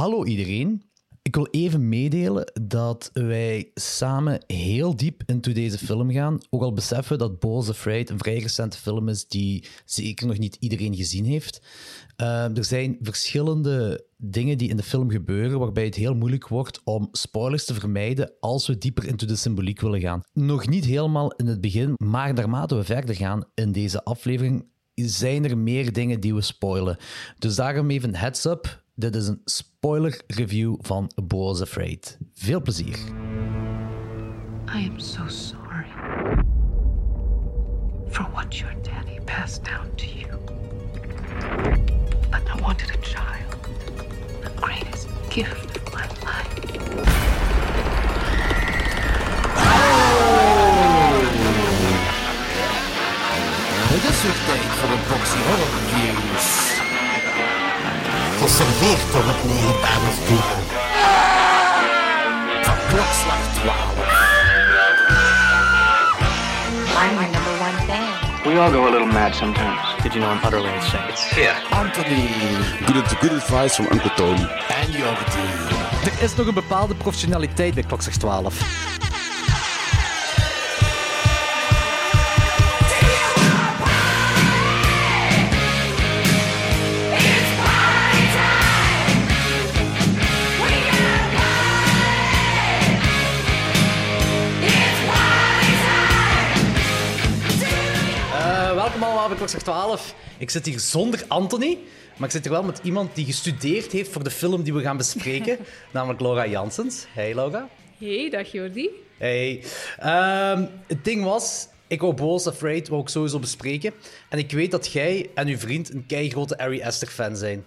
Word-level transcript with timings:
Hallo 0.00 0.24
iedereen. 0.24 0.82
Ik 1.22 1.34
wil 1.34 1.48
even 1.50 1.88
meedelen 1.88 2.52
dat 2.62 3.10
wij 3.12 3.70
samen 3.74 4.44
heel 4.46 4.96
diep 4.96 5.22
into 5.26 5.52
deze 5.52 5.78
film 5.78 6.10
gaan. 6.10 6.38
Ook 6.50 6.62
al 6.62 6.72
beseffen 6.72 7.12
we 7.12 7.18
dat 7.18 7.40
Balls 7.40 7.68
Afraid 7.68 8.10
een 8.10 8.18
vrij 8.18 8.38
recente 8.38 8.78
film 8.78 9.08
is 9.08 9.28
die 9.28 9.64
zeker 9.84 10.26
nog 10.26 10.38
niet 10.38 10.56
iedereen 10.60 10.96
gezien 10.96 11.24
heeft. 11.24 11.62
Uh, 12.16 12.56
er 12.56 12.64
zijn 12.64 12.98
verschillende 13.02 14.06
dingen 14.16 14.58
die 14.58 14.68
in 14.68 14.76
de 14.76 14.82
film 14.82 15.10
gebeuren 15.10 15.58
waarbij 15.58 15.84
het 15.84 15.94
heel 15.94 16.14
moeilijk 16.14 16.48
wordt 16.48 16.80
om 16.84 17.08
spoilers 17.12 17.64
te 17.64 17.74
vermijden 17.74 18.32
als 18.40 18.66
we 18.66 18.78
dieper 18.78 19.06
into 19.06 19.26
de 19.26 19.36
symboliek 19.36 19.80
willen 19.80 20.00
gaan. 20.00 20.22
Nog 20.32 20.68
niet 20.68 20.84
helemaal 20.84 21.32
in 21.32 21.46
het 21.46 21.60
begin, 21.60 21.94
maar 21.96 22.34
naarmate 22.34 22.74
we 22.74 22.84
verder 22.84 23.14
gaan 23.14 23.44
in 23.54 23.72
deze 23.72 24.04
aflevering 24.04 24.64
zijn 24.94 25.44
er 25.44 25.58
meer 25.58 25.92
dingen 25.92 26.20
die 26.20 26.34
we 26.34 26.40
spoilen. 26.40 26.96
Dus 27.38 27.54
daarom 27.54 27.90
even 27.90 28.14
heads 28.14 28.44
up. 28.44 28.79
Dit 28.94 29.14
is 29.14 29.26
een 29.26 29.40
spoiler 29.44 30.20
review 30.26 30.74
van 30.80 31.10
Bo's 31.24 31.60
Afraid. 31.60 32.18
Veel 32.34 32.62
plezier. 32.62 32.98
I 34.74 34.86
am 34.86 34.98
so 34.98 35.28
sorry 35.28 35.86
for 38.08 38.28
what 38.32 38.58
your 38.58 38.74
daddy 38.82 39.20
passed 39.24 39.64
down 39.64 39.94
to 39.94 40.06
you. 40.06 40.38
But 42.30 42.42
I 42.56 42.60
wanted 42.60 42.90
a 42.90 42.98
child, 43.02 43.68
the 44.42 44.50
greatest 44.56 45.06
gift 45.28 45.76
of 45.76 45.94
my 45.94 46.06
life. 46.24 46.48
Het 53.92 54.10
is 54.10 54.22
weer 54.22 54.44
tijd 54.46 54.72
voor 54.78 54.90
een 54.90 55.04
boxy 55.08 55.38
horror 55.38 55.68
reviews. 55.78 56.69
Geserveerd 58.40 59.12
door 59.12 59.22
het 59.24 59.44
legendarische 59.44 60.24
duo. 60.28 60.56
Van 62.62 62.76
klokslag 62.88 63.42
12. 63.54 63.74
I'm 67.02 67.14
your 67.14 67.30
number 67.30 67.54
one 67.66 67.78
fan. 67.86 68.52
We 68.52 68.60
all 68.60 68.70
go 68.70 68.86
a 68.86 68.90
little 68.90 69.06
mad 69.12 69.34
sometimes. 69.34 69.78
Did 70.02 70.12
you 70.14 70.20
know 70.24 70.30
I'm 70.34 70.44
utterly 70.46 70.74
insane? 70.74 71.08
It's 71.08 71.30
here. 71.30 71.54
Anthony 71.70 72.28
Good, 72.86 73.18
good 73.20 73.32
advice 73.32 73.74
from 73.74 73.86
Uncle 73.92 74.10
Tony. 74.16 74.46
en 74.82 74.90
Jordi. 74.90 75.44
Er 76.04 76.22
is 76.22 76.34
nog 76.34 76.46
een 76.46 76.54
bepaalde 76.54 76.94
professionaliteit 76.94 77.74
bij 77.74 77.82
Klokslag 77.82 78.14
12. 78.14 78.54
Klokslag 99.40 99.62
12. 99.62 100.14
Ik 100.38 100.50
zit 100.50 100.66
hier 100.66 100.80
zonder 100.80 101.24
Anthony, 101.28 101.78
maar 102.16 102.28
ik 102.28 102.34
zit 102.34 102.44
hier 102.44 102.52
wel 102.52 102.62
met 102.62 102.80
iemand 102.82 103.14
die 103.14 103.24
gestudeerd 103.24 103.92
heeft 103.92 104.10
voor 104.10 104.24
de 104.24 104.30
film 104.30 104.62
die 104.62 104.74
we 104.74 104.80
gaan 104.80 104.96
bespreken, 104.96 105.58
namelijk 105.92 106.20
Laura 106.20 106.46
Janssens. 106.46 107.06
Hey 107.12 107.34
Laura. 107.34 107.68
Hey, 107.98 108.30
dag 108.30 108.52
Jordi. 108.52 108.90
Hey. 109.18 109.64
Ehm, 109.98 110.66
het 110.86 111.04
ding 111.04 111.24
was, 111.24 111.68
ik 111.86 112.00
wou 112.00 112.14
Balls 112.14 112.46
Afraid 112.46 112.88
wou 112.88 113.02
ik 113.02 113.08
sowieso 113.08 113.38
bespreken. 113.38 113.92
En 114.28 114.38
ik 114.38 114.50
weet 114.50 114.70
dat 114.70 114.92
jij 114.92 115.30
en 115.34 115.48
uw 115.48 115.58
vriend 115.58 115.92
een 115.94 116.06
keigrote 116.06 116.58
Ari 116.58 116.82
Aster 116.82 117.08
fan 117.08 117.36
zijn. 117.36 117.64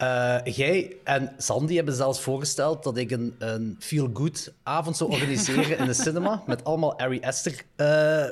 Eh, 0.00 0.38
jij 0.44 0.96
en 1.04 1.34
Sandy 1.38 1.74
hebben 1.74 1.94
zelfs 1.94 2.20
voorgesteld 2.20 2.82
dat 2.82 2.96
ik 2.96 3.10
een, 3.10 3.34
een 3.38 3.76
feel-good 3.78 4.52
avond 4.62 4.96
zou 4.96 5.10
organiseren 5.10 5.78
in 5.78 5.86
de 5.86 5.94
cinema 6.04 6.42
met 6.46 6.64
allemaal 6.64 6.98
Ari 6.98 7.20
Aster 7.20 7.64
eh, 7.76 8.24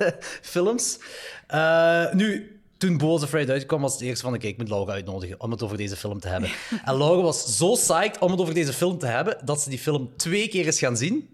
films. 0.52 0.98
Eh, 1.46 2.12
nu, 2.12 2.58
toen 2.78 2.98
Boos 2.98 3.22
Afraid 3.22 3.50
uitkwam, 3.50 3.80
was 3.80 3.92
het 3.92 4.02
eerst 4.02 4.22
van, 4.22 4.34
oké, 4.34 4.46
ik 4.46 4.58
moet 4.58 4.68
Laura 4.68 4.92
uitnodigen 4.92 5.40
om 5.40 5.50
het 5.50 5.62
over 5.62 5.76
deze 5.76 5.96
film 5.96 6.20
te 6.20 6.28
hebben. 6.28 6.50
En 6.84 6.96
Laura 6.96 7.22
was 7.22 7.56
zo 7.56 7.72
psyched 7.72 8.18
om 8.18 8.30
het 8.30 8.40
over 8.40 8.54
deze 8.54 8.72
film 8.72 8.98
te 8.98 9.06
hebben, 9.06 9.38
dat 9.44 9.60
ze 9.60 9.68
die 9.68 9.78
film 9.78 10.16
twee 10.16 10.48
keer 10.48 10.66
is 10.66 10.78
gaan 10.78 10.96
zien. 10.96 11.28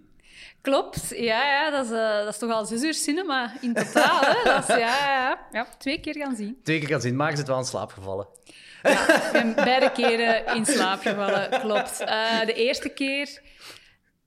Klopt, 0.60 1.08
ja, 1.08 1.44
ja 1.44 1.70
dat, 1.70 1.84
is, 1.84 1.90
dat 2.24 2.28
is 2.28 2.38
toch 2.38 2.50
al 2.50 2.66
zes 2.66 2.82
uur 2.82 2.94
cinema 2.94 3.52
in 3.60 3.74
totaal. 3.74 4.20
Hè? 4.20 4.44
Dat 4.44 4.68
is, 4.68 4.68
ja, 4.68 4.76
ja, 4.76 5.38
ja. 5.52 5.66
twee 5.78 6.00
keer 6.00 6.16
gaan 6.16 6.36
zien. 6.36 6.58
Twee 6.62 6.78
keer 6.78 6.88
gaan 6.88 7.00
zien, 7.00 7.16
maar 7.16 7.30
ze 7.30 7.36
zit 7.36 7.46
wel 7.46 7.58
in 7.58 7.64
slaap 7.64 7.92
gevallen. 7.92 8.26
Ik 8.82 9.28
ben 9.32 9.54
beide 9.54 9.92
keren 9.92 10.46
in 10.56 10.66
slaap 10.66 11.00
gevallen, 11.00 11.60
klopt. 11.60 12.00
Eh, 12.00 12.44
de 12.44 12.54
eerste 12.54 12.88
keer 12.88 13.42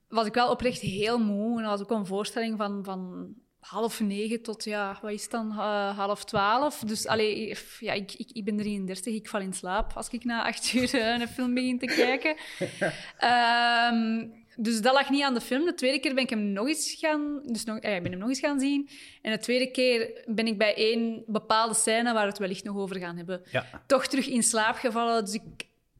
was 0.08 0.26
ik 0.26 0.34
wel 0.34 0.50
oprecht 0.50 0.80
heel 0.80 1.18
moe. 1.18 1.56
En 1.56 1.62
dat 1.62 1.78
was 1.78 1.88
ook 1.88 1.98
een 1.98 2.06
voorstelling 2.06 2.56
van, 2.56 2.84
van 2.84 3.28
half 3.60 4.00
negen 4.00 4.42
tot, 4.42 4.64
ja, 4.64 4.98
wat 5.02 5.10
is 5.10 5.22
het 5.22 5.30
dan, 5.30 5.50
Eh, 5.50 5.98
half 5.98 6.24
twaalf. 6.24 6.78
Dus 6.78 7.06
allee, 7.06 7.58
ja, 7.80 7.92
ik, 7.92 8.12
ik, 8.12 8.30
ik 8.32 8.44
ben 8.44 8.56
33, 8.56 9.14
ik 9.14 9.28
val 9.28 9.40
in 9.40 9.52
slaap 9.52 9.92
als 9.94 10.08
ik 10.08 10.24
na 10.24 10.44
acht 10.44 10.72
uur 10.72 10.94
eh, 10.94 11.20
een 11.20 11.28
film 11.28 11.54
begin 11.54 11.78
te 11.78 11.86
kijken. 11.86 12.36
Ehm, 13.18 14.24
dus 14.56 14.80
dat 14.80 14.94
lag 14.94 15.10
niet 15.10 15.22
aan 15.22 15.34
de 15.34 15.40
film. 15.40 15.64
De 15.64 15.74
tweede 15.74 15.98
keer 16.00 16.14
ben 16.14 16.22
ik 16.22 16.30
hem 16.30 16.52
nog 16.52 16.68
eens 16.68 16.94
gaan, 16.98 17.40
dus 17.44 17.64
nog, 17.64 17.82
ja, 17.82 17.88
ik 17.88 18.02
ben 18.02 18.10
hem 18.10 18.20
nog 18.20 18.28
eens 18.28 18.40
gaan 18.40 18.60
zien. 18.60 18.88
En 19.22 19.32
de 19.32 19.38
tweede 19.38 19.70
keer 19.70 20.22
ben 20.26 20.46
ik 20.46 20.58
bij 20.58 20.74
één 20.74 21.22
bepaalde 21.26 21.74
scène, 21.74 22.12
waar 22.12 22.22
we 22.22 22.28
het 22.28 22.38
wellicht 22.38 22.64
nog 22.64 22.76
over 22.76 22.96
gaan 22.98 23.16
hebben, 23.16 23.42
Ja. 23.50 23.64
toch 23.86 24.06
terug 24.06 24.26
in 24.28 24.42
slaap 24.42 24.76
gevallen. 24.76 25.24
Dus 25.24 25.34
ik 25.34 25.42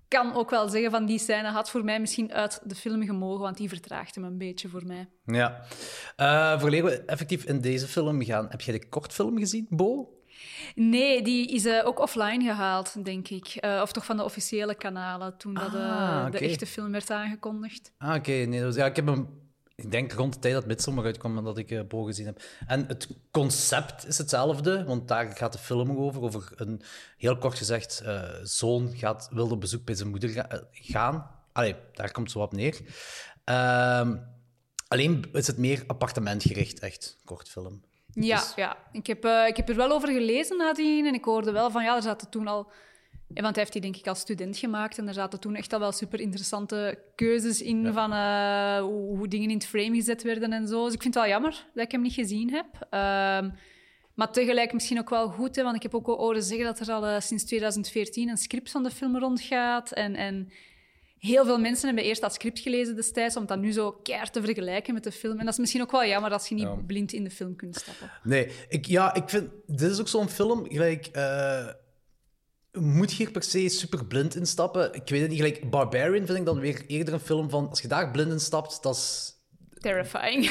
kan 0.09 0.35
ook 0.35 0.51
wel 0.51 0.69
zeggen 0.69 0.91
van 0.91 1.07
die 1.07 1.19
scène 1.19 1.49
had 1.49 1.71
voor 1.71 1.85
mij 1.85 2.01
misschien 2.01 2.33
uit 2.33 2.61
de 2.65 2.75
film 2.75 3.05
gemogen, 3.07 3.41
want 3.41 3.57
die 3.57 3.69
vertraagt 3.69 4.15
hem 4.15 4.25
een 4.25 4.39
beetje 4.39 4.69
voor 4.69 4.87
mij. 4.87 5.09
Ja. 5.25 5.61
Eh 6.17 6.61
voordat 6.61 6.81
we 6.81 7.03
effectief 7.07 7.45
in 7.45 7.61
deze 7.61 7.87
film 7.87 8.25
gaan, 8.25 8.47
heb 8.51 8.61
jij 8.61 8.79
de 8.79 8.89
kortfilm 8.89 9.39
gezien, 9.39 9.67
Bo? 9.71 10.16
Nee, 10.75 11.23
die 11.23 11.49
is 11.49 11.65
eh, 11.65 11.87
ook 11.87 11.99
offline 12.01 12.45
gehaald, 12.45 13.05
denk 13.05 13.29
ik. 13.29 13.47
Eh, 13.47 13.81
of 13.83 13.93
toch 13.93 14.05
van 14.05 14.17
de 14.17 14.25
officiële 14.25 14.75
kanalen, 14.75 15.37
toen 15.37 15.55
dat, 15.55 15.75
eh, 15.75 15.81
Ah, 15.81 16.25
de 16.31 16.37
oké. 16.37 16.45
echte 16.45 16.67
film 16.67 16.93
werd 16.93 17.11
aangekondigd. 17.11 17.93
Ah, 17.99 18.15
oké. 18.15 18.31
Nee, 18.33 18.65
was- 18.65 18.75
ja, 18.77 18.87
ik 18.87 18.97
heb 18.97 19.07
hem... 19.07 19.45
Ik 19.75 19.91
denk 19.91 20.13
rond 20.13 20.33
de 20.35 20.39
tijd 20.39 20.55
dat 20.55 20.67
Midsommar 20.67 21.05
uitkwam 21.05 21.45
dat 21.45 21.59
ik 21.59 21.71
eh 21.71 21.81
Bo 21.89 22.03
gezien 22.03 22.27
heb. 22.27 22.43
En 22.67 22.87
het 22.87 23.09
concept 23.31 24.07
is 24.07 24.19
hetzelfde, 24.19 24.85
want 24.85 25.09
daar 25.09 25.37
gaat 25.37 25.53
de 25.53 25.59
film 25.59 25.97
over. 25.97 26.23
Over 26.23 26.53
een, 26.55 26.83
heel 27.17 27.39
kort 27.39 27.57
gezegd, 27.59 28.01
eh, 28.01 28.23
zoon 28.43 28.93
gaat, 28.97 29.29
wil 29.33 29.51
op 29.51 29.61
bezoek 29.61 29.85
bij 29.85 29.95
zijn 29.95 30.09
moeder 30.09 30.29
ga- 30.29 30.49
eh, 30.49 30.59
gaan. 30.73 31.31
Allee, 31.53 31.75
daar 31.93 32.11
komt 32.13 32.31
zo 32.31 32.39
op 32.39 32.53
neer. 32.53 32.81
Ehm, 33.45 34.17
alleen 34.89 35.25
is 35.33 35.47
het 35.47 35.59
meer 35.59 35.85
appartementgericht, 35.87 36.79
echt, 36.79 37.17
kortfilm. 37.25 37.83
Ja, 38.25 38.37
Dus- 38.37 38.53
ja. 38.57 38.77
Ik, 38.93 39.07
heb, 39.07 39.25
eh, 39.25 39.47
ik 39.47 39.57
heb 39.57 39.69
er 39.69 39.77
wel 39.77 39.91
over 39.91 40.09
gelezen 40.09 40.57
nadien 40.57 41.07
en 41.07 41.15
ik 41.15 41.25
hoorde 41.25 41.53
wel 41.53 41.71
van 41.71 41.85
ja, 41.85 41.97
er 41.97 42.03
zaten 42.03 42.31
toen 42.31 42.47
al. 42.47 42.71
Want 43.29 43.55
hij 43.55 43.55
heeft 43.55 43.73
die 43.73 43.81
denk 43.81 43.97
ik 43.97 44.07
als 44.07 44.21
student 44.21 44.57
gemaakt 44.57 44.99
en 44.99 45.09
er 45.09 45.15
zaten 45.15 45.41
toen 45.41 45.55
echt 45.55 45.73
al 45.73 45.79
wel 45.79 45.93
super 45.93 46.21
interessante 46.21 46.99
keuzes 47.15 47.63
in 47.63 47.93
van 47.93 48.13
eh, 48.13 48.79
hoe, 48.79 49.17
hoe 49.17 49.29
dingen 49.29 49.51
in 49.51 49.57
het 49.57 49.67
frame 49.67 49.95
gezet 49.95 50.23
werden 50.23 50.53
en 50.53 50.69
zo. 50.69 50.85
Dus 50.85 50.95
ik 50.95 51.03
vind 51.03 51.15
het 51.15 51.23
wel 51.23 51.33
jammer 51.33 51.67
dat 51.75 51.85
ik 51.85 51.91
hem 51.93 52.01
niet 52.01 52.13
gezien 52.13 52.53
heb. 52.53 52.67
Ehm, 52.91 53.51
maar 54.15 54.33
tegelijk 54.33 54.73
misschien 54.73 54.99
ook 54.99 55.11
wel 55.11 55.29
goed, 55.29 55.57
hè, 55.57 55.63
want 55.63 55.77
ik 55.77 55.83
heb 55.83 55.95
ook 55.95 56.07
al 56.07 56.17
horen 56.17 56.43
zeggen 56.43 56.67
dat 56.67 56.81
er 56.81 56.93
al 56.95 57.07
eh, 57.07 57.21
sinds 57.21 57.45
2014 57.45 58.29
een 58.29 58.37
script 58.37 58.71
van 58.71 58.83
de 58.83 58.91
film 58.91 59.19
rondgaat. 59.19 59.93
En, 59.93 60.15
en 60.15 60.51
heel 61.27 61.45
veel 61.45 61.59
mensen 61.59 61.87
hebben 61.87 62.05
eerst 62.05 62.21
dat 62.21 62.35
script 62.35 62.59
gelezen 62.59 62.97
destijds, 62.97 63.37
om 63.37 63.47
dat 63.47 63.59
nu 63.59 63.73
zo 63.73 63.93
keihard 63.93 64.33
te 64.33 64.43
vergelijken 64.43 64.95
met 64.95 65.05
de 65.05 65.13
film. 65.13 65.39
En 65.39 65.45
dat 65.45 65.53
is 65.55 65.61
misschien 65.61 65.83
ook 65.83 65.91
wel 65.91 66.07
jammer 66.07 66.33
als 66.33 66.49
je 66.49 66.55
niet 66.55 66.65
Ja. 66.65 66.75
blind 66.87 67.13
in 67.13 67.25
de 67.25 67.31
film 67.31 67.57
kunt 67.57 67.77
stappen. 67.77 68.11
Nee, 68.23 68.51
ik, 68.69 68.87
ja, 68.87 69.15
ik 69.15 69.29
vind... 69.29 69.51
Dit 69.67 69.91
is 69.91 70.01
ook 70.01 70.09
zo'n 70.09 70.29
film, 70.29 70.67
gelijk... 70.69 71.07
eh, 71.07 71.67
moet 72.73 73.11
je 73.11 73.17
hier 73.17 73.31
per 73.31 73.43
se 73.43 73.69
super 73.69 74.05
blind 74.07 74.35
instappen? 74.37 74.95
Ik 74.95 75.09
weet 75.09 75.21
het 75.21 75.31
niet, 75.31 75.39
gelijk 75.39 75.71
Barbarian 75.71 76.27
vind 76.27 76.39
ik 76.39 76.45
dan 76.45 76.61
weer 76.61 76.85
eerder 76.87 77.15
een 77.15 77.21
film 77.21 77.51
van... 77.51 77.69
Als 77.69 77.81
je 77.81 77.89
daar 77.89 78.11
blind 78.11 78.33
in 78.33 78.41
stapt, 78.41 78.83
dat 78.83 78.97
is 78.97 79.35
Terrifying. 79.81 80.51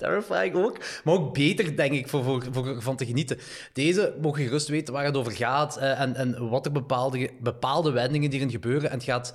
terrifying 0.00 0.54
ook. 0.54 0.78
Maar 1.04 1.14
ook 1.14 1.34
beter, 1.34 1.76
denk 1.76 1.92
ik, 1.92 2.08
voor, 2.08 2.24
voor, 2.24 2.44
voor 2.52 2.82
van 2.82 2.96
te 2.96 3.06
genieten. 3.06 3.38
Deze 3.72 4.14
mogen 4.20 4.42
gerust 4.44 4.68
weten 4.68 4.94
waar 4.94 5.04
het 5.04 5.16
over 5.16 5.32
gaat 5.32 5.76
eh, 5.76 6.00
en, 6.00 6.16
en 6.16 6.48
wat 6.48 6.66
er 6.66 6.72
bepaalde, 6.72 7.30
bepaalde 7.40 7.90
wendingen 7.90 8.30
die 8.30 8.38
erin 8.38 8.50
gebeuren. 8.50 8.90
En 8.90 8.96
het 8.96 9.04
gaat, 9.04 9.28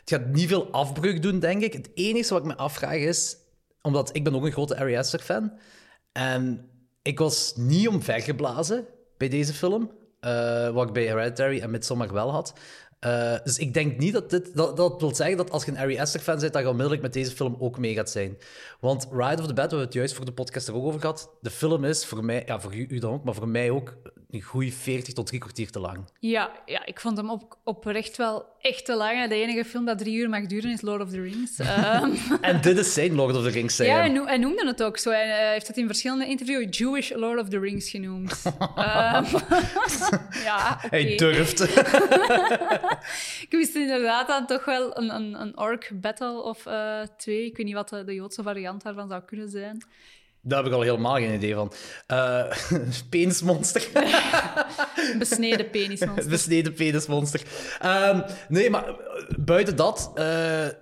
het 0.00 0.10
gaat 0.10 0.26
niet 0.26 0.48
veel 0.48 0.70
afbreuk 0.70 1.22
doen, 1.22 1.38
denk 1.38 1.62
ik. 1.62 1.72
Het 1.72 1.90
enige 1.94 2.32
wat 2.32 2.42
ik 2.42 2.48
me 2.48 2.56
afvraag 2.56 2.96
is... 2.96 3.36
Omdat 3.82 4.16
ik 4.16 4.24
ben 4.24 4.34
ook 4.34 4.44
een 4.44 4.52
grote 4.52 4.76
Ari 4.78 4.96
Aster-fan. 4.96 5.52
En 6.12 6.68
ik 7.02 7.18
was 7.18 7.52
niet 7.56 7.88
omvergeblazen 7.88 8.86
bij 9.16 9.28
deze 9.28 9.52
film. 9.52 9.90
eh, 10.20 10.68
wat 10.70 10.86
ik 10.86 10.92
bij 10.92 11.04
Hereditary 11.04 11.60
en 11.60 11.70
Midsommar 11.70 12.12
wel 12.12 12.30
had. 12.30 12.52
Eh, 12.98 13.34
dus 13.44 13.58
ik 13.58 13.74
denk 13.74 13.98
niet 13.98 14.12
dat 14.12 14.30
dit... 14.30 14.56
Dat, 14.56 14.76
dat 14.76 15.00
wil 15.00 15.14
zeggen 15.14 15.36
dat 15.36 15.50
als 15.50 15.64
je 15.64 15.70
een 15.70 15.78
Ari 15.78 15.98
Aster-fan 15.98 16.38
bent, 16.38 16.52
dat 16.52 16.62
je 16.62 16.68
onmiddellijk 16.68 17.02
met 17.02 17.12
deze 17.12 17.30
film 17.30 17.56
ook 17.58 17.78
mee 17.78 17.94
gaat 17.94 18.10
zijn. 18.10 18.38
Want 18.80 19.08
Ride 19.10 19.42
of 19.42 19.46
the 19.46 19.54
Bed, 19.54 19.54
we 19.54 19.60
hebben 19.60 19.80
het 19.80 19.92
juist 19.92 20.14
voor 20.14 20.24
de 20.24 20.32
podcast 20.32 20.68
er 20.68 20.74
ook 20.74 20.84
over 20.84 21.00
gehad. 21.00 21.30
De 21.40 21.50
film 21.50 21.84
is 21.84 22.06
voor 22.06 22.24
mij... 22.24 22.42
Ja, 22.46 22.60
voor 22.60 22.74
u, 22.74 22.86
u 22.88 22.98
dan 22.98 23.12
ook, 23.12 23.24
maar 23.24 23.34
voor 23.34 23.48
mij 23.48 23.70
ook 23.70 23.96
een 24.30 24.42
goede 24.42 24.72
40 24.72 25.14
tot 25.14 25.26
drie 25.26 25.40
kwartier 25.40 25.70
te 25.70 25.78
lang. 25.78 25.98
Ja, 26.20 26.50
ja, 26.66 26.86
ik 26.86 27.00
vond 27.00 27.16
hem 27.16 27.30
op, 27.30 27.58
oprecht 27.64 28.16
wel 28.16 28.44
echt 28.60 28.84
te 28.84 28.94
lang. 28.94 29.28
De 29.28 29.34
enige 29.34 29.64
film 29.64 29.84
dat 29.84 29.98
drie 29.98 30.16
uur 30.16 30.28
mag 30.28 30.46
duren 30.46 30.70
is 30.70 30.80
Lord 30.80 31.02
of 31.02 31.10
the 31.10 31.20
Rings. 31.20 31.58
Ehm, 31.60 32.10
En 32.40 32.60
dit 32.60 32.78
is 32.78 32.92
zijn 32.94 33.14
Lord 33.14 33.36
of 33.36 33.42
the 33.42 33.48
Rings, 33.50 33.76
ja, 33.76 33.84
hij, 33.84 33.94
hij. 33.94 34.08
noem- 34.08 34.26
hij 34.26 34.36
noemde 34.38 34.66
het 34.66 34.82
ook 34.82 34.98
zo. 34.98 35.10
Hij 35.10 35.30
eh, 35.44 35.50
heeft 35.50 35.66
het 35.66 35.76
in 35.76 35.86
verschillende 35.86 36.26
interviews 36.26 36.78
Jewish 36.78 37.10
Lord 37.14 37.40
of 37.40 37.48
the 37.48 37.58
Rings 37.58 37.90
genoemd. 37.90 38.42
Ehm, 38.76 39.24
ja. 40.48 40.78
Hij 40.80 41.16
durft. 41.16 41.60
Ik 43.42 43.46
wist 43.50 43.74
inderdaad 43.74 44.26
dan 44.26 44.46
toch 44.46 44.64
wel 44.64 44.98
een, 44.98 45.14
een, 45.14 45.40
een 45.40 45.58
orc 45.58 45.90
battle 45.94 46.42
of 46.42 46.66
eh, 46.66 47.00
twee. 47.16 47.44
Ik 47.46 47.56
weet 47.56 47.66
niet 47.66 47.74
wat 47.74 47.88
de, 47.88 48.04
de 48.04 48.14
Joodse 48.14 48.42
variant 48.42 48.82
daarvan 48.82 49.08
zou 49.08 49.22
kunnen 49.22 49.48
zijn. 49.48 49.82
Daar 50.42 50.58
heb 50.58 50.66
ik 50.66 50.72
al 50.72 50.82
helemaal 50.82 51.14
geen 51.14 51.34
idee 51.34 51.54
van. 51.54 51.72
Eh 52.06 52.44
penismonster. 53.10 53.88
Besneden 55.18 55.70
penismonster. 55.70 56.30
Besneden 56.36 56.74
penismonster. 56.74 57.42
Ehm, 57.80 58.20
nee, 58.48 58.70
maar 58.70 58.88
eh, 58.88 58.94
buiten 59.38 59.76
dat, 59.76 60.10
eh, 60.14 60.24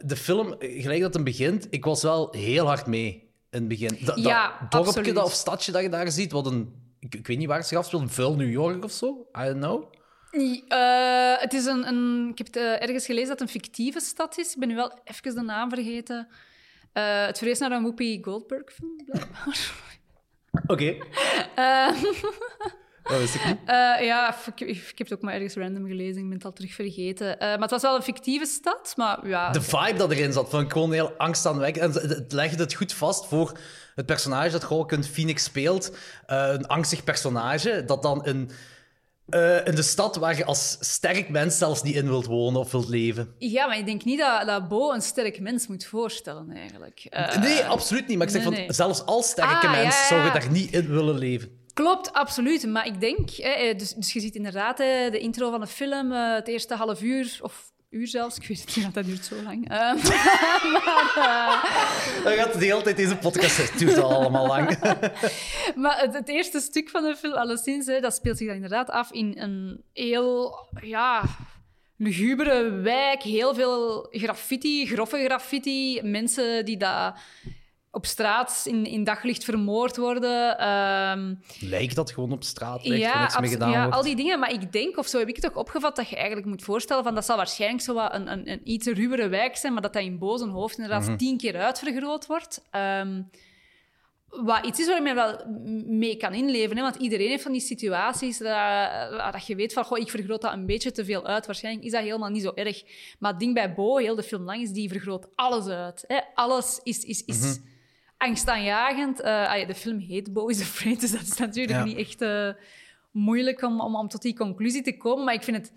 de 0.05 0.17
film, 0.17 0.55
gelijk 0.59 1.01
dat 1.01 1.15
het 1.15 1.25
begint, 1.25 1.67
ik 1.71 1.85
was 1.85 2.03
wel 2.03 2.29
heel 2.31 2.67
hard 2.67 2.87
mee 2.87 3.11
in 3.51 3.59
het 3.59 3.69
begin. 3.69 3.99
Dat, 4.01 4.19
Ja, 4.19 4.49
dat 4.49 4.71
dorpje 4.71 4.89
absoluut. 4.89 5.15
dat, 5.15 5.25
of 5.25 5.33
stadje 5.33 5.73
dat 5.73 5.83
je 5.83 5.89
daar 5.89 6.11
ziet, 6.11 6.33
wat 6.33 6.47
een... 6.47 6.85
Ik, 7.01 7.15
ik 7.15 7.27
weet 7.27 7.39
niet 7.39 7.49
waar 7.49 7.59
het 7.59 7.67
zich 7.67 7.79
afspeelt, 7.79 8.13
vuil 8.13 8.37
New 8.37 8.51
York 8.51 8.85
of 8.85 8.93
zo? 8.93 9.27
I 9.39 9.45
don't 9.45 9.59
know. 9.59 9.95
Het 11.41 11.53
is 11.53 11.65
een, 11.65 11.87
een, 11.87 12.29
ik 12.31 12.39
heb 12.39 12.47
het 12.47 12.57
ergens 12.57 13.07
gelezen 13.07 13.29
dat 13.29 13.39
het 13.39 13.49
een 13.49 13.61
fictieve 13.61 14.01
stad 14.01 14.39
is. 14.39 14.53
Ik 14.53 14.59
ben 14.59 14.69
nu 14.69 14.75
wel 14.75 14.99
even 15.05 15.35
de 15.35 15.43
naam 15.43 15.71
vergeten. 15.71 16.29
Eh, 16.97 17.27
het 17.27 17.39
verwees 17.39 17.59
naar 17.59 17.71
een 17.73 17.83
Whoopi 17.83 18.19
Goldberg-film, 18.23 18.97
blijkbaar. 19.07 19.73
Oké. 20.67 20.97
Eh, 21.55 21.89
Dat 23.03 23.19
wist 23.19 23.35
ik 23.35 23.45
niet. 23.45 23.59
eh, 23.67 23.75
ja, 24.07 24.37
ik, 24.47 24.61
ik 24.61 24.99
heb 24.99 25.09
het 25.09 25.13
ook 25.13 25.23
maar 25.23 25.35
ergens 25.35 25.55
random 25.55 25.87
gelezen. 25.87 26.17
Ik 26.23 26.27
ben 26.29 26.37
het 26.37 26.45
al 26.45 26.53
terug 26.53 26.75
vergeten. 26.75 27.37
Maar 27.39 27.59
het 27.59 27.71
was 27.71 27.83
wel 27.83 27.97
een 27.97 28.03
fictieve 28.03 28.47
stad, 28.47 28.93
maar 28.97 29.29
ja... 29.29 29.51
De 29.51 29.63
vibe 29.63 29.97
dat 29.99 30.11
erin 30.13 30.33
zat, 30.33 30.55
ik 30.55 30.73
gewoon 30.73 30.93
heel 30.93 31.13
angstaanwekkend. 31.17 31.99
En 32.01 32.09
het- 32.09 32.33
legde 32.33 32.63
het 32.63 32.75
goed 32.75 32.93
vast 32.93 33.27
voor 33.27 33.59
het 33.95 34.07
personage 34.07 34.51
dat 34.51 34.67
Joaquin 34.69 35.05
Phoenix 35.05 35.45
speelt. 35.45 35.97
Een 36.27 36.67
angstig 36.67 37.05
personage, 37.05 37.85
dat 37.85 38.03
dan 38.03 38.25
in, 38.25 38.51
eh, 39.27 39.67
in 39.67 39.75
de 39.75 39.83
stad 39.83 40.17
waar 40.17 40.37
je 40.37 40.45
als 40.45 40.77
sterk 40.81 41.29
mens 41.29 41.59
zelfs 41.59 41.83
niet 41.83 41.95
in 41.95 42.09
wilt 42.09 42.27
wonen 42.27 42.61
of 42.61 42.73
wilt 42.73 42.89
leven. 42.89 43.35
Ja, 43.39 43.67
maar 43.67 43.79
ik 43.79 43.87
denk 43.87 44.05
niet 44.05 44.19
dat, 44.19 44.47
dat 44.47 44.69
Bo 44.69 44.93
een 44.93 45.03
sterk 45.03 45.41
mens 45.41 45.67
moet 45.67 45.85
voorstellen, 45.85 46.51
eigenlijk. 46.51 47.07
Eh, 47.11 47.37
nee, 47.37 47.65
absoluut 47.65 48.07
niet. 48.07 48.19
Maar 48.19 48.27
ik 48.27 48.33
zeg 48.33 48.49
nee, 48.49 48.65
van, 48.65 48.75
zelfs 48.75 49.05
als 49.05 49.29
sterke 49.29 49.67
Ah, 49.67 49.73
mens 49.73 49.97
ja, 49.99 50.07
zou 50.07 50.25
je 50.25 50.33
daar 50.33 50.51
niet 50.51 50.73
in 50.73 50.89
willen 50.89 51.19
leven. 51.19 51.65
Klopt, 51.75 52.13
absoluut. 52.13 52.67
Maar 52.67 52.87
ik 52.87 53.01
denk, 53.01 53.31
hè, 53.31 53.51
eh, 53.51 53.79
dus, 53.79 53.93
dus 53.93 54.13
je 54.13 54.21
ziet 54.21 54.35
inderdaad 54.35 54.79
hè, 54.79 55.11
de 55.11 55.19
intro 55.19 55.51
van 55.51 55.61
de 55.61 55.67
film, 55.67 56.13
het 56.13 56.49
eerste 56.49 56.75
half 56.75 57.03
uur, 57.03 57.39
of 57.41 57.73
uur 57.97 58.07
zelfs, 58.07 58.37
ik 58.37 58.47
weet 58.47 58.61
het 58.61 58.75
niet, 58.75 58.85
want 58.85 58.95
dat 58.95 59.05
duurt 59.05 59.25
zo 59.25 59.43
lang. 59.43 59.69
Eh, 59.77 59.95
maar, 60.73 62.21
Dan 62.25 62.33
gaat 62.33 62.59
de 62.59 62.65
hele 62.65 62.83
tijd 62.83 62.97
deze 62.97 63.17
podcast, 63.17 63.57
het 63.57 63.79
duurt 63.79 63.99
al 63.99 64.15
allemaal 64.15 64.47
lang. 64.47 64.79
maar 65.83 66.01
het, 66.01 66.15
het 66.15 66.29
eerste 66.29 66.61
stuk 66.61 66.89
van 66.89 67.03
de 67.03 67.17
film, 67.17 67.33
alleszins, 67.33 67.87
hè, 67.87 68.01
dat 68.01 68.15
speelt 68.15 68.37
zich 68.37 68.47
dan 68.47 68.57
inderdaad 68.57 68.91
af 68.91 69.13
in 69.13 69.35
een 69.39 69.83
heel, 69.93 70.59
ja, 70.81 71.23
lugubere 71.97 72.71
wijk. 72.71 73.23
Heel 73.23 73.55
veel 73.55 74.09
graffiti, 74.11 74.87
grove 74.87 75.25
graffiti. 75.25 76.01
Mensen 76.03 76.65
die 76.65 76.77
daar 76.77 77.21
op 77.97 78.07
straat 78.07 78.63
in, 78.65 78.85
in 78.87 79.05
daglicht 79.05 79.45
vermoord 79.45 79.97
worden. 79.97 80.59
Ehm, 80.59 81.35
Lijkt 81.61 81.95
dat 81.95 82.11
gewoon 82.13 82.33
op 82.33 82.45
straat, 82.45 82.87
lijkt 82.87 83.05
er 83.05 83.11
ja, 83.11 83.21
niks 83.21 83.33
mee 83.35 83.43
abso- 83.43 83.53
gedaan 83.53 83.71
ja 83.71 83.81
wordt. 83.83 83.97
al 83.97 84.03
die 84.03 84.17
dingen. 84.17 84.39
Maar 84.39 84.53
ik 84.53 84.73
denk, 84.73 84.99
of 84.99 85.07
zo 85.07 85.19
heb 85.19 85.29
ik 85.29 85.37
het 85.37 85.47
ook 85.47 85.57
opgevat, 85.57 85.97
dat 85.97 86.09
je 86.09 86.17
eigenlijk 86.17 86.47
moet 86.47 86.63
voorstellen 86.63 87.05
van 87.05 87.15
dat 87.15 87.25
zal 87.25 87.37
waarschijnlijk 87.37 87.83
zo 87.83 87.95
wat 87.95 88.15
een, 88.15 88.33
een, 88.33 88.51
een 88.51 88.61
iets 88.65 88.87
ruwere 88.87 89.29
wijk 89.29 89.57
zijn, 89.57 89.73
maar 89.73 89.83
dat 89.83 89.93
dat 89.93 90.03
in 90.03 90.19
boze 90.19 90.47
hoofd 90.49 90.77
inderdaad 90.79 91.07
Mhm. 91.09 91.17
tien 91.17 91.37
keer 91.39 91.57
uitvergroot 91.57 92.27
wordt. 92.27 92.65
Ehm, 92.71 93.23
wat 94.29 94.67
iets 94.67 94.81
is 94.81 94.87
waar 94.87 94.97
je 94.97 95.03
mij 95.03 95.15
wel 95.15 95.45
mee 95.87 96.17
kan 96.17 96.35
inleven. 96.35 96.77
Hè? 96.77 96.83
Want 96.83 96.97
iedereen 96.97 97.29
heeft 97.29 97.43
van 97.43 97.53
die 97.53 97.61
situaties 97.61 98.39
dat, 98.39 99.33
dat 99.33 99.47
je 99.47 99.57
weet 99.57 99.73
van, 99.73 99.85
goh, 99.85 99.99
ik 99.99 100.11
vergroot 100.11 100.41
dat 100.41 100.53
een 100.53 100.67
beetje 100.67 100.93
te 100.93 101.05
veel 101.05 101.27
uit. 101.27 101.47
Waarschijnlijk 101.47 101.85
is 101.85 101.93
dat 101.93 102.03
helemaal 102.03 102.29
niet 102.31 102.43
zo 102.43 102.53
erg. 102.55 102.83
Maar 103.19 103.31
het 103.31 103.41
ding 103.41 103.55
bij 103.55 103.75
Bo, 103.75 103.97
heel 103.97 104.15
de 104.15 104.23
film 104.23 104.43
lang, 104.43 104.63
is 104.63 104.71
die 104.71 104.89
vergroot 104.89 105.27
alles 105.35 105.67
uit. 105.67 106.05
Hè? 106.07 106.19
Alles 106.35 106.81
is, 106.83 107.05
is, 107.05 107.25
is 107.25 107.41
Mhm. 107.41 107.75
Angstaanjagend. 108.17 109.19
Ja, 109.23 109.65
de 109.65 109.75
film 109.75 109.99
heet 109.99 110.33
Bo 110.33 110.47
is 110.47 110.61
Afraid, 110.61 111.01
dus 111.05 111.11
dat 111.13 111.21
is 111.21 111.37
natuurlijk 111.37 111.79
Ja. 111.79 111.85
niet 111.85 111.97
echt 111.97 112.21
eh, 112.21 112.49
moeilijk 113.11 113.63
om, 113.63 113.81
om, 113.81 113.97
om 113.97 114.09
tot 114.09 114.23
die 114.23 114.37
conclusie 114.37 114.83
te 114.83 114.97
komen. 114.97 115.25
Maar 115.25 115.35
ik 115.35 115.43
vind 115.43 115.57
het 115.57 115.73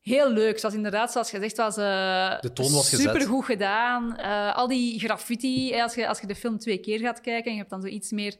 heel 0.00 0.30
leuk. 0.32 0.58
Zoals 0.58 0.74
inderdaad, 0.74 1.12
zoals 1.12 1.30
gezegd, 1.30 1.56
was 1.56 1.76
eh 1.76 2.40
De 2.40 2.52
toon 2.52 2.72
was 2.72 2.88
gezet. 2.88 3.10
supergoed 3.10 3.44
gedaan. 3.44 4.16
Al 4.54 4.68
die 4.68 4.98
graffiti, 4.98 5.80
als, 5.80 5.94
je, 5.94 6.08
als 6.08 6.20
je 6.20 6.26
de 6.26 6.34
film 6.34 6.58
twee 6.58 6.78
keer 6.78 6.98
gaat 6.98 7.20
kijken 7.20 7.44
en 7.44 7.52
je 7.52 7.58
hebt 7.58 7.70
dan 7.70 7.80
zo 7.82 7.86
iets 7.88 8.10
meer 8.10 8.36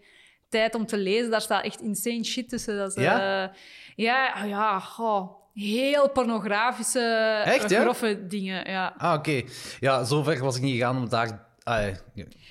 tijd 0.49 0.75
om 0.75 0.87
te 0.87 0.97
lezen, 0.99 1.31
daar 1.31 1.41
staat 1.41 1.65
echt 1.65 1.81
insane 1.81 2.25
shit 2.25 2.49
tussen. 2.49 2.77
Dat 2.77 2.97
is, 2.97 3.03
Ja? 3.03 3.53
ja, 3.97 4.45
ja, 4.45 4.79
goh, 4.81 5.31
heel 5.55 6.11
pornografische, 6.11 7.01
Echt, 7.45 7.71
ja? 7.71 7.95
dingen. 8.29 8.71
Ja. 8.71 8.95
Ah, 8.99 9.15
oké. 9.19 9.43
Ja, 9.81 10.05
zover 10.05 10.39
was 10.45 10.56
ik 10.56 10.62
niet 10.62 10.73
gegaan 10.75 10.97
om 10.97 11.09
daar... 11.09 11.53
Ah, 11.65 11.87
ik 11.87 11.97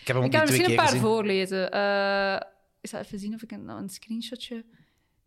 heb 0.03 0.15
hem 0.15 0.17
ook 0.17 0.23
Ik 0.23 0.31
kan 0.31 0.31
niet 0.31 0.31
twee 0.31 0.41
misschien 0.41 0.69
een 0.69 0.75
paar 0.75 0.85
gezien. 0.85 1.01
voorlezen. 1.01 1.71
Eh 1.71 2.51
ik 2.81 2.89
zal 2.89 2.99
even 2.99 3.19
zien 3.19 3.33
of 3.33 3.41
ik 3.41 3.51
een, 3.51 3.67
een 3.67 3.89
screenshotje 3.89 4.65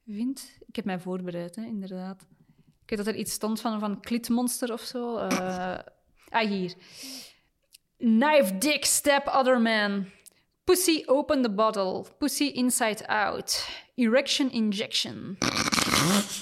vind. 0.07 0.51
Ik 0.67 0.77
heb 0.77 0.85
mij 0.85 0.99
voorbereid, 0.99 1.57
hè, 1.57 1.63
inderdaad. 1.65 2.27
Ik 2.83 2.91
weet 2.91 2.99
dat 2.99 3.15
er 3.15 3.21
iets 3.21 3.33
stond 3.33 3.61
van, 3.61 3.81
van 3.81 4.01
Klitmonster 4.01 4.73
of 4.73 4.81
zo. 4.81 5.17
Eh, 5.17 5.79
ah, 6.29 6.49
hier. 6.49 6.75
Knife 7.99 8.59
dick 8.59 8.85
stab 8.85 9.27
other 9.27 9.61
man. 9.61 10.07
Pussy 10.65 11.03
open 11.07 11.43
the 11.43 11.51
bottle. 11.51 12.05
Pussy 12.19 12.45
inside 12.45 13.07
out. 13.07 13.69
Erection 13.95 14.51
injection. 14.53 15.39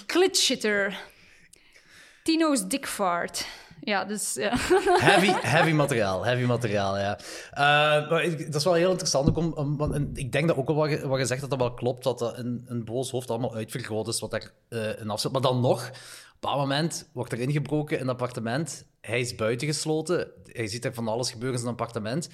Clit 0.06 0.36
shitter. 0.36 1.00
Tino's 2.22 2.68
dick 2.68 2.86
fart. 2.86 3.46
Ja, 3.86 4.04
dus... 4.04 4.34
Ja. 4.34 4.52
Heavy, 5.10 5.32
heavy 5.40 5.72
materiaal, 5.72 6.24
heavy 6.24 6.44
materiaal, 6.44 6.98
ja. 6.98 7.18
Eh, 7.50 8.10
maar 8.10 8.22
ik- 8.22 8.46
dat 8.46 8.54
is 8.54 8.64
wel 8.64 8.74
heel 8.74 8.90
interessant, 8.90 9.36
om, 9.36 9.52
om- 9.52 9.76
want 9.76 10.18
ik 10.18 10.32
denk 10.32 10.48
dat 10.48 10.56
ook 10.56 10.68
al 10.68 10.74
wat 10.74 10.90
je, 10.90 11.08
wat 11.08 11.18
je 11.18 11.26
zegt, 11.26 11.40
dat 11.40 11.50
dat 11.50 11.58
wel 11.58 11.74
klopt, 11.74 12.04
dat 12.04 12.18
dat 12.18 12.38
een, 12.38 12.64
een 12.66 12.84
boos 12.84 13.10
hoofd 13.10 13.30
allemaal 13.30 13.54
uitvergroot 13.54 14.08
is 14.08 14.20
wat 14.20 14.30
daar 14.30 14.50
eh 14.68 15.00
in 15.00 15.10
afzet. 15.10 15.32
Maar 15.32 15.40
dan 15.40 15.60
nog, 15.60 15.90
op 16.40 16.50
een 16.50 16.58
moment 16.58 17.10
wordt 17.12 17.32
er 17.32 17.40
ingebroken 17.40 17.96
in 17.96 18.02
een 18.02 18.08
appartement, 18.08 18.86
hij 19.00 19.20
is 19.20 19.34
buitengesloten, 19.34 20.28
hij 20.44 20.66
ziet 20.66 20.84
er 20.84 20.94
van 20.94 21.08
alles 21.08 21.30
gebeuren 21.30 21.54
in 21.58 21.60
zijn 21.64 21.72
appartement. 21.72 22.28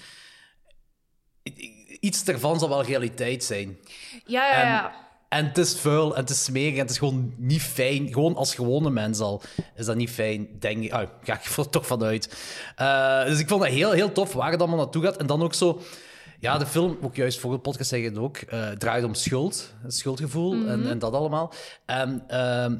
Iets 2.00 2.24
daarvan 2.24 2.58
zal 2.58 2.68
wel 2.68 2.82
realiteit 2.82 3.44
zijn. 3.44 3.78
Ja, 4.26 4.46
ja, 4.46 4.60
ja. 4.62 4.86
En 4.90 4.94
het 5.38 5.58
is 5.58 5.78
vuil 5.78 6.14
en 6.14 6.20
het 6.20 6.30
is 6.30 6.44
smerig 6.44 6.72
en 6.72 6.80
het 6.80 6.90
is 6.90 6.98
gewoon 6.98 7.34
niet 7.36 7.62
fijn. 7.62 8.12
Gewoon 8.12 8.36
als 8.36 8.54
gewone 8.54 8.90
mens 8.90 9.20
al 9.20 9.42
is 9.74 9.86
dat 9.86 9.96
niet 9.96 10.10
fijn, 10.10 10.48
denk 10.58 10.82
ik. 10.82 10.92
Ah, 10.92 11.08
ga 11.22 11.34
ik 11.34 11.44
er 11.56 11.68
toch 11.68 11.86
vanuit. 11.86 12.36
Eh, 12.76 13.24
dus 13.24 13.38
ik 13.38 13.48
vond 13.48 13.62
het 13.62 13.72
heel, 13.72 13.90
heel 13.90 14.12
tof 14.12 14.32
waar 14.32 14.50
het 14.50 14.60
allemaal 14.60 14.78
naartoe 14.78 15.02
gaat. 15.02 15.16
En 15.16 15.26
dan 15.26 15.42
ook 15.42 15.54
zo... 15.54 15.80
Ja, 16.38 16.58
de 16.58 16.66
film, 16.66 16.98
ook 17.02 17.16
juist 17.16 17.38
voor 17.38 17.52
de 17.52 17.58
podcast 17.58 17.88
zeg 17.88 18.00
je 18.00 18.08
het 18.08 18.18
ook, 18.18 18.36
eh, 18.36 18.70
draait 18.70 19.04
om 19.04 19.14
schuld. 19.14 19.74
Het 19.82 19.94
schuldgevoel 19.94 20.66
en, 20.66 20.88
en 20.88 20.98
dat 20.98 21.12
allemaal. 21.12 21.52
En 21.86 22.24
ehm, 22.28 22.76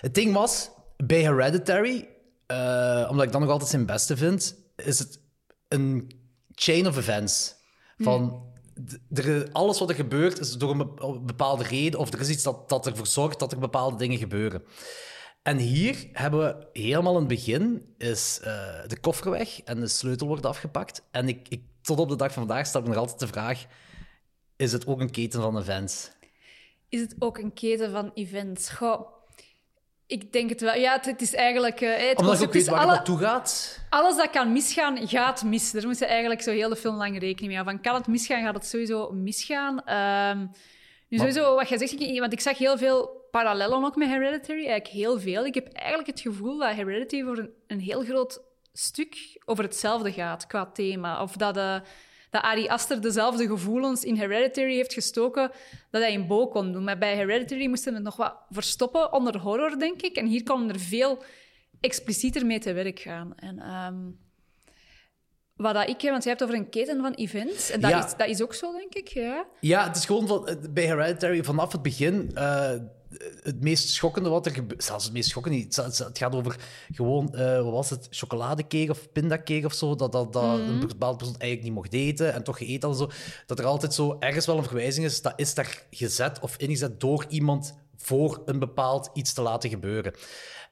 het 0.00 0.14
ding 0.14 0.34
was, 0.34 0.70
bij 0.96 1.20
Hereditary, 1.20 2.08
eh, 2.46 3.06
omdat 3.10 3.26
ik 3.26 3.32
dan 3.32 3.40
nog 3.40 3.50
altijd 3.50 3.70
zijn 3.70 3.86
beste 3.86 4.16
vind, 4.16 4.54
is 4.76 4.98
het 4.98 5.20
een 5.68 6.10
chain 6.54 6.86
of 6.86 6.96
events. 6.96 7.54
Van 7.98 8.45
alles 9.52 9.78
wat 9.78 9.88
er 9.88 9.94
gebeurt 9.94 10.38
is 10.38 10.52
door 10.52 10.70
een 10.70 10.78
be- 10.78 11.20
bepaalde 11.20 11.64
reden, 11.64 12.00
of 12.00 12.12
er 12.12 12.20
is 12.20 12.28
iets 12.28 12.42
dat, 12.42 12.68
dat 12.68 12.86
ervoor 12.86 13.06
zorgt 13.06 13.38
dat 13.38 13.52
er 13.52 13.58
bepaalde 13.58 13.96
dingen 13.96 14.18
gebeuren. 14.18 14.62
En 15.42 15.58
hier 15.58 16.08
hebben 16.12 16.40
we 16.40 16.80
helemaal 16.80 17.12
in 17.12 17.18
het 17.18 17.28
begin 17.28 17.94
is 17.98 18.40
eh, 18.42 18.86
de 18.86 19.00
koffer 19.00 19.30
weg 19.30 19.62
en 19.62 19.80
de 19.80 19.88
sleutel 19.88 20.26
wordt 20.26 20.46
afgepakt. 20.46 21.02
En 21.10 21.28
ik, 21.28 21.48
ik, 21.48 21.62
tot 21.82 21.98
op 21.98 22.08
de 22.08 22.16
dag 22.16 22.32
van 22.32 22.46
vandaag 22.46 22.66
stel 22.66 22.80
ik 22.80 22.86
nog 22.86 22.96
altijd 22.96 23.18
de 23.18 23.26
vraag: 23.26 23.66
is 24.56 24.72
het 24.72 24.86
ook 24.86 25.00
een 25.00 25.10
keten 25.10 25.40
van 25.40 25.58
events? 25.58 26.10
is 26.88 27.00
het 27.00 27.16
ook 27.18 27.38
een 27.38 27.52
keten 27.52 27.90
van 27.90 28.10
events. 28.14 28.68
Ik 30.06 30.32
denk 30.32 30.48
het 30.50 30.60
wel. 30.60 30.74
Ja, 30.74 30.92
het, 30.92 31.04
het 31.04 31.20
is 31.22 31.34
eigenlijk... 31.34 31.80
eh, 31.80 32.08
het 32.08 32.18
Omdat 32.18 32.38
je 32.38 32.46
ook 32.46 32.52
weet 32.52 32.66
waar 32.66 32.74
het 32.78 32.84
alle, 32.86 32.94
naartoe 32.96 33.18
gaat. 33.18 33.78
alles 33.90 34.16
dat 34.16 34.30
kan 34.30 34.52
misgaan, 34.52 35.08
gaat 35.08 35.44
mis. 35.44 35.70
Daar 35.70 35.86
moet 35.86 35.98
je 35.98 36.06
eigenlijk 36.06 36.42
zo 36.42 36.50
heel 36.50 36.68
de 36.68 36.76
film 36.76 36.96
lang 36.96 37.12
rekening 37.18 37.46
mee 37.46 37.54
houden. 37.54 37.74
Van, 37.74 37.82
kan 37.82 37.94
het 37.94 38.06
misgaan, 38.06 38.42
gaat 38.42 38.54
het 38.54 38.66
sowieso 38.66 39.10
misgaan. 39.12 39.84
Ehm 39.84 40.38
nu, 41.08 41.18
Maar- 41.18 41.26
sowieso, 41.32 41.54
wat 41.54 41.68
jij 41.68 41.78
zegt, 41.78 41.92
ik- 42.00 42.20
want 42.20 42.32
ik 42.32 42.40
zag 42.40 42.58
heel 42.58 42.78
veel 42.78 43.26
parallellen 43.30 43.84
ook 43.84 43.96
met 43.96 44.08
Hereditary. 44.08 44.58
Eigenlijk 44.66 44.88
heel 44.88 45.20
veel. 45.20 45.46
Ik 45.46 45.54
heb 45.54 45.68
eigenlijk 45.72 46.08
het 46.08 46.20
gevoel 46.20 46.58
dat 46.58 46.74
Hereditary 46.74 47.22
voor 47.24 47.38
een, 47.38 47.50
een 47.66 47.80
heel 47.80 48.04
groot 48.04 48.42
stuk 48.72 49.16
over 49.44 49.64
hetzelfde 49.64 50.12
gaat 50.12 50.46
qua 50.46 50.66
thema. 50.72 51.22
Of 51.22 51.32
dat... 51.32 51.56
eh, 51.56 51.76
dat 52.30 52.42
Ari 52.42 52.68
Aster 52.68 53.00
dezelfde 53.00 53.46
gevoelens 53.46 54.04
in 54.04 54.16
Hereditary 54.16 54.74
heeft 54.74 54.92
gestoken 54.92 55.50
dat 55.90 56.02
hij 56.02 56.12
in 56.12 56.26
Bo 56.26 56.48
kon 56.48 56.72
doen. 56.72 56.84
Maar 56.84 56.98
bij 56.98 57.14
Hereditary 57.16 57.66
moesten 57.66 57.88
we 57.90 57.94
het 57.94 58.04
nog 58.04 58.16
wat 58.16 58.36
verstoppen 58.50 59.12
onder 59.12 59.38
horror, 59.38 59.78
denk 59.78 60.02
ik. 60.02 60.16
En 60.16 60.26
hier 60.26 60.42
kon 60.42 60.68
er 60.68 60.80
veel 60.80 61.22
explicieter 61.80 62.46
mee 62.46 62.58
te 62.58 62.72
werk 62.72 62.98
gaan. 62.98 63.32
En 63.36 63.58
ehm, 63.58 63.94
wat 65.56 65.74
dat 65.74 65.88
ik, 65.88 66.00
want 66.02 66.22
je 66.22 66.28
hebt 66.28 66.42
over 66.42 66.54
een 66.54 66.68
keten 66.68 67.00
van 67.00 67.12
events. 67.12 67.70
En 67.70 67.80
dat, 67.80 67.90
Ja. 67.90 68.04
is, 68.06 68.16
dat 68.16 68.28
is 68.28 68.42
ook 68.42 68.54
zo, 68.54 68.72
denk 68.72 68.94
ik. 68.94 69.08
Ja. 69.08 69.46
Ja, 69.60 69.86
het 69.86 69.96
is 69.96 70.04
gewoon 70.04 70.26
van, 70.26 70.48
eh, 70.48 70.54
bij 70.70 70.84
Hereditary 70.84 71.42
vanaf 71.44 71.72
het 71.72 71.82
begin. 71.82 72.30
eh, 72.34 72.72
het 73.42 73.60
meest 73.60 73.88
schokkende 73.88 74.28
wat 74.28 74.46
er 74.46 74.52
gebeurt. 74.52 74.84
Zelfs 74.84 75.04
het 75.04 75.12
meest 75.12 75.28
schokkende 75.28 75.58
niet. 75.58 75.76
Het, 75.76 76.18
gaat 76.18 76.34
over 76.34 76.56
gewoon, 76.92 77.34
eh, 77.34 77.62
wat 77.62 77.72
was 77.72 77.90
het? 77.90 78.06
Chocoladecake 78.10 78.90
of 78.90 79.12
pindacake 79.12 79.66
of 79.66 79.72
zo. 79.74 79.94
Dat, 79.94 80.12
dat, 80.12 80.32
dat 80.32 80.58
een 80.58 80.86
bepaalde 80.86 81.16
persoon 81.16 81.36
eigenlijk 81.38 81.62
niet 81.62 81.72
mocht 81.82 81.92
eten 81.92 82.32
en 82.34 82.42
toch 82.42 82.58
gegeten 82.58 82.88
en 82.88 82.94
Zo. 82.96 83.10
Dat 83.46 83.58
er 83.58 83.64
altijd 83.64 83.94
zo 83.94 84.16
ergens 84.18 84.46
wel 84.46 84.58
een 84.58 84.64
verwijzing 84.64 85.06
is. 85.06 85.22
Dat 85.22 85.32
is 85.36 85.54
daar 85.54 85.82
gezet 85.90 86.40
of 86.40 86.56
ingezet 86.56 87.00
door 87.00 87.24
iemand 87.28 87.74
voor 87.96 88.42
een 88.44 88.58
bepaald 88.58 89.10
iets 89.14 89.32
te 89.32 89.42
laten 89.42 89.70
gebeuren. 89.70 90.12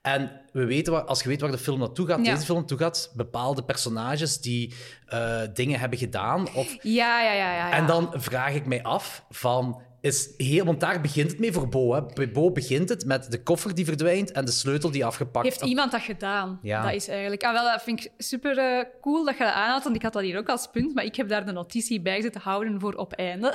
En 0.03 0.41
we 0.53 0.65
weten 0.65 0.93
waar, 0.93 1.05
als 1.05 1.23
je 1.23 1.29
weet 1.29 1.41
waar 1.41 1.51
de 1.51 1.59
film 1.59 1.79
naartoe 1.79 2.07
gaat, 2.07 2.27
Ja. 2.27 2.33
deze 2.33 2.45
film 2.45 2.59
naartoe 2.59 2.79
gaat, 2.79 3.13
bepaalde 3.15 3.65
personages 3.65 4.41
die 4.41 4.75
eh, 5.07 5.41
dingen 5.55 5.81
hebben 5.81 5.99
gedaan 5.99 6.55
of 6.55 6.77
Ja, 6.83 7.23
ja, 7.23 7.33
ja, 7.33 7.53
ja, 7.55 7.69
ja. 7.69 7.73
en 7.73 7.87
dan 7.87 8.11
vraag 8.15 8.55
ik 8.55 8.67
mij 8.67 8.83
af 8.83 9.25
van... 9.31 9.83
Is 10.05 10.29
heel, 10.37 10.65
want 10.65 10.81
daar 10.81 11.01
begint 11.01 11.31
het 11.31 11.41
mee 11.41 11.53
voor 11.53 11.69
Bo. 11.69 11.95
Hè. 11.95 12.03
Bij 12.15 12.31
Bo 12.31 12.51
begint 12.51 12.89
het 12.89 13.05
met 13.05 13.31
de 13.31 13.43
koffer 13.43 13.75
die 13.75 13.85
verdwijnt 13.85 14.33
en 14.33 14.45
de 14.45 14.51
sleutel 14.51 14.91
die 14.91 15.05
afgepakt 15.05 15.47
Heeft 15.47 15.63
iemand 15.63 15.93
dat 15.93 16.01
gedaan? 16.01 16.59
Ja. 16.63 16.83
Dat 16.83 16.93
is 16.95 17.09
eigenlijk... 17.09 17.43
Ah, 17.43 17.53
wel, 17.53 17.65
dat 17.65 17.83
vind 17.83 18.05
ik 18.05 18.11
super 18.19 18.59
eh, 18.59 18.85
cool 19.01 19.25
dat 19.25 19.37
je 19.37 19.45
dat 19.45 19.53
aanhaalt, 19.53 19.85
want 19.85 19.97
ik 19.97 20.03
had 20.03 20.13
dat 20.13 20.23
hier 20.23 20.39
ook 20.39 20.49
als 20.49 20.69
punt, 20.73 20.95
maar 20.95 21.05
ik 21.05 21.17
heb 21.17 21.29
daar 21.29 21.47
de 21.47 21.53
notitie 21.53 22.01
bij 22.01 22.21
zitten 22.21 22.41
houden 22.41 22.81
voor 22.81 22.95
op 22.95 23.13
einde. 23.13 23.47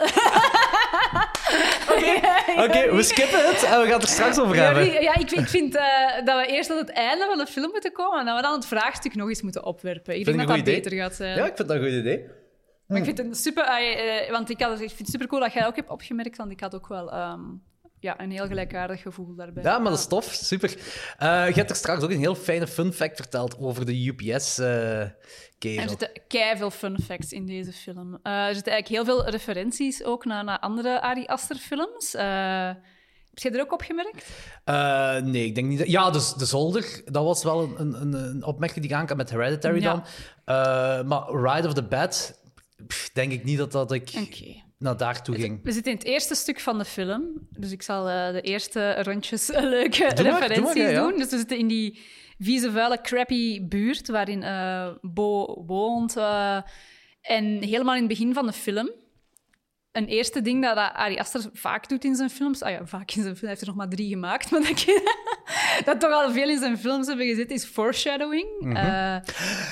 Oké, 2.64 2.96
we 2.96 3.04
skippen 3.04 3.48
het 3.48 3.64
en 3.64 3.80
we 3.80 3.86
gaan 3.86 3.94
het 3.94 4.02
er 4.02 4.08
straks 4.08 4.40
over 4.40 4.56
hebben. 4.56 5.02
ja, 5.02 5.16
ik, 5.18 5.32
ik 5.32 5.48
vind 5.48 5.76
eh, 5.76 5.84
dat 6.26 6.40
we 6.40 6.46
eerst 6.52 6.70
tot 6.70 6.80
het 6.80 6.90
einde 6.90 7.26
van 7.26 7.38
de 7.38 7.48
film 7.48 7.72
moeten 7.72 7.92
komen 7.92 8.20
en 8.20 8.26
dat 8.26 8.36
we 8.36 8.42
dan 8.42 8.54
het 8.54 8.66
vraagstuk 8.66 9.16
nog 9.16 9.30
eens 9.30 9.42
moeten 9.42 9.66
opwerpen. 9.66 10.16
Ik 10.16 10.24
Vind 10.24 10.38
denk 10.38 10.48
dat 10.48 10.58
dat 10.58 10.66
beter 10.66 10.92
gaat 10.92 11.16
zijn. 11.16 11.38
Ja, 11.38 11.46
ik 11.46 11.56
vind 11.56 11.68
dat 11.68 11.78
een 11.78 11.84
goed 11.84 11.94
idee. 11.94 12.26
Maar 12.90 12.98
ik 12.98 13.06
vind 13.06 13.18
het 13.18 13.38
super... 13.38 13.64
eh, 13.64 14.32
want 14.32 14.50
ik, 14.50 14.62
had, 14.62 14.72
ik 14.72 14.78
vind 14.88 15.00
het 15.00 15.10
super 15.10 15.28
cool 15.28 15.42
dat 15.42 15.54
jij 15.54 15.66
ook 15.68 15.76
hebt 15.76 15.90
opgemerkt, 15.90 16.38
want 16.38 16.52
ik 16.52 16.60
had 16.60 16.76
ook 16.76 16.88
wel 16.88 17.12
ehm, 17.12 17.42
ja, 18.00 18.20
een 18.22 18.32
heel 18.32 18.48
gelijkaardig 18.48 19.02
gevoel 19.02 19.36
daarbij. 19.36 19.64
Ja, 19.64 19.80
maar 19.80 19.90
dat 19.92 20.00
is 20.00 20.08
tof. 20.08 20.24
Super. 20.34 20.70
Eh, 21.18 21.48
je 21.48 21.54
hebt 21.54 21.70
er 21.70 21.76
straks 21.76 22.04
ook 22.04 22.10
een 22.12 22.20
heel 22.20 22.36
fijne 22.36 22.68
fun 22.68 22.94
fact 22.94 23.16
verteld 23.16 23.58
over 23.60 23.86
de 23.86 24.06
UPS-kerel. 24.06 25.84
Er 25.84 25.90
zitten 25.90 26.10
keiveel 26.28 26.72
fun 26.72 27.00
facts 27.06 27.32
in 27.32 27.46
deze 27.46 27.72
film. 27.74 28.20
Eh, 28.24 28.48
er 28.48 28.54
zitten 28.54 28.74
eigenlijk 28.74 28.88
heel 28.88 29.16
veel 29.16 29.30
referenties 29.30 30.04
ook 30.04 30.26
naar, 30.26 30.44
naar 30.44 30.60
andere 30.60 31.02
Ari 31.02 31.26
Aster 31.26 31.56
films. 31.56 32.14
Eh, 32.14 32.72
heb 33.30 33.38
jij 33.40 33.52
er 33.52 33.62
ook 33.62 33.74
opgemerkt? 33.74 34.30
Eh, 34.64 35.18
nee, 35.18 35.46
ik 35.46 35.56
denk 35.56 35.68
niet. 35.68 35.78
Dat... 35.80 35.88
Ja, 35.88 36.10
dus 36.12 36.34
de 36.34 36.46
zolder, 36.46 37.02
dat 37.06 37.24
was 37.24 37.44
wel 37.44 37.62
een, 37.78 38.02
een, 38.02 38.14
een- 38.14 38.44
opmerking 38.44 38.86
die 38.86 38.96
aankwam 38.96 39.18
met 39.18 39.30
Hereditary 39.30 39.82
Ja. 39.82 39.92
dan. 39.92 40.04
Eh, 40.46 41.04
maar 41.08 41.30
Ride 41.54 41.68
of 41.68 41.74
the 41.74 41.84
Bed, 41.84 42.39
pff, 42.88 43.10
denk 43.14 43.32
ik 43.32 43.44
niet 43.44 43.58
dat, 43.58 43.72
dat 43.72 43.92
ik 43.92 44.10
Oké. 44.24 44.62
naar 44.78 44.98
daartoe 44.98 45.36
ging. 45.36 45.60
We 45.64 45.72
zitten 45.72 45.92
in 45.92 45.98
het 45.98 46.08
eerste 46.08 46.36
stuk 46.36 46.60
van 46.60 46.78
de 46.78 46.86
film. 46.86 47.48
Dus 47.50 47.72
ik 47.72 47.82
zal 47.82 48.10
eh, 48.10 48.32
de 48.32 48.42
eerste 48.42 49.04
rondjes 49.04 49.50
eh, 49.50 49.64
leuke 49.64 50.14
Doe 50.16 50.24
maar, 50.32 50.40
referenties 50.40 50.56
doe 50.56 50.64
maar, 50.64 50.78
ja, 50.78 50.90
ja. 50.90 51.08
doen. 51.10 51.18
Dus 51.18 51.30
we 51.30 51.38
zitten 51.38 51.58
in 51.58 51.68
die 51.68 52.00
vieze, 52.40 52.72
vuile, 52.72 53.02
crappy 53.02 53.68
buurt 53.68 54.08
waarin 54.08 54.44
eh, 54.44 54.90
Bo 55.02 55.64
woont. 55.66 56.18
en 57.22 57.64
helemaal 57.64 57.96
in 57.96 58.00
het 58.00 58.10
begin 58.10 58.34
van 58.34 58.46
de 58.46 58.54
film. 58.54 58.92
Een 59.92 60.06
eerste 60.06 60.42
ding 60.42 60.64
dat, 60.64 60.78
Ari 60.78 61.18
Aster 61.18 61.42
vaak 61.54 61.90
doet 61.90 62.04
in 62.04 62.16
zijn 62.16 62.30
films. 62.30 62.62
Ah 62.62 62.72
ja, 62.72 62.86
vaak 62.86 63.12
in 63.12 63.22
zijn 63.22 63.24
film. 63.24 63.38
Hij 63.40 63.50
heeft 63.50 63.62
er 63.62 63.68
nog 63.68 63.76
maar 63.76 63.90
drie 63.90 64.10
gemaakt. 64.10 64.52
Maar 64.52 64.62
dat, 64.62 64.86
dat 65.86 66.00
toch 66.00 66.12
al 66.12 66.32
veel 66.32 66.50
in 66.50 66.60
zijn 66.60 66.78
films 66.78 67.08
hebben 67.08 67.26
gezet, 67.28 67.52
is 67.52 67.66
foreshadowing. 67.66 68.46
Mhm. 68.60 68.76
Eh, 68.76 68.84
Ja, 68.84 69.22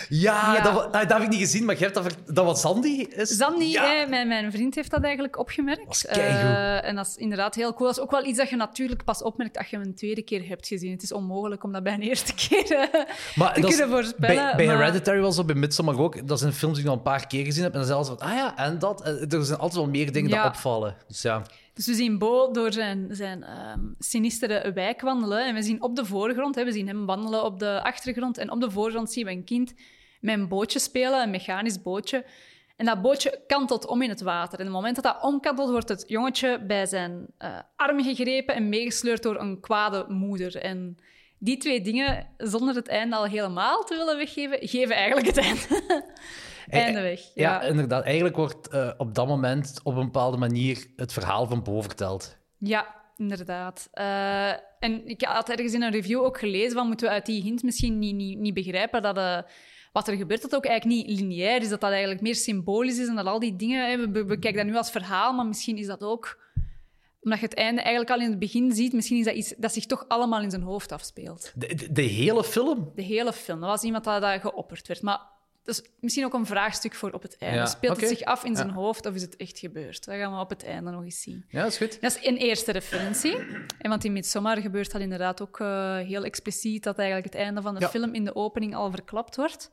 Ja. 0.10 0.60
Dat, 0.62 0.74
wa- 0.74 0.80
ah, 0.80 0.92
dat 0.92 1.10
heb 1.12 1.22
ik 1.22 1.30
niet 1.30 1.40
gezien, 1.40 1.66
maar 1.66 1.78
hebt 1.78 1.94
dat, 1.94 2.16
dat 2.26 2.46
wat 2.46 2.60
Sandy 2.60 3.06
is. 3.10 3.38
Ja. 3.66 4.02
eh, 4.02 4.08
mijn, 4.10 4.28
mijn 4.28 4.52
vriend, 4.52 4.76
heeft 4.76 4.92
dat 4.92 5.04
eigenlijk 5.04 5.38
opgemerkt. 5.40 5.86
Dat. 5.88 6.04
Eh, 6.18 6.86
en 6.88 6.96
dat 6.96 7.08
is 7.08 7.16
inderdaad 7.16 7.56
heel 7.56 7.74
cool. 7.74 7.88
Dat 7.88 7.98
is 7.98 8.04
ook 8.04 8.12
wel 8.12 8.26
iets 8.26 8.38
dat 8.38 8.50
je 8.50 8.56
natuurlijk 8.56 9.04
pas 9.04 9.22
opmerkt 9.24 9.58
als 9.58 9.68
je 9.68 9.78
hem 9.78 9.86
een 9.86 9.96
tweede 9.96 10.22
keer 10.22 10.48
hebt 10.48 10.68
gezien. 10.68 10.92
Het 10.92 11.04
is 11.04 11.12
onmogelijk 11.12 11.64
om 11.64 11.72
dat 11.72 11.84
bij 11.84 11.94
een 11.94 12.02
eerste 12.02 12.34
keer 12.34 12.72
eh, 12.72 13.02
Maar 13.36 13.54
te 13.54 13.60
is- 13.60 13.76
kunnen 13.76 13.90
voorspellen. 13.96 14.36
Bij, 14.36 14.56
bij 14.56 14.66
maar- 14.66 14.78
Hereditary 14.78 15.20
was 15.20 15.36
dat, 15.36 15.46
bij 15.46 15.56
Midsommar 15.56 16.00
ook. 16.00 16.28
Dat 16.28 16.40
zijn 16.40 16.54
films 16.54 16.76
die 16.76 16.84
ik 16.84 16.90
al 16.90 16.96
een 16.96 17.02
paar 17.02 17.28
keer 17.28 17.46
gezien 17.46 17.64
heb. 17.64 17.72
En 17.74 17.78
dan 17.80 17.88
zelfs 17.88 18.08
van, 18.08 18.20
ah 18.20 18.34
ja, 18.34 18.58
en 18.58 18.80
dat. 18.80 19.06
Er 19.06 19.46
zijn 19.46 19.60
altijd 19.60 19.74
wel 19.74 19.88
meer 19.90 20.06
dingen 20.12 20.30
Ja. 20.30 20.42
die 20.42 20.52
opvallen. 20.52 20.96
Dus 21.08 21.22
ja. 21.22 21.42
Dus 21.74 21.86
we 21.86 21.94
zien 21.94 22.18
Bo 22.18 22.52
door 22.52 22.74
zijn, 22.74 23.08
zijn 23.12 23.44
ehm, 23.44 23.80
sinistere 24.00 24.72
wijk 24.74 25.02
wandelen. 25.02 25.46
En 25.46 25.54
we 25.54 25.62
zien 25.62 25.82
op 25.82 25.96
de 25.96 26.06
voorgrond, 26.06 26.56
hè, 26.56 26.64
we 26.64 26.72
zien 26.72 26.88
hem 26.88 27.06
wandelen 27.06 27.44
op 27.44 27.60
de 27.60 27.84
achtergrond. 27.84 28.38
En 28.38 28.52
op 28.52 28.62
de 28.62 28.72
voorgrond 28.72 29.12
zien 29.12 29.26
we 29.26 29.32
een 29.32 29.44
kind 29.44 29.74
met 30.22 30.36
een 30.40 30.48
bootje 30.48 30.80
spelen, 30.80 31.22
een 31.22 31.30
mechanisch 31.30 31.82
bootje. 31.82 32.26
En 32.76 32.86
dat 32.86 33.02
bootje 33.02 33.42
kantelt 33.48 33.86
om 33.88 34.02
in 34.02 34.10
het 34.10 34.22
water. 34.22 34.60
En 34.60 34.66
op 34.66 34.72
het 34.74 34.76
moment 34.76 34.96
dat 34.96 35.04
dat 35.04 35.24
omkantelt, 35.24 35.70
wordt 35.70 35.90
het 35.90 36.04
jongetje 36.08 36.60
bij 36.68 36.86
zijn 36.86 37.26
eh, 37.38 37.60
arm 37.76 38.04
gegrepen 38.04 38.56
en 38.56 38.70
meegesleurd 38.70 39.24
door 39.24 39.40
een 39.40 39.60
kwade 39.60 40.06
moeder. 40.08 40.56
En 40.58 40.98
die 41.40 41.58
twee 41.58 41.82
dingen, 41.82 42.28
zonder 42.38 42.76
het 42.76 42.88
einde 42.88 43.16
al 43.16 43.26
helemaal 43.26 43.84
te 43.84 43.96
willen 43.96 44.18
weggeven, 44.18 44.68
geven 44.68 44.96
eigenlijk 44.96 45.28
het 45.28 45.38
einde. 45.38 45.68
einde 46.70 47.02
weg. 47.02 47.22
Ja, 47.34 47.34
Ja. 47.34 47.62
inderdaad. 47.62 48.04
Eigenlijk 48.04 48.36
wordt 48.36 48.68
eh, 48.68 48.90
op 48.98 49.16
dat 49.16 49.28
moment 49.28 49.80
op 49.84 49.96
een 49.96 50.06
bepaalde 50.06 50.38
manier 50.38 50.86
het 50.96 51.14
verhaal 51.14 51.48
van 51.48 51.64
Bo 51.64 51.82
verteld. 51.82 52.38
Ja, 52.58 52.96
inderdaad. 53.18 53.88
Eh, 53.92 54.50
en 54.80 55.08
ik 55.08 55.22
had 55.22 55.50
ergens 55.50 55.74
in 55.74 55.82
een 55.82 55.92
review 55.92 56.22
ook 56.24 56.40
gelezen 56.40 56.72
van 56.78 56.88
moeten 56.88 57.08
we 57.08 57.14
uit 57.14 57.26
die 57.26 57.42
hint 57.42 57.64
misschien 57.64 58.00
niet, 58.00 58.16
niet, 58.16 58.38
niet 58.40 58.54
begrijpen 58.54 59.02
dat 59.02 59.18
eh, 59.18 59.38
wat 59.92 60.08
er 60.08 60.16
gebeurt, 60.16 60.42
dat 60.42 60.56
ook 60.56 60.66
eigenlijk 60.66 61.08
niet 61.08 61.20
lineair 61.20 61.62
is, 61.62 61.70
dat 61.70 61.82
dat 61.82 61.92
eigenlijk 61.92 62.22
meer 62.22 62.36
symbolisch 62.36 62.98
is 63.00 63.08
en 63.08 63.16
dat 63.16 63.26
al 63.26 63.40
die 63.40 63.56
dingen, 63.56 63.90
hè, 63.90 63.98
we, 63.98 64.12
we 64.12 64.26
bekijken 64.26 64.62
dat 64.64 64.72
nu 64.72 64.78
als 64.78 64.92
verhaal, 64.92 65.34
maar 65.34 65.46
misschien 65.46 65.78
is 65.78 65.88
dat 65.88 66.04
ook 66.04 66.46
omdat 67.22 67.40
je 67.40 67.46
het 67.46 67.56
einde 67.56 67.82
eigenlijk 67.82 68.12
al 68.12 68.20
in 68.22 68.30
het 68.30 68.40
begin 68.40 68.72
ziet, 68.72 68.94
misschien 68.94 69.18
is 69.18 69.26
dat 69.26 69.36
iets 69.36 69.54
dat 69.58 69.74
zich 69.74 69.86
toch 69.86 70.06
allemaal 70.08 70.42
in 70.42 70.50
zijn 70.50 70.62
hoofd 70.62 70.92
afspeelt. 70.92 71.52
De, 71.56 71.76
de, 71.76 71.92
de 71.92 72.02
hele 72.02 72.44
film. 72.44 72.92
De 72.96 73.02
hele 73.02 73.34
film. 73.34 73.60
Dat 73.60 73.70
was 73.70 73.84
iemand 73.84 74.04
dat, 74.04 74.22
dat 74.22 74.42
geopperd 74.42 74.88
werd. 74.88 75.02
Maar 75.02 75.20
dat 75.68 75.76
is 75.84 75.90
misschien 76.00 76.26
ook 76.26 76.34
een 76.34 76.46
vraagstuk 76.46 76.96
voor 76.96 77.12
op 77.12 77.22
het 77.22 77.38
einde. 77.38 77.58
Ja, 77.58 77.66
Speelt 77.66 78.00
het 78.00 78.10
zich 78.10 78.22
af 78.22 78.44
in 78.44 78.56
zijn 78.56 78.68
Ja. 78.68 78.74
hoofd 78.74 79.06
of 79.06 79.16
is 79.16 79.22
het 79.22 79.36
echt 79.36 79.60
gebeurd? 79.60 80.06
Dat 80.06 80.16
gaan 80.16 80.34
we 80.34 80.40
op 80.40 80.50
het 80.50 80.64
einde 80.66 80.92
nog 80.92 81.04
eens 81.04 81.22
zien. 81.22 81.46
Ja, 81.50 81.62
dat 81.62 81.72
is 81.72 81.78
goed. 81.78 82.02
Dat 82.02 82.18
is 82.18 82.26
een 82.28 82.38
eerste 82.38 82.72
referentie. 82.72 83.38
En 83.80 83.90
want 83.90 84.04
in 84.04 84.14
Midsommar 84.14 84.58
gebeurt 84.62 84.92
dat 84.92 85.02
inderdaad 85.02 85.42
ook 85.42 85.60
eh, 85.60 85.98
heel 85.98 86.24
expliciet, 86.24 86.84
dat 86.84 86.98
eigenlijk 86.98 87.34
het 87.34 87.42
einde 87.44 87.62
van 87.62 87.74
de 87.74 87.80
Ja. 87.80 87.90
film 87.90 88.14
in 88.14 88.26
de 88.26 88.36
opening 88.36 88.76
al 88.76 88.92
verklapt 88.92 89.36
wordt. 89.36 89.72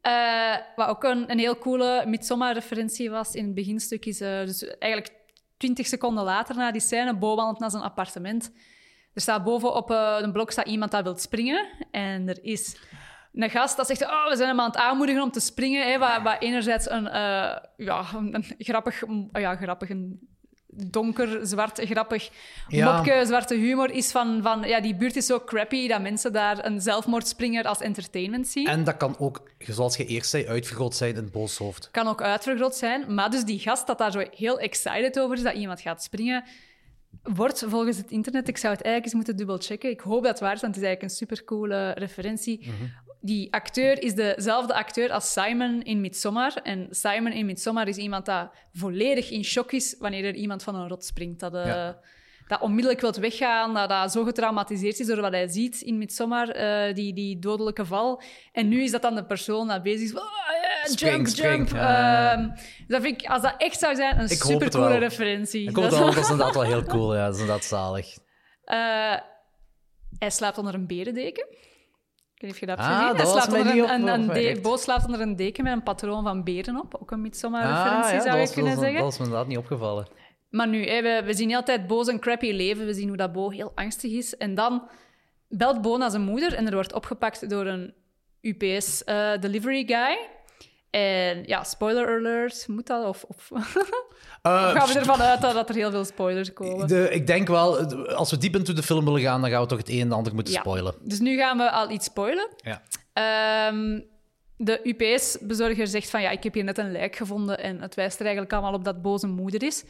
Eh, 0.00 0.56
wat 0.76 0.88
ook 0.88 1.04
een, 1.04 1.30
een 1.30 1.38
heel 1.38 1.58
coole 1.58 2.04
Midsommar-referentie 2.06 3.10
was 3.10 3.34
in 3.34 3.44
het 3.44 3.54
beginstuk, 3.54 4.04
is 4.06 4.20
eh, 4.20 4.44
dus 4.44 4.64
eigenlijk 4.64 5.14
twintig 5.56 5.86
seconden 5.86 6.24
later 6.24 6.56
na 6.56 6.72
die 6.72 6.80
scène, 6.80 7.16
Bo 7.16 7.36
wandelt 7.36 7.58
naar 7.58 7.70
zijn 7.70 7.82
appartement. 7.82 8.50
Er 9.14 9.20
staat 9.20 9.44
boven 9.44 9.74
op 9.74 9.90
eh, 9.90 10.16
een 10.20 10.32
blok 10.32 10.50
staat 10.50 10.66
iemand 10.66 10.90
dat 10.90 11.02
wil 11.02 11.16
springen. 11.18 11.66
En 11.90 12.28
er 12.28 12.44
is 12.44 12.76
een 13.32 13.50
gast 13.50 13.76
dat 13.76 13.86
zegt, 13.86 14.02
oh, 14.02 14.28
we 14.28 14.36
zijn 14.36 14.48
hem 14.48 14.60
aan 14.60 14.70
het 14.70 14.76
aanmoedigen 14.76 15.22
om 15.22 15.30
te 15.30 15.40
springen. 15.40 15.92
Hè, 15.92 15.98
wat, 15.98 16.22
wat 16.22 16.36
enerzijds 16.42 16.90
een, 16.90 17.08
eh, 17.08 17.56
ja, 17.76 18.04
een, 18.14 18.44
grappig, 18.58 19.06
mm, 19.06 19.28
ja, 19.32 19.56
grappig, 19.56 19.90
een 19.90 20.28
donker, 20.72 21.46
zwart, 21.46 21.80
grappig 21.84 22.30
Ja. 22.68 22.96
mopje, 22.96 23.26
zwarte 23.26 23.54
humor 23.54 23.90
is 23.90 24.10
van, 24.10 24.42
van, 24.42 24.62
ja, 24.62 24.80
die 24.80 24.94
buurt 24.94 25.16
is 25.16 25.26
zo 25.26 25.40
crappy 25.44 25.88
dat 25.88 26.00
mensen 26.00 26.32
daar 26.32 26.64
een 26.64 26.80
zelfmoordspringer 26.80 27.64
als 27.64 27.80
entertainment 27.80 28.48
zien. 28.48 28.66
En 28.66 28.84
dat 28.84 28.96
kan 28.96 29.18
ook, 29.18 29.42
zoals 29.58 29.96
je 29.96 30.04
eerst 30.06 30.30
zei, 30.30 30.46
uitvergroot 30.46 30.94
zijn 30.94 31.10
in 31.10 31.22
het 31.22 31.32
booshoofd. 31.32 31.88
Kan 31.90 32.06
ook 32.06 32.22
uitvergroot 32.22 32.74
zijn. 32.76 33.14
Maar 33.14 33.30
dus 33.30 33.44
die 33.44 33.58
gast 33.58 33.86
dat 33.86 33.98
daar 33.98 34.10
zo 34.12 34.22
heel 34.36 34.58
excited 34.58 35.18
over 35.20 35.36
is, 35.36 35.42
dat 35.42 35.54
iemand 35.54 35.80
gaat 35.80 36.02
springen, 36.02 36.44
wordt 37.22 37.64
volgens 37.68 37.96
het 37.96 38.10
internet, 38.10 38.48
ik 38.48 38.56
zou 38.56 38.72
het 38.72 38.82
eigenlijk 38.82 39.04
eens 39.04 39.14
moeten 39.14 39.36
dubbelchecken. 39.36 39.90
Ik 39.90 40.00
hoop 40.00 40.22
dat 40.22 40.30
het 40.30 40.40
waar 40.40 40.54
is, 40.54 40.60
want 40.60 40.74
het 40.74 40.82
is 40.84 40.88
eigenlijk 40.88 41.02
een 41.02 41.18
supercoole 41.18 41.90
referentie. 41.90 42.72
Die 43.22 43.52
acteur 43.52 44.02
is 44.02 44.14
dezelfde 44.14 44.74
acteur 44.74 45.10
als 45.12 45.32
Simon 45.32 45.82
in 45.82 46.00
Midsommar. 46.00 46.54
En 46.62 46.86
Simon 46.90 47.32
in 47.32 47.46
Midsommar 47.46 47.88
is 47.88 47.96
iemand 47.96 48.26
dat 48.26 48.50
volledig 48.72 49.30
in 49.30 49.44
shock 49.44 49.72
is 49.72 49.96
wanneer 49.98 50.24
er 50.24 50.34
iemand 50.34 50.62
van 50.62 50.74
een 50.74 50.88
rot 50.88 51.04
springt. 51.04 51.40
Dat, 51.40 51.54
eh, 51.54 51.66
Ja. 51.66 51.98
dat 52.48 52.60
onmiddellijk 52.60 53.00
wilt 53.00 53.16
weggaan, 53.16 53.74
dat, 53.74 53.88
dat 53.88 54.12
zo 54.12 54.24
getraumatiseerd 54.24 55.00
is 55.00 55.06
door 55.06 55.20
wat 55.20 55.32
hij 55.32 55.48
ziet 55.48 55.80
in 55.80 55.98
Midsommar, 55.98 56.48
eh, 56.48 56.94
die, 56.94 57.14
die 57.14 57.38
dodelijke 57.38 57.84
val. 57.84 58.22
En 58.52 58.68
nu 58.68 58.82
is 58.82 58.90
dat 58.90 59.02
dan 59.02 59.14
de 59.14 59.24
persoon 59.24 59.68
dat 59.68 59.82
bezig 59.82 60.00
is. 60.02 60.10
van, 60.10 60.20
"Ah, 60.20 60.26
ja, 60.62 60.90
Spring, 60.92 61.14
jump, 61.14 61.26
spring, 61.26 61.56
jump. 61.56 61.68
ja. 61.80 62.32
Ehm, 62.32 62.48
dat 62.88 63.02
vind 63.02 63.22
ik, 63.22 63.28
als 63.28 63.42
dat 63.42 63.54
echt 63.58 63.78
zou 63.78 63.94
zijn, 63.94 64.20
een 64.20 64.28
supercoole 64.28 64.98
referentie. 64.98 65.68
Ik 65.68 65.74
hoop 65.74 65.74
Dat 65.74 65.84
dat, 65.84 65.92
is- 65.92 65.98
wel, 65.98 66.14
dat 66.14 66.24
is 66.24 66.30
inderdaad 66.30 66.54
wel 66.54 66.64
heel 66.64 66.82
cool. 66.84 67.14
Ja, 67.14 67.24
dat 67.24 67.34
is 67.34 67.40
inderdaad 67.40 67.64
zalig. 67.64 68.16
Eh, 68.64 69.16
hij 70.18 70.30
slaapt 70.30 70.58
onder 70.58 70.74
een 70.74 70.86
berendeken. 70.86 71.46
Ik 72.40 72.46
weet 72.46 72.60
niet 72.62 72.70
of 72.70 72.76
je 72.76 72.76
dat 72.76 72.86
hebt 72.86 72.88
Ah, 72.90 72.94
gezien. 72.96 73.52
Hij 73.52 73.64
mij 73.64 73.80
onder 73.82 74.12
een, 74.14 74.36
een, 74.36 74.62
een 74.72 74.78
slaapt 74.78 75.04
onder 75.04 75.20
een 75.20 75.36
deken 75.36 75.64
met 75.64 75.72
een 75.72 75.82
patroon 75.82 76.22
van 76.22 76.44
beren 76.44 76.80
op. 76.80 76.96
Ook 77.00 77.10
een 77.10 77.20
Midsommar-referentie, 77.20 78.04
Ah, 78.04 78.10
ja, 78.12 78.20
zou 78.20 78.38
je 78.40 78.50
kunnen 78.52 78.76
zeggen. 78.78 78.94
dat 78.94 79.02
was 79.02 79.18
me 79.18 79.24
inderdaad 79.24 79.46
niet 79.48 79.58
opgevallen. 79.58 80.06
Maar 80.50 80.68
nu, 80.68 80.80
we, 80.84 81.22
we 81.24 81.34
zien 81.34 81.54
altijd 81.54 81.86
Bo 81.86 82.02
zijn 82.02 82.20
crappy 82.20 82.52
leven. 82.52 82.86
We 82.86 82.94
zien 82.94 83.08
hoe 83.08 83.16
dat 83.16 83.32
Bo 83.32 83.50
heel 83.50 83.72
angstig 83.74 84.12
is. 84.12 84.36
En 84.36 84.54
dan 84.54 84.88
belt 85.48 85.82
Bo 85.82 85.96
naar 85.96 86.10
zijn 86.10 86.22
moeder 86.22 86.54
en 86.54 86.66
er 86.66 86.74
wordt 86.74 86.92
opgepakt 86.92 87.50
door 87.50 87.66
een 87.66 87.94
UPS-delivery 88.40 89.84
guy. 89.86 90.18
En 90.90 91.42
ja, 91.46 91.64
spoiler 91.64 92.08
alert, 92.18 92.68
moet 92.68 92.86
dat? 92.86 93.06
Of, 93.06 93.24
of 93.28 93.50
Eh, 94.42 94.70
gaan 94.70 94.88
we 94.88 94.98
ervan 94.98 95.20
uit 95.20 95.40
dat, 95.40 95.68
er 95.68 95.74
heel 95.74 95.90
veel 95.90 96.04
spoilers 96.04 96.52
komen? 96.52 96.86
de, 96.88 97.10
ik 97.10 97.26
denk 97.26 97.48
wel, 97.48 97.78
als 98.14 98.30
we 98.30 98.36
diep 98.36 98.54
into 98.54 98.72
de 98.72 98.82
film 98.82 99.04
willen 99.04 99.20
gaan, 99.20 99.40
dan 99.40 99.50
gaan 99.50 99.60
we 99.62 99.66
toch 99.66 99.78
het 99.78 99.88
een 99.88 100.00
en 100.00 100.12
ander 100.12 100.34
moeten 100.34 100.52
Ja. 100.54 100.60
spoilen. 100.60 100.94
Dus 101.02 101.18
nu 101.18 101.36
gaan 101.36 101.56
we 101.56 101.70
al 101.70 101.90
iets 101.90 102.04
spoilen. 102.06 102.48
Ja. 102.56 102.82
Ehm, 103.12 104.00
de 104.56 104.80
UPS-bezorger 104.84 105.86
zegt 105.86 106.10
van 106.10 106.22
ja, 106.22 106.30
ik 106.30 106.42
heb 106.42 106.54
hier 106.54 106.64
net 106.64 106.78
een 106.78 106.92
lijk 106.92 107.16
gevonden 107.16 107.58
en 107.58 107.80
het 107.80 107.94
wijst 107.94 108.14
er 108.18 108.22
eigenlijk 108.24 108.52
allemaal 108.52 108.74
op 108.74 108.84
dat 108.84 109.02
boze 109.02 109.26
moeder 109.26 109.62
is. 109.62 109.84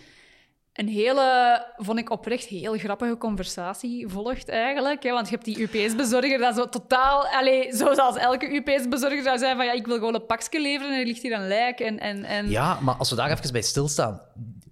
Een 0.72 0.88
hele, 0.88 1.66
vond 1.76 1.98
ik 1.98 2.10
oprecht, 2.10 2.44
heel 2.44 2.78
grappige 2.78 3.16
conversatie 3.16 4.08
volgt 4.08 4.48
eigenlijk. 4.48 5.02
Hè? 5.02 5.10
Want 5.10 5.28
je 5.28 5.34
hebt 5.34 5.44
die 5.44 5.60
UPS-bezorger 5.60 6.38
dat 6.38 6.54
zo 6.54 6.68
totaal... 6.68 7.26
Allee, 7.26 7.76
zoals 7.76 8.16
elke 8.16 8.54
UPS-bezorger 8.54 9.22
zou 9.22 9.38
zijn 9.38 9.56
van 9.56 9.64
ja, 9.64 9.72
ik 9.72 9.86
wil 9.86 9.94
gewoon 9.94 10.14
een 10.14 10.26
pakje 10.26 10.60
leveren 10.60 10.92
en 10.92 11.00
er 11.00 11.06
ligt 11.06 11.22
hier 11.22 11.32
een 11.32 11.48
lijk. 11.48 11.80
En, 11.80 11.98
en, 11.98 12.24
en... 12.24 12.50
Ja, 12.50 12.78
maar 12.80 12.94
als 12.94 13.10
we 13.10 13.16
daar 13.16 13.30
even 13.30 13.52
bij 13.52 13.62
stilstaan. 13.62 14.20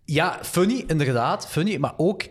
Ja, 0.04 0.38
funny, 0.42 0.84
inderdaad, 0.86 1.48
funny. 1.48 1.76
Maar 1.76 1.94
ook, 1.96 2.22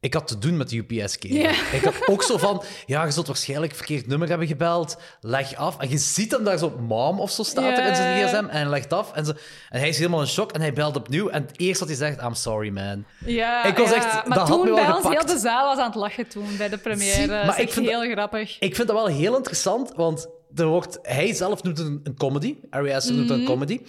ik 0.00 0.14
had 0.14 0.28
te 0.28 0.38
doen 0.38 0.56
met 0.56 0.68
de 0.68 0.76
UPS-kerel. 0.88 1.50
Ik 1.72 1.84
had 1.84 1.94
ook 2.08 2.22
zo 2.22 2.36
van, 2.36 2.62
ja, 2.86 3.04
je 3.04 3.10
zult 3.10 3.26
waarschijnlijk 3.26 3.74
verkeerd 3.74 4.06
nummer 4.06 4.28
hebben 4.28 4.46
gebeld. 4.46 4.96
Leg 5.20 5.56
af. 5.56 5.78
En 5.78 5.88
je 5.88 5.98
ziet 5.98 6.32
hem 6.32 6.44
daar 6.44 6.58
zo, 6.58 6.78
mom 6.78 7.20
of 7.20 7.30
zo 7.30 7.42
staat 7.42 7.78
er 7.78 7.86
in 7.88 7.96
zijn 7.96 8.26
gsm. 8.28 8.44
En 8.48 8.68
legt 8.68 8.92
af. 8.92 9.12
En, 9.12 9.24
zo, 9.24 9.32
en 9.68 9.78
hij 9.78 9.88
is 9.88 9.96
helemaal 9.98 10.20
in 10.20 10.26
shock. 10.26 10.52
En 10.52 10.60
hij 10.60 10.72
belt 10.72 10.96
opnieuw. 10.96 11.28
En 11.28 11.42
het 11.42 11.58
eerste 11.60 11.78
wat 11.86 11.88
hij 11.98 12.08
zegt, 12.08 12.22
I'm 12.22 12.34
sorry, 12.34 12.70
man. 12.70 13.04
Ja, 13.26 13.64
Ik 13.64 13.76
was 13.76 13.88
ja. 13.90 13.94
echt- 13.96 14.12
Maar 14.12 14.38
dat 14.38 14.48
had 14.48 14.56
toen 14.56 14.58
me 14.60 14.64
wel 14.74 14.74
bij 14.74 14.86
ons, 14.94 14.96
gepakt. 15.06 15.24
heel 15.26 15.34
de 15.34 15.40
zaal 15.40 15.66
was 15.66 15.78
aan 15.78 15.90
het 15.90 15.94
lachen 16.00 16.28
toen 16.28 16.56
bij 16.56 16.68
de 16.68 16.78
première. 16.78 17.12
Zie, 17.12 17.26
dat 17.26 17.44
maar 17.46 17.58
is 17.58 17.64
ik 17.64 17.72
vind 17.72 17.86
heel 17.86 18.10
grappig. 18.10 18.58
Ik 18.58 18.74
vind 18.76 18.88
dat 18.88 18.96
wel 18.96 19.06
heel 19.06 19.36
interessant, 19.36 19.92
want 19.96 20.28
er 20.54 20.66
wordt, 20.66 20.98
hij 21.02 21.34
zelf 21.34 21.62
noemt 21.62 21.78
het 21.78 21.86
een, 21.86 22.00
een 22.04 22.16
comedy. 22.16 22.56
Ari 22.70 22.92
Aster 22.92 23.14
noemt 23.14 23.28
het 23.28 23.38
een 23.38 23.44
Mhm. 23.44 23.52
comedy. 23.52 23.80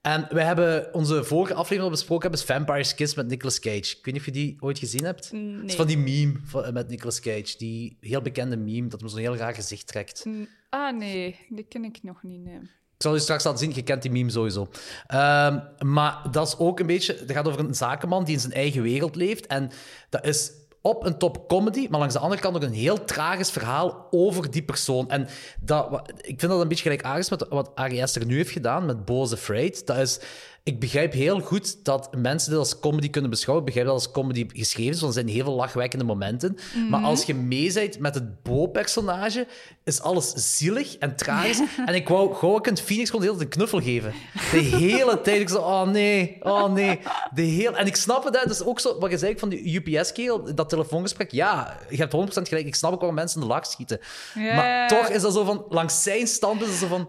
En 0.00 0.26
wij 0.30 0.44
hebben 0.44 0.94
onze 0.94 1.24
vorige 1.24 1.52
aflevering 1.52 1.82
al 1.84 1.90
besproken 1.90 2.22
hebben, 2.30 2.40
is 2.40 2.46
Vampire's 2.54 2.94
Kiss 2.94 3.14
met 3.14 3.26
Nicolas 3.28 3.58
Cage. 3.60 3.76
Ik 3.76 3.98
weet 4.02 4.04
niet 4.04 4.16
of 4.18 4.24
je 4.24 4.30
die 4.32 4.56
ooit 4.60 4.78
gezien 4.78 5.04
hebt. 5.04 5.24
Het 5.24 5.32
is 5.34 5.40
Nee. 5.40 5.76
van 5.76 5.86
die 5.86 5.98
meme 5.98 6.34
van- 6.44 6.72
met 6.72 6.88
Nicolas 6.88 7.20
Cage. 7.20 7.54
Die 7.58 7.96
heel 8.00 8.22
bekende 8.22 8.56
meme, 8.56 8.88
dat 8.88 9.00
hem 9.00 9.08
zo'n 9.08 9.18
heel 9.18 9.36
raar 9.36 9.54
gezicht 9.54 9.86
trekt. 9.86 10.24
Ah, 10.70 10.96
nee, 10.96 11.46
die 11.48 11.64
ken 11.68 11.84
ik 11.84 11.98
nog 12.02 12.22
niet. 12.22 12.40
Nee. 12.44 12.54
Ik 12.94 13.04
zal 13.04 13.14
je 13.14 13.20
straks 13.20 13.44
laten 13.44 13.58
zien, 13.58 13.74
je 13.74 13.82
kent 13.82 14.02
die 14.02 14.10
meme 14.10 14.30
sowieso. 14.30 14.68
Ehm, 15.06 15.58
maar 15.78 16.28
dat 16.30 16.46
is 16.46 16.58
ook 16.58 16.80
een 16.80 16.86
beetje... 16.86 17.14
Het 17.16 17.32
gaat 17.32 17.48
over 17.48 17.60
een 17.60 17.74
zakenman 17.74 18.24
die 18.24 18.34
in 18.34 18.40
zijn 18.40 18.52
eigen 18.52 18.82
wereld 18.82 19.16
leeft. 19.16 19.46
En 19.46 19.70
dat 20.08 20.26
is 20.26 20.50
op 20.82 21.04
een 21.04 21.18
top 21.18 21.48
comedy, 21.48 21.86
maar 21.90 21.98
langs 21.98 22.14
de 22.14 22.20
andere 22.20 22.40
kant 22.40 22.56
ook 22.56 22.62
een 22.62 22.72
heel 22.72 23.04
tragisch 23.04 23.50
verhaal 23.50 24.06
over 24.10 24.50
die 24.50 24.62
persoon. 24.62 25.10
En 25.10 25.28
dat, 25.60 26.12
ik 26.16 26.40
vind 26.40 26.52
dat 26.52 26.60
een 26.60 26.68
beetje 26.68 26.82
gelijkaardig 26.82 27.30
met 27.30 27.48
wat 27.48 27.70
Ari 27.74 28.02
Aster 28.02 28.26
nu 28.26 28.36
heeft 28.36 28.50
gedaan 28.50 28.86
met 28.86 29.04
Bo's 29.04 29.32
Afraid. 29.32 29.86
Dat 29.86 29.96
is... 29.96 30.20
Ik 30.68 30.80
begrijp 30.80 31.12
heel 31.12 31.40
goed 31.40 31.84
dat 31.84 32.08
mensen 32.16 32.50
dit 32.50 32.58
als 32.58 32.78
comedy 32.80 33.10
kunnen 33.10 33.30
beschouwen. 33.30 33.66
Ik 33.66 33.72
begrijp 33.72 33.92
dat 33.92 34.04
als 34.04 34.12
comedy 34.12 34.46
geschreven 34.52 34.92
is, 34.92 35.00
want 35.00 35.14
er 35.14 35.22
zijn 35.22 35.34
heel 35.34 35.44
veel 35.44 35.54
lachwekkende 35.54 36.04
momenten. 36.04 36.58
Maar 36.90 37.02
als 37.02 37.24
je 37.24 37.34
mee 37.34 37.72
bent 37.72 37.98
met 37.98 38.14
het 38.14 38.42
Bo-personage, 38.42 39.46
is 39.84 40.00
alles 40.00 40.32
zielig 40.34 40.96
en 40.96 41.16
tragisch. 41.16 41.60
En 41.86 41.94
ik 41.94 42.08
wou 42.08 42.34
gewoon 42.34 42.60
een 42.62 42.76
Phoenix 42.76 43.10
gewoon 43.10 43.26
de 43.26 43.32
hele 43.32 43.38
tijd 43.38 43.50
een 43.50 43.56
knuffel 43.58 43.80
geven. 43.80 44.12
De 44.50 44.58
hele 44.58 45.20
tijd. 45.20 45.40
Ik 45.40 45.48
zo, 45.48 45.58
oh 45.58 45.88
nee, 45.88 46.36
oh 46.40 46.72
nee. 46.72 46.98
De 47.34 47.42
heel... 47.42 47.76
En 47.76 47.86
ik 47.86 47.96
snap 47.96 48.24
het, 48.24 48.40
hè. 48.40 48.48
dus 48.48 48.62
ook 48.62 48.80
zo, 48.80 48.98
wat 48.98 49.10
je 49.10 49.18
zei 49.18 49.38
van 49.38 49.48
die 49.48 49.74
UPS-kerel, 49.74 50.54
dat 50.54 50.68
telefoongesprek. 50.68 51.30
Ja, 51.30 51.78
je 51.90 51.96
hebt 51.96 52.14
100% 52.14 52.42
gelijk. 52.42 52.66
Ik 52.66 52.74
snap 52.74 52.92
ook 52.92 52.98
waarom 52.98 53.16
mensen 53.16 53.40
in 53.40 53.46
de 53.46 53.52
lach 53.52 53.66
schieten. 53.66 54.00
Maar 54.34 54.88
toch 54.88 55.08
is 55.08 55.22
dat 55.22 55.32
zo 55.32 55.44
van, 55.44 55.64
langs 55.68 56.02
zijn 56.02 56.26
stand 56.26 56.62
is 56.62 56.68
het 56.68 56.76
zo 56.76 56.86
van, 56.86 57.08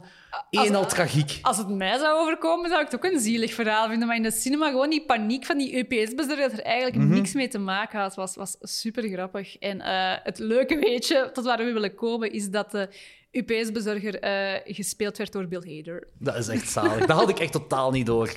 en 0.50 0.76
al 0.76 0.86
tragiek. 0.86 1.40
Als 1.42 1.58
het 1.58 1.68
mij 1.70 1.98
zou 1.98 2.20
overkomen, 2.20 2.70
zou 2.70 2.82
ik 2.82 2.92
het 2.92 2.96
ook 3.06 3.12
een 3.12 3.20
zielig 3.20 3.54
verhaal 3.54 3.88
vinden. 3.90 4.08
Maar 4.08 4.18
in 4.18 4.24
de 4.24 4.32
cinema 4.32 4.70
gewoon 4.70 4.90
die 4.90 5.06
paniek 5.06 5.46
van 5.46 5.58
die 5.58 5.78
UPS-bezorger 5.78 6.50
dat 6.50 6.60
er 6.60 6.64
eigenlijk 6.66 6.96
Mhm. 6.96 7.14
niks 7.14 7.34
mee 7.34 7.48
te 7.48 7.58
maken 7.60 8.00
had, 8.00 8.16
was, 8.16 8.36
was 8.36 8.58
super 8.60 9.08
grappig. 9.10 9.58
En 9.58 9.82
eh, 9.82 10.14
het 10.24 10.40
leuke 10.40 10.76
weetje, 10.80 11.30
tot 11.34 11.46
waar 11.46 11.58
we 11.58 11.72
willen 11.74 11.96
komen, 11.96 12.32
is 12.32 12.50
dat 12.50 12.72
de 12.72 12.90
UPS-bezorger 13.32 14.20
eh, 14.20 14.76
gespeeld 14.76 15.18
werd 15.18 15.32
door 15.32 15.48
Bill 15.48 15.76
Hader. 15.78 16.08
Dat 16.20 16.36
is 16.36 16.48
echt 16.48 16.70
zalig. 16.80 17.06
Dat 17.06 17.18
had 17.20 17.30
ik 17.30 17.40
echt 17.40 17.52
totaal 17.52 17.92
niet 17.92 18.06
door. 18.06 18.32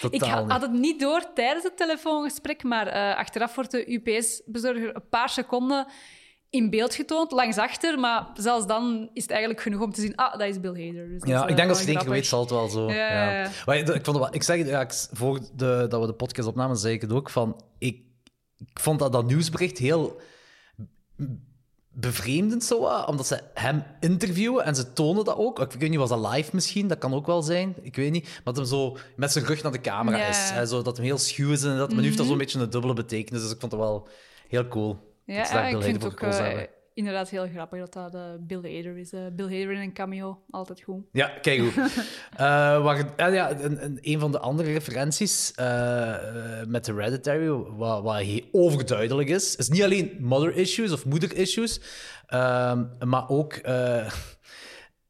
Totaal 0.00 0.44
Ik 0.44 0.50
had 0.50 0.62
het 0.62 0.72
niet 0.72 1.00
door 1.00 1.32
tijdens 1.34 1.64
het 1.64 1.76
telefoongesprek, 1.76 2.62
maar 2.62 2.86
eh, 2.86 3.16
achteraf 3.16 3.54
wordt 3.54 3.70
de 3.70 3.92
UPS-bezorger 3.92 4.94
een 4.96 5.08
paar 5.10 5.28
seconden 5.28 5.86
in 6.54 6.70
beeld 6.70 6.94
getoond, 6.94 7.32
langs 7.32 7.58
achter. 7.58 7.98
Maar 7.98 8.26
zelfs 8.34 8.66
dan 8.66 9.10
is 9.12 9.22
het 9.22 9.30
eigenlijk 9.30 9.60
genoeg 9.62 9.80
om 9.80 9.92
te 9.92 10.00
zien, 10.00 10.16
ah, 10.16 10.38
dat 10.38 10.48
is 10.48 10.60
Bill 10.60 10.86
Hader. 10.86 11.08
Dus 11.08 11.20
dat 11.20 11.28
Ja, 11.28 11.44
is, 11.44 11.50
ik 11.50 11.56
denk 11.56 11.58
eh, 11.58 11.68
als 11.68 11.78
je 11.78 11.84
wel 11.84 11.94
het 11.94 11.94
één 11.94 11.98
keer 11.98 12.10
weet, 12.10 12.26
zal 12.26 12.40
het 12.40 12.50
wel 12.50 12.68
zo. 12.68 12.86
Ja, 12.88 12.94
Ja, 12.94 13.30
ja, 13.30 13.42
ja. 13.42 13.50
Maar 13.66 13.76
ik, 13.76 13.88
ik 13.88 14.04
vond 14.04 14.16
wel, 14.16 14.34
ik 14.34 14.42
zeg 14.42 14.58
het, 14.58 14.66
ja, 14.68 14.80
ik- 14.80 15.06
voor 15.12 15.40
de, 15.56 15.86
dat 15.88 16.00
we 16.00 16.06
de 16.06 16.12
podcast 16.12 16.48
opnamen, 16.48 16.76
zei 16.76 16.94
ik 16.94 17.00
het 17.00 17.12
ook 17.12 17.30
van. 17.30 17.62
Ik, 17.78 17.96
ik 18.58 18.80
vond 18.80 18.98
dat, 18.98 19.12
dat 19.12 19.26
nieuwsbericht 19.26 19.78
heel 19.78 20.20
bevreemdend 21.96 22.64
zo, 22.64 22.76
omdat 23.06 23.26
ze 23.26 23.40
hem 23.54 23.82
interviewen 24.00 24.64
en 24.64 24.74
ze 24.74 24.92
tonen 24.92 25.24
dat 25.24 25.36
ook. 25.36 25.58
Ik 25.60 25.80
weet 25.80 25.90
niet, 25.90 25.98
was 25.98 26.08
dat 26.08 26.32
live 26.34 26.50
misschien? 26.52 26.88
Dat 26.88 26.98
kan 26.98 27.14
ook 27.14 27.26
wel 27.26 27.42
zijn. 27.42 27.74
Ik 27.82 27.96
weet 27.96 28.12
niet. 28.12 28.24
Maar 28.24 28.40
dat 28.54 28.56
hem 28.56 28.64
zo 28.66 28.96
met 29.16 29.32
zijn 29.32 29.44
rug 29.44 29.62
naar 29.62 29.72
de 29.72 29.80
camera 29.80 30.26
is. 30.26 30.50
Hè, 30.50 30.66
zo, 30.66 30.82
dat 30.82 30.96
hem 30.96 31.06
heel 31.06 31.18
schuw 31.18 31.52
is 31.52 31.62
en 31.64 31.76
dat. 31.76 31.88
Maar 31.88 31.98
nu 31.98 32.04
heeft 32.04 32.16
dat 32.16 32.26
zo'n 32.26 32.38
beetje 32.38 32.58
een 32.60 32.70
dubbele 32.70 32.92
betekenis. 32.94 33.42
Dus 33.42 33.50
ik 33.50 33.60
vond 33.60 33.72
het 33.72 33.80
wel 33.80 34.08
heel 34.48 34.68
cool. 34.68 35.13
Ja, 35.26 35.52
daar 35.52 35.70
ik 35.70 35.82
vind 35.82 36.02
het 36.02 36.12
ook 36.12 36.20
eh, 36.20 36.60
inderdaad 36.94 37.28
heel 37.28 37.48
grappig 37.48 37.78
dat 37.78 37.92
dat 37.92 38.14
eh, 38.14 38.20
Bill 38.40 38.56
Hader 38.76 38.98
is. 38.98 39.12
Eh, 39.12 39.20
Bill 39.32 39.44
Hader 39.44 39.72
in 39.74 39.80
een 39.80 39.92
cameo, 39.92 40.42
altijd 40.50 40.80
goed. 40.82 41.04
Ja, 41.12 41.28
kijk 41.40 41.60
goed. 41.60 41.74
Waar, 42.36 43.14
en 43.16 43.32
ja, 43.32 43.50
een, 43.60 43.84
een, 43.84 43.98
een 44.00 44.18
van 44.20 44.32
de 44.32 44.38
andere 44.38 44.72
referenties 44.72 45.52
met 46.66 46.86
Hereditary, 46.86 47.48
wat, 47.48 48.02
wat 48.02 48.16
he- 48.16 48.44
overduidelijk 48.52 49.28
is, 49.28 49.56
is 49.56 49.68
niet 49.68 49.82
alleen 49.82 50.16
mother 50.20 50.56
issues 50.56 50.92
of 50.92 51.04
moeder 51.04 51.36
issues, 51.36 51.80
ehm, 52.26 52.84
maar 53.04 53.28
ook. 53.28 53.60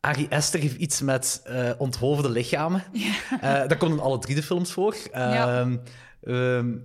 Ari 0.01 0.27
Esther 0.29 0.61
heeft 0.61 0.77
iets 0.77 1.01
met 1.01 1.41
eh 1.45 1.71
onthoofde 1.79 2.31
lichamen. 2.31 2.85
Dat 3.41 3.77
komt 3.77 3.93
in 3.93 4.01
alle 4.01 4.19
drie 4.19 4.35
de 4.35 4.43
films 4.43 4.73
voor. 4.73 4.97
Ja. 5.13 5.61
Ehm, 5.61 5.77
ehm, 6.23 6.77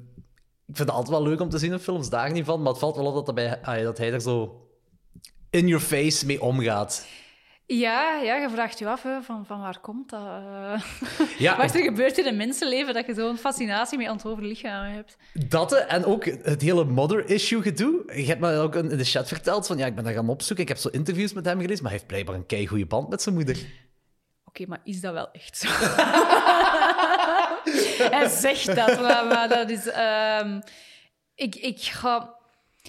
ik 0.70 0.76
vind 0.76 0.88
het 0.88 0.98
altijd 0.98 1.18
wel 1.18 1.28
leuk 1.28 1.40
om 1.40 1.50
te 1.50 1.58
zien 1.58 1.72
in 1.72 1.80
films, 1.80 2.10
daar 2.10 2.32
niet 2.32 2.46
van. 2.46 2.62
Maar 2.62 2.72
het 2.72 2.80
valt 2.82 2.96
wel 2.96 3.06
op 3.06 3.14
dat, 3.14 3.26
dat, 3.26 3.36
bij, 3.36 3.62
ah, 3.62 3.84
dat 3.84 3.98
hij 3.98 4.14
er 4.14 4.22
zo 4.22 4.68
in 5.50 5.68
your 5.68 5.84
face 5.84 6.26
mee 6.26 6.42
omgaat. 6.42 7.06
Ja, 7.66 8.16
ja, 8.16 8.36
je 8.36 8.50
vraagt 8.50 8.80
je 8.80 8.88
af 8.88 9.04
hè, 9.04 9.22
van, 9.22 9.46
van 9.46 9.60
waar 9.60 9.80
komt 9.80 10.10
dat? 10.10 10.26
eh? 10.26 10.82
Ja, 11.38 11.58
Wat 11.58 11.76
er 11.76 11.82
gebeurd 11.82 12.18
in 12.18 12.26
een 12.26 12.38
mensenleven 12.38 12.94
dat 12.94 13.06
je 13.06 13.14
zo'n 13.14 13.38
fascinatie 13.38 13.98
met 13.98 14.10
onthoofde 14.10 14.46
lichamen 14.46 14.92
hebt? 14.92 15.18
Dat 15.48 15.74
en 15.74 16.06
ook 16.06 16.26
het 16.26 16.62
hele 16.62 16.84
mother-issue 16.86 17.62
gedoe. 17.62 18.04
Je 18.16 18.26
hebt 18.26 18.40
me 18.40 18.58
ook 18.58 18.76
in 18.76 18.88
de 18.88 19.04
chat 19.04 19.28
verteld 19.28 19.68
van 19.68 19.78
ja, 19.78 19.86
ik 19.86 19.96
ben 19.96 20.04
daar 20.04 20.14
gaan 20.14 20.30
opzoeken. 20.30 20.64
Ik 20.64 20.70
heb 20.70 20.78
zo 20.78 20.90
interviews 20.90 21.34
met 21.34 21.46
hem 21.46 21.60
gelezen, 21.62 21.84
maar 21.84 21.92
hij 21.92 22.00
heeft 22.00 22.08
blijkbaar 22.12 22.36
een 22.36 22.46
kei 22.46 22.68
goede 22.68 22.86
band 22.86 23.10
met 23.10 23.22
zijn 23.22 23.36
moeder. 23.36 23.58
Oké, 24.46 24.66
maar 24.68 24.82
is 24.84 25.02
dat 25.02 25.14
wel 25.14 25.32
echt 25.32 25.58
zo? 25.58 25.68
Hij 28.16 28.30
zegt 28.30 28.76
dat, 28.76 29.02
maar, 29.02 29.26
maar 29.26 29.50
dat 29.50 29.70
is... 29.70 29.88
ehm, 29.88 30.62
ik, 31.36 31.56
ik 31.56 31.82
ga... 31.82 32.38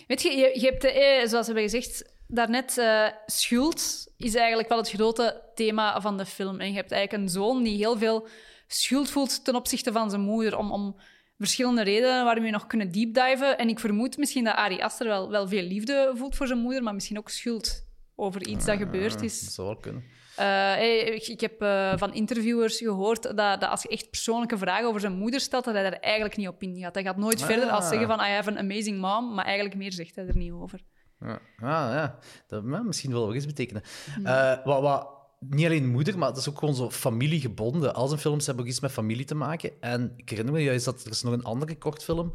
Weet 0.07 0.23
je, 0.23 0.31
je, 0.31 0.61
je 0.61 0.67
hebt, 0.67 0.85
eh, 0.85 1.29
zoals 1.29 1.47
we 1.47 1.53
hebben 1.53 1.63
gezegd 1.63 2.13
daarnet, 2.27 2.79
eh 2.79 3.07
schuld 3.27 4.07
is 4.17 4.35
eigenlijk 4.35 4.69
wel 4.69 4.79
het 4.79 4.91
grote 4.91 5.43
thema 5.55 6.01
van 6.01 6.17
de 6.17 6.27
film. 6.27 6.61
En 6.61 6.69
je 6.69 6.77
hebt 6.77 6.93
eigenlijk 6.93 7.23
een 7.23 7.29
zoon 7.29 7.63
die 7.63 7.77
heel 7.77 7.99
veel 7.99 8.29
schuld 8.67 9.11
voelt 9.11 9.45
ten 9.45 9.55
opzichte 9.55 9.93
van 9.93 10.11
zijn 10.11 10.23
moeder, 10.23 10.59
om, 10.59 10.73
om 10.73 10.97
verschillende 11.39 11.83
redenen 11.83 12.25
waarom 12.25 12.45
we 12.45 12.51
nog 12.51 12.67
kunnen 12.67 12.93
deepdiven. 12.93 13.59
En 13.59 13.69
ik 13.69 13.79
vermoed 13.79 14.17
misschien 14.17 14.45
dat 14.45 14.55
Ari 14.55 14.81
Aster 14.81 15.07
wel, 15.07 15.31
wel 15.31 15.49
veel 15.49 15.63
liefde 15.63 16.13
voelt 16.15 16.37
voor 16.37 16.47
zijn 16.47 16.59
moeder, 16.59 16.83
maar 16.83 16.95
misschien 16.95 17.19
ook 17.19 17.29
schuld 17.29 17.87
over 18.15 18.47
iets 18.47 18.65
dat 18.65 18.79
gebeurd 18.79 19.23
is. 19.23 19.41
Dat 19.41 19.53
zou 19.53 19.67
wel 19.67 19.77
kunnen. 19.77 20.05
Eh, 20.41 21.15
ik, 21.15 21.27
ik 21.27 21.41
heb 21.41 21.63
eh, 21.63 21.93
van 21.97 22.15
interviewers 22.15 22.79
gehoord 22.79 23.23
dat, 23.23 23.37
dat 23.37 23.65
als 23.65 23.83
je 23.83 23.89
echt 23.89 24.11
persoonlijke 24.11 24.59
vragen 24.59 24.87
over 24.87 25.01
zijn 25.01 25.13
moeder 25.13 25.41
stelt, 25.41 25.65
dat 25.65 25.75
hij 25.75 25.83
daar 25.83 25.93
eigenlijk 25.93 26.37
niet 26.37 26.49
op 26.49 26.63
ingaat. 26.63 26.95
Hij 26.95 27.05
gaat 27.05 27.17
nooit 27.17 27.43
verder 27.43 27.69
als 27.69 27.89
zeggen 27.89 28.07
van 28.07 28.21
I 28.21 28.29
have 28.29 28.51
an 28.51 28.59
amazing 28.59 29.01
mom, 29.01 29.35
maar 29.35 29.45
eigenlijk 29.45 29.77
meer 29.77 29.93
zegt 29.93 30.17
hij 30.17 30.27
er 30.27 30.37
niet 30.37 30.53
over. 30.53 30.81
Ja, 31.21 31.41
ah, 31.57 31.93
ja. 31.93 32.19
dat 32.47 32.63
ja, 32.67 32.83
misschien 32.83 33.13
wel 33.13 33.27
wat 33.27 33.35
iets 33.35 33.47
betekenen. 33.47 33.83
Eh, 34.25 34.65
wat, 34.65 34.83
wat, 34.83 35.09
niet 35.39 35.65
alleen 35.65 35.89
moeder, 35.89 36.19
maar 36.19 36.29
het 36.29 36.37
is 36.37 36.49
ook 36.49 36.59
gewoon 36.59 36.75
zo 36.75 36.91
familiegebonden. 36.91 37.95
Al 37.95 38.09
zijn 38.09 38.21
films 38.21 38.47
hebben 38.47 38.65
ook 38.65 38.71
iets 38.71 38.81
met 38.81 38.93
familie 38.93 39.25
te 39.25 39.35
maken. 39.35 39.73
En 39.81 40.13
ik 40.17 40.29
herinner 40.29 40.55
me 40.55 40.63
juist 40.63 40.85
dat 40.85 41.05
er 41.05 41.11
is 41.11 41.23
nog 41.23 41.33
een 41.33 41.45
andere 41.45 41.79
kortfilm. 41.79 42.35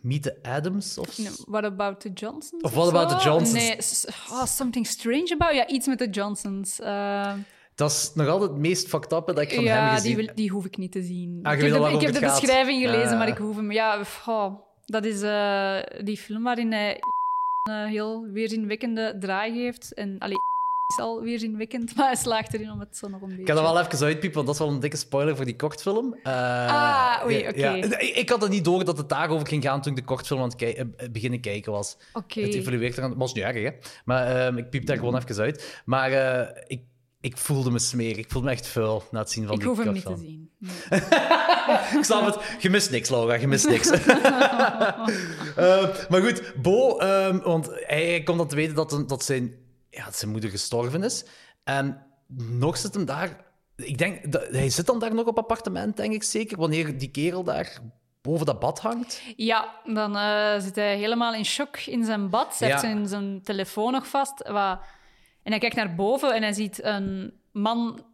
Meet 0.00 0.22
the 0.22 0.36
Adams 0.42 0.98
of 0.98 1.18
No, 1.18 1.30
What 1.46 1.64
About 1.64 2.00
the 2.00 2.10
Johnsons? 2.14 2.62
Of 2.62 2.74
What 2.74 2.88
About 2.88 3.08
the? 3.08 3.24
Johnsons? 3.28 3.52
Nee, 3.52 3.76
oh, 4.30 4.44
Something 4.44 4.86
Strange 4.86 5.34
About... 5.38 5.54
Ja, 5.54 5.66
iets 5.66 5.86
met 5.86 5.98
de 5.98 6.08
Johnsons. 6.10 6.80
Eh, 6.80 7.32
Dat 7.74 7.90
is 7.90 8.10
nog 8.14 8.26
altijd 8.28 8.50
het 8.50 8.58
meest 8.60 8.88
fucked 8.88 9.12
up 9.12 9.26
dat 9.26 9.38
ik 9.38 9.48
van 9.48 9.56
hem 9.64 9.66
ja, 9.74 9.94
gezien 9.94 10.16
die, 10.16 10.26
wil- 10.26 10.34
die 10.34 10.50
hoef 10.50 10.64
ik 10.64 10.76
niet 10.76 10.92
te 10.92 11.02
zien. 11.02 11.38
Ah, 11.42 11.52
ik 11.52 11.60
heb 11.60 11.72
de, 11.72 11.90
ik 11.90 12.00
heb 12.00 12.20
beschrijving 12.20 12.82
gelezen, 12.82 13.10
Ja. 13.10 13.16
maar 13.16 13.28
ik 13.28 13.36
hoef 13.38 13.56
hem... 13.56 13.72
Ja, 13.72 14.00
oh, 14.26 14.54
dat 14.84 15.04
is 15.04 15.22
eh, 15.22 15.78
die 16.04 16.16
film 16.16 16.42
waarin 16.42 16.72
hij 16.72 16.98
een 17.70 17.86
heel 17.88 18.22
weerzinwekkende 18.32 19.16
draai 19.20 19.52
geeft. 19.52 19.94
En 19.94 20.18
allee, 20.18 20.36
is 20.88 20.98
al 20.98 21.20
weerzinwekkend, 21.22 21.92
maar 21.96 22.06
hij 22.06 22.16
slaagt 22.16 22.54
erin 22.54 22.70
om 22.70 22.80
het 22.80 22.96
zo 22.96 23.08
nog 23.08 23.20
een 23.20 23.26
beetje... 23.28 23.42
Ik 23.42 23.48
ga 23.48 23.54
dat 23.54 23.62
wel 23.62 23.80
even 23.80 24.06
uitpiepen, 24.06 24.34
want 24.34 24.46
dat 24.46 24.54
is 24.54 24.60
wel 24.62 24.70
een 24.70 24.80
dikke 24.80 24.96
spoiler 24.96 25.36
voor 25.36 25.44
die 25.44 25.56
kortfilm. 25.56 26.14
Eh, 26.22 26.32
Ah, 26.68 27.24
oei, 27.26 27.48
oké. 27.48 27.58
ja. 27.60 27.74
Ik, 27.74 27.92
ik 28.16 28.28
had 28.28 28.42
het 28.42 28.50
niet 28.50 28.64
door 28.64 28.84
dat 28.84 28.98
het 28.98 29.08
daarover 29.08 29.46
ging 29.46 29.62
gaan 29.62 29.82
toen 29.82 29.92
ik 29.92 29.98
de 29.98 30.04
kortfilm 30.04 30.40
aan 30.40 30.48
het 30.48 30.56
kei- 30.56 30.72
eh, 30.72 31.08
beginnen 31.10 31.40
kijken 31.40 31.72
was. 31.72 31.96
Oké. 32.12 32.40
Het 32.40 32.54
evolueert 32.54 32.96
eraan. 32.98 33.10
Het 33.10 33.18
was 33.18 33.32
niet 33.34 33.44
erg, 33.44 33.62
hè. 33.62 33.70
Maar 34.04 34.26
ehm, 34.46 34.56
ik 34.56 34.70
piep 34.70 34.86
daar 34.86 34.96
gewoon 34.96 35.16
even 35.16 35.42
uit. 35.42 35.82
Maar 35.84 36.12
eh, 36.12 36.62
ik, 36.66 36.80
ik 37.20 37.36
voelde 37.36 37.70
me 37.70 37.78
smerig. 37.78 38.16
Ik 38.16 38.30
voelde 38.30 38.46
me 38.46 38.52
echt 38.52 38.66
vuil 38.66 39.02
na 39.10 39.18
het 39.18 39.30
zien 39.30 39.44
van 39.46 39.52
Ik 39.54 39.60
die 39.60 39.68
hoef 39.68 39.78
hem 39.78 39.92
niet 39.92 40.02
te 40.02 40.08
kortfilm. 40.08 40.30
zien. 40.30 40.46
Nee. 40.90 41.00
Ik 41.98 42.04
snap 42.04 42.24
het. 42.26 42.38
Je 42.62 42.70
mist 42.70 42.90
niks, 42.90 43.08
Laura. 43.08 43.34
Je 43.34 43.48
mist 43.48 43.68
niks. 43.68 43.90
Eh, 45.56 45.88
maar 46.08 46.20
goed, 46.22 46.52
Bo, 46.62 46.98
ehm, 46.98 47.38
want 47.38 47.66
hij, 47.66 48.06
hij 48.06 48.22
komt 48.22 48.38
dan 48.38 48.48
te 48.48 48.54
weten 48.56 48.74
dat, 48.74 49.04
dat, 49.06 49.24
zijn, 49.24 49.54
ja, 49.98 50.04
dat 50.04 50.16
zijn 50.16 50.30
moeder 50.30 50.50
gestorven 50.50 51.02
is. 51.02 51.24
En 51.64 52.06
nog 52.36 52.76
zit 52.76 52.94
hem 52.94 53.04
daar... 53.04 53.46
Ik 53.76 53.98
denk, 53.98 54.32
dat, 54.32 54.48
hij 54.50 54.70
zit 54.70 54.86
dan 54.86 54.98
daar 54.98 55.14
nog 55.14 55.26
op 55.26 55.38
appartement, 55.38 55.96
denk 55.96 56.12
ik 56.12 56.22
zeker, 56.22 56.58
wanneer 56.58 56.98
die 56.98 57.10
kerel 57.10 57.44
daar 57.44 57.78
boven 58.22 58.46
dat 58.46 58.60
bad 58.60 58.80
hangt. 58.80 59.22
Ja, 59.36 59.80
dan 59.84 60.16
eh, 60.16 60.60
zit 60.60 60.74
hij 60.76 60.96
helemaal 60.96 61.34
in 61.34 61.44
shock 61.44 61.76
in 61.76 62.04
zijn 62.04 62.30
bad. 62.30 62.58
Hij 62.58 62.68
Ja. 62.68 62.74
heeft 62.74 62.86
zijn, 62.86 63.08
zijn 63.08 63.42
telefoon 63.42 63.92
nog 63.92 64.06
vast. 64.06 64.48
Wat... 64.48 64.80
En 65.42 65.50
hij 65.50 65.58
kijkt 65.58 65.76
naar 65.76 65.94
boven 65.94 66.34
en 66.34 66.42
hij 66.42 66.52
ziet 66.52 66.84
een 66.84 67.32
man 67.52 68.04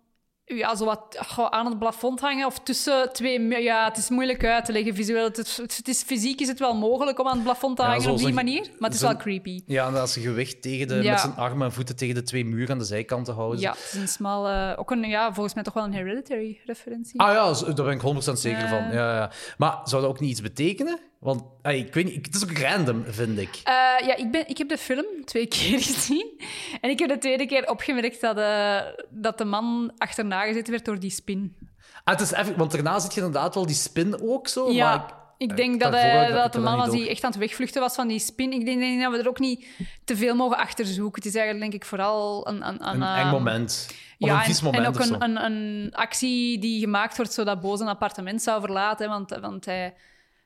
ja, 0.45 0.77
zo 0.77 0.85
wat 0.85 1.19
aan 1.51 1.67
het 1.67 1.79
plafond 1.79 2.21
hangen. 2.21 2.47
Of 2.47 2.59
tussen 2.59 3.13
twee... 3.13 3.63
Ja, 3.63 3.85
het 3.85 3.97
is 3.97 4.09
moeilijk 4.11 4.45
uit 4.45 4.65
te 4.65 4.73
leggen 4.73 4.95
visueel. 4.95 5.25
Het 5.25 5.39
is, 5.39 5.57
het 5.57 5.89
is, 5.89 6.03
fysiek 6.03 6.41
is 6.41 6.49
het 6.49 6.59
wel 6.59 6.75
mogelijk 6.75 7.19
om 7.19 7.27
aan 7.27 7.35
het 7.35 7.43
plafond 7.43 7.77
te 7.77 7.83
Ja, 7.83 7.89
hangen 7.89 8.11
op 8.11 8.19
die 8.19 8.33
manier. 8.33 8.61
Maar 8.79 8.89
het 8.91 8.95
is 8.95 9.01
wel 9.01 9.17
creepy. 9.17 9.63
Ja, 9.67 9.87
en 9.87 10.01
als 10.01 10.13
zijn 10.13 10.25
gewicht 10.25 10.63
tegen 10.63 10.89
de, 10.89 10.95
Ja. 10.95 11.11
met 11.11 11.21
zijn 11.21 11.37
armen 11.37 11.67
en 11.67 11.73
voeten 11.73 11.97
tegen 11.97 12.15
de 12.15 12.23
twee 12.23 12.45
muren 12.45 12.71
aan 12.71 12.79
de 12.79 12.85
zijkant 12.85 13.25
te 13.25 13.33
houden. 13.33 13.61
Ja, 13.61 13.71
het 13.71 13.91
is 13.93 14.01
een 14.01 14.09
smal... 14.09 14.77
ook 14.77 14.91
een, 14.91 15.03
ja, 15.03 15.33
volgens 15.33 15.55
mij 15.55 15.65
toch 15.65 15.75
wel 15.75 15.85
een 15.85 15.93
hereditary 15.93 16.61
referentie. 16.65 17.21
Ah 17.21 17.33
ja, 17.33 17.73
daar 17.75 17.85
ben 17.85 17.95
ik 17.95 18.25
100% 18.29 18.33
zeker 18.33 18.69
van. 18.69 18.83
Ja, 18.93 19.17
ja. 19.17 19.31
Maar 19.59 19.79
zou 19.85 20.03
dat 20.03 20.11
ook 20.11 20.21
niet 20.21 20.31
iets 20.31 20.41
betekenen? 20.43 20.99
Want 21.25 21.43
ey, 21.63 21.79
ik 21.79 21.95
weet 21.95 22.05
niet, 22.05 22.27
het 22.27 22.35
is 22.35 22.43
ook 22.45 22.59
random, 22.59 23.05
vind 23.07 23.39
ik. 23.39 23.61
Eh, 23.65 23.73
ja, 24.07 24.17
ik, 24.17 24.31
ben, 24.31 24.49
ik 24.49 24.59
heb 24.59 24.69
de 24.69 24.79
film 24.79 25.05
twee 25.25 25.47
keer 25.57 25.81
gezien. 25.81 26.41
En 26.81 26.91
ik 26.91 26.99
heb 26.99 27.09
de 27.09 27.19
tweede 27.19 27.47
keer 27.47 27.71
opgemerkt 27.71 28.21
dat, 28.21 28.39
eh, 28.39 28.81
dat 29.11 29.39
de 29.39 29.45
man 29.45 29.93
achterna 29.99 30.43
gezeten 30.43 30.73
werd 30.73 30.85
door 30.85 30.99
die 31.01 31.11
spin. 31.11 31.57
Ah, 32.05 32.15
het 32.19 32.21
is 32.21 32.33
even, 32.33 32.57
want 32.57 32.73
daarna 32.73 32.99
zit 32.99 33.15
je 33.15 33.21
inderdaad 33.21 33.55
wel 33.55 33.67
die 33.67 33.75
spin 33.75 34.21
ook 34.23 34.49
zo. 34.49 34.71
Ja, 34.73 34.97
maar 34.97 35.07
ik- 35.39 35.51
ik, 35.51 35.57
denk 35.57 35.81
dat, 35.81 35.93
hij, 35.93 36.31
dat 36.31 36.53
de 36.53 36.59
man 36.59 36.91
die 36.91 37.01
door. 37.01 37.11
echt 37.11 37.25
aan 37.25 37.31
het 37.31 37.39
wegvluchten 37.41 37.81
was 37.81 37.95
van 37.95 38.09
die 38.09 38.19
spin. 38.19 38.53
Ik 38.53 38.65
denk, 38.65 38.79
denk 38.79 39.03
dat 39.03 39.13
we 39.13 39.19
er 39.19 39.29
ook 39.29 39.39
niet 39.39 39.67
te 40.05 40.17
veel 40.17 40.35
mogen 40.35 40.57
achterzoeken. 40.57 41.23
Het 41.23 41.31
is 41.35 41.35
eigenlijk, 41.41 41.71
denk 41.71 41.83
ik, 41.83 41.89
vooral 41.89 42.49
een... 42.49 42.69
Een, 42.69 42.89
een 42.89 43.03
eh, 43.03 43.19
eng 43.19 43.31
moment. 43.31 43.87
Of 44.19 44.29
ja, 44.29 44.47
een 44.47 44.73
en, 44.73 44.73
en 44.73 44.87
ook 44.87 44.99
een, 44.99 45.23
een, 45.23 45.45
een 45.45 45.91
actie 45.95 46.59
die 46.59 46.81
gemaakt 46.81 47.17
wordt 47.17 47.33
zodat 47.33 47.61
Boos 47.61 47.81
een 47.81 47.89
appartement 47.89 48.43
zou 48.43 48.61
verlaten. 48.61 49.09
Want, 49.09 49.39
want 49.41 49.65
hij, 49.65 49.95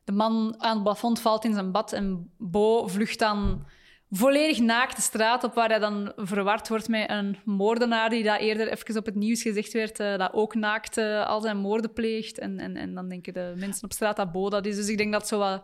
de 0.09 0.14
man 0.14 0.55
aan 0.59 0.75
het 0.75 0.83
plafond 0.83 1.21
valt 1.21 1.44
in 1.44 1.53
zijn 1.55 1.73
bad 1.73 1.92
en 1.92 2.31
Bo 2.38 2.87
vlucht 2.87 3.18
dan 3.18 3.64
volledig 4.11 4.59
naakt 4.59 4.97
de 4.97 5.03
straat 5.03 5.44
op, 5.44 5.55
waar 5.55 5.68
hij 5.68 5.79
dan 5.79 6.12
verward 6.16 6.68
wordt 6.68 6.88
met 6.88 7.11
een 7.11 7.37
moordenaar 7.44 8.11
die 8.11 8.23
dat 8.25 8.38
eerder 8.40 8.68
even 8.68 8.97
op 8.97 9.07
het 9.07 9.14
nieuws 9.14 9.42
gezegd 9.42 9.73
werd, 9.73 10.01
eh, 10.01 10.16
dat 10.18 10.33
ook 10.33 10.55
naakt 10.55 10.97
eh, 10.97 11.27
al 11.27 11.40
zijn 11.40 11.57
moorden 11.57 11.92
pleegt. 11.92 12.38
En, 12.38 12.59
en, 12.59 12.77
en 12.77 12.94
dan 12.94 13.09
denken 13.09 13.33
de 13.33 13.53
mensen 13.57 13.85
op 13.85 13.92
straat 13.92 14.16
dat 14.16 14.33
Bo 14.33 14.51
dat 14.51 14.66
is. 14.66 14.77
Dus 14.77 14.88
ik 14.88 14.97
denk 14.99 15.12
dat 15.12 15.29
zo 15.29 15.38
wat... 15.38 15.62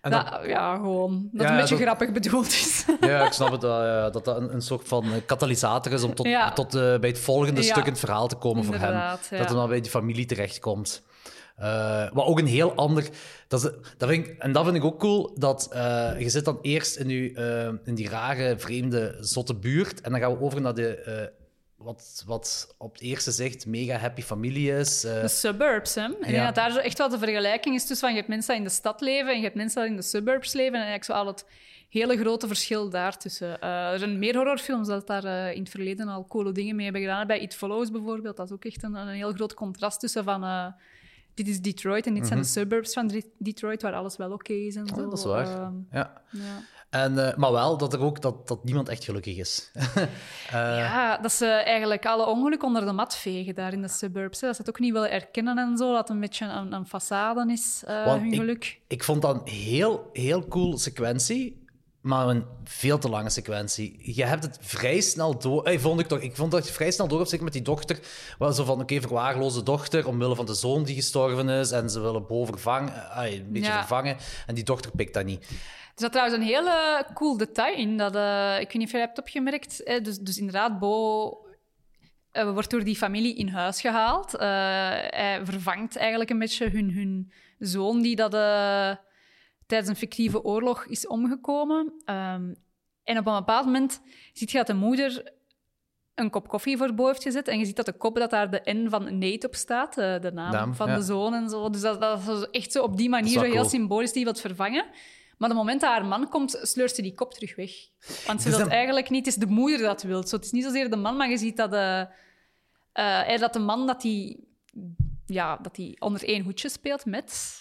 Dat, 0.00 0.40
ja, 0.46 0.74
gewoon. 0.74 1.28
Dat 1.32 1.46
Ja, 1.46 1.52
een 1.52 1.60
beetje 1.60 1.74
dat- 1.74 1.84
grappig 1.84 2.12
bedoeld 2.12 2.46
is. 2.46 2.84
Ja, 3.00 3.24
ik 3.26 3.32
snap 3.32 3.50
het 3.52 3.60
dat 3.60 4.12
dat 4.24 4.26
een, 4.26 4.54
een 4.54 4.62
soort 4.62 4.88
van 4.88 5.04
katalysator 5.26 5.92
is 5.92 6.02
om 6.02 6.14
tot, 6.14 6.26
Ja. 6.26 6.52
tot 6.52 6.74
eh, 6.74 6.80
bij 6.98 7.08
het 7.08 7.18
volgende 7.18 7.62
Ja. 7.62 7.66
stuk 7.72 7.84
in 7.84 7.90
het 7.90 7.98
verhaal 8.00 8.28
te 8.28 8.36
komen 8.36 8.64
voor 8.64 8.74
hem. 8.74 8.92
Dat 8.92 9.28
hij 9.28 9.46
dan 9.46 9.68
bij 9.68 9.80
die 9.80 9.90
familie 9.90 10.26
terechtkomt. 10.26 11.02
Eh 11.60 12.08
wat 12.12 12.26
ook 12.26 12.38
een 12.38 12.46
heel 12.46 12.74
ander... 12.74 13.08
Dat 13.48 13.64
is, 13.64 13.70
dat 13.96 14.08
vind 14.08 14.26
ik, 14.26 14.38
en 14.38 14.52
dat 14.52 14.64
vind 14.64 14.76
ik 14.76 14.84
ook 14.84 14.98
cool, 14.98 15.34
dat 15.38 15.68
eh, 15.72 16.12
je 16.18 16.30
zit 16.30 16.44
dan 16.44 16.58
eerst 16.62 16.96
in, 16.96 17.08
je, 17.08 17.32
eh, 17.32 17.88
in 17.88 17.94
die 17.94 18.08
rare, 18.08 18.58
vreemde, 18.58 19.16
zotte 19.20 19.54
buurt 19.54 20.00
en 20.00 20.10
dan 20.10 20.20
gaan 20.20 20.32
we 20.32 20.40
over 20.40 20.60
naar 20.60 20.74
de... 20.74 21.32
wat, 21.76 22.22
wat 22.26 22.74
op 22.78 22.92
het 22.92 23.02
eerste 23.02 23.30
zicht 23.30 23.66
mega 23.66 23.96
happy 23.96 24.22
familie 24.22 24.76
is. 24.76 25.00
De 25.00 25.28
suburbs, 25.28 25.94
hè. 25.94 26.08
Ja. 26.26 26.44
dat 26.44 26.54
daar 26.54 26.70
zo 26.70 26.78
echt 26.78 26.98
wel 26.98 27.08
de 27.08 27.18
vergelijking 27.18 27.74
is 27.74 27.86
tussen 27.86 27.98
van 27.98 28.10
je 28.10 28.16
hebt 28.16 28.28
mensen 28.28 28.50
die 28.54 28.62
in 28.62 28.68
de 28.68 28.74
stad 28.74 29.00
leven 29.00 29.30
en 29.30 29.36
je 29.36 29.44
hebt 29.44 29.56
mensen 29.56 29.82
die 29.82 29.90
in 29.90 29.96
de 29.96 30.02
suburbs 30.02 30.52
leven. 30.52 30.74
En 30.74 30.86
eigenlijk 30.86 31.04
zo 31.04 31.12
al 31.12 31.26
het 31.26 31.44
hele 31.88 32.16
grote 32.16 32.46
verschil 32.46 32.90
daartussen. 32.90 33.60
Eh 33.60 33.92
er 33.92 33.98
zijn 33.98 34.18
meer 34.18 34.36
horrorfilms 34.36 34.88
dat 34.88 35.06
daar 35.06 35.52
in 35.52 35.60
het 35.60 35.70
verleden 35.70 36.08
al 36.08 36.26
coole 36.26 36.52
dingen 36.52 36.76
mee 36.76 36.84
hebben 36.84 37.02
gedaan. 37.02 37.26
Bij 37.26 37.40
It 37.40 37.54
Follows 37.54 37.90
bijvoorbeeld, 37.90 38.36
dat 38.36 38.46
is 38.46 38.52
ook 38.52 38.64
echt 38.64 38.82
een, 38.82 38.94
een 38.94 39.08
heel 39.08 39.32
groot 39.32 39.54
contrast 39.54 40.00
tussen 40.00 40.24
van... 40.24 40.74
dit 41.44 41.54
is 41.54 41.60
Detroit 41.60 42.06
en 42.06 42.14
dit 42.14 42.26
zijn 42.26 42.38
de 42.38 42.44
suburbs 42.46 42.92
van 42.92 43.06
De- 43.06 43.30
Detroit, 43.38 43.82
waar 43.82 43.94
alles 43.94 44.16
wel 44.16 44.32
oké 44.32 44.52
is 44.52 44.74
en 44.76 44.86
zo. 44.86 44.94
Mhm. 44.94 45.04
dat 45.10 45.18
is 45.18 45.24
waar. 45.24 45.46
Ehm, 45.46 45.74
ja. 45.90 46.22
ja. 46.30 46.40
En, 46.90 47.26
eh, 47.30 47.36
maar 47.36 47.52
wel 47.52 47.76
dat 47.76 47.92
er 47.92 48.00
ook 48.00 48.20
dat, 48.22 48.48
dat 48.48 48.64
niemand 48.64 48.88
echt 48.88 49.04
gelukkig 49.04 49.36
is. 49.36 49.70
Ja, 50.50 51.18
dat 51.18 51.32
ze 51.32 51.46
eigenlijk 51.46 52.06
alle 52.06 52.26
ongeluk 52.26 52.62
onder 52.62 52.86
de 52.86 52.92
mat 52.92 53.16
vegen 53.16 53.54
daar 53.54 53.72
in 53.72 53.82
de 53.82 53.88
suburbs. 53.88 54.40
Hè. 54.40 54.46
Dat 54.46 54.56
ze 54.56 54.62
het 54.62 54.70
ook 54.70 54.78
niet 54.80 54.92
willen 54.92 55.10
erkennen 55.10 55.58
en 55.58 55.76
zo, 55.76 55.88
dat 55.90 55.98
het 55.98 56.08
een 56.08 56.20
beetje 56.20 56.46
een, 56.46 56.72
een 56.72 56.86
façade 56.86 57.50
is, 57.50 57.82
eh, 57.86 58.04
hun 58.04 58.24
ik- 58.32 58.34
geluk. 58.38 58.80
Ik 58.86 59.04
vond 59.04 59.22
dat 59.22 59.34
een 59.34 59.52
heel, 59.52 60.10
heel 60.12 60.48
cool 60.48 60.78
sequentie, 60.78 61.59
maar 62.00 62.28
een 62.28 62.44
veel 62.64 62.98
te 62.98 63.08
lange 63.08 63.30
sequentie. 63.30 64.14
Je 64.14 64.24
hebt 64.24 64.42
het 64.42 64.58
vrij 64.60 65.00
snel 65.00 65.38
door... 65.38 65.64
Eh, 65.64 65.78
vond 65.78 66.00
ik, 66.00 66.06
toch, 66.06 66.18
ik 66.18 66.36
vond 66.36 66.50
dat 66.52 66.66
je 66.66 66.72
vrij 66.72 66.90
snel 66.90 67.08
door 67.08 67.26
zeker 67.26 67.44
met 67.44 67.52
die 67.52 67.62
dochter. 67.62 67.98
Waar 68.38 68.52
zo 68.52 68.64
van, 68.64 68.80
oké, 68.80 69.00
verwaarloze 69.00 69.62
dochter, 69.62 70.06
omwille 70.06 70.34
van 70.34 70.46
de 70.46 70.54
zoon 70.54 70.84
die 70.84 70.94
gestorven 70.94 71.48
is, 71.48 71.70
en 71.70 71.90
ze 71.90 72.00
willen 72.00 72.26
Bo 72.26 72.44
vervangen, 72.44 73.10
eh, 73.10 73.32
een 73.32 73.52
beetje 73.52 73.70
Ja. 73.70 73.78
vervangen, 73.78 74.16
en 74.46 74.54
die 74.54 74.64
dochter 74.64 74.90
pikt 74.90 75.14
dat 75.14 75.24
niet. 75.24 75.48
Er 75.94 76.06
zat 76.06 76.12
trouwens 76.12 76.38
een 76.40 76.46
heel 76.46 76.68
cool 77.14 77.36
detail 77.36 77.76
in. 77.76 77.96
Dat, 77.96 78.14
eh, 78.16 78.54
ik 78.60 78.66
weet 78.66 78.74
niet 78.74 78.86
of 78.86 78.92
je 78.92 78.98
hebt 78.98 79.18
opgemerkt. 79.18 79.80
Hè? 79.84 80.00
Dus, 80.00 80.18
dus 80.18 80.38
inderdaad, 80.38 80.78
Bo 80.78 81.38
eh, 82.30 82.52
wordt 82.52 82.70
door 82.70 82.84
die 82.84 82.96
familie 82.96 83.36
in 83.36 83.48
huis 83.48 83.80
gehaald. 83.80 84.34
Eh, 84.34 84.48
hij 85.10 85.40
vervangt 85.44 85.96
eigenlijk 85.96 86.30
een 86.30 86.38
beetje 86.38 86.70
hun, 86.70 86.90
hun 86.92 87.32
zoon, 87.58 88.00
die 88.02 88.16
dat, 88.16 88.34
eh, 88.34 88.90
tijdens 89.70 89.90
een 89.90 89.96
fictieve 89.96 90.44
oorlog 90.44 90.86
is 90.86 91.06
omgekomen. 91.06 91.92
Ehm, 92.04 92.54
en 93.04 93.18
op 93.18 93.26
een 93.26 93.34
bepaald 93.34 93.64
moment 93.64 94.00
ziet 94.32 94.50
je 94.50 94.56
dat 94.56 94.66
de 94.66 94.74
moeder 94.74 95.32
een 96.14 96.30
kop 96.30 96.48
koffie 96.48 96.76
voor 96.76 96.94
Bo 96.94 97.06
heeft 97.06 97.22
gezet. 97.22 97.48
En 97.48 97.58
je 97.58 97.64
ziet 97.64 97.76
dat 97.76 97.86
de 97.86 97.92
kop 97.92 98.16
dat 98.16 98.30
daar 98.30 98.50
de 98.50 98.60
N 98.64 98.88
van 98.88 99.18
Nate 99.18 99.46
op 99.46 99.54
staat, 99.54 99.98
eh, 99.98 100.20
de 100.20 100.32
naam 100.32 100.74
van 100.74 100.88
ja. 100.88 100.96
de 100.96 101.02
zoon 101.02 101.34
en 101.34 101.48
zo. 101.48 101.70
Dus 101.70 101.80
dat, 101.80 102.00
dat 102.00 102.28
is 102.28 102.46
echt 102.50 102.72
zo 102.72 102.82
op 102.82 102.96
die 102.96 103.08
manier 103.08 103.32
zo 103.32 103.42
heel 103.42 103.52
cool. 103.52 103.68
symbolisch 103.68 104.12
die 104.12 104.24
wat 104.24 104.40
vervangen. 104.40 104.84
Maar 105.38 105.50
op 105.50 105.56
het 105.56 105.64
moment 105.64 105.80
dat 105.80 105.90
haar 105.90 106.04
man 106.04 106.28
komt, 106.28 106.58
sleurt 106.62 106.94
ze 106.94 107.02
die 107.02 107.14
kop 107.14 107.34
terug 107.34 107.56
weg. 107.56 107.70
Want 108.26 108.42
ze 108.42 108.48
Dus 108.48 108.56
wil 108.56 108.66
dan- 108.66 108.74
eigenlijk 108.76 109.10
niet. 109.10 109.26
Het 109.26 109.34
is 109.34 109.40
de 109.40 109.52
moeder 109.52 109.78
dat 109.78 110.02
wil. 110.02 110.26
Zo, 110.26 110.36
het 110.36 110.44
is 110.44 110.50
niet 110.50 110.64
zozeer 110.64 110.90
de 110.90 110.96
man, 110.96 111.16
maar 111.16 111.30
je 111.30 111.38
ziet 111.38 111.56
dat, 111.56 111.70
de, 111.70 112.08
eh, 112.92 113.34
eh, 113.34 113.40
dat 113.40 113.52
de 113.52 113.58
man 113.58 113.86
dat 113.86 114.00
die, 114.00 114.48
ja, 115.26 115.56
dat 115.56 115.74
die 115.74 116.00
onder 116.00 116.24
één 116.24 116.42
hoedje 116.42 116.68
speelt 116.68 117.04
met... 117.04 117.58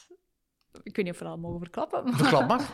Ik 0.83 0.95
weet 0.95 1.05
niet 1.05 1.13
of 1.13 1.19
we 1.19 1.25
dat 1.25 1.37
mogen 1.37 1.59
verklappen. 1.59 2.03
maar- 2.03 2.13
Verklap 2.13 2.47
maar. 2.47 2.61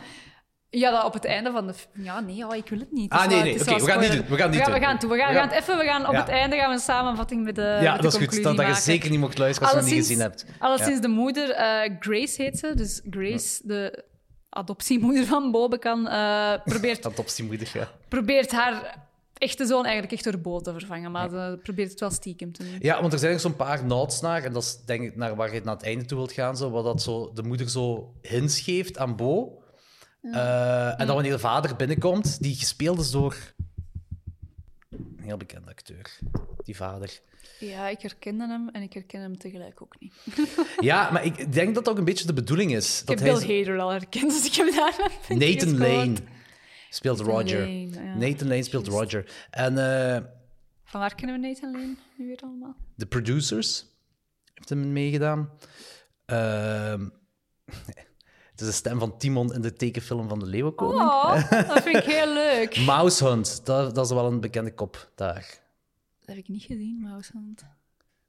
Ja, 0.70 0.90
dat 0.90 1.04
op 1.04 1.12
het 1.12 1.24
einde 1.24 1.50
van 1.50 1.66
de... 1.66 1.74
Ja, 1.92 2.20
nee, 2.20 2.46
oh, 2.46 2.56
ik 2.56 2.68
wil 2.68 2.78
het 2.78 2.92
niet. 2.92 3.10
Ah, 3.12 3.20
is 3.24 3.28
nee, 3.28 3.42
nee. 3.42 3.60
Oké, 3.60 3.64
we 3.74 3.80
gaan 3.86 4.02
het 4.02 4.10
niet 4.10 4.18
doen. 4.18 4.28
We 4.28 4.36
gaan 4.36 4.50
het 4.50 4.50
niet 4.50 4.58
we 4.66 4.70
gaan, 4.70 4.72
we 4.72 4.80
gaan, 4.80 4.90
doen. 4.90 4.98
toe. 4.98 5.10
We 5.10 5.16
gaan, 5.18 5.32
We 5.32 5.38
gaan 5.38 5.48
het 5.48 5.58
even... 5.58 5.76
We 5.78 5.84
gaan, 5.84 6.06
op 6.06 6.12
Ja. 6.12 6.18
het 6.18 6.28
einde 6.28 6.56
gaan 6.56 6.68
we 6.68 6.74
een 6.74 6.80
samenvatting 6.80 7.44
met 7.44 7.54
de, 7.54 7.62
ja, 7.62 7.92
met 7.92 7.96
de 7.96 8.02
dat 8.02 8.20
is 8.20 8.26
goed. 8.28 8.42
Dat, 8.42 8.56
dat 8.56 8.66
je 8.66 8.74
zeker 8.74 9.10
niet 9.10 9.20
mocht 9.20 9.38
luisteren 9.38 9.68
als 9.72 9.78
je 9.78 9.84
het 9.84 9.94
niet 9.94 10.04
gezien 10.06 10.20
hebt. 10.20 10.46
Alleszins 10.58 11.00
de 11.00 11.08
moeder, 11.08 11.50
eh, 11.50 11.90
Grace 12.00 12.42
heet 12.42 12.58
ze. 12.58 12.74
Dus 12.74 13.00
Grace, 13.10 13.60
de 13.64 14.04
adoptiemoeder 14.48 15.24
van 15.24 15.50
Bobe, 15.50 15.78
kan, 15.78 16.08
eh, 16.08 16.52
probeert, 16.64 17.06
Adoptiemoeder, 17.12 17.70
ja. 17.74 17.88
probeert 18.08 18.52
haar 18.52 19.05
echte 19.38 19.66
zoon 19.66 19.84
eigenlijk 19.84 20.12
echt 20.12 20.24
door 20.24 20.38
Bo 20.38 20.60
te 20.60 20.72
vervangen. 20.72 21.10
Maar 21.10 21.28
ze 21.28 21.58
probeert 21.62 21.90
het 21.90 22.00
wel 22.00 22.10
stiekem 22.10 22.52
te 22.52 22.62
doen. 22.64 22.76
Ja, 22.80 23.00
want 23.00 23.12
er 23.12 23.18
zijn 23.18 23.32
er 23.32 23.40
zo'n 23.40 23.56
paar 23.56 23.84
notes 23.84 24.20
naar, 24.20 24.42
en 24.44 24.52
dat 24.52 24.62
is 24.62 24.78
denk 24.84 25.02
ik 25.02 25.16
naar 25.16 25.36
waar 25.36 25.54
je 25.54 25.60
naar 25.64 25.74
het 25.74 25.84
einde 25.84 26.04
toe 26.04 26.18
wilt 26.18 26.32
gaan, 26.32 26.56
zo, 26.56 26.70
wat 26.70 26.84
dat 26.84 27.02
zo 27.02 27.32
de 27.32 27.42
moeder 27.42 27.70
zo 27.70 28.14
hints 28.22 28.60
geeft 28.60 28.98
aan 28.98 29.16
Bo. 29.16 29.62
Eh, 30.22 31.00
en 31.00 31.06
dan 31.06 31.14
wanneer 31.14 31.32
de 31.32 31.38
vader 31.38 31.76
binnenkomt, 31.76 32.42
die 32.42 32.54
gespeeld 32.54 33.00
is 33.00 33.10
door 33.10 33.36
een 34.90 35.20
heel 35.22 35.36
bekende 35.36 35.70
acteur. 35.70 36.18
die 36.64 36.76
vader. 36.76 37.20
Ja, 37.60 37.88
ik 37.88 38.00
herkende 38.00 38.48
hem 38.48 38.68
en 38.68 38.82
ik 38.82 38.92
herken 38.92 39.20
hem 39.20 39.38
tegelijk 39.38 39.82
ook 39.82 39.94
niet. 39.98 40.14
Ja, 40.80 41.10
maar 41.10 41.24
ik 41.24 41.52
denk 41.52 41.74
dat 41.74 41.84
dat 41.84 41.88
ook 41.92 41.98
een 41.98 42.04
beetje 42.04 42.26
de 42.26 42.32
bedoeling 42.32 42.74
is. 42.74 43.00
Ik 43.00 43.06
Dat 43.06 43.18
heb 43.18 43.28
hij 43.28 43.46
Bill 43.46 43.58
Hader 43.58 43.78
al 43.80 43.90
herkend, 43.90 44.30
dus 44.30 44.46
ik 44.46 44.54
heb 44.54 44.74
daar 44.74 45.10
Nathan. 45.28 45.78
Lane 45.78 46.14
speelt 46.90 47.18
Nathan 47.18 47.34
Roger. 47.34 47.60
Lane, 47.60 48.04
ja. 48.04 48.14
Nathan 48.16 48.48
Lane 48.48 48.62
speelt 48.62 48.86
Roger. 48.86 49.46
En 49.50 49.78
eh, 50.14 50.22
Van 50.84 51.00
waar 51.00 51.14
kennen 51.14 51.40
we 51.40 51.46
Nathan 51.46 51.72
Lane 51.72 51.96
nu 52.16 52.26
weer 52.26 52.40
allemaal? 52.42 52.76
de 52.94 53.06
producers 53.06 53.86
heeft 54.54 54.68
hem 54.68 54.92
meegedaan. 54.92 55.50
Ehm, 56.24 57.08
het 58.50 58.60
is 58.60 58.66
de 58.66 58.72
stem 58.72 58.98
van 58.98 59.18
Timon 59.18 59.54
in 59.54 59.60
de 59.60 59.72
tekenfilm 59.72 60.28
van 60.28 60.38
de 60.38 60.46
Leeuwenkoning. 60.46 61.00
Oh, 61.00 61.50
dat 61.50 61.82
vind 61.82 61.96
ik 61.96 62.04
heel 62.04 62.32
leuk. 62.32 62.76
Mouse 62.76 63.24
Hunt, 63.28 63.66
dat, 63.66 63.94
dat 63.94 64.04
is 64.06 64.12
wel 64.12 64.26
een 64.26 64.40
bekende 64.40 64.74
kop 64.74 65.10
daar. 65.14 65.64
Dat 66.18 66.28
heb 66.28 66.36
ik 66.36 66.48
niet 66.48 66.62
gezien, 66.62 67.00
Mousehand. 67.00 67.64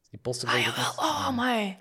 Die 0.10 0.20
poster 0.20 0.50
Ah. 0.50 0.98
Oh, 0.98 1.38
my. 1.38 1.78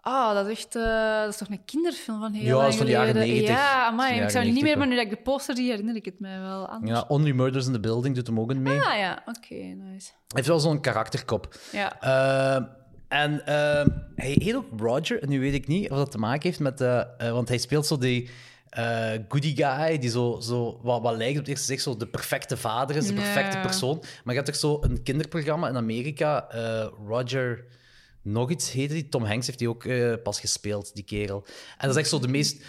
Ah, 0.00 0.34
dat 0.34 0.46
is 0.46 0.52
echt... 0.52 0.76
eh, 0.76 1.20
dat 1.20 1.28
is 1.32 1.36
toch 1.36 1.48
een 1.48 1.64
kinderfilm 1.64 2.20
van 2.20 2.32
heel 2.32 2.56
Ja, 2.56 2.62
dat 2.62 2.72
is 2.72 2.76
van 2.76 2.86
de 2.86 2.92
jaren 2.92 3.12
geleden? 3.12 3.34
90. 3.34 3.56
Ja, 3.56 3.90
de 3.90 4.02
Ik 4.22 4.30
zou 4.30 4.44
niet 4.44 4.54
90 4.54 4.62
meer, 4.62 4.78
maar 4.78 4.86
nu 4.86 4.94
dat 4.94 5.04
ik 5.04 5.10
de 5.10 5.16
poster 5.16 5.56
zie, 5.56 5.70
herinner 5.70 5.96
ik 5.96 6.04
het 6.04 6.20
mij 6.20 6.40
wel 6.40 6.68
anders. 6.68 6.98
Ja, 6.98 7.04
Only 7.08 7.30
Murders 7.32 7.66
in 7.66 7.72
the 7.72 7.80
Building 7.80 8.14
doet 8.14 8.26
hem 8.26 8.40
ook 8.40 8.50
in 8.50 8.62
mee. 8.62 8.80
Ah 8.80 8.98
ja, 8.98 9.22
oké, 9.26 9.54
nice. 9.54 10.10
Hij 10.10 10.10
heeft 10.28 10.46
wel 10.48 10.60
zo'n 10.60 10.80
karakterkop. 10.80 11.54
Ja. 11.72 12.00
Ehm, 12.00 12.64
en 13.08 13.46
ehm, 13.46 13.88
hij 14.14 14.36
heet 14.38 14.54
ook 14.54 14.66
Roger. 14.80 15.22
En 15.22 15.28
nu 15.28 15.40
weet 15.40 15.54
ik 15.54 15.66
niet 15.66 15.90
of 15.90 15.96
dat 15.96 16.10
te 16.10 16.18
maken 16.18 16.42
heeft 16.42 16.60
met... 16.60 16.80
eh, 16.80 17.02
want 17.18 17.48
hij 17.48 17.58
speelt 17.58 17.86
zo 17.86 17.98
die 17.98 18.30
eh, 18.68 19.10
goody 19.28 19.54
guy, 19.56 19.98
die 19.98 20.10
zo, 20.10 20.40
zo 20.40 20.80
wat, 20.82 21.02
wat 21.02 21.16
lijkt 21.16 21.32
op 21.32 21.38
het 21.38 21.48
eerste 21.48 21.66
zicht 21.66 21.82
zo 21.82 21.96
de 21.96 22.06
perfecte 22.06 22.56
vader 22.56 22.96
is, 22.96 23.06
de 23.06 23.12
perfecte 23.12 23.58
persoon. 23.58 23.98
Maar 23.98 24.34
je 24.34 24.40
hebt 24.40 24.46
toch 24.46 24.56
zo 24.56 24.78
een 24.80 25.02
kinderprogramma 25.02 25.68
in 25.68 25.76
Amerika, 25.76 26.48
eh, 26.48 26.86
Roger... 27.06 27.64
Nog 28.32 28.50
iets 28.50 28.72
heette 28.72 28.94
die. 28.94 29.08
Tom 29.08 29.24
Hanks 29.24 29.46
heeft 29.46 29.58
die 29.58 29.68
ook 29.68 29.84
eh, 29.84 30.12
pas 30.22 30.40
gespeeld, 30.40 30.94
die 30.94 31.04
kerel. 31.04 31.44
En 31.78 31.86
dat 31.86 31.90
is 31.90 31.96
echt 31.96 32.08
zo 32.08 32.18
de 32.18 32.28
meest... 32.28 32.64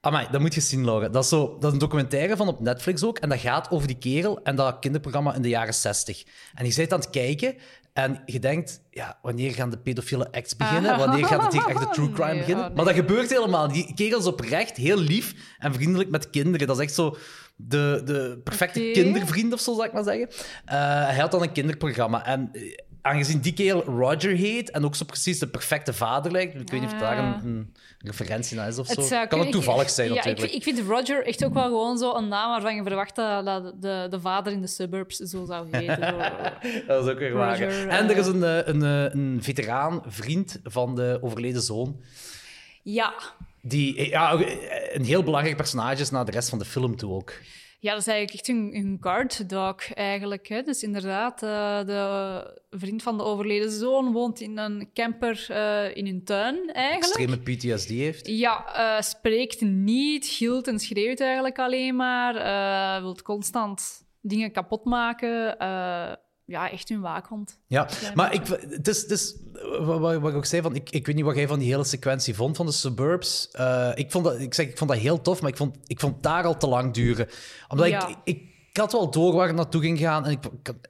Amai, 0.00 0.26
dat 0.30 0.40
moet 0.40 0.54
je 0.54 0.60
zien, 0.60 0.84
Laura. 0.84 1.08
Dat 1.08 1.22
is, 1.22 1.28
zo, 1.28 1.56
dat 1.58 1.64
is 1.64 1.72
een 1.72 1.78
documentaire 1.78 2.36
van 2.36 2.48
op 2.48 2.60
Netflix 2.60 3.04
ook. 3.04 3.18
En 3.18 3.28
dat 3.28 3.38
gaat 3.38 3.70
over 3.70 3.86
die 3.86 3.98
kerel 3.98 4.42
en 4.42 4.56
dat 4.56 4.78
kinderprogramma 4.78 5.34
in 5.34 5.42
de 5.42 5.48
jaren 5.48 5.74
60. 5.74 6.24
En 6.54 6.64
je 6.64 6.70
zit 6.70 6.92
aan 6.92 7.00
het 7.00 7.10
kijken 7.10 7.54
en 7.92 8.22
je 8.26 8.38
denkt... 8.38 8.80
Ja, 8.90 9.18
wanneer 9.22 9.52
gaan 9.52 9.70
de 9.70 9.78
pedofiele 9.78 10.32
acts 10.32 10.56
beginnen? 10.56 10.98
Wanneer 10.98 11.26
gaat 11.26 11.42
het 11.42 11.52
hier 11.52 11.66
echt 11.66 11.78
de 11.78 11.88
true 11.88 12.10
crime 12.10 12.32
Nee, 12.32 12.38
beginnen? 12.38 12.64
oh, 12.64 12.68
nee. 12.68 12.76
Maar 12.76 12.84
dat 12.84 12.94
gebeurt 12.94 13.30
helemaal. 13.30 13.68
Die 13.68 13.94
kerel 13.94 14.18
is 14.18 14.26
oprecht 14.26 14.76
heel 14.76 14.98
lief 14.98 15.34
en 15.58 15.74
vriendelijk 15.74 16.10
met 16.10 16.30
kinderen. 16.30 16.66
Dat 16.66 16.76
is 16.76 16.82
echt 16.82 16.94
zo 16.94 17.16
de, 17.56 18.02
de 18.04 18.40
perfecte 18.44 18.90
kindervriend 18.92 19.52
of 19.52 19.60
zo, 19.60 19.74
zal 19.74 19.84
ik 19.84 19.92
maar 19.92 20.04
zeggen. 20.04 20.28
Eh, 20.64 20.76
hij 21.06 21.18
had 21.18 21.30
dan 21.30 21.42
een 21.42 21.52
kinderprogramma. 21.52 22.26
En 22.26 22.48
eh, 22.52 22.78
aangezien 23.04 23.40
die 23.40 23.52
kerel 23.52 23.82
Roger 23.84 24.30
heet 24.36 24.70
en 24.70 24.84
ook 24.84 24.94
zo 24.94 25.04
precies 25.04 25.38
de 25.38 25.48
perfecte 25.48 25.92
vader 25.92 26.32
lijkt, 26.32 26.54
ik 26.54 26.70
weet 26.70 26.80
niet 26.80 26.92
of 26.92 26.98
daar 26.98 27.18
een, 27.18 27.34
een 27.44 27.74
referentie 27.98 28.56
naar 28.56 28.68
is 28.68 28.78
of 28.78 28.86
zo. 28.86 29.00
Het 29.00 29.08
kan 29.08 29.20
ook 29.22 29.28
kunnen- 29.28 29.50
toevallig 29.50 29.90
zijn, 29.90 30.08
ja, 30.08 30.14
natuurlijk. 30.14 30.42
Ik, 30.42 30.52
ik 30.52 30.62
vind 30.62 30.88
Roger 30.88 31.26
echt 31.26 31.44
ook 31.44 31.54
wel 31.54 31.64
gewoon 31.64 31.98
zo 31.98 32.14
een 32.14 32.28
naam 32.28 32.50
waarvan 32.50 32.74
je 32.74 32.82
verwacht 32.82 33.16
dat, 33.16 33.44
dat 33.44 33.72
de, 33.82 34.06
de 34.10 34.20
vader 34.20 34.52
in 34.52 34.60
de 34.60 34.66
suburbs 34.66 35.16
zo 35.16 35.44
zou 35.44 35.66
heten. 35.70 36.14
Dat 36.86 37.04
is 37.06 37.12
ook 37.12 37.18
weer 37.18 37.32
waar. 37.32 37.60
En 37.60 38.10
er 38.10 38.16
is 38.16 38.26
eh, 38.28 38.34
een, 38.34 38.42
eh, 38.44 38.66
een, 38.66 38.82
eh, 38.82 39.14
een 39.14 39.38
veteraan, 39.42 40.02
vriend 40.06 40.60
van 40.64 40.94
de 40.94 41.18
overleden 41.22 41.62
zoon, 41.62 42.00
Ja. 42.82 43.14
die 43.62 44.08
ja, 44.08 44.32
een 44.92 45.04
heel 45.04 45.22
belangrijk 45.22 45.56
personage 45.56 46.00
is 46.00 46.10
naar 46.10 46.24
de 46.24 46.30
rest 46.30 46.48
van 46.48 46.58
de 46.58 46.64
film 46.64 46.96
toe 46.96 47.12
ook. 47.12 47.32
Ja, 47.84 47.90
dat 47.90 48.00
is 48.00 48.06
eigenlijk 48.06 48.38
echt 48.38 48.48
een, 48.48 48.70
een 48.74 48.96
guard 49.00 49.48
dog 49.48 49.92
eigenlijk. 49.94 50.48
Hè. 50.48 50.62
Dus 50.62 50.82
inderdaad, 50.82 51.42
eh, 51.42 51.84
de 51.84 52.60
vriend 52.70 53.02
van 53.02 53.16
de 53.16 53.22
overleden 53.22 53.70
zoon 53.70 54.12
woont 54.12 54.40
in 54.40 54.58
een 54.58 54.90
camper 54.92 55.46
eh, 55.48 55.96
in 55.96 56.06
hun 56.06 56.24
tuin 56.24 56.72
eigenlijk. 56.72 57.30
Extreme 57.30 57.76
PTSD 57.76 57.88
heeft. 57.88 58.26
Ja, 58.26 58.74
eh, 58.74 59.02
spreekt 59.02 59.60
niet, 59.60 60.26
gilt 60.26 60.68
en 60.68 60.78
schreeuwt 60.78 61.20
eigenlijk 61.20 61.58
alleen 61.58 61.96
maar. 61.96 63.02
wilt 63.02 63.22
constant 63.22 64.06
dingen 64.20 64.52
kapot 64.52 64.84
maken. 64.84 65.58
Eh, 66.46 66.54
ja, 66.54 66.70
echt 66.70 66.88
hun 66.88 67.00
waakhond. 67.00 67.58
Ja, 67.66 67.88
maar 68.14 68.34
ik, 68.34 68.46
het 68.68 68.88
is, 68.88 69.02
het 69.02 69.10
is 69.10 69.36
wat, 69.80 70.00
wat 70.00 70.30
ik 70.30 70.36
ook 70.36 70.44
zei, 70.44 70.62
van, 70.62 70.74
ik, 70.74 70.90
ik 70.90 71.06
weet 71.06 71.14
niet 71.14 71.24
wat 71.24 71.36
jij 71.36 71.46
van 71.48 71.58
die 71.58 71.70
hele 71.70 71.84
sequentie 71.84 72.34
vond 72.34 72.56
van 72.56 72.66
de 72.66 72.72
suburbs. 72.72 73.48
Eh, 73.50 73.90
ik, 73.94 74.10
vond 74.10 74.24
dat, 74.24 74.40
ik, 74.40 74.54
zeg, 74.54 74.66
ik 74.66 74.78
vond 74.78 74.90
dat 74.90 74.98
heel 74.98 75.20
tof, 75.20 75.40
maar 75.40 75.50
ik 75.50 75.56
vond, 75.56 75.76
ik 75.86 76.00
vond 76.00 76.22
daar 76.22 76.44
al 76.44 76.56
te 76.56 76.66
lang 76.66 76.92
duren. 76.94 77.28
Omdat 77.68 77.88
Ja. 77.88 78.08
ik, 78.08 78.16
ik, 78.24 78.42
ik 78.70 78.76
had 78.80 78.92
wel 78.92 79.10
door 79.10 79.34
waar 79.34 79.46
het 79.46 79.56
naartoe 79.56 79.80
ging 79.80 79.98
gaan. 79.98 80.24
En, 80.24 80.30
ik, 80.30 80.44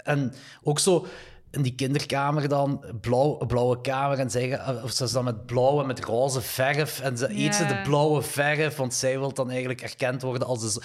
en 0.04 0.34
ook 0.62 0.78
zo 0.78 1.06
in 1.50 1.62
die 1.62 1.74
kinderkamer 1.74 2.48
dan, 2.48 2.84
blauw, 3.00 3.36
blauwe 3.36 3.80
kamer, 3.80 4.18
en 4.18 4.30
zeggen, 4.30 4.82
of 4.82 4.90
ze 4.90 5.12
dan 5.12 5.24
met 5.24 5.46
blauwe, 5.46 5.84
met 5.86 6.04
roze 6.04 6.40
verf. 6.40 7.00
En 7.00 7.18
ze 7.18 7.30
eet 7.30 7.54
ze 7.54 7.66
de 7.66 7.80
blauwe 7.82 8.22
verf, 8.22 8.76
want 8.76 8.94
zij 8.94 9.18
wil 9.18 9.32
dan 9.34 9.50
eigenlijk 9.50 9.82
erkend 9.82 10.22
worden 10.22 10.46
als 10.48 10.74
de... 10.74 10.82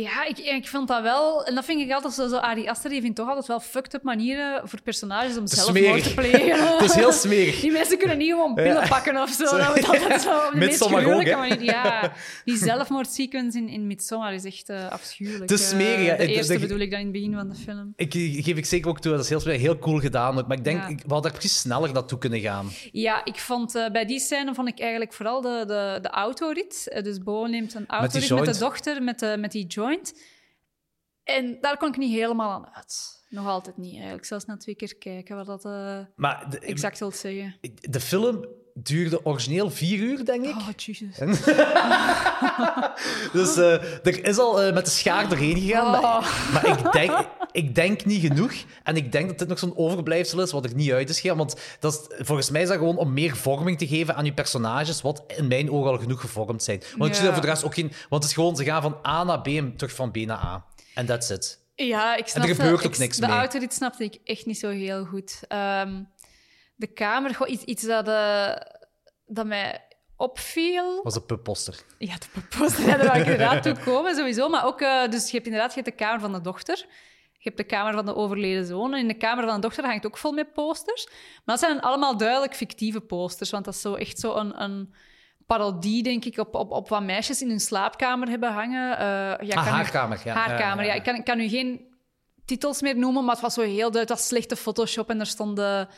Ja, 0.00 0.24
ik, 0.26 0.38
ik 0.38 0.68
vond 0.68 0.88
dat 0.88 1.02
wel... 1.02 1.44
En 1.46 1.54
dat 1.54 1.64
vind 1.64 1.80
ik 1.80 1.92
altijd 1.92 2.14
zo... 2.14 2.28
zo 2.28 2.36
Ari 2.36 2.68
Aster 2.68 2.90
die 2.90 3.00
vindt 3.00 3.16
toch 3.16 3.28
altijd 3.28 3.46
wel 3.46 3.60
fucked 3.60 3.94
up 3.94 4.02
manieren 4.02 4.68
voor 4.68 4.80
personages 4.82 5.36
om 5.36 5.46
zelfmoord 5.46 5.78
smerig. 5.84 6.02
te 6.02 6.14
plegen. 6.14 6.72
het 6.78 6.82
is 6.90 6.94
heel 6.94 7.12
smerig. 7.12 7.60
Die 7.60 7.72
mensen 7.72 7.98
kunnen 7.98 8.18
niet 8.18 8.30
gewoon 8.30 8.54
pillen 8.54 8.88
pakken 8.88 9.22
of 9.22 9.30
zo. 9.30 9.44
Dat 9.44 9.66
wordt 9.66 9.88
altijd 9.88 10.20
zo 10.22 10.36
op 10.46 10.50
de 10.52 10.58
meest 10.58 10.82
gruwelijke 10.84 11.36
manier. 11.36 11.62
Ja, 11.62 12.12
die 12.44 12.56
zelfmoordsequence 12.56 13.58
in, 13.58 13.68
in 13.68 13.86
Midsommar 13.86 14.34
is 14.34 14.44
echt 14.44 14.68
eh, 14.68 14.90
afschuwelijk. 14.90 15.50
Het 15.50 15.60
is 15.60 15.68
smerig, 15.68 16.06
Eh, 16.06 16.10
hè. 16.10 16.16
De 16.16 16.22
Ik- 16.22 16.36
eerste 16.36 16.52
dat- 16.52 16.60
bedoel 16.62 16.78
ik 16.78 16.90
dan 16.90 16.98
in 17.00 17.04
het 17.06 17.14
begin 17.14 17.32
van 17.34 17.48
de 17.48 17.54
film. 17.54 17.92
Ik, 17.96 18.12
geef 18.44 18.56
ik 18.56 18.64
zeker 18.66 18.88
ook 18.90 19.00
toe, 19.00 19.12
dat 19.12 19.20
is 19.20 19.28
heel, 19.28 19.40
smerig, 19.40 19.60
heel 19.60 19.78
cool 19.78 19.98
gedaan. 19.98 20.38
ook. 20.38 20.46
Maar 20.46 20.56
ik 20.56 20.64
denk, 20.64 20.80
Ja. 20.82 20.88
ik, 20.88 20.98
we 21.06 21.12
hadden 21.12 21.32
precies 21.32 21.58
sneller 21.58 21.92
naartoe 21.92 22.18
kunnen 22.18 22.40
gaan. 22.40 22.66
Ja, 22.92 23.24
ik 23.24 23.36
vond 23.36 23.74
eh, 23.74 23.90
bij 23.90 24.04
die 24.06 24.20
scène 24.20 24.54
vond 24.54 24.68
ik 24.68 24.80
eigenlijk 24.80 25.12
vooral 25.12 25.40
de, 25.40 25.64
de, 25.66 25.98
de 26.02 26.08
autorit. 26.10 26.88
Eh, 26.88 27.02
dus 27.02 27.18
Bo 27.18 27.46
neemt 27.46 27.74
een 27.74 27.86
autorit 27.88 28.30
met, 28.30 28.44
de 28.54 28.58
dochter, 28.58 29.02
met, 29.02 29.18
de, 29.18 29.36
met 29.38 29.52
die 29.52 29.66
joint. 29.66 29.82
En 31.22 31.60
daar 31.60 31.76
kon 31.76 31.88
ik 31.88 31.96
niet 31.96 32.12
helemaal 32.12 32.50
aan 32.50 32.74
uit. 32.74 33.24
Nog 33.28 33.46
altijd 33.46 33.76
niet, 33.76 33.94
eigenlijk. 33.94 34.24
Zelfs 34.24 34.44
na 34.44 34.56
twee 34.56 34.74
keer 34.74 34.96
kijken 34.96 35.36
wat 35.36 35.46
dat 35.46 35.64
eh, 35.64 36.00
Maar 36.16 36.50
de, 36.50 36.58
exact 36.58 36.98
wil 36.98 37.10
zeggen. 37.10 37.56
de 37.80 38.00
film 38.00 38.46
duurde 38.74 39.24
origineel 39.24 39.70
vier 39.70 39.98
uur, 39.98 40.24
denk 40.24 40.44
ik. 40.44 40.54
Oh, 40.56 40.68
Jesus. 40.76 41.16
Dus 43.32 43.56
eh, 43.56 43.72
er 44.06 44.24
is 44.24 44.38
al 44.38 44.62
eh, 44.62 44.74
met 44.74 44.84
de 44.84 44.90
schaar 44.90 45.28
doorheen 45.28 45.60
gegaan. 45.60 45.90
Maar, 45.90 46.02
Oh. 46.02 46.52
maar 46.52 46.66
ik, 46.66 46.92
denk, 46.92 47.28
ik 47.52 47.74
denk 47.74 48.04
niet 48.04 48.20
genoeg. 48.26 48.52
En 48.82 48.96
ik 48.96 49.12
denk 49.12 49.28
dat 49.28 49.38
dit 49.38 49.48
nog 49.48 49.58
zo'n 49.58 49.76
overblijfsel 49.76 50.40
is 50.42 50.50
wat 50.52 50.64
er 50.64 50.74
niet 50.74 50.92
uit 50.92 51.08
is 51.08 51.20
gegaan. 51.20 51.36
Want 51.36 51.56
dat 51.80 51.92
is, 51.92 52.26
volgens 52.26 52.50
mij 52.50 52.62
is 52.62 52.68
dat 52.68 52.76
gewoon 52.76 52.96
om 52.96 53.12
meer 53.12 53.36
vorming 53.36 53.78
te 53.78 53.86
geven 53.86 54.16
aan 54.16 54.24
je 54.24 54.32
personages, 54.34 55.02
wat 55.02 55.22
in 55.36 55.48
mijn 55.48 55.70
ogen 55.70 55.90
al 55.90 55.98
genoeg 55.98 56.20
gevormd 56.20 56.62
zijn. 56.62 56.82
Want 56.96 57.10
ik 57.10 57.14
zie 57.16 57.24
daar 57.24 57.32
voor 57.32 57.42
de 57.42 57.48
rest 57.48 57.64
ook 57.64 57.74
geen... 57.74 57.88
Want 58.08 58.22
het 58.22 58.24
is 58.24 58.32
gewoon, 58.32 58.56
ze 58.56 58.64
gaan 58.64 58.82
van 58.82 58.96
A 59.06 59.24
naar 59.24 59.40
B 59.40 59.46
en 59.46 59.76
terug 59.76 59.94
van 59.94 60.10
B 60.10 60.16
naar 60.16 60.38
A. 60.38 60.64
En 60.94 61.06
that's 61.06 61.30
it. 61.30 61.62
Ja, 61.76 62.16
ik 62.16 62.26
snap 62.26 62.44
gebeurt 62.46 62.86
ook 62.86 62.98
niks 62.98 63.16
De 63.16 63.26
mee. 63.26 63.36
autorit 63.36 63.74
snapte 63.74 64.04
ik 64.04 64.18
echt 64.24 64.46
niet 64.46 64.58
zo 64.58 64.68
heel 64.70 65.04
goed. 65.04 65.40
Ehm, 65.48 66.02
de 66.74 66.86
kamer, 66.86 67.46
iets, 67.46 67.62
iets 67.62 67.82
dat, 67.82 68.08
eh, 68.08 68.56
dat 69.26 69.46
mij 69.46 69.84
opviel... 70.16 71.02
was 71.02 71.14
een 71.14 71.26
pubposter. 71.26 71.84
Ja, 71.98 72.14
de 72.14 72.56
poster, 72.58 72.86
ja, 72.86 72.96
daar 72.96 73.06
wou 73.06 73.18
ik 73.18 73.26
inderdaad 73.26 73.62
toe 73.62 73.76
komen, 73.84 74.14
sowieso. 74.14 74.48
Maar 74.48 74.64
ook, 74.66 74.80
eh, 74.80 75.08
dus 75.08 75.26
je 75.26 75.32
hebt 75.32 75.46
inderdaad 75.46 75.74
je 75.74 75.80
hebt 75.80 75.98
de 75.98 76.04
kamer 76.04 76.20
van 76.20 76.32
de 76.32 76.40
dochter. 76.40 76.86
Je 77.32 77.50
hebt 77.50 77.56
de 77.56 77.76
kamer 77.76 77.92
van 77.92 78.04
de 78.04 78.14
overleden 78.14 78.66
zoon. 78.66 78.92
En 78.92 78.98
in 78.98 79.08
de 79.08 79.14
kamer 79.16 79.44
van 79.44 79.54
de 79.54 79.60
dochter 79.60 79.84
hangt 79.84 80.06
ook 80.06 80.16
vol 80.16 80.32
met 80.32 80.52
posters. 80.52 81.06
Maar 81.06 81.56
dat 81.56 81.58
zijn 81.58 81.80
allemaal 81.80 82.16
duidelijk 82.16 82.54
fictieve 82.54 83.00
posters. 83.00 83.50
Want 83.50 83.64
dat 83.64 83.74
is 83.74 83.80
zo 83.80 83.94
echt 83.94 84.18
zo 84.18 84.34
een, 84.34 84.62
een 84.62 84.94
parodie, 85.46 86.02
denk 86.02 86.24
ik, 86.24 86.38
op, 86.38 86.54
op, 86.54 86.70
op 86.70 86.88
wat 86.88 87.02
meisjes 87.02 87.42
in 87.42 87.48
hun 87.48 87.60
slaapkamer 87.60 88.28
hebben 88.28 88.52
hangen. 88.52 88.98
Eh, 88.98 89.48
ja, 89.48 89.56
Ah, 89.56 89.66
haar 89.66 89.90
kamer. 89.90 90.20
Ja, 90.24 90.34
haar 90.34 90.58
kamer, 90.58 90.84
ja. 90.84 90.92
Ik 90.92 91.02
kan, 91.02 91.14
ik 91.14 91.24
kan 91.24 91.40
u 91.40 91.48
geen 91.48 91.94
titels 92.44 92.80
meer 92.80 92.96
noemen, 92.96 93.24
maar 93.24 93.32
het 93.34 93.42
was 93.42 93.54
zo 93.54 93.60
heel 93.60 93.76
duidelijk. 93.76 94.08
Het 94.08 94.18
was 94.18 94.26
slechte 94.26 94.56
Photoshop 94.56 95.10
en 95.10 95.20
er 95.20 95.26
stonden 95.26 95.88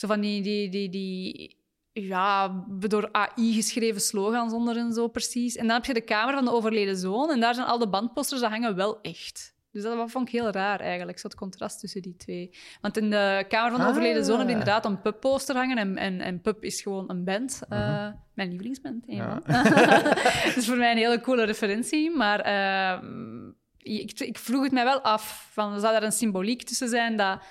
zo 0.00 0.06
van 0.06 0.20
die... 0.20 0.42
die, 0.42 0.68
die, 0.68 0.88
die 0.88 1.58
ja, 1.92 2.64
door 2.78 3.08
AI 3.12 3.52
geschreven 3.54 4.00
slogans 4.00 4.52
onder 4.52 4.76
en 4.76 4.92
zo 4.92 5.08
precies. 5.08 5.56
En 5.56 5.66
dan 5.66 5.76
heb 5.76 5.84
je 5.84 5.94
de 5.94 6.00
kamer 6.00 6.34
van 6.34 6.44
de 6.44 6.50
overleden 6.50 6.96
zoon 6.96 7.30
en 7.30 7.40
daar 7.40 7.54
zijn 7.54 7.66
al 7.66 7.78
de 7.78 7.88
bandposters, 7.88 8.40
dat 8.40 8.50
hangen 8.50 8.76
wel 8.76 9.00
echt. 9.00 9.54
Dus 9.72 9.82
dat 9.82 10.10
vond 10.10 10.26
ik 10.28 10.32
heel 10.32 10.50
raar 10.50 10.80
eigenlijk, 10.80 11.18
zo 11.18 11.26
het 11.26 11.36
contrast 11.36 11.80
tussen 11.80 12.02
die 12.02 12.16
twee. 12.16 12.50
Want 12.80 12.96
in 12.96 13.10
de 13.10 13.44
kamer 13.48 13.70
van 13.70 13.80
de 13.80 13.86
Ah. 13.86 13.90
overleden 13.90 14.24
zoon 14.24 14.38
heb 14.38 14.46
je 14.46 14.52
inderdaad 14.52 14.84
een 14.84 15.00
pub-poster 15.00 15.56
hangen 15.56 15.78
en, 15.78 15.96
en, 15.96 16.20
en 16.20 16.40
pub 16.40 16.64
is 16.64 16.82
gewoon 16.82 17.10
een 17.10 17.24
band. 17.24 17.60
Eh, 17.68 18.08
mijn 18.34 18.48
lievelingsband, 18.48 19.04
van. 19.06 19.42
Dat 20.44 20.56
is 20.56 20.66
voor 20.66 20.76
mij 20.76 20.90
een 20.90 20.96
hele 20.96 21.20
coole 21.20 21.44
referentie, 21.44 22.16
maar 22.16 22.40
ehm, 22.40 23.48
ik, 23.78 24.20
ik 24.20 24.38
vroeg 24.38 24.62
het 24.62 24.72
mij 24.72 24.84
wel 24.84 25.00
af, 25.00 25.48
van, 25.52 25.80
zou 25.80 25.92
daar 25.92 26.02
een 26.02 26.12
symboliek 26.12 26.62
tussen 26.62 26.88
zijn 26.88 27.16
dat 27.16 27.42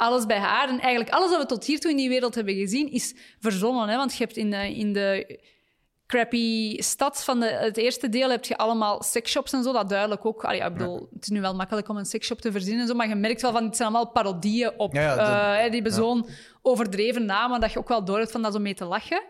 alles 0.00 0.26
bij 0.26 0.38
haar, 0.38 0.68
en 0.68 0.78
eigenlijk 0.80 1.10
alles 1.10 1.30
wat 1.30 1.40
we 1.40 1.46
tot 1.46 1.64
hiertoe 1.64 1.90
in 1.90 1.96
die 1.96 2.08
wereld 2.08 2.34
hebben 2.34 2.54
gezien, 2.54 2.90
is 2.92 3.14
verzonnen. 3.40 3.88
Hè? 3.88 3.96
Want 3.96 4.16
je 4.16 4.24
hebt 4.24 4.36
in 4.36 4.50
de, 4.50 4.74
in 4.74 4.92
de 4.92 5.38
crappy 6.06 6.76
stad 6.80 7.24
van 7.24 7.40
de, 7.40 7.46
het 7.46 7.76
eerste 7.76 8.08
deel 8.08 8.30
heb 8.30 8.44
je 8.44 8.56
allemaal 8.56 9.02
sexshops 9.02 9.52
en 9.52 9.62
zo. 9.62 9.72
Dat 9.72 9.88
duidelijk 9.88 10.24
ook. 10.26 10.44
Allee, 10.44 10.60
ik 10.60 10.72
bedoel, 10.72 11.08
het 11.14 11.22
is 11.22 11.28
nu 11.28 11.40
wel 11.40 11.54
makkelijk 11.54 11.88
om 11.88 11.96
een 11.96 12.04
sexshop 12.04 12.40
te 12.40 12.52
verzinnen 12.52 12.80
en 12.80 12.86
zo, 12.86 12.94
maar 12.94 13.08
je 13.08 13.14
merkt 13.14 13.42
wel 13.42 13.52
van 13.52 13.64
het 13.64 13.76
zijn 13.76 13.88
allemaal 13.88 14.12
parodieën 14.12 14.72
op. 14.78 14.92
Ja, 14.94 15.02
ja, 15.02 15.16
dat- 15.16 15.26
eh, 15.28 15.56
hè, 15.56 15.64
die 15.64 15.74
hebben 15.80 15.92
zo'n 15.92 16.26
overdreven 16.62 17.24
namen 17.24 17.60
dat 17.60 17.72
je 17.72 17.78
ook 17.78 17.88
wel 17.88 18.04
door 18.04 18.18
hebt 18.18 18.30
van 18.30 18.42
dat 18.42 18.52
zo 18.52 18.58
mee 18.58 18.74
te 18.74 18.84
lachen. 18.84 19.22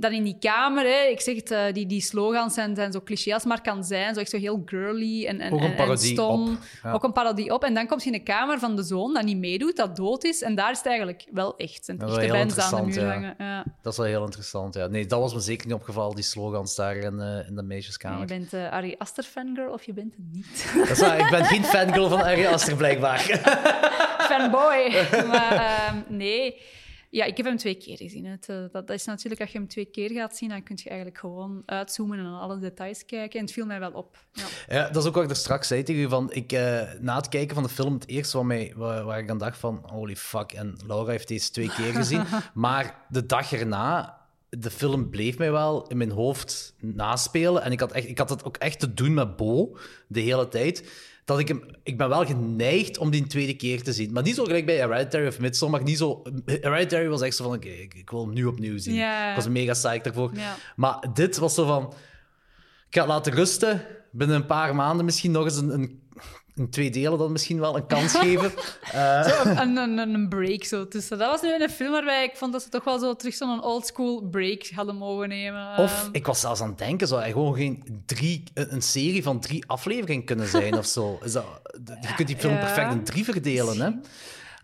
Dan 0.00 0.12
in 0.12 0.24
die 0.24 0.36
kamer, 0.40 0.84
hè, 0.84 1.08
ik 1.10 1.20
zeg 1.20 1.34
het, 1.36 1.50
eh, 1.50 1.60
die, 1.72 1.86
die 1.86 2.00
slogans 2.00 2.54
zijn, 2.54 2.74
zijn 2.76 2.92
zo 2.92 3.00
cliché 3.04 3.34
als 3.34 3.44
maar 3.44 3.60
kan 3.60 3.84
zijn. 3.84 4.14
Zo 4.14 4.20
echt 4.20 4.30
zo 4.30 4.38
heel 4.38 4.62
girly 4.64 5.26
en, 5.26 5.40
en, 5.40 5.52
Ook 5.52 5.60
een 5.60 5.76
en- 5.76 5.98
stom. 5.98 6.48
op, 6.52 6.58
ja. 6.82 6.92
Ook 6.92 7.04
een 7.04 7.12
parodie 7.12 7.52
op. 7.54 7.64
En 7.64 7.74
dan 7.74 7.86
komt 7.86 8.02
je 8.04 8.10
in 8.10 8.16
de 8.16 8.22
kamer 8.22 8.58
van 8.58 8.76
de 8.76 8.82
zoon 8.82 9.14
dat 9.14 9.22
niet 9.22 9.36
meedoet, 9.38 9.76
dat 9.76 9.96
dood 9.96 10.24
is. 10.24 10.42
En 10.42 10.54
daar 10.54 10.70
is 10.70 10.76
het 10.78 10.86
eigenlijk 10.86 11.24
wel 11.32 11.56
echt. 11.56 11.84
Zijn 11.84 12.00
echte 12.00 12.26
bands 12.26 12.58
aan 12.58 12.90
de 12.90 13.00
muur 13.00 13.10
hangen. 13.12 13.34
Ja. 13.38 13.64
Dat 13.82 13.92
is 13.92 13.98
wel 13.98 14.06
heel 14.06 14.24
interessant, 14.24 14.74
ja. 14.74 14.86
Nee, 14.86 15.06
dat 15.06 15.20
was 15.20 15.34
me 15.34 15.40
zeker 15.40 15.66
niet 15.66 15.74
opgevallen, 15.76 16.14
die 16.14 16.24
slogans 16.24 16.74
daar 16.74 16.96
in, 16.96 17.20
eh, 17.20 17.48
in 17.48 17.54
de 17.56 17.62
meisjeskamer. 17.62 18.20
Je 18.20 18.26
bent 18.26 18.52
eh 18.52 18.70
Ari 18.72 18.94
Aster 18.98 19.24
fangirl 19.24 19.72
of 19.72 19.82
je 19.84 19.92
bent 19.92 20.14
het 20.16 20.24
niet. 20.32 20.72
Dat 20.76 20.90
is 20.90 21.00
waar, 21.00 21.18
ik 21.18 21.30
ben 21.30 21.44
geen 21.44 21.64
fangirl 21.64 22.08
van 22.08 22.22
Ari 22.22 22.46
Aster, 22.46 22.76
blijkbaar. 22.76 23.18
Fanboy. 24.30 24.90
maar 25.26 25.52
ehm, 25.52 25.96
nee. 26.08 26.56
Ja, 27.10 27.24
ik 27.24 27.36
heb 27.36 27.46
hem 27.46 27.56
twee 27.56 27.74
keer 27.74 27.96
gezien. 27.96 28.24
Het, 28.24 28.48
eh, 28.48 28.56
dat, 28.56 28.72
dat 28.72 28.90
is 28.90 29.04
natuurlijk, 29.04 29.40
als 29.40 29.50
je 29.50 29.58
hem 29.58 29.68
twee 29.68 29.84
keer 29.84 30.10
gaat 30.10 30.36
zien, 30.36 30.48
dan 30.48 30.62
kun 30.62 30.78
je 30.82 30.88
eigenlijk 30.88 31.18
gewoon 31.18 31.62
uitzoomen 31.66 32.18
en 32.18 32.26
alle 32.26 32.58
details 32.58 33.04
kijken. 33.04 33.38
En 33.38 33.44
het 33.44 33.54
viel 33.54 33.66
mij 33.66 33.80
wel 33.80 33.92
op. 33.92 34.16
Ja. 34.32 34.44
Ja, 34.68 34.88
dat 34.88 35.02
is 35.02 35.08
ook 35.08 35.14
wat 35.14 35.24
ik 35.24 35.30
er 35.30 35.36
straks 35.36 35.68
zei 35.68 35.82
tegen 35.82 36.02
u. 36.02 36.08
Van, 36.08 36.32
ik, 36.32 36.52
eh, 36.52 36.82
na 37.00 37.16
het 37.16 37.28
kijken 37.28 37.54
van 37.54 37.62
de 37.62 37.68
film, 37.68 37.94
het 37.94 38.08
eerste 38.08 38.36
wat 38.36 38.46
mij, 38.46 38.72
waar, 38.76 39.04
waar 39.04 39.18
ik 39.18 39.30
aan 39.30 39.38
dacht 39.38 39.58
van... 39.58 39.84
Holy 39.86 40.16
fuck, 40.16 40.52
en 40.52 40.76
Laura 40.86 41.10
heeft 41.10 41.28
deze 41.28 41.50
twee 41.50 41.68
keer 41.68 41.92
gezien. 41.92 42.24
maar 42.54 43.04
de 43.08 43.26
dag 43.26 43.52
erna, 43.52 44.20
de 44.48 44.70
film 44.70 45.10
bleef 45.10 45.38
mij 45.38 45.52
wel 45.52 45.86
in 45.86 45.96
mijn 45.96 46.10
hoofd 46.10 46.74
naspelen. 46.80 47.62
En 47.62 47.72
ik 47.72 47.80
had, 47.80 47.92
echt, 47.92 48.08
ik 48.08 48.18
had 48.18 48.30
het 48.30 48.44
ook 48.44 48.56
echt 48.56 48.80
te 48.80 48.94
doen 48.94 49.14
met 49.14 49.36
Bo, 49.36 49.78
de 50.06 50.20
hele 50.20 50.48
tijd. 50.48 50.90
Dat 51.30 51.38
ik, 51.38 51.48
hem, 51.48 51.62
ik 51.82 51.98
ben 51.98 52.08
wel 52.08 52.26
geneigd 52.26 52.98
om 52.98 53.10
die 53.10 53.22
een 53.22 53.28
tweede 53.28 53.54
keer 53.54 53.82
te 53.82 53.92
zien. 53.92 54.12
Maar 54.12 54.22
niet 54.22 54.34
zo 54.34 54.44
gelijk 54.44 54.66
bij 54.66 54.76
Hereditary 54.76 55.26
of 55.26 55.38
Midsommar. 55.38 55.82
Niet 55.82 55.98
zo, 55.98 56.22
Hereditary 56.44 57.08
was 57.08 57.20
echt 57.20 57.36
zo 57.36 57.44
van, 57.44 57.54
oké, 57.54 57.68
ik, 57.68 57.94
ik 57.94 58.10
wil 58.10 58.24
hem 58.24 58.34
nu 58.34 58.44
opnieuw 58.44 58.78
zien. 58.78 58.94
Ja. 58.94 59.30
Ik 59.30 59.36
was 59.36 59.48
mega 59.48 59.72
psyched 59.72 60.04
daarvoor. 60.04 60.32
Maar 60.76 61.06
dit 61.14 61.38
was 61.38 61.54
zo 61.54 61.66
van... 61.66 61.92
Ik 62.88 62.94
ga 62.96 63.00
het 63.00 63.08
laten 63.08 63.32
rusten. 63.32 63.82
Binnen 64.12 64.36
een 64.36 64.46
paar 64.46 64.74
maanden 64.74 65.04
misschien 65.04 65.30
nog 65.30 65.44
eens 65.44 65.56
een, 65.56 65.72
een, 65.72 66.02
een 66.60 66.70
twee 66.70 66.90
delen 66.90 67.18
dan 67.18 67.32
misschien 67.32 67.60
wel 67.60 67.76
een 67.76 67.86
kans 67.86 68.14
geven. 68.14 68.52
Eh, 68.92 69.42
Een, 69.44 69.76
een, 69.76 69.98
een 69.98 70.14
een 70.14 70.28
break 70.28 70.64
zo 70.64 70.88
tussen. 70.88 71.18
Dat 71.18 71.30
was 71.30 71.42
nu 71.42 71.62
een 71.62 71.70
film 71.70 71.90
waarbij 71.92 72.24
ik 72.24 72.36
vond 72.36 72.52
dat 72.52 72.62
ze 72.62 72.68
toch 72.68 72.84
wel 72.84 72.98
zo 72.98 73.16
terug 73.16 73.34
zo'n 73.34 73.62
oldschool 73.62 74.28
break 74.30 74.66
hadden 74.66 74.96
mogen 74.96 75.28
nemen. 75.28 75.76
of, 75.78 76.08
ik 76.12 76.26
was 76.26 76.40
zelfs 76.40 76.60
aan 76.60 76.68
het 76.68 76.78
denken, 76.78 77.06
zou 77.08 77.20
hij 77.20 77.32
gewoon 77.32 77.54
geen 77.54 78.02
drie, 78.06 78.42
een, 78.54 78.82
serie 78.82 79.22
van 79.22 79.40
drie 79.40 79.66
afleveringen 79.66 80.24
kunnen 80.24 80.46
zijn 80.46 80.74
of 80.78 80.86
zo? 80.86 81.18
Is 81.24 81.32
dat, 81.32 81.44
je 82.00 82.14
kunt 82.16 82.28
die 82.28 82.36
film 82.36 82.58
perfect 82.58 82.92
in 82.92 83.04
drie 83.04 83.24
verdelen, 83.24 83.80
hè? 83.80 83.90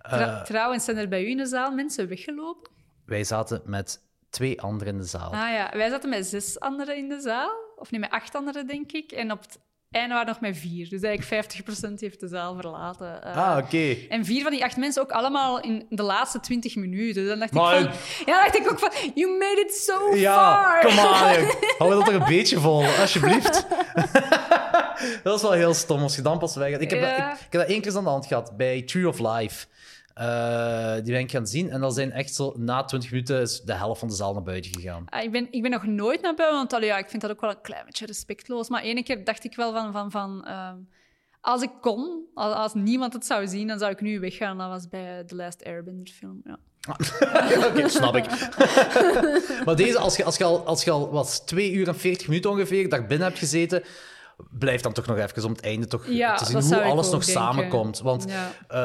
tra- 0.08 0.42
trouwens, 0.42 0.84
zijn 0.84 0.96
er 0.96 1.08
bij 1.08 1.24
u 1.24 1.28
in 1.28 1.36
de 1.36 1.46
zaal 1.46 1.70
mensen 1.74 2.08
weggelopen? 2.08 2.70
Wij 3.06 3.24
zaten 3.24 3.62
met 3.64 4.00
twee 4.30 4.60
anderen 4.60 4.92
in 4.92 4.98
de 5.00 5.06
zaal. 5.06 5.32
Ah 5.32 5.50
ja, 5.50 5.70
wij 5.72 5.88
zaten 5.90 6.08
met 6.08 6.26
zes 6.26 6.60
anderen 6.60 6.96
in 6.96 7.08
de 7.08 7.20
zaal. 7.20 7.50
Of 7.76 7.90
nee, 7.90 8.00
met 8.00 8.10
acht 8.10 8.34
anderen, 8.34 8.66
denk 8.66 8.92
ik. 8.92 9.12
En 9.12 9.32
op 9.32 9.40
het 9.40 9.58
einde 9.96 10.14
waren 10.14 10.26
we 10.26 10.32
nog 10.40 10.50
met 10.50 10.58
vier. 10.58 10.88
Dus 10.88 11.02
eigenlijk 11.02 11.46
50% 11.88 12.00
heeft 12.00 12.20
de 12.20 12.28
zaal 12.28 12.54
verlaten. 12.60 13.22
Eh, 13.22 13.36
Ah, 13.50 13.58
oké. 13.58 13.96
En 14.08 14.24
vier 14.24 14.42
van 14.42 14.50
die 14.50 14.64
acht 14.64 14.76
mensen 14.76 15.02
ook 15.02 15.10
allemaal 15.10 15.60
in 15.60 15.86
de 15.90 16.02
laatste 16.02 16.40
20 16.40 16.76
minuten. 16.76 17.14
Dus 17.22 17.28
dan 17.30 17.38
dacht 17.38 17.52
Maar- 17.52 17.80
ik 17.80 17.84
van... 17.90 18.24
Ja, 18.26 18.34
dan 18.42 18.44
dacht 18.52 18.56
ik 18.58 18.70
ook 18.70 18.78
van... 18.78 18.90
You 19.14 19.38
made 19.38 19.60
it 19.66 19.74
so 19.74 20.14
Ja, 20.16 20.34
far! 20.34 20.80
kom 20.80 20.98
aan. 20.98 21.34
Hou 21.78 21.90
dat 21.94 22.04
toch 22.04 22.14
een 22.14 22.24
beetje 22.36 22.60
vol, 22.60 22.84
alsjeblieft. 23.00 23.66
dat 25.22 25.36
is 25.36 25.42
wel 25.42 25.52
heel 25.52 25.74
stom 25.74 26.02
als 26.02 26.16
je 26.16 26.22
dan 26.22 26.38
pas 26.38 26.54
weg 26.56 26.70
gaat. 26.70 26.80
Ik 26.80 26.90
heb, 26.90 27.00
dat, 27.00 27.10
ik, 27.10 27.16
ik 27.16 27.46
heb 27.50 27.60
dat 27.60 27.68
één 27.70 27.80
keer 27.80 27.96
aan 27.96 28.04
de 28.04 28.10
hand 28.10 28.26
gehad 28.26 28.56
bij 28.56 28.82
Tree 28.82 29.08
of 29.08 29.18
Life. 29.18 29.66
Eh, 30.16 30.94
die 30.94 31.12
ben 31.12 31.20
ik 31.20 31.30
gaan 31.30 31.46
zien 31.46 31.70
en 31.70 31.80
dan 31.80 31.92
zijn 31.92 32.12
echt 32.12 32.34
zo 32.34 32.52
na 32.56 32.84
20 32.84 33.10
minuten 33.10 33.40
is 33.40 33.60
de 33.60 33.74
helft 33.74 33.98
van 33.98 34.08
de 34.08 34.14
zaal 34.14 34.32
naar 34.32 34.42
buiten 34.42 34.74
gegaan. 34.74 35.04
Ah, 35.08 35.22
ik, 35.22 35.30
ben, 35.30 35.48
ik 35.50 35.62
ben 35.62 35.70
nog 35.70 35.86
nooit 35.86 36.22
naar 36.22 36.34
buiten, 36.34 36.58
want 36.58 36.72
allee, 36.72 36.88
ja, 36.88 36.98
ik 36.98 37.08
vind 37.08 37.22
dat 37.22 37.30
ook 37.30 37.40
wel 37.40 37.50
een 37.50 37.60
klein 37.60 37.84
beetje 37.84 38.06
respectloos. 38.06 38.68
Maar 38.68 38.82
ene 38.82 39.02
keer 39.02 39.24
dacht 39.24 39.44
ik 39.44 39.56
wel 39.56 39.72
van... 39.72 39.92
van, 39.92 40.10
van 40.10 40.44
ehm, 40.44 40.76
als 41.40 41.62
ik 41.62 41.70
kon, 41.80 42.24
als, 42.34 42.54
als 42.54 42.74
niemand 42.74 43.12
het 43.12 43.26
zou 43.26 43.48
zien, 43.48 43.66
dan 43.66 43.78
zou 43.78 43.90
ik 43.90 44.00
nu 44.00 44.20
weggaan. 44.20 44.58
Dat 44.58 44.68
was 44.68 44.88
bij 44.88 45.24
The 45.24 45.34
Last 45.34 45.64
Airbender 45.64 46.14
film, 46.14 46.40
ja. 46.44 46.58
Oké, 47.68 47.88
snap 47.88 48.16
ik. 48.16 48.24
maar 49.64 49.76
deze, 49.76 49.98
als 49.98 50.16
je, 50.16 50.24
als 50.24 50.36
je 50.36 50.44
al, 50.44 50.66
als 50.66 50.84
je 50.84 50.90
al 50.90 51.10
wat, 51.10 51.46
2 51.46 51.72
uur 51.72 51.88
en 51.88 51.96
40 51.96 52.28
minuten 52.28 52.50
ongeveer 52.50 52.88
daar 52.88 53.06
binnen 53.06 53.26
hebt 53.26 53.38
gezeten, 53.38 53.82
blijf 54.50 54.80
dan 54.80 54.92
toch 54.92 55.06
nog 55.06 55.16
even 55.18 55.44
om 55.44 55.50
het 55.52 55.60
einde 55.60 55.86
toch 55.86 56.06
Ja, 56.06 56.34
te 56.36 56.44
zien 56.44 56.62
hoe 56.78 56.82
alles 56.84 57.10
nog 57.10 57.24
denken. 57.24 57.42
samenkomt. 57.42 57.98
Want, 58.00 58.24
Ja. 58.28 58.50
eh, 58.68 58.78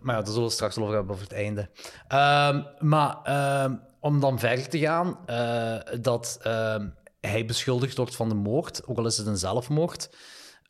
maar 0.00 0.14
ja, 0.16 0.22
daar 0.22 0.32
zullen 0.32 0.48
we 0.48 0.50
straks 0.54 0.74
wel 0.76 0.84
over 0.84 0.96
hebben 0.96 1.14
over 1.14 1.26
het 1.28 1.36
einde. 1.36 1.70
Ehm, 2.08 2.62
maar 2.78 3.16
ehm, 3.22 3.74
om 4.00 4.20
dan 4.20 4.38
verder 4.38 4.68
te 4.68 4.78
gaan, 4.78 5.18
eh, 5.26 6.00
dat 6.00 6.38
ehm, 6.42 6.88
hij 7.20 7.44
beschuldigd 7.46 7.96
wordt 7.96 8.16
van 8.16 8.28
de 8.28 8.34
moord, 8.34 8.82
ook 8.86 8.98
al 8.98 9.06
is 9.06 9.16
het 9.16 9.26
een 9.26 9.36
zelfmoord. 9.36 10.10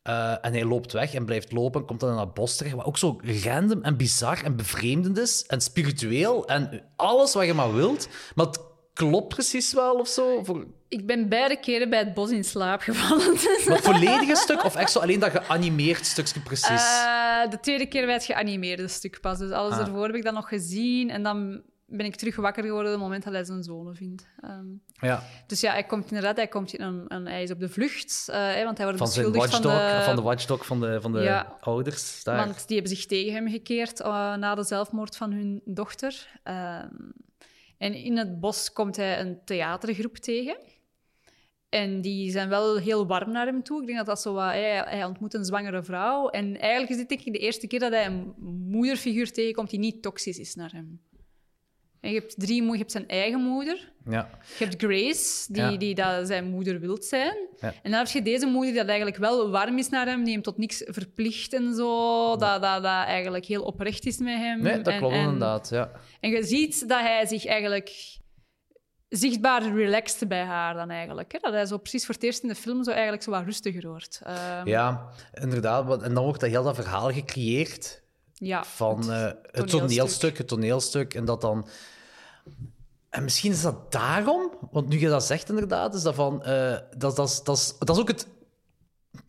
Eh, 0.03 0.31
en 0.45 0.53
hij 0.53 0.65
loopt 0.65 0.91
weg 0.91 1.13
en 1.13 1.25
blijft 1.25 1.51
lopen, 1.51 1.85
komt 1.85 1.99
dan 1.99 2.09
in 2.09 2.15
dat 2.15 2.33
bos 2.33 2.55
terecht, 2.55 2.75
wat 2.75 2.85
ook 2.85 2.97
zo 2.97 3.19
random 3.43 3.83
en 3.83 3.97
bizar 3.97 4.43
en 4.43 4.55
bevreemdend 4.55 5.17
is 5.17 5.45
en 5.45 5.61
spiritueel 5.61 6.47
en 6.47 6.83
alles 6.95 7.33
wat 7.33 7.45
je 7.45 7.53
maar 7.53 7.73
wilt. 7.73 8.07
Maar 8.35 8.45
het 8.45 8.59
klopt 8.95 9.27
precies 9.27 9.73
wel 9.73 9.93
of 9.95 10.07
zo. 10.07 10.43
Voor, 10.43 10.65
Ik 10.87 11.05
ben 11.05 11.29
beide 11.29 11.59
keren 11.59 11.89
bij 11.89 11.99
het 11.99 12.13
bos 12.13 12.29
in 12.31 12.43
slaap 12.43 12.81
gevallen. 12.81 13.31
Dus, 13.33 13.63
maar 13.67 13.75
het 13.75 13.85
volledige 13.85 14.35
stuk 14.35 14.63
of 14.63 14.75
echt 14.75 14.91
zo 14.91 14.99
alleen 14.99 15.19
dat 15.19 15.31
geanimeerd 15.31 16.05
stukje 16.05 16.39
precies? 16.39 16.69
Eh, 17.03 17.49
de 17.49 17.59
tweede 17.61 17.85
keer 17.85 18.05
bij 18.05 18.13
het 18.13 18.23
geanimeerde 18.25 18.87
stuk 18.87 19.19
pas. 19.21 19.37
Dus 19.37 19.51
alles 19.51 19.73
Ah. 19.73 19.79
ervoor 19.79 20.05
heb 20.05 20.15
ik 20.15 20.23
dan 20.23 20.33
nog 20.33 20.47
gezien. 20.47 21.09
En 21.09 21.23
dan 21.23 21.61
ben 21.87 22.05
ik 22.05 22.15
terug 22.15 22.35
wakker 22.35 22.63
geworden 22.63 22.87
op 22.87 22.93
het 22.93 23.03
moment 23.03 23.23
dat 23.23 23.33
hij 23.33 23.43
zijn 23.43 23.63
zonen 23.63 23.95
vindt. 23.95 24.27
Ehm, 24.41 24.65
ja, 25.07 25.23
dus 25.47 25.59
ja, 25.61 25.71
hij 25.71 25.83
komt 25.83 26.05
inderdaad 26.07 26.35
hij, 26.35 26.47
komt 26.47 26.73
in 26.73 26.81
een, 26.85 27.05
een, 27.07 27.25
hij 27.25 27.43
is 27.43 27.51
op 27.51 27.59
de 27.59 27.69
vlucht. 27.69 28.27
eh, 28.29 28.63
want 28.63 28.77
hij 28.77 28.85
wordt 28.85 28.97
van 28.97 29.07
beschuldigd 29.07 29.37
watchdog, 29.51 29.71
van 29.71 29.97
de... 29.97 30.01
van 30.03 30.15
de 30.15 30.21
watchdog 30.21 30.65
van 30.65 30.79
de, 30.79 31.01
van 31.01 31.11
de 31.11 31.19
Ja. 31.19 31.55
ouders. 31.59 32.23
Daar. 32.23 32.35
Want 32.37 32.67
die 32.67 32.77
hebben 32.77 32.95
zich 32.97 33.05
tegen 33.05 33.33
hem 33.33 33.49
gekeerd 33.49 33.99
eh, 34.01 34.35
na 34.35 34.55
de 34.55 34.63
zelfmoord 34.63 35.17
van 35.17 35.31
hun 35.31 35.61
dochter. 35.65 36.27
Ehm, 36.43 36.87
en 37.77 37.93
in 37.93 38.17
het 38.17 38.39
bos 38.39 38.73
komt 38.73 38.95
hij 38.95 39.19
een 39.19 39.43
theatergroep 39.45 40.17
tegen. 40.17 40.57
En 41.69 42.01
die 42.01 42.31
zijn 42.31 42.49
wel 42.49 42.77
heel 42.77 43.07
warm 43.07 43.31
naar 43.31 43.45
hem 43.45 43.63
toe. 43.63 43.81
Ik 43.81 43.85
denk 43.85 43.97
dat 43.97 44.07
dat 44.07 44.21
zo 44.21 44.33
wat... 44.33 44.43
Hij, 44.43 44.77
hij 44.77 45.05
ontmoet 45.05 45.33
een 45.33 45.45
zwangere 45.45 45.83
vrouw. 45.83 46.29
En 46.29 46.59
eigenlijk 46.59 46.91
is 46.91 47.07
dit 47.07 47.11
ik 47.11 47.33
de 47.33 47.39
eerste 47.39 47.67
keer 47.67 47.79
dat 47.79 47.91
hij 47.91 48.05
een 48.05 48.33
moederfiguur 48.67 49.31
tegenkomt 49.31 49.69
die 49.69 49.79
niet 49.79 50.01
toxisch 50.01 50.39
is 50.39 50.55
naar 50.55 50.71
hem. 50.71 51.01
En 52.05 52.11
je 52.11 52.19
hebt 52.19 52.39
drie 52.39 52.61
moeders. 52.61 52.77
Je 52.77 52.77
hebt 52.77 52.91
zijn 52.91 53.07
eigen 53.07 53.41
moeder. 53.41 53.91
ja. 54.09 54.29
Je 54.57 54.63
hebt 54.65 54.83
Grace, 54.83 55.53
die, 55.53 55.61
Ja. 55.61 55.77
die 55.77 55.95
dat 55.95 56.27
zijn 56.27 56.45
moeder 56.45 56.79
wilt 56.79 57.05
zijn. 57.05 57.37
Ja. 57.59 57.67
En 57.83 57.91
dan 57.91 57.99
heb 57.99 58.07
je 58.07 58.21
deze 58.21 58.45
moeder 58.45 58.69
die 58.71 58.79
dat 58.79 58.87
eigenlijk 58.87 59.17
wel 59.17 59.49
warm 59.49 59.77
is 59.77 59.89
naar 59.89 60.05
hem, 60.05 60.23
die 60.23 60.33
hem 60.33 60.41
tot 60.41 60.57
niks 60.57 60.83
verplicht 60.85 61.53
en 61.53 61.73
zo. 61.75 62.29
Dat, 62.37 62.61
dat, 62.61 62.83
dat 62.83 63.05
eigenlijk 63.05 63.45
heel 63.45 63.63
oprecht 63.63 64.05
is 64.05 64.17
met 64.17 64.37
hem. 64.37 64.61
Nee, 64.61 64.81
dat 64.81 64.93
en, 64.93 64.99
klopt 64.99 65.13
en, 65.13 65.19
inderdaad. 65.19 65.69
Ja. 65.69 65.91
En 66.19 66.29
je 66.29 66.43
ziet 66.43 66.89
dat 66.89 66.99
hij 66.99 67.25
zich 67.25 67.45
eigenlijk 67.45 68.17
zichtbaar 69.09 69.75
relaxed 69.75 70.27
bij 70.27 70.43
haar 70.43 70.73
dan 70.73 70.89
eigenlijk. 70.89 71.31
Hè? 71.31 71.39
Dat 71.41 71.53
hij 71.53 71.65
zo 71.65 71.77
precies 71.77 72.05
voor 72.05 72.15
het 72.15 72.23
eerst 72.23 72.43
in 72.43 72.49
de 72.49 72.55
film 72.55 72.83
zo 72.83 72.91
eigenlijk 72.91 73.23
zo 73.23 73.31
wat 73.31 73.43
rustiger 73.43 73.89
wordt. 73.89 74.21
Ehm, 74.23 74.67
ja, 74.67 75.09
inderdaad. 75.33 76.03
En 76.03 76.13
dan 76.13 76.23
wordt 76.23 76.39
dat 76.39 76.49
heel 76.49 76.63
dat 76.63 76.75
verhaal 76.75 77.11
gecreëerd 77.11 78.03
ja, 78.33 78.63
van 78.63 79.11
eh, 79.11 79.23
het, 79.23 79.33
toneelstuk. 79.51 79.69
toneelstuk, 79.69 80.37
het 80.37 80.47
toneelstuk. 80.47 81.13
En 81.13 81.25
dat 81.25 81.41
dan... 81.41 81.67
En 83.15 83.23
misschien 83.23 83.51
is 83.51 83.61
dat 83.61 83.91
daarom, 83.91 84.51
want 84.71 84.87
nu 84.87 84.99
je 84.99 85.07
dat 85.09 85.23
zegt 85.23 85.49
inderdaad, 85.49 85.93
is 85.95 86.01
dat 86.01 86.15
van... 86.15 86.43
eh, 86.43 86.75
dat, 86.97 87.15
dat, 87.15 87.27
is- 87.29 87.41
dat, 87.43 87.57
is, 87.57 87.73
dat 87.79 87.95
is 87.95 88.01
ook 88.01 88.07
het 88.07 88.27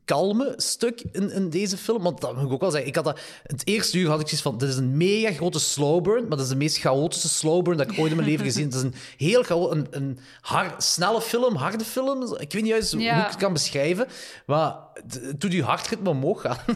kalme 0.05 0.55
stuk 0.57 1.03
in, 1.13 1.31
in 1.31 1.51
deze 1.51 1.77
film. 1.77 2.03
Want 2.03 2.21
dat 2.21 2.35
moet 2.37 2.45
ik 2.47 2.53
ook 2.53 2.61
wel 2.61 2.71
zeggen. 2.71 2.89
Ik 2.89 2.95
had 2.95 3.05
dat, 3.05 3.19
het 3.43 3.67
eerste 3.67 3.99
uur 3.99 4.09
had 4.09 4.21
ik 4.21 4.27
zoiets 4.27 4.43
van... 4.43 4.59
Dit 4.59 4.69
is 4.69 4.77
een 4.77 4.97
mega 4.97 5.33
grote 5.33 5.59
slow 5.61 6.03
burn, 6.03 6.21
maar 6.21 6.37
dat 6.37 6.41
is 6.41 6.49
de 6.49 6.57
meest 6.57 6.79
chaotische 6.79 7.29
slow 7.29 7.63
burn 7.65 7.77
dat 7.77 7.91
ik 7.91 7.99
ooit 7.99 8.11
in 8.11 8.17
mijn 8.17 8.29
leven 8.29 8.45
gezien 8.45 8.63
heb. 8.63 8.73
Het 8.73 8.81
is 8.85 8.87
een 8.89 8.95
heel 9.17 9.73
een, 9.73 9.87
een 9.91 10.19
hard, 10.41 10.83
snelle 10.83 11.21
film, 11.21 11.55
harde 11.55 11.85
film. 11.85 12.23
Ik 12.23 12.53
weet 12.53 12.63
niet 12.63 12.67
juist 12.71 12.93
Ja. 12.93 12.99
hoe 13.15 13.23
ik 13.23 13.29
het 13.31 13.37
kan 13.37 13.53
beschrijven, 13.53 14.07
maar 14.47 14.77
het 15.09 15.41
doet 15.41 15.53
je 15.53 15.63
hartritme 15.63 16.09
omhoog 16.09 16.41
gaan. 16.41 16.59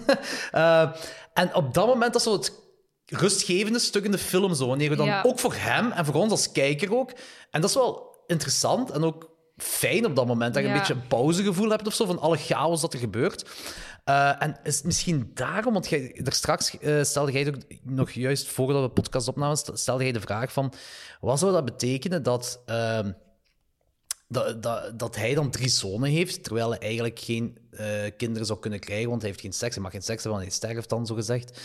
Eh, 0.51 0.91
en 1.35 1.55
op 1.55 1.75
dat 1.75 1.87
moment, 1.87 2.13
dat 2.13 2.21
is 2.21 2.23
zo 2.29 2.33
het 2.33 2.53
rustgevende 3.11 3.79
stuk 3.79 4.05
in 4.05 4.11
de 4.11 4.19
film, 4.19 4.55
zo, 4.55 4.67
wanneer 4.67 4.91
we 4.91 4.97
dan 4.97 5.07
Ja. 5.07 5.23
ook 5.27 5.39
voor 5.39 5.55
hem 5.55 5.93
en 5.93 6.05
voor 6.05 6.15
ons 6.15 6.31
als 6.31 6.53
kijker 6.53 6.97
ook... 6.97 7.11
En 7.51 7.61
dat 7.61 7.71
is 7.71 7.77
wel 7.77 8.23
interessant 8.27 8.91
en 8.91 9.05
ook 9.05 9.31
fijn 9.57 10.07
op 10.07 10.17
dat 10.17 10.27
moment, 10.27 10.55
dat 10.55 10.63
je 10.63 10.69
Ja. 10.69 10.75
een 10.75 10.81
beetje 10.81 10.95
een 10.95 11.07
pauzegevoel 11.07 11.71
hebt 11.71 11.87
of 11.87 11.95
zo, 11.95 12.05
van 12.07 12.19
alle 12.19 12.37
chaos 12.37 12.81
dat 12.81 12.93
er 12.93 12.99
gebeurt. 12.99 13.45
Eh, 14.05 14.43
en 14.43 14.57
is 14.63 14.77
het 14.77 14.85
misschien 14.85 15.31
daarom, 15.35 15.73
want 15.73 15.89
jij, 15.89 16.21
er 16.25 16.33
straks 16.33 16.79
eh, 16.79 17.03
stelde 17.03 17.33
jij 17.33 17.47
ook 17.49 17.57
nog 17.83 18.11
juist 18.11 18.47
voordat 18.49 18.81
we 18.83 18.87
de 18.89 18.93
podcast 18.93 19.29
opnamen, 19.29 19.57
st- 19.57 19.71
stelde 19.75 20.03
jij 20.03 20.13
de 20.13 20.21
vraag 20.21 20.53
van, 20.53 20.73
wat 21.21 21.39
zou 21.39 21.53
dat 21.53 21.65
betekenen 21.65 22.23
dat... 22.23 22.63
ehm, 22.67 23.13
dat, 24.33 24.63
dat, 24.63 24.99
dat 24.99 25.17
hij 25.17 25.35
dan 25.35 25.51
drie 25.51 25.69
zonen 25.69 26.11
heeft, 26.11 26.45
terwijl 26.45 26.71
hij 26.71 26.79
eigenlijk 26.79 27.19
geen 27.19 27.59
eh, 27.71 27.87
kinderen 28.17 28.47
zou 28.47 28.59
kunnen 28.59 28.81
krijgen, 28.81 29.09
want 29.09 29.21
hij 29.21 29.31
heeft 29.31 29.43
geen 29.43 29.53
seks. 29.53 29.75
Hij 29.75 29.83
mag 29.83 29.93
geen 29.93 30.03
seks 30.03 30.23
hebben, 30.23 30.41
want 30.41 30.43
hij 30.53 30.69
sterft 30.69 30.89
dan, 30.89 31.07
zo 31.07 31.15
gezegd. 31.15 31.61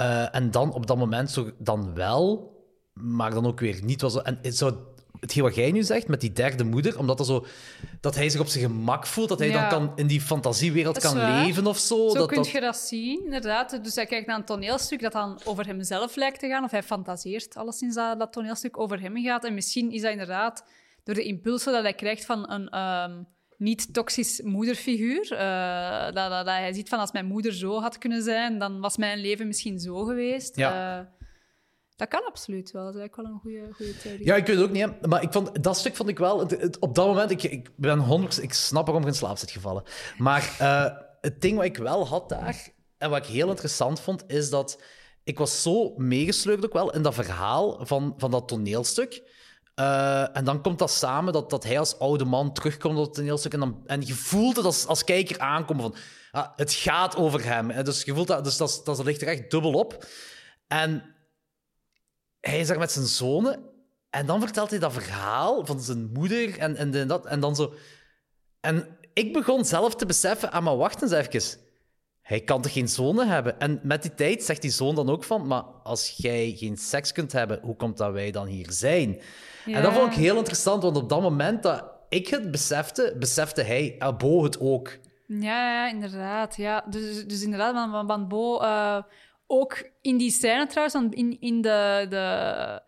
Eh, 0.00 0.34
en 0.34 0.50
dan 0.50 0.72
op 0.72 0.86
dat 0.86 0.96
moment 0.96 1.30
zo, 1.30 1.50
dan 1.58 1.94
wel, 1.94 2.50
maar 2.92 3.30
dan 3.30 3.46
ook 3.46 3.60
weer 3.60 3.80
niet. 3.82 4.00
Was, 4.00 4.22
en 4.22 4.38
het 4.42 4.56
zou, 4.56 4.74
hetgeen 5.20 5.42
wat 5.42 5.54
jij 5.54 5.70
nu 5.72 5.82
zegt, 5.82 6.08
met 6.08 6.20
die 6.20 6.32
derde 6.32 6.64
moeder, 6.64 6.98
omdat 6.98 7.18
er 7.18 7.24
zo, 7.24 7.46
dat 8.00 8.14
hij 8.14 8.28
zich 8.28 8.40
op 8.40 8.46
zijn 8.46 8.64
gemak 8.64 9.06
voelt, 9.06 9.28
dat 9.28 9.38
hij 9.38 9.48
Ja. 9.48 9.60
dan 9.60 9.68
kan 9.68 9.92
in 9.96 10.06
die 10.06 10.20
fantasiewereld 10.20 10.94
Dat 10.94 11.02
kan 11.04 11.16
waar. 11.16 11.44
leven 11.44 11.66
of 11.66 11.78
zo. 11.78 12.08
Zo 12.08 12.14
dat, 12.14 12.26
kun 12.28 12.36
dat, 12.36 12.48
je 12.50 12.60
dat 12.60 12.76
zien, 12.76 13.24
inderdaad. 13.24 13.84
Dus 13.84 13.94
hij 13.94 14.06
kijkt 14.06 14.26
naar 14.26 14.36
een 14.36 14.44
toneelstuk 14.44 15.00
dat 15.00 15.12
dan 15.12 15.40
over 15.44 15.66
hemzelf 15.66 16.16
lijkt 16.16 16.38
te 16.40 16.48
gaan, 16.48 16.64
of 16.64 16.70
hij 16.70 16.82
fantaseert 16.82 17.56
alleszins 17.56 17.94
dat 17.94 18.18
dat 18.18 18.32
toneelstuk 18.32 18.78
over 18.78 19.00
hem 19.00 19.16
gaat. 19.22 19.44
En 19.44 19.54
misschien 19.54 19.90
is 19.92 20.02
dat 20.02 20.10
inderdaad 20.10 20.64
door 21.04 21.14
de 21.14 21.24
impulsen 21.24 21.72
dat 21.72 21.82
hij 21.82 21.94
krijgt 21.94 22.24
van 22.24 22.50
een 22.50 22.68
ehm, 22.68 23.22
niet-toxisch 23.60 24.40
moederfiguur. 24.42 25.32
eh, 25.32 26.04
dat, 26.04 26.14
dat, 26.14 26.30
dat 26.30 26.46
hij 26.46 26.72
ziet 26.72 26.88
van 26.88 26.98
als 26.98 27.12
mijn 27.12 27.26
moeder 27.26 27.52
zo 27.54 27.80
had 27.80 27.98
kunnen 27.98 28.22
zijn, 28.22 28.58
dan 28.58 28.80
was 28.80 28.96
mijn 28.96 29.18
leven 29.18 29.46
misschien 29.46 29.78
zo 29.78 30.04
geweest. 30.04 30.56
Ja. 30.56 30.98
Eh, 31.00 31.06
dat 31.96 32.08
kan 32.08 32.24
absoluut 32.26 32.70
wel. 32.70 32.84
Dat 32.84 32.94
is 32.94 33.00
eigenlijk 33.00 33.28
wel 33.28 33.36
een 33.36 33.40
goede, 33.40 33.74
goede 33.74 33.96
theorie. 33.96 34.24
Ja, 34.26 34.34
ik 34.36 34.46
weet 34.46 34.56
het 34.56 34.64
ook 34.64 34.72
niet, 34.72 35.06
maar 35.06 35.22
ik 35.22 35.32
vond, 35.32 35.62
dat 35.64 35.76
stuk 35.78 35.96
vond 35.96 36.08
ik 36.08 36.18
wel... 36.18 36.38
het- 36.38 36.50
het- 36.60 36.78
op 36.78 36.94
dat 36.94 37.06
moment, 37.06 37.30
ik, 37.30 37.42
ik 37.42 37.70
ben 37.76 37.98
100... 37.98 38.42
Ik 38.42 38.52
snap 38.52 38.84
waarom 38.84 39.02
je 39.04 39.08
in 39.10 39.14
slaap 39.16 39.38
zit 39.38 39.50
gevallen. 39.50 39.82
Maar 40.18 40.56
eh, 40.58 40.84
het 41.20 41.40
ding 41.40 41.56
wat 41.56 41.64
ik 41.64 41.76
wel 41.76 42.06
had 42.06 42.28
daar, 42.28 42.68
en 42.98 43.10
wat 43.10 43.18
ik 43.26 43.32
heel 43.32 43.48
interessant 43.48 44.00
vond, 44.00 44.24
is 44.26 44.50
dat 44.50 44.82
ik 45.24 45.38
was 45.38 45.62
zo 45.62 45.94
meegesleurd 45.96 46.64
ook 46.64 46.72
wel 46.72 46.92
in 46.92 47.02
dat 47.02 47.14
verhaal 47.14 47.86
van, 47.86 48.14
van 48.16 48.30
dat 48.30 48.48
toneelstuk. 48.48 49.22
Eh, 49.74 50.36
en 50.36 50.44
dan 50.44 50.62
komt 50.62 50.78
dat 50.78 50.90
samen, 50.90 51.32
dat, 51.32 51.50
dat 51.50 51.64
hij 51.64 51.78
als 51.78 51.98
oude 51.98 52.24
man 52.24 52.52
terugkomt 52.52 52.98
op 52.98 53.04
het 53.04 53.14
toneelstuk. 53.14 53.52
En, 53.52 53.60
dan, 53.60 53.82
en 53.86 54.06
je 54.06 54.14
voelt 54.14 54.56
het 54.56 54.64
als, 54.64 54.86
als 54.86 55.04
kijker 55.04 55.38
aankomen 55.38 55.82
van... 55.82 55.94
ah, 56.30 56.48
het 56.56 56.72
gaat 56.72 57.16
over 57.16 57.44
hem. 57.44 57.70
hè. 57.70 57.82
Dus 57.82 58.02
je 58.02 58.14
voelt 58.14 58.26
dat... 58.26 58.44
Dus 58.44 58.56
dat, 58.56 58.80
dat, 58.84 59.04
ligt 59.04 59.22
er 59.22 59.28
echt 59.28 59.50
dubbel 59.50 59.72
op. 59.72 60.06
En 60.66 61.14
hij 62.40 62.60
is 62.60 62.66
daar 62.66 62.78
met 62.78 62.92
zijn 62.92 63.06
zonen. 63.06 63.68
En 64.10 64.26
dan 64.26 64.40
vertelt 64.40 64.70
hij 64.70 64.78
dat 64.78 64.92
verhaal 64.92 65.66
van 65.66 65.80
zijn 65.80 66.10
moeder 66.12 66.58
en, 66.58 66.76
en, 66.76 66.94
en 66.94 67.08
dat. 67.08 67.26
En 67.26 67.40
dan 67.40 67.56
zo... 67.56 67.74
En 68.60 68.98
ik 69.12 69.32
begon 69.32 69.64
zelf 69.64 69.94
te 69.94 70.06
beseffen, 70.06 70.50
ah, 70.50 70.62
maar 70.64 70.76
wacht 70.76 71.02
eens 71.02 71.12
even. 71.12 71.69
Hij 72.30 72.40
kan 72.40 72.62
toch 72.62 72.72
geen 72.72 72.88
zonen 72.88 73.28
hebben? 73.28 73.60
En 73.60 73.80
met 73.82 74.02
die 74.02 74.14
tijd 74.14 74.42
zegt 74.42 74.62
die 74.62 74.70
zoon 74.70 74.94
dan 74.94 75.10
ook 75.10 75.24
van, 75.24 75.46
maar 75.46 75.62
als 75.62 76.14
jij 76.16 76.54
geen 76.56 76.76
seks 76.76 77.12
kunt 77.12 77.32
hebben, 77.32 77.58
hoe 77.62 77.76
komt 77.76 77.96
dat 77.96 78.12
wij 78.12 78.30
dan 78.30 78.46
hier 78.46 78.66
zijn? 78.68 79.20
En 79.66 79.82
dat 79.82 79.92
vond 79.92 80.12
ik 80.12 80.18
heel 80.18 80.36
interessant, 80.36 80.82
want 80.82 80.96
op 80.96 81.08
dat 81.08 81.20
moment 81.20 81.62
dat 81.62 81.84
ik 82.08 82.28
het 82.28 82.50
besefte, 82.50 83.16
besefte 83.18 83.62
hij, 83.62 83.98
Bo 84.18 84.42
het 84.42 84.60
ook. 84.60 84.98
Ja, 85.26 85.72
ja, 85.72 85.88
inderdaad. 85.88 86.56
Ja. 86.56 86.84
Dus, 86.88 87.26
dus 87.26 87.42
inderdaad, 87.42 87.74
van, 87.74 87.90
van, 87.90 88.06
van 88.06 88.28
Bo... 88.28 88.58
eh, 88.60 89.02
ook 89.46 89.90
in 90.00 90.16
die 90.16 90.30
scène 90.30 90.66
trouwens, 90.66 91.14
in, 91.16 91.40
in 91.40 91.60
de, 91.60 92.06
de 92.08 92.82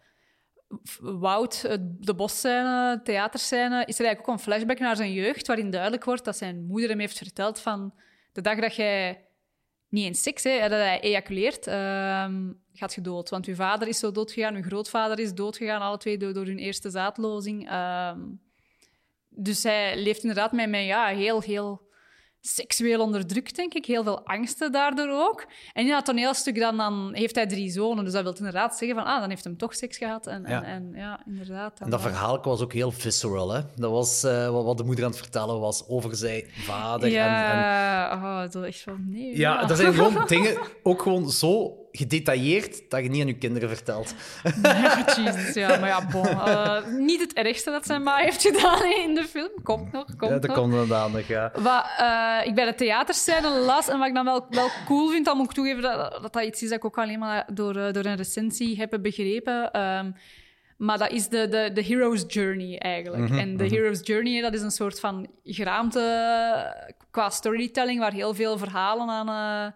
Wout, 1.01 1.65
eh, 1.65 1.77
de 1.81 2.15
bosscène, 2.15 3.01
theaterscène, 3.05 3.85
is 3.85 3.99
er 3.99 4.05
eigenlijk 4.05 4.29
ook 4.29 4.35
een 4.35 4.43
flashback 4.43 4.79
naar 4.79 4.97
zijn 4.97 5.13
jeugd, 5.13 5.47
waarin 5.47 5.71
duidelijk 5.71 6.05
wordt 6.05 6.25
dat 6.25 6.37
zijn 6.37 6.65
moeder 6.67 6.91
hem 6.91 6.99
heeft 6.99 7.19
verteld 7.19 7.61
van 7.61 7.95
de 8.33 8.41
dag 8.41 8.59
dat 8.61 8.75
jij 8.75 9.27
niet 9.93 10.05
eens 10.05 10.23
seks, 10.23 10.43
hè, 10.43 10.61
dat 10.61 10.71
hij 10.71 11.01
ejaculeert, 11.01 11.67
ehm, 11.67 12.53
gaat 12.73 12.95
je 12.95 13.01
dood. 13.01 13.31
Want 13.31 13.47
uw 13.47 13.55
vader 13.55 13.89
is 13.89 13.99
zo 13.99 14.13
doodgegaan, 14.13 14.55
uw 14.55 14.63
grootvader 14.63 15.19
is 15.19 15.35
doodgegaan, 15.35 15.81
alle 15.81 15.97
twee 15.97 16.17
door, 16.17 16.33
door 16.33 16.45
hun 16.47 16.59
eerste 16.59 16.91
zaadlozing. 16.91 17.69
Ehm, 17.69 18.21
dus 19.29 19.63
hij 19.63 20.03
leeft 20.03 20.23
inderdaad 20.23 20.53
met, 20.53 20.69
met 20.69 20.85
ja, 20.85 21.07
heel, 21.07 21.41
heel 21.41 21.91
seksueel 22.45 23.01
onderdrukt, 23.01 23.57
denk 23.57 23.75
ik. 23.75 23.87
Heel 23.87 24.03
veel 24.03 24.27
angsten 24.27 24.73
daardoor 24.73 25.09
ook. 25.09 25.47
En 25.73 25.85
in 25.85 25.91
dat 25.91 26.05
toneelstuk 26.05 26.59
dan, 26.59 26.77
dan 26.77 27.11
heeft 27.13 27.35
hij 27.35 27.47
drie 27.47 27.71
zonen. 27.71 28.05
Dus 28.05 28.13
dat 28.13 28.23
wil 28.23 28.35
inderdaad 28.37 28.77
zeggen 28.77 28.97
van, 28.99 29.07
ah, 29.07 29.21
dan 29.21 29.29
heeft 29.29 29.45
hem 29.45 29.57
toch 29.57 29.75
seks 29.75 29.97
gehad. 29.97 30.27
En 30.27 30.43
ja, 30.43 30.51
Ja. 30.51 30.63
en, 30.63 30.73
en, 30.73 30.93
ja 30.95 31.21
inderdaad. 31.27 31.81
En 31.81 31.91
dat 31.91 32.01
verhaal 32.01 32.43
was 32.43 32.61
ook 32.61 32.73
heel 32.73 32.91
visceral. 32.91 33.51
Hè? 33.51 33.61
Dat 33.77 33.91
was 33.91 34.25
eh, 34.25 34.51
wat, 34.51 34.77
de 34.79 34.85
moeder 34.85 35.05
aan 35.05 35.11
het 35.11 35.21
vertellen 35.21 35.61
was 35.61 35.89
over 35.89 36.17
zijn 36.17 36.45
vader. 36.51 37.09
En, 37.09 37.15
en, 37.15 37.21
Ja, 37.21 38.43
oh, 38.45 38.51
zo 38.51 38.63
echt 38.63 38.81
van, 38.83 39.05
nee. 39.09 39.39
ja, 39.39 39.65
dat 39.65 39.77
zijn 39.77 39.95
gewoon 39.95 40.27
dingen, 40.27 40.59
ook 40.83 41.03
gewoon 41.03 41.31
zo 41.31 41.77
gedetailleerd, 41.93 42.91
dat 42.91 43.03
je 43.03 43.09
niet 43.09 43.21
aan 43.21 43.27
je 43.27 43.39
kinderen 43.39 43.69
vertelt. 43.69 44.15
Ja, 44.63 45.05
Jesus, 45.17 45.55
ja, 45.55 45.69
maar 45.79 45.89
ja, 45.89 46.07
bon. 46.07 46.27
eh, 46.27 46.87
niet 46.87 47.21
het 47.21 47.33
ergste 47.33 47.71
dat 47.71 47.87
zijn 47.87 48.03
ma 48.03 48.17
heeft 48.17 48.43
gedaan 48.43 48.85
in 48.85 49.15
de 49.15 49.25
film. 49.25 49.51
Komt 49.63 49.93
nog, 49.93 50.05
komt 50.05 50.33
Ja, 50.33 50.39
dat 50.39 50.47
nog. 50.47 50.57
komt 50.57 50.89
nog, 50.89 51.27
ja. 51.27 51.53
Wat 51.55 51.85
eh, 51.99 52.47
ik 52.49 52.55
bij 52.55 52.65
de 52.65 52.75
theaterscène 52.75 53.49
las 53.49 53.89
en 53.89 53.99
wat 53.99 54.09
ik 54.09 54.15
dan 54.15 54.25
wel, 54.25 54.47
wel 54.51 54.69
cool 54.87 55.09
vind, 55.09 55.25
dan 55.25 55.37
moet 55.37 55.47
ik 55.47 55.53
toegeven 55.53 55.83
dat, 55.83 56.19
dat 56.23 56.33
dat 56.33 56.45
iets 56.45 56.63
is 56.63 56.69
dat 56.69 56.79
ik 56.79 56.85
ook 56.85 56.99
alleen 56.99 57.19
maar 57.19 57.47
door, 57.53 57.77
eh, 57.77 57.93
door 57.93 58.05
een 58.05 58.17
recensie 58.17 58.77
heb 58.77 58.99
begrepen. 59.03 59.71
Ehm, 59.73 60.11
maar 60.77 60.99
dat 60.99 61.11
is 61.11 61.29
de, 61.29 61.49
de, 61.49 61.71
de 61.75 61.83
hero's 61.83 62.25
journey 62.27 62.79
eigenlijk. 62.79 63.31
en 63.31 63.57
de 63.57 63.69
hero's 63.69 64.01
journey, 64.03 64.41
dat 64.41 64.55
is 64.55 64.63
een 64.63 64.71
soort 64.71 65.01
van 65.01 65.27
geraamte 65.45 66.01
qua 67.11 67.31
storytelling, 67.31 68.01
waar 68.01 68.13
heel 68.13 68.35
veel 68.35 68.59
verhalen 68.59 69.09
aan 69.09 69.75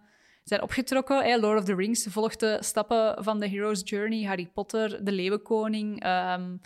zijn 0.49 0.63
opgetrokken. 0.63 1.41
Lord 1.41 1.59
of 1.59 1.65
the 1.65 1.75
Rings 1.75 2.07
volgt 2.11 2.41
de 2.41 2.57
stappen 2.61 3.25
van 3.25 3.41
de 3.41 3.49
hero's 3.49 3.81
journey. 3.85 4.25
Harry 4.25 4.51
Potter, 4.55 5.05
de 5.05 5.13
Leeuwenkoning. 5.13 6.03
ehm, 6.03 6.57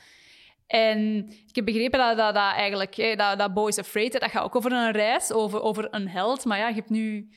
en 0.67 1.29
ik 1.47 1.55
heb 1.55 1.65
begrepen 1.65 1.99
dat, 1.99 2.17
dat, 2.17 2.35
eigenlijk, 2.37 2.95
hè, 2.95 3.17
dat, 3.17 3.39
dat 3.39 3.55
Boys 3.55 3.79
Afraid, 3.79 4.13
dat 4.13 4.31
gaat 4.31 4.45
ook 4.45 4.57
over 4.57 4.73
een 4.73 4.91
reis, 4.91 5.33
over, 5.33 5.63
over 5.63 5.89
een 5.91 6.09
held. 6.09 6.45
Maar 6.45 6.59
ja, 6.59 6.69
je 6.69 6.75
hebt 6.75 6.91
nu 6.91 7.29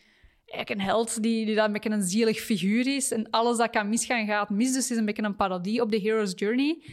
eigenlijk 0.46 0.70
een 0.70 0.86
held 0.86 1.24
die, 1.24 1.46
die 1.46 1.56
dat 1.56 1.66
een 1.66 1.74
beetje 1.74 1.90
een 1.90 2.04
zielig 2.04 2.40
figuur 2.40 2.96
is. 2.96 3.12
En 3.12 3.30
alles 3.30 3.58
dat 3.58 3.70
kan 3.70 3.90
misgaan, 3.90 4.26
gaat 4.26 4.50
mis. 4.50 4.74
Dus 4.74 4.84
het 4.84 4.92
is 4.92 4.98
een 4.98 5.06
beetje 5.06 5.24
een 5.24 5.36
parodie 5.36 5.82
op 5.82 5.92
de 5.92 6.00
Hero's 6.00 6.34
Journey. 6.36 6.84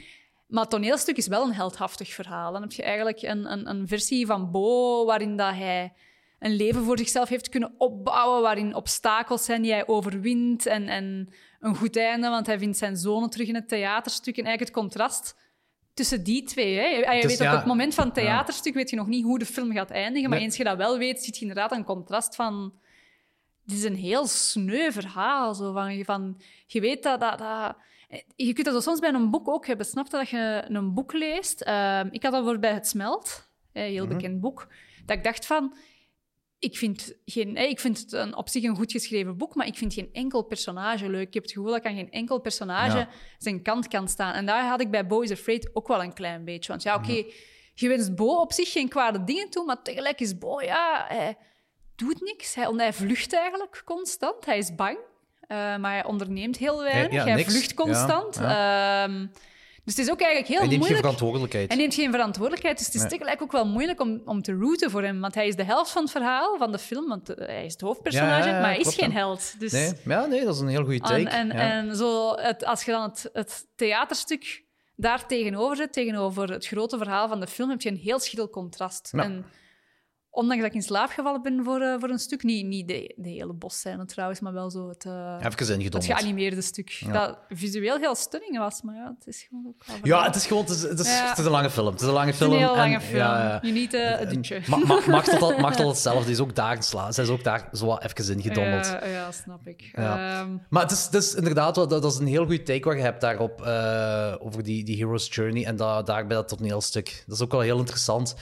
Maar 0.47 0.63
het 0.63 0.71
toneelstuk 0.71 1.17
is 1.17 1.27
wel 1.27 1.45
een 1.45 1.53
heldhaftig 1.53 2.13
verhaal. 2.13 2.53
Dan 2.53 2.63
heb 2.63 2.73
je 2.73 2.83
eigenlijk 2.83 3.23
een, 3.23 3.53
een, 3.53 3.69
een 3.69 3.89
versie 3.89 4.27
van 4.27 4.51
Bo, 4.51 5.05
waarin 5.05 5.37
dat 5.37 5.55
hij 5.55 5.93
een 6.41 6.57
leven 6.57 6.83
voor 6.85 6.99
zichzelf 6.99 7.29
heeft 7.29 7.49
kunnen 7.49 7.75
opbouwen, 7.79 8.43
waarin 8.43 8.75
obstakels 8.75 9.45
zijn 9.45 9.63
die 9.63 9.73
hij 9.73 9.87
overwint 9.87 10.67
en, 10.67 10.89
en 10.89 11.29
een 11.61 11.77
goed 11.77 11.97
einde, 11.97 12.29
want 12.29 12.47
hij 12.47 12.59
vindt 12.59 12.79
zijn 12.79 12.97
zonen 12.97 13.31
terug 13.31 13.49
in 13.49 13.55
het 13.55 13.69
theaterstuk. 13.69 14.37
En 14.37 14.45
eigenlijk 14.45 14.75
het 14.75 14.83
contrast 14.85 15.37
tussen 15.95 16.25
die 16.25 16.43
twee. 16.43 16.77
Hè. 16.77 16.85
Je 16.87 17.21
Dus 17.21 17.31
weet 17.31 17.41
op 17.41 17.47
ja, 17.47 17.57
het 17.57 17.67
moment 17.67 17.95
van 17.95 18.05
het 18.05 18.15
theaterstuk 18.15 18.75
weet 18.75 18.91
je 18.91 18.97
nog 18.97 19.07
niet 19.07 19.25
hoe 19.25 19.39
de 19.39 19.47
film 19.47 19.73
gaat 19.73 19.91
eindigen, 19.91 20.29
maar 20.29 20.39
Nee. 20.39 20.47
eens 20.47 20.57
je 20.57 20.65
dat 20.65 20.77
wel 20.77 20.99
weet, 20.99 21.23
zie 21.25 21.35
je 21.35 21.41
inderdaad 21.41 21.73
een 21.73 21.85
contrast 21.85 22.35
van... 22.35 22.75
Het 23.65 23.73
is 23.79 23.85
een 23.85 23.97
heel 23.97 24.27
sneu 24.27 24.91
verhaal. 24.93 25.55
Zo 25.55 25.73
van, 25.73 26.05
van, 26.05 26.41
je 26.67 26.81
weet 26.81 27.03
dat, 27.03 27.21
dat, 27.21 27.39
dat... 27.39 27.77
Je 28.37 28.53
kunt 28.53 28.67
dat 28.67 28.83
soms 28.83 29.01
bij 29.01 29.13
een 29.13 29.31
boek 29.31 29.49
ook 29.49 29.67
hebben. 29.67 29.87
Snap 29.87 30.05
je 30.05 30.11
dat 30.11 30.29
je 30.29 30.65
een 30.69 30.95
boek 30.95 31.13
leest? 31.13 31.61
Ehm, 31.61 32.09
ik 32.11 32.23
had 32.23 32.33
dat 32.33 32.45
voor 32.45 32.59
bij 32.59 32.73
Het 32.73 32.87
Smelt, 32.87 33.49
een 33.73 33.83
heel 33.83 34.05
Mhm. 34.07 34.15
bekend 34.15 34.41
boek. 34.41 34.69
Dat 35.07 35.17
ik 35.17 35.25
dacht 35.25 35.47
van... 35.47 35.75
Ik 36.61 36.77
vind, 36.77 37.13
geen, 37.25 37.57
ik 37.57 37.81
vind 37.81 37.99
het 37.99 38.13
een, 38.13 38.37
op 38.37 38.49
zich 38.49 38.63
een 38.63 38.77
goed 38.77 38.93
geschreven 38.93 39.37
boek, 39.37 39.55
maar 39.55 39.67
ik 39.67 39.77
vind 39.77 39.95
geen 39.95 40.09
enkel 40.13 40.43
personage 40.43 41.09
leuk. 41.09 41.27
Ik 41.27 41.35
heb 41.35 41.43
het 41.43 41.53
gevoel 41.53 41.69
dat 41.71 41.77
ik 41.79 41.87
aan 41.87 41.95
geen 41.95 42.11
enkel 42.11 42.41
personage 42.41 42.97
Ja. 42.99 43.09
zijn 43.39 43.63
kant 43.63 43.89
kan 43.89 44.09
staan. 44.09 44.35
En 44.35 44.47
daar 44.47 44.65
had 44.69 44.81
ik 44.81 44.91
bij 44.91 45.07
Bo 45.07 45.21
is 45.21 45.31
Afraid 45.31 45.71
ook 45.73 45.89
wel 45.89 46.03
een 46.03 46.13
klein 46.13 46.45
beetje. 46.45 46.71
Want 46.71 46.83
ja, 46.83 46.95
oké, 46.95 47.25
je 47.75 47.89
wenst 47.89 48.15
Bo 48.15 48.27
op 48.41 48.53
zich 48.53 48.73
geen 48.73 48.89
kwade 48.89 49.25
dingen 49.25 49.51
toe, 49.51 49.65
maar 49.65 49.83
tegelijk 49.83 50.21
is 50.21 50.39
Bo, 50.39 50.61
ja, 50.61 51.05
hij 51.09 51.37
doet 51.97 52.21
niks. 52.21 52.55
Hij, 52.55 52.73
hij 52.77 52.93
vlucht 52.93 53.33
eigenlijk 53.35 53.83
constant. 53.85 54.45
Hij 54.45 54.59
is 54.59 54.75
bang, 54.75 54.99
eh, 55.41 55.57
maar 55.77 55.93
hij 55.93 56.05
onderneemt 56.05 56.57
heel 56.57 56.83
weinig. 56.83 57.13
ja, 57.13 57.25
hij 57.25 57.35
niks. 57.35 57.53
vlucht 57.53 57.71
Ja, 57.71 57.75
constant. 57.77 58.37
Ehm, 58.37 59.27
dus 59.85 59.97
het 59.97 60.07
is 60.07 60.11
ook 60.13 60.21
eigenlijk 60.21 60.49
heel 60.49 60.59
Hij 60.59 60.69
neemt 60.69 60.71
geen 60.71 60.79
moeilijk. 60.79 61.01
verantwoordelijkheid. 61.01 61.69
Hij 61.69 61.77
neemt 61.77 61.95
geen 61.95 62.11
verantwoordelijkheid. 62.11 62.77
Dus 62.77 62.87
het 62.87 62.95
is 62.95 63.01
Nee. 63.01 63.11
tegelijk 63.11 63.43
ook 63.43 63.53
wel 63.53 63.67
moeilijk 63.67 64.01
om, 64.01 64.23
om 64.25 64.43
te 64.43 64.53
rooten 64.53 64.91
voor 64.91 65.03
hem. 65.03 65.21
Want 65.21 65.35
hij 65.35 65.47
is 65.49 65.57
de 65.57 65.65
helft 65.65 65.91
van 65.91 66.03
het 66.03 66.11
verhaal, 66.11 66.59
van 66.59 66.73
de 66.73 66.79
film. 66.79 67.09
Want 67.09 67.35
eh, 67.35 67.47
hij 67.47 67.65
is 67.65 67.73
het 67.73 67.81
hoofdpersonage, 67.81 68.39
Ja, 68.39 68.47
ja, 68.47 68.55
ja, 68.55 68.61
maar 68.61 68.71
hij 68.71 68.79
is 68.79 68.95
geen 68.95 69.13
held. 69.13 69.55
Dus 69.59 69.73
Nee, 69.73 69.93
ja, 70.05 70.27
nee, 70.27 70.45
dat 70.45 70.55
is 70.55 70.61
een 70.61 70.69
heel 70.69 70.85
goede 70.85 71.01
take. 71.01 71.15
en, 71.15 71.27
en, 71.29 71.47
ja. 71.49 71.73
en 71.73 71.97
zo 71.97 72.35
het, 72.37 72.65
als 72.65 72.85
je 72.85 72.91
dan 72.91 73.03
het, 73.03 73.31
het 73.33 73.67
theaterstuk 73.77 74.65
daar 74.97 75.27
tegenover 75.27 75.77
zet, 75.77 75.93
tegenover 75.93 76.51
het 76.53 76.67
grote 76.67 76.99
verhaal 76.99 77.29
van 77.29 77.41
de 77.41 77.47
film, 77.47 77.71
heb 77.71 77.81
je 77.81 77.89
een 77.89 77.97
heel 77.97 78.19
schil 78.19 78.51
contrast. 78.51 79.09
Ja. 79.13 79.23
En 79.23 79.45
ondanks 80.31 80.63
dat 80.63 80.71
ik 80.71 80.77
in 80.77 80.83
slaap 80.83 81.11
gevallen 81.11 81.43
ben 81.43 81.65
voor, 81.65 81.81
eh, 81.81 81.95
voor 81.99 82.09
een 82.09 82.19
stuk, 82.19 82.43
niet, 82.43 82.67
niet 82.67 82.89
de, 82.89 83.15
de 83.17 83.29
hele 83.29 83.53
bosscène 83.53 84.05
trouwens, 84.05 84.41
maar 84.41 84.53
wel 84.53 84.71
zo 84.71 84.89
het, 84.89 85.05
Even 85.05 85.83
het 85.93 86.05
geanimeerde 86.05 86.63
stuk. 86.63 87.03
Dat 87.13 87.39
visueel 87.49 87.99
heel 87.99 88.15
stunning 88.15 88.59
was, 88.59 88.83
maar 88.83 88.95
ja, 88.95 89.15
het 89.19 89.27
is 89.27 89.47
gewoon 89.49 89.67
ook. 89.67 90.07
Ja, 90.07 90.25
het 90.25 90.35
is 90.37 90.47
gewoon 90.47 90.63
het 90.63 90.73
is, 90.73 90.83
het 90.83 91.01
is, 91.01 91.07
Ja. 91.07 91.29
het 91.29 91.39
is 91.39 91.45
een 91.45 91.51
lange 91.51 91.71
film. 91.71 91.87
Het 91.93 92.01
is 92.01 92.07
een 92.07 92.13
lange 92.13 92.35
film. 92.35 92.53
een 92.53 92.59
heel 92.59 92.71
en- 92.73 92.77
lange 92.77 93.01
film. 93.01 93.17
ja, 93.19 93.43
ja. 93.49 93.59
Je 93.63 93.73
niet 93.73 93.95
uh, 93.95 94.19
het 94.19 94.31
dutje. 94.31 94.61
Ma, 94.67 94.77
ma, 94.77 95.01
mag, 95.07 95.25
tot, 95.77 95.89
hetzelfde. 95.89 96.31
Is 96.31 96.41
ook 96.41 96.55
daar. 96.55 96.83
Zij 96.83 97.25
is 97.25 97.29
ook 97.31 97.45
daar 97.45 97.69
zo 97.73 97.87
wat 97.87 98.05
even 98.05 98.35
ingedommeld. 98.37 98.87
Ja, 98.87 99.05
ja, 99.07 99.33
snap 99.33 99.67
ik. 99.67 99.91
Ehm, 99.93 100.57
Maar 100.69 100.83
het 100.83 100.91
is, 100.91 101.05
het 101.05 101.15
is 101.15 101.35
inderdaad, 101.35 101.75
dat, 101.75 101.91
dat 101.91 102.05
is 102.05 102.19
een 102.19 102.27
heel 102.27 102.45
goede 102.47 102.63
take 102.63 102.89
wat 102.89 102.97
je 102.97 103.03
hebt 103.03 103.21
daarop, 103.21 103.61
over 104.41 104.63
die, 104.63 104.85
die 104.85 104.97
hero's 104.97 105.35
journey 105.35 105.65
en 105.67 105.77
da, 105.77 106.03
daar 106.03 106.27
bij 106.27 106.37
dat 106.37 106.49
toneelstuk. 106.49 107.23
Dat 107.27 107.37
is 107.37 107.43
ook 107.43 107.51
wel 107.53 107.61
heel 107.61 107.79
interessant. 107.79 108.35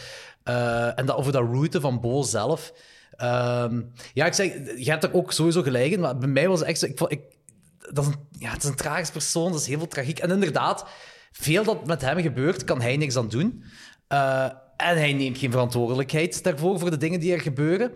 Eh, 0.49 0.99
en 0.99 1.07
dat, 1.07 1.17
over 1.17 1.33
dat 1.33 1.43
route 1.43 1.81
van 1.81 2.01
Bo 2.01 2.23
zelf. 2.23 2.73
Ehm, 3.11 3.83
ja, 4.15 4.27
ik 4.27 4.33
zeg, 4.33 4.53
je 4.77 4.91
hebt 4.91 5.05
er 5.05 5.15
ook 5.15 5.33
sowieso 5.33 5.63
gelijk 5.63 5.93
in, 5.93 6.01
maar 6.01 6.19
bij 6.19 6.29
mij 6.29 6.49
was 6.49 6.59
het 6.59 6.69
echt 6.69 6.79
zo... 6.79 7.05
Ik, 7.09 7.21
dat 7.93 8.05
is 8.05 8.11
een, 8.11 8.27
ja, 8.39 8.51
het 8.51 8.63
is 8.63 8.69
een 8.69 8.77
tragisch 8.77 9.11
persoon, 9.11 9.53
dat 9.53 9.61
is 9.61 9.67
heel 9.67 9.79
veel 9.79 9.89
tragiek. 9.89 10.19
En 10.19 10.31
inderdaad, 10.31 10.87
veel 11.33 11.65
dat 11.65 11.87
met 11.87 12.01
hem 12.01 12.21
gebeurt, 12.21 12.65
kan 12.65 12.81
hij 12.81 12.97
niks 12.97 13.17
aan 13.17 13.29
doen. 13.29 13.65
Eh, 14.09 14.45
en 14.77 14.97
hij 14.97 15.13
neemt 15.13 15.39
geen 15.39 15.51
verantwoordelijkheid 15.51 16.43
daarvoor, 16.43 16.79
voor 16.79 16.91
de 16.91 16.97
dingen 16.97 17.21
die 17.21 17.33
er 17.33 17.41
gebeuren. 17.41 17.93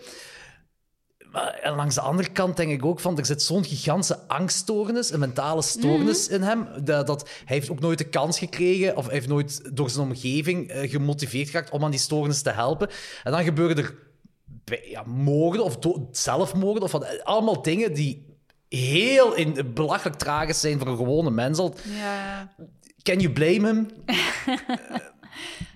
Maar 1.32 1.52
en 1.52 1.74
langs 1.74 1.94
de 1.94 2.00
andere 2.00 2.28
kant 2.28 2.56
denk 2.56 2.70
ik 2.70 2.84
ook 2.84 3.00
van, 3.00 3.18
er 3.18 3.26
zit 3.26 3.42
zo'n 3.42 3.64
gigantische 3.64 4.18
angststoornis, 4.26 5.12
een 5.12 5.20
mentale 5.20 5.62
stoornis 5.62 6.28
in 6.28 6.42
hem, 6.42 6.66
dat, 6.84 7.06
dat 7.06 7.28
hij 7.44 7.56
heeft 7.56 7.70
ook 7.70 7.80
nooit 7.80 7.98
de 7.98 8.08
kans 8.08 8.38
gekregen, 8.38 8.96
of 8.96 9.04
hij 9.04 9.14
heeft 9.14 9.28
nooit 9.28 9.76
door 9.76 9.90
zijn 9.90 10.06
omgeving 10.06 10.68
eh, 10.68 10.90
gemotiveerd 10.90 11.50
geraakt 11.50 11.70
om 11.70 11.84
aan 11.84 11.90
die 11.90 12.00
stoornis 12.00 12.42
te 12.42 12.50
helpen. 12.50 12.88
En 13.22 13.32
dan 13.32 13.44
gebeuren 13.44 13.76
er 13.76 13.94
ja, 14.84 15.02
moorden 15.02 15.64
of 15.64 15.78
zelfmoorden, 16.10 16.82
of 16.82 16.92
wat, 16.92 17.24
allemaal 17.24 17.62
dingen 17.62 17.94
die 17.94 18.26
heel 18.68 19.34
in, 19.34 19.72
belachelijk 19.74 20.18
tragisch 20.18 20.60
zijn 20.60 20.78
voor 20.78 20.88
een 20.88 20.96
gewone 20.96 21.30
mens. 21.30 21.58
Can 23.02 23.18
you 23.18 23.32
blame 23.32 23.66
him? 23.66 23.88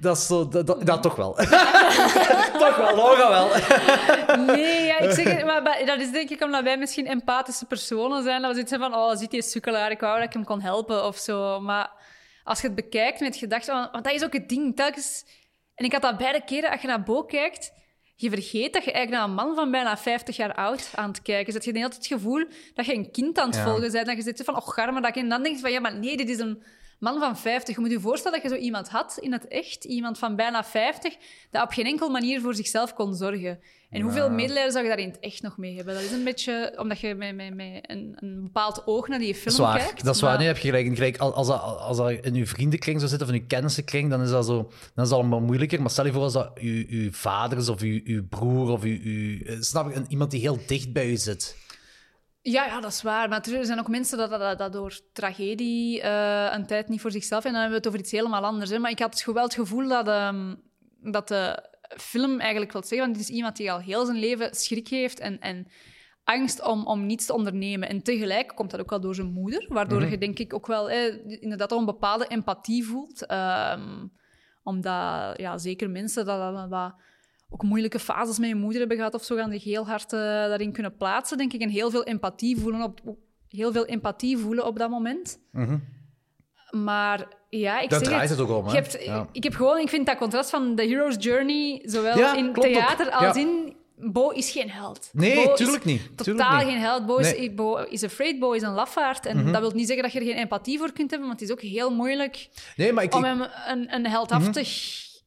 Dat 0.00 0.16
is 0.16 0.26
zo, 0.26 0.48
dat, 0.48 0.66
dat, 0.66 0.86
dat 0.86 1.02
toch 1.02 1.16
wel. 1.16 1.34
toch 2.62 2.76
wel, 2.76 2.96
Laura 2.96 3.28
wel. 3.28 3.48
Nee, 4.36 4.84
ja, 4.84 4.98
ik 4.98 5.10
zeg 5.10 5.24
het, 5.24 5.44
maar, 5.44 5.62
maar 5.62 5.82
dat 5.86 6.00
is 6.00 6.10
denk 6.10 6.30
ik 6.30 6.42
omdat 6.42 6.62
wij 6.62 6.78
misschien 6.78 7.06
empathische 7.06 7.64
personen 7.66 8.22
zijn. 8.22 8.42
Dat 8.42 8.50
we 8.50 8.66
zoiets 8.66 8.86
van, 8.90 8.94
oh, 8.94 9.16
ziet 9.16 9.30
die 9.30 9.42
sukkelaar, 9.42 9.90
ik 9.90 10.00
wou 10.00 10.16
dat 10.16 10.26
ik 10.26 10.32
hem 10.32 10.44
kon 10.44 10.60
helpen 10.60 11.04
of 11.04 11.16
zo. 11.16 11.60
Maar 11.60 11.90
als 12.44 12.60
je 12.60 12.66
het 12.66 12.76
bekijkt 12.76 13.20
met 13.20 13.36
gedachten, 13.36 13.74
want, 13.74 13.90
want 13.92 14.04
dat 14.04 14.14
is 14.14 14.24
ook 14.24 14.32
het 14.32 14.48
ding, 14.48 14.76
telkens... 14.76 15.24
En 15.74 15.84
ik 15.84 15.92
had 15.92 16.02
dat 16.02 16.16
beide 16.16 16.44
keren, 16.44 16.70
als 16.70 16.80
je 16.80 16.86
naar 16.86 17.02
Bo 17.02 17.22
kijkt, 17.24 17.72
je 18.14 18.30
vergeet 18.30 18.72
dat 18.72 18.84
je 18.84 18.92
eigenlijk 18.92 19.22
naar 19.22 19.30
een 19.30 19.46
man 19.46 19.54
van 19.54 19.70
bijna 19.70 19.96
50 19.96 20.36
jaar 20.36 20.54
oud 20.54 20.90
aan 20.94 21.08
het 21.08 21.22
kijken 21.22 21.46
is. 21.46 21.54
Dat 21.54 21.64
je 21.64 21.72
de 21.72 21.78
hele 21.78 21.90
tijd 21.90 22.02
het 22.08 22.12
gevoel 22.12 22.44
dat 22.74 22.86
je 22.86 22.94
een 22.94 23.10
kind 23.10 23.38
aan 23.38 23.46
het 23.46 23.56
Ja. 23.56 23.64
volgen 23.64 23.92
bent. 23.92 24.06
Dat 24.06 24.16
je 24.16 24.22
zit 24.22 24.42
van, 24.44 24.56
oh, 24.56 24.68
garme, 24.68 25.00
dat 25.00 25.14
je... 25.14 25.20
En 25.20 25.28
dan 25.28 25.42
denk 25.42 25.54
je 25.54 25.60
van, 25.60 25.72
ja, 25.72 25.80
maar 25.80 25.98
nee, 25.98 26.16
dit 26.16 26.28
is 26.28 26.38
een 26.38 26.62
man 26.98 27.18
van 27.20 27.36
50. 27.38 27.74
Je 27.74 27.80
moet 27.80 27.90
je 27.90 28.00
voorstellen 28.00 28.40
dat 28.42 28.50
je 28.50 28.56
zo 28.56 28.62
iemand 28.64 28.88
had 28.88 29.18
in 29.20 29.32
het 29.32 29.48
echt, 29.48 29.84
iemand 29.84 30.18
van 30.18 30.36
bijna 30.36 30.64
50, 30.64 31.16
dat 31.50 31.62
op 31.62 31.70
geen 31.70 31.84
enkele 31.86 32.10
manier 32.10 32.40
voor 32.40 32.54
zichzelf 32.54 32.94
kon 32.94 33.14
zorgen. 33.14 33.58
En 33.90 34.00
hoeveel 34.02 34.30
medelijden 34.30 34.72
zou 34.72 34.84
je 34.84 34.90
daar 34.90 34.98
in 34.98 35.08
het 35.08 35.18
echt 35.20 35.42
nog 35.42 35.56
mee 35.56 35.76
hebben? 35.76 35.94
Dat 35.94 36.02
is 36.02 36.10
een 36.10 36.24
beetje 36.24 36.74
omdat 36.78 37.00
je 37.00 37.14
met, 37.14 37.34
met, 37.36 37.54
met 37.54 37.90
een, 37.90 38.12
een 38.20 38.42
bepaald 38.42 38.82
oog 38.86 39.08
naar 39.08 39.18
die 39.18 39.34
film 39.34 39.44
Dat 39.44 39.52
is 39.52 39.58
waar. 39.58 39.78
kijkt. 39.78 40.04
Dat 40.04 40.14
is 40.14 40.20
waar. 40.20 40.30
maar- 40.30 40.38
Nee, 40.38 40.46
heb 40.48 40.56
je 40.58 40.68
gelijk. 40.68 40.94
gelijk 40.94 41.16
als, 41.18 41.34
als, 41.34 41.46
dat, 41.46 41.60
als 41.62 41.96
dat 41.96 42.10
in 42.10 42.34
uw 42.34 42.46
vriendenkring 42.46 42.98
zou 42.98 43.10
zitten, 43.10 43.28
of 43.28 43.34
in 43.34 43.40
uw 43.40 43.46
kennissenkring, 43.46 44.10
dan 44.10 44.22
is 44.22 44.30
dat, 44.30 44.46
zo, 44.46 44.56
dan 44.94 45.04
is 45.04 45.10
dat 45.10 45.18
allemaal 45.18 45.40
moeilijker. 45.40 45.80
Maar 45.80 45.90
stel 45.90 46.06
je 46.06 46.12
voor 46.12 46.22
als 46.22 46.32
dat 46.32 46.58
uw 46.60 47.12
vader 47.12 47.58
is, 47.58 47.68
of 47.68 47.80
uw 47.80 48.26
broer, 48.28 48.70
of 48.70 48.82
uw, 48.82 49.38
eh, 49.44 49.56
snap 49.60 49.90
ik, 49.90 50.08
iemand 50.08 50.30
die 50.30 50.40
heel 50.40 50.58
dicht 50.66 50.92
bij 50.92 51.08
u 51.10 51.16
zit. 51.16 51.56
Ja, 52.48 52.66
ja, 52.66 52.80
dat 52.80 52.92
is 52.92 53.02
waar. 53.02 53.28
Maar 53.28 53.40
er 53.40 53.64
zijn 53.64 53.78
ook 53.78 53.88
mensen 53.88 54.18
dat, 54.18 54.30
dat, 54.30 54.58
dat 54.58 54.72
door 54.72 55.00
tragedie 55.12 56.00
eh, 56.00 56.52
een 56.52 56.66
tijd 56.66 56.88
niet 56.88 57.00
voor 57.00 57.10
zichzelf... 57.10 57.44
En 57.44 57.52
dan 57.52 57.60
hebben 57.60 57.70
we 57.70 57.76
het 57.76 57.86
over 57.86 58.00
iets 58.00 58.10
helemaal 58.12 58.44
anders. 58.44 58.70
Hè. 58.70 58.78
Maar 58.78 58.90
ik 58.90 58.98
had 58.98 59.24
wel 59.24 59.42
het 59.42 59.54
gevoel 59.54 59.88
dat, 59.88 60.08
ehm, 60.08 60.54
dat 61.00 61.28
de 61.28 61.64
film 61.88 62.40
eigenlijk 62.40 62.72
wil 62.72 62.82
zeggen... 62.82 63.00
Want 63.00 63.14
dit 63.14 63.28
is 63.28 63.34
iemand 63.34 63.56
die 63.56 63.72
al 63.72 63.80
heel 63.80 64.04
zijn 64.04 64.18
leven 64.18 64.54
schrik 64.54 64.88
heeft 64.88 65.20
en, 65.20 65.40
en 65.40 65.66
angst 66.24 66.62
om, 66.62 66.86
om 66.86 67.06
niets 67.06 67.26
te 67.26 67.34
ondernemen. 67.34 67.88
En 67.88 68.02
tegelijk 68.02 68.52
komt 68.54 68.70
dat 68.70 68.80
ook 68.80 68.90
wel 68.90 69.00
door 69.00 69.14
zijn 69.14 69.32
moeder. 69.32 69.66
Waardoor 69.68 70.04
je 70.04 70.18
denk 70.18 70.38
ik 70.38 70.54
ook 70.54 70.66
wel 70.66 70.90
eh, 70.90 71.40
inderdaad 71.42 71.72
al 71.72 71.78
een 71.78 71.84
bepaalde 71.84 72.26
empathie 72.26 72.84
voelt. 72.84 73.26
Ehm, 73.26 74.06
omdat 74.62 75.38
ja, 75.40 75.58
zeker 75.58 75.90
mensen 75.90 76.24
dat, 76.24 76.54
dat, 76.54 76.70
dat 76.70 76.94
ook 77.48 77.62
moeilijke 77.62 77.98
fases 77.98 78.38
met 78.38 78.48
je 78.48 78.54
moeder 78.54 78.78
hebben 78.78 78.96
gehad 78.96 79.14
of 79.14 79.24
zo, 79.24 79.36
gaan 79.36 79.50
zich 79.52 79.64
heel 79.64 79.86
hard 79.86 80.12
eh, 80.12 80.18
daarin 80.20 80.72
kunnen 80.72 80.96
plaatsen, 80.96 81.38
denk 81.38 81.52
ik. 81.52 81.60
En 81.60 81.68
heel 81.68 81.90
veel 81.90 82.04
empathie 82.04 82.56
voelen 82.60 82.82
op, 82.82 83.00
heel 83.48 83.72
veel 83.72 83.84
empathie 83.86 84.38
voelen 84.38 84.66
op 84.66 84.78
dat 84.78 84.90
moment. 84.90 85.38
Maar 86.70 87.28
ja, 87.48 87.80
ik 87.80 87.90
zeg 87.90 88.00
draait 88.02 88.30
het 88.30 88.40
ook 88.40 88.48
om, 88.50 88.64
hè? 88.64 88.70
Je 88.70 88.76
hebt, 88.76 89.04
Ja. 89.04 89.28
Ik 89.32 89.42
heb 89.42 89.54
gewoon, 89.54 89.78
ik 89.78 89.88
vind 89.88 90.06
dat 90.06 90.16
contrast 90.16 90.50
van 90.50 90.74
The 90.74 90.82
Hero's 90.82 91.16
Journey, 91.18 91.82
zowel 91.84 92.18
Ja, 92.18 92.36
in 92.36 92.48
ook. 92.48 92.60
theater 92.60 93.10
als 93.10 93.36
Ja. 93.36 93.42
in... 93.42 93.74
Bo 93.98 94.28
is 94.30 94.50
geen 94.50 94.70
held. 94.70 95.10
Nee, 95.12 95.44
Bo 95.44 95.52
is 95.52 95.58
tuurlijk 95.58 95.84
niet. 95.84 96.00
Tuurlijk 96.16 96.22
Totaal 96.46 96.56
niet. 96.58 96.66
geen 96.68 96.78
held. 96.80 97.06
Bo 97.06 97.16
is, 97.16 97.30
Nee. 97.36 97.46
Mhm. 97.46 97.56
Bo 97.56 97.76
is 97.76 98.04
afraid, 98.04 98.38
Bo 98.38 98.52
is 98.52 98.62
een 98.62 98.72
lafaard. 98.72 99.26
En 99.26 99.52
dat 99.52 99.60
wil 99.60 99.70
niet 99.70 99.86
zeggen 99.86 100.02
dat 100.04 100.12
je 100.12 100.18
er 100.20 100.24
geen 100.26 100.36
empathie 100.36 100.78
voor 100.78 100.92
kunt 100.92 101.10
hebben, 101.10 101.28
want 101.28 101.40
het 101.40 101.48
is 101.48 101.54
ook 101.56 101.62
heel 101.62 101.90
moeilijk 101.94 102.48
Nee, 102.76 102.92
maar 102.92 103.04
ik... 103.04 103.14
om 103.14 103.20
Mhm. 103.20 103.30
hem 103.40 103.48
een, 103.66 103.94
een 103.94 104.06
heldhaftig 104.06 104.68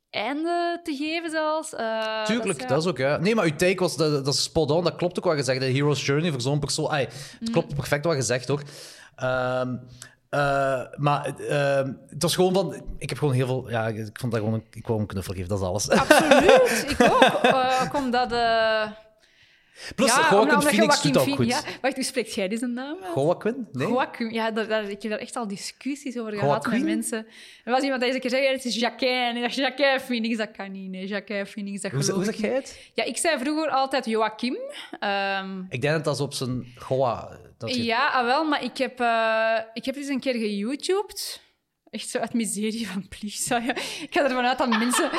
einde 0.10 0.80
te 0.84 0.95
geven 0.95 1.30
zelfs. 1.30 1.74
Eh, 1.76 2.24
Tuurlijk, 2.24 2.62
ja. 2.62 2.68
dat 2.68 2.82
is 2.82 2.89
ook, 2.89 2.97
ja. 2.97 3.18
Nee, 3.18 3.36
maar 3.36 3.45
uw 3.45 3.55
take 3.55 3.80
was, 3.80 3.97
dat, 3.97 4.26
dat 4.26 4.34
is 4.34 4.43
spot 4.43 4.72
on, 4.72 4.84
dat 4.84 4.95
klopt 4.95 5.18
ook 5.18 5.24
wat 5.26 5.38
je 5.38 5.43
zegt. 5.43 5.60
De 5.60 5.66
hero's 5.66 6.05
journey 6.05 6.32
voor 6.32 6.41
zo'n 6.41 6.60
persoon... 6.60 6.93
Het 6.93 7.14
Mm. 7.39 7.51
klopt 7.51 7.76
perfect 7.76 8.05
wat 8.05 8.16
je 8.16 8.22
zegt, 8.22 8.47
hoor. 8.47 8.62
Ehm, 9.16 9.76
eh, 10.30 10.82
maar 10.95 11.26
ehm, 11.39 11.93
het 12.10 12.22
was 12.22 12.36
gewoon 12.36 12.53
van... 12.53 12.82
Ik 12.97 13.10
heb 13.10 13.18
gewoon 13.18 13.34
heel 13.34 13.45
veel... 13.47 13.70
Ja, 13.70 13.88
ik 13.88 14.10
vond 14.20 14.32
dat 14.32 14.41
gewoon... 14.41 14.64
Ik 14.72 14.88
wou 14.88 14.97
hem 14.97 15.07
knuffel 15.07 15.34
geven, 15.34 15.49
dat 15.49 15.60
is 15.60 15.66
alles. 15.66 15.89
Absoluut, 15.89 16.86
ik 16.99 17.01
ook. 17.12 17.22
Eh, 17.22 17.82
ook 17.84 17.95
omdat... 17.95 18.32
Plus, 19.95 20.09
ja, 20.09 20.15
Joaquin 20.15 20.39
omdat 20.39 20.63
Phoenix 20.63 21.01
doet 21.01 21.13
Joaquin 21.13 21.32
ook 21.34 21.38
goed. 21.38 21.47
Ja, 21.47 21.61
wacht, 21.82 21.95
hoe 21.95 22.03
spreekt 22.03 22.34
jij 22.34 22.47
deze 22.47 22.65
naam? 22.65 22.97
Joaquin? 23.15 23.67
Nee? 23.71 23.88
Joaquin, 23.88 24.34
ja, 24.34 24.51
daar, 24.51 24.67
daar, 24.67 24.84
ik 24.89 25.01
heb 25.01 25.11
daar 25.11 25.19
echt 25.19 25.36
al 25.36 25.47
discussies 25.47 26.17
over 26.17 26.34
gehad 26.34 26.65
met 26.67 26.84
mensen. 26.84 27.27
Er 27.63 27.71
was 27.71 27.82
iemand 27.84 27.99
die 28.01 28.07
eens 28.09 28.15
een 28.23 28.30
keer 28.30 28.39
zei, 28.39 28.51
het 28.53 28.65
is 28.65 28.75
Jacquin. 28.75 29.09
En 29.09 29.36
ik 29.36 29.41
dacht, 29.41 29.55
Jacquin 29.55 29.99
Phoenix, 29.99 30.38
dat 30.38 30.51
kan 30.51 30.71
niet. 30.71 30.89
Nee, 30.89 31.05
Jacquin 31.07 31.45
Phoenix, 31.45 31.82
dat 31.82 31.91
geloof 31.91 32.07
hoe 32.07 32.19
ik 32.19 32.25
zeg 32.25 32.39
jij 32.39 32.53
het? 32.53 32.89
Ja, 32.93 33.03
ik 33.03 33.17
zei 33.17 33.38
vroeger 33.39 33.69
altijd 33.69 34.05
Joachim. 34.05 34.57
Ehm, 34.99 35.59
Ik 35.69 35.82
denk 35.82 35.93
dat 35.93 36.03
dat 36.03 36.19
op 36.19 36.34
zijn... 36.34 36.65
Goa... 36.77 37.38
Dat 37.57 37.75
je- 37.75 37.84
ja, 37.84 38.07
ah, 38.09 38.25
wel, 38.25 38.43
maar 38.43 38.63
ik 38.63 38.77
heb, 38.77 38.99
eh, 38.99 39.57
ik 39.73 39.86
heb 39.86 39.95
eens 39.95 40.07
een 40.07 40.19
keer 40.19 40.34
geYouTubed. 40.34 41.41
Echt 41.92 42.10
zo 42.10 42.18
uit 42.20 42.34
miserie 42.34 42.88
van, 42.88 43.08
please. 43.08 43.54
ja. 43.54 43.76
Ik 43.76 44.08
ga 44.10 44.24
ervan 44.24 44.46
uit 44.46 44.58
dat 44.58 44.70
mensen, 44.70 45.10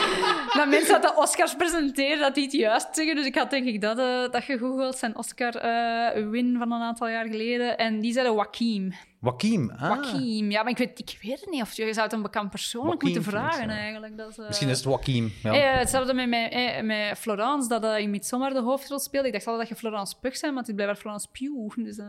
dat 0.53 0.68
mensen 0.68 1.01
dat 1.01 1.03
de 1.03 1.21
Oscars 1.23 1.55
presenteren, 1.57 2.18
dat 2.18 2.35
die 2.35 2.45
het 2.45 2.53
juist 2.53 2.89
zeggen. 2.93 3.14
Dus 3.14 3.27
ik 3.27 3.35
had 3.35 3.51
denk 3.51 3.66
ik 3.66 3.81
dat, 3.81 3.99
eh, 3.99 4.31
dat 4.31 4.45
gegoogeld, 4.45 4.97
zijn 4.97 5.16
Oscar-win 5.16 6.57
van 6.59 6.73
een 6.73 6.81
aantal 6.83 7.09
jaar 7.09 7.27
geleden. 7.27 7.79
En 7.79 8.01
die 8.01 8.12
zeiden 8.12 8.35
Joaquim. 8.35 8.93
Joaquim. 9.23 9.71
Ah. 9.71 9.81
Joaquim. 9.81 10.51
Ja, 10.51 10.62
maar 10.62 10.71
ik 10.71 10.79
weet, 10.79 10.99
ik 10.99 11.18
weet 11.23 11.41
het 11.41 11.51
niet. 11.51 11.62
Of 11.62 11.73
je 11.73 11.93
zou 11.93 12.05
het 12.05 12.12
een 12.12 12.23
bekend 12.23 12.51
persoonlijk 12.51 13.03
Joaquin 13.03 13.23
moeten 13.23 13.39
vragen, 13.41 13.68
ja. 13.68 13.77
eigenlijk. 13.79 14.16
Dat 14.16 14.39
eh, 14.39 14.47
Misschien 14.47 14.68
is 14.68 14.77
het 14.77 14.87
Joaquim. 14.87 15.33
Ja. 15.43 15.53
eh, 15.55 15.79
hetzelfde 15.79 16.14
met, 16.14 16.29
met, 16.29 16.53
eh, 16.53 16.83
met 16.83 17.18
Florence, 17.18 17.68
dat 17.68 17.85
eh, 17.85 17.99
in 17.99 18.11
Midsommar 18.11 18.53
de 18.53 18.61
hoofdrol 18.61 18.99
speelde. 18.99 19.27
Ik 19.27 19.33
dacht 19.33 19.47
altijd 19.47 19.68
dat 19.68 19.79
je 19.79 19.85
Florence 19.87 20.14
Pug 20.21 20.37
zei, 20.37 20.51
maar 20.53 20.61
het 20.61 20.68
is 20.68 20.75
blijkbaar 20.75 21.01
Florence 21.01 21.29
Pugh. 21.33 21.77
Dus, 21.87 21.99
eh, 21.99 22.07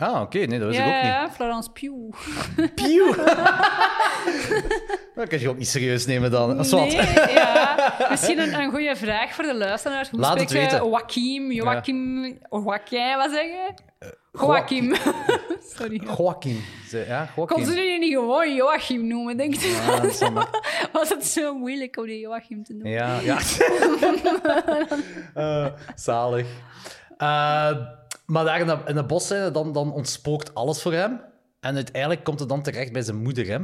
Ah, 0.00 0.20
oké. 0.20 0.38
Nee, 0.38 0.58
dat 0.58 0.68
wist 0.68 0.80
ja, 0.80 0.84
ik 0.86 0.96
ook 0.96 1.02
niet. 1.02 1.12
ja, 1.12 1.30
Florence 1.30 1.70
Pugh. 1.70 2.74
Pieuw. 2.74 3.14
dat 5.14 5.28
kan 5.28 5.40
je 5.40 5.48
ook 5.48 5.56
niet 5.58 5.68
serieus 5.68 6.06
nemen 6.06 6.30
dan. 6.30 6.56
Nee, 6.70 6.90
ja. 7.32 7.94
Misschien 8.10 8.38
een, 8.38 8.54
een 8.54 8.70
goede 8.70 8.96
vraag 8.96 9.34
voor 9.34 9.44
de 9.44 9.54
luisteraars. 9.54 10.10
Hoe 10.10 10.20
Laat 10.20 10.40
het 10.40 10.50
weten. 10.50 10.78
Joachim, 10.78 11.52
Joachim, 11.52 12.24
Joaquin, 12.50 13.16
wat 13.16 13.30
zeg 13.30 13.42
je? 13.44 13.68
Joachim. 14.32 14.94
Sorry. 15.76 16.02
Joaquim. 16.16 16.60
Ze- 16.88 17.04
Ja, 17.08 17.28
Kon 17.34 17.44
Joaquim. 17.46 17.64
ze 17.64 17.74
die 17.74 17.98
niet 17.98 18.14
gewoon 18.14 18.54
Joachim 18.54 19.06
noemen, 19.06 19.36
denk 19.36 19.54
je? 19.54 20.18
Ja. 20.20 20.46
Was 20.92 21.08
het 21.08 21.26
zo 21.26 21.54
moeilijk 21.54 21.96
om 21.96 22.06
die 22.06 22.18
Joachim 22.18 22.64
te 22.64 22.72
noemen? 22.72 22.90
Ja, 22.92 23.18
ja. 23.20 23.38
Eh, 25.34 25.66
zalig. 25.94 26.46
Eh, 27.16 27.70
maar 28.28 28.44
daar 28.44 28.60
in 28.60 28.66
de, 28.66 28.78
in 28.86 28.94
de 28.94 29.04
bosscène, 29.04 29.50
dan, 29.50 29.72
dan 29.72 29.92
ontspookt 29.92 30.54
alles 30.54 30.82
voor 30.82 30.92
hem. 30.92 31.20
En 31.60 31.74
uiteindelijk 31.74 32.24
komt 32.24 32.40
het 32.40 32.48
dan 32.48 32.62
terecht 32.62 32.92
bij 32.92 33.02
zijn 33.02 33.22
moeder. 33.22 33.46
Hè. 33.46 33.58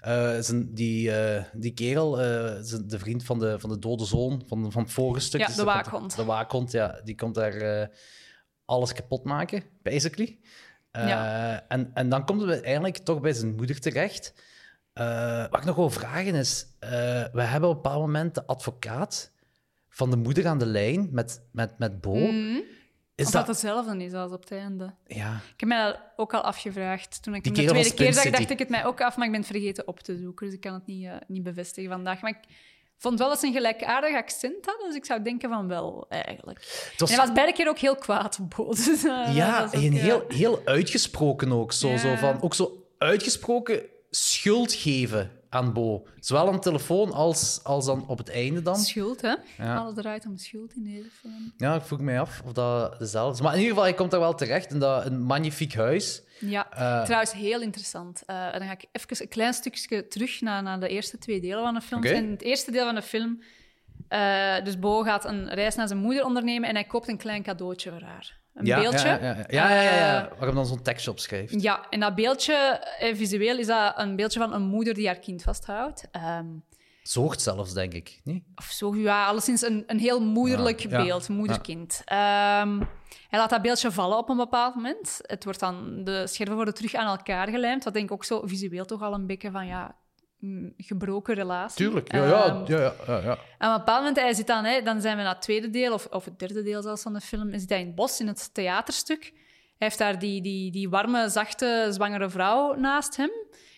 Eh, 0.00 0.40
zijn, 0.42 0.74
die, 0.74 1.12
eh, 1.12 1.44
die 1.52 1.72
kerel, 1.74 2.20
eh, 2.20 2.56
zijn- 2.60 2.88
de 2.88 2.98
vriend 2.98 3.24
van 3.24 3.38
de, 3.38 3.58
van 3.58 3.70
de 3.70 3.78
dode 3.78 4.04
zoon 4.04 4.42
van, 4.46 4.72
van 4.72 4.82
het 4.82 4.92
vorige 4.92 5.20
stuk. 5.20 5.40
Ja, 5.40 5.46
Dus 5.46 5.56
de 5.56 5.64
waakhond. 5.64 6.16
De 6.16 6.24
waakhond, 6.24 6.70
ja. 6.72 7.00
Die 7.04 7.14
komt 7.14 7.34
daar 7.34 7.88
alles 8.64 8.92
kapot 8.92 9.24
maken, 9.24 9.62
basically. 9.82 10.38
Ja. 10.92 11.64
en, 11.68 11.90
en 11.94 12.08
dan 12.08 12.24
komt 12.24 12.40
het 12.40 12.50
uiteindelijk 12.50 12.96
toch 12.96 13.20
bij 13.20 13.32
zijn 13.32 13.54
moeder 13.54 13.80
terecht. 13.80 14.32
Wat 15.50 15.58
ik 15.60 15.64
nog 15.64 15.76
wil 15.76 15.90
vragen 15.90 16.34
is, 16.34 16.66
we 17.32 17.42
hebben 17.42 17.68
op 17.68 17.76
een 17.76 17.82
bepaald 17.82 18.00
moment 18.00 18.34
de 18.34 18.46
advocaat 18.46 19.32
van 19.88 20.10
de 20.10 20.16
moeder 20.16 20.46
aan 20.46 20.58
de 20.58 20.66
lijn 20.66 21.08
met, 21.12 21.42
met, 21.52 21.78
met 21.78 22.00
Bo. 22.00 22.14
Is 23.20 23.26
Of 23.26 23.32
dat... 23.32 23.46
dat 23.46 23.56
hetzelfde 23.56 24.04
is 24.04 24.12
als 24.12 24.32
op 24.32 24.40
het 24.40 24.52
einde. 24.52 24.94
Ja. 25.06 25.34
Ik 25.34 25.60
heb 25.60 25.68
mij 25.68 25.84
dat 25.84 26.00
ook 26.16 26.34
al 26.34 26.40
afgevraagd. 26.40 27.22
Toen 27.22 27.34
ik 27.34 27.44
de 27.44 27.50
tweede 27.50 27.94
keer 27.94 28.12
zag, 28.12 28.30
dacht 28.30 28.50
ik 28.50 28.58
het 28.58 28.68
mij 28.68 28.84
ook 28.84 29.00
af, 29.00 29.16
maar 29.16 29.26
ik 29.26 29.32
ben 29.32 29.40
het 29.40 29.50
vergeten 29.50 29.88
op 29.88 30.00
te 30.00 30.16
zoeken. 30.16 30.46
Dus 30.46 30.54
ik 30.54 30.60
kan 30.60 30.74
het 30.74 30.86
niet, 30.86 31.06
eh, 31.06 31.12
niet 31.26 31.42
bevestigen 31.42 31.90
vandaag. 31.90 32.20
Maar 32.20 32.30
ik 32.30 32.48
vond 32.96 33.18
wel 33.18 33.28
dat 33.28 33.38
ze 33.40 33.46
een 33.46 33.52
gelijkaardig 33.52 34.16
accent 34.16 34.66
hadden, 34.66 34.86
dus 34.86 34.96
ik 34.96 35.04
zou 35.04 35.22
denken 35.22 35.48
van 35.48 35.68
wel, 35.68 36.06
eigenlijk. 36.08 36.58
Het 36.60 36.94
was, 37.00 37.10
En 37.10 37.16
hij 37.16 37.26
was 37.26 37.34
beide 37.34 37.52
keer 37.52 37.68
ook 37.68 37.78
heel 37.78 37.96
kwaad 37.96 38.38
op 38.40 38.54
Bo. 38.56 38.70
Dus, 38.84 39.04
eh, 39.04 39.36
ja, 39.36 39.64
ook, 39.64 39.72
en 39.72 39.80
eh, 39.80 39.92
heel, 39.92 40.24
heel 40.28 40.60
uitgesproken 40.64 41.52
ook. 41.52 41.72
Zo, 41.72 41.88
Ja. 41.88 41.96
zo 41.98 42.16
van, 42.16 42.42
ook 42.42 42.54
zo 42.54 42.86
uitgesproken 42.98 43.82
schuld 44.10 44.72
geven 44.72 45.30
aan 45.50 45.72
Bo. 45.72 46.06
Zowel 46.18 46.46
aan 46.46 46.52
de 46.52 46.58
telefoon 46.58 47.12
als, 47.12 47.60
als 47.62 47.86
dan 47.86 48.06
op 48.08 48.18
het 48.18 48.30
einde 48.30 48.62
dan. 48.62 48.76
Schuld, 48.76 49.20
hè? 49.20 49.34
Ja. 49.58 49.76
Alles 49.76 49.94
draait 49.94 50.26
om 50.26 50.36
schuld 50.36 50.74
in 50.74 50.84
deze 50.84 51.10
film. 51.20 51.52
Ja, 51.56 51.74
ik 51.74 51.82
vroeg 51.82 52.00
mij 52.00 52.20
af 52.20 52.42
of 52.44 52.52
dat 52.52 52.98
dezelfde 52.98 53.34
is. 53.34 53.40
Maar 53.40 53.52
in 53.52 53.58
ieder 53.58 53.72
geval, 53.72 53.88
hij 53.88 53.94
komt 53.98 54.10
daar 54.10 54.20
wel 54.20 54.34
terecht 54.34 54.72
in 54.72 54.78
dat 54.78 55.06
een 55.06 55.22
magnifiek 55.22 55.74
huis. 55.74 56.22
Ja, 56.38 56.70
Eh, 56.70 57.04
trouwens, 57.04 57.32
heel 57.32 57.60
interessant. 57.60 58.22
Eh, 58.26 58.46
en 58.46 58.58
dan 58.58 58.68
ga 58.68 58.72
ik 58.72 58.84
even 58.92 59.22
een 59.22 59.28
klein 59.28 59.54
stukje 59.54 60.08
terug 60.08 60.40
naar, 60.40 60.62
naar 60.62 60.80
de 60.80 60.88
eerste 60.88 61.18
twee 61.18 61.40
delen 61.40 61.62
van 61.62 61.74
de 61.74 61.80
film. 61.80 62.04
In 62.04 62.30
het 62.30 62.42
eerste 62.42 62.70
deel 62.70 62.84
van 62.84 62.94
de 62.94 63.02
film, 63.02 63.42
eh, 64.08 64.64
dus 64.64 64.78
Bo 64.78 65.02
gaat 65.02 65.24
een 65.24 65.48
reis 65.48 65.74
naar 65.74 65.86
zijn 65.88 66.00
moeder 66.00 66.24
ondernemen 66.24 66.68
en 66.68 66.74
hij 66.74 66.84
koopt 66.84 67.08
een 67.08 67.16
klein 67.18 67.42
cadeautje 67.42 67.90
voor 67.90 68.02
haar. 68.02 68.38
Een 68.54 68.66
ja, 68.66 68.80
beeldje. 68.80 69.08
Ja, 69.08 69.18
ja, 69.18 69.44
ja. 69.48 69.82
ja. 69.82 70.30
Eh, 70.30 70.38
Waar 70.38 70.46
hem 70.46 70.54
dan 70.54 70.66
zo'n 70.66 70.82
tekstje 70.82 71.10
op 71.10 71.18
schrijft. 71.18 71.62
Ja, 71.62 71.86
en 71.90 72.00
dat 72.00 72.14
beeldje, 72.14 72.54
eh, 72.98 73.14
visueel, 73.14 73.58
is 73.58 73.66
dat 73.66 73.92
een 73.96 74.16
beeldje 74.16 74.40
van 74.40 74.52
een 74.52 74.62
moeder 74.62 74.94
die 74.94 75.06
haar 75.06 75.18
kind 75.18 75.42
vasthoudt. 75.42 76.08
Soort 77.02 77.42
zelfs, 77.42 77.72
denk 77.72 77.92
ik. 77.92 78.20
Niet? 78.24 78.44
of 78.54 78.64
zo, 78.64 78.96
ja, 78.96 79.26
alleszins 79.26 79.62
een, 79.62 79.84
een 79.86 79.98
heel 79.98 80.20
moederlijk 80.20 80.80
Ja, 80.80 80.98
ja, 80.98 81.04
beeld, 81.04 81.28
moeder-kind. 81.28 82.02
Ehm, 82.04 82.78
hij 83.28 83.38
laat 83.38 83.50
dat 83.50 83.62
beeldje 83.62 83.90
vallen 83.92 84.18
op 84.18 84.28
een 84.28 84.36
bepaald 84.36 84.74
moment. 84.74 85.18
Het 85.22 85.44
wordt 85.44 85.60
dan, 85.60 86.04
de 86.04 86.26
scherven 86.26 86.54
worden 86.54 86.74
terug 86.74 86.94
aan 86.94 87.06
elkaar 87.06 87.48
gelijmd. 87.48 87.84
Wat 87.84 87.92
denk 87.92 88.04
ik 88.04 88.12
ook 88.12 88.24
zo 88.24 88.42
visueel 88.44 88.84
toch 88.84 89.02
al 89.02 89.14
een 89.14 89.26
beetje 89.26 89.50
van, 89.50 89.66
ja, 89.66 89.96
gebroken 90.76 91.34
relatie. 91.34 91.76
Tuurlijk. 91.86 92.12
Ja, 92.12 92.24
ja, 92.26 92.44
Ehm, 92.44 92.72
ja, 92.72 92.78
ja, 92.80 92.94
ja, 93.06 93.18
ja. 93.22 93.38
aan 93.58 93.72
een 93.72 93.78
bepaald 93.78 93.98
moment, 93.98 94.16
hij 94.20 94.34
zit 94.34 94.46
dan, 94.46 94.64
hè, 94.64 94.82
dan 94.82 95.00
zijn 95.00 95.16
we 95.16 95.22
naar 95.22 95.32
het 95.32 95.42
tweede 95.42 95.70
deel, 95.70 95.92
of, 95.92 96.06
of 96.06 96.24
het 96.24 96.38
derde 96.38 96.62
deel 96.62 96.82
zelfs 96.82 97.02
van 97.02 97.12
de 97.12 97.20
film, 97.20 97.58
zit 97.58 97.68
hij 97.68 97.80
in 97.80 97.86
het 97.86 97.94
bos, 97.94 98.20
in 98.20 98.26
het 98.26 98.54
theaterstuk. 98.54 99.22
Hij 99.78 99.88
heeft 99.88 99.98
daar 99.98 100.18
die, 100.18 100.42
die, 100.42 100.70
die 100.70 100.88
warme, 100.88 101.28
zachte, 101.28 101.86
zwangere 101.90 102.30
vrouw 102.30 102.74
naast 102.74 103.16
hem, 103.16 103.30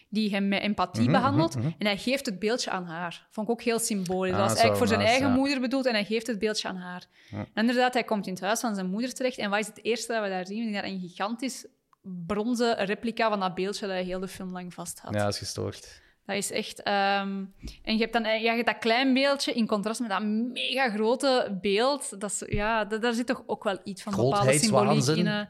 die 0.09 0.31
hem 0.31 0.49
met 0.49 0.63
empathie 0.63 1.03
Mhm, 1.03 1.13
behandelt. 1.13 1.55
En 1.55 1.87
hij 1.87 1.97
geeft 1.99 2.27
het 2.27 2.39
beeldje 2.39 2.71
aan 2.71 2.85
haar. 2.85 3.27
Vond 3.31 3.47
ik 3.47 3.53
ook 3.53 3.63
heel 3.63 3.79
symbolisch. 3.79 4.33
Ah, 4.33 4.39
dat 4.39 4.49
was 4.49 4.59
zo, 4.59 4.63
eigenlijk 4.63 4.77
voor 4.77 4.87
zijn 4.87 4.99
nice, 5.01 5.11
eigen 5.13 5.31
ja. 5.31 5.35
moeder 5.35 5.61
bedoeld 5.61 5.87
en 5.87 5.93
hij 5.93 6.05
geeft 6.05 6.27
het 6.27 6.39
beeldje 6.39 6.69
aan 6.69 6.77
haar. 6.77 7.07
En 7.31 7.47
inderdaad, 7.55 7.93
hij 7.95 8.05
komt 8.05 8.27
in 8.27 8.33
het 8.33 8.43
huis 8.43 8.61
van 8.61 8.75
zijn 8.75 8.87
moeder 8.87 9.13
terecht. 9.15 9.39
En 9.39 9.51
wat 9.51 9.59
is 9.59 9.67
het 9.67 9.85
eerste 9.85 10.13
dat 10.13 10.23
we 10.23 10.29
daar 10.29 10.47
zien? 10.47 10.57
We 10.59 10.63
zien 10.65 10.73
daar 10.73 10.85
een 10.85 11.01
gigantisch 11.01 11.67
bronzen 12.03 12.85
replica 12.85 13.29
van 13.29 13.41
dat 13.41 13.55
beeldje 13.55 13.87
dat 13.87 13.95
hij 13.95 14.05
heel 14.05 14.21
de 14.21 14.29
film 14.29 14.53
lang 14.53 14.75
vast 14.75 15.01
had. 15.01 15.15
Ja, 15.15 15.25
dat 15.25 15.33
is 15.33 15.39
gestoord. 15.39 16.01
Dat 16.35 16.43
is 16.43 16.51
echt... 16.51 16.83
ehm, 16.83 17.45
En 17.83 17.95
je 17.95 17.99
hebt 17.99 18.13
dan 18.13 18.23
ja, 18.41 18.53
je 18.53 18.65
dat 18.65 18.79
klein 18.79 19.15
beeldje 19.15 19.53
in 19.53 19.67
contrast 19.67 20.01
met 20.01 20.09
dat 20.11 20.23
mega 20.23 20.91
grote 20.91 21.59
beeld. 21.63 22.21
Dat 22.21 22.31
is, 22.31 22.43
ja, 22.47 22.85
da- 22.85 22.97
daar 22.99 23.13
zit 23.13 23.27
toch 23.27 23.43
ook 23.47 23.65
wel 23.65 23.79
iets 23.85 24.03
van 24.03 24.13
bepaalde 24.31 24.53
symboliek 24.61 24.89
in. 25.19 25.27
eh. 25.27 25.47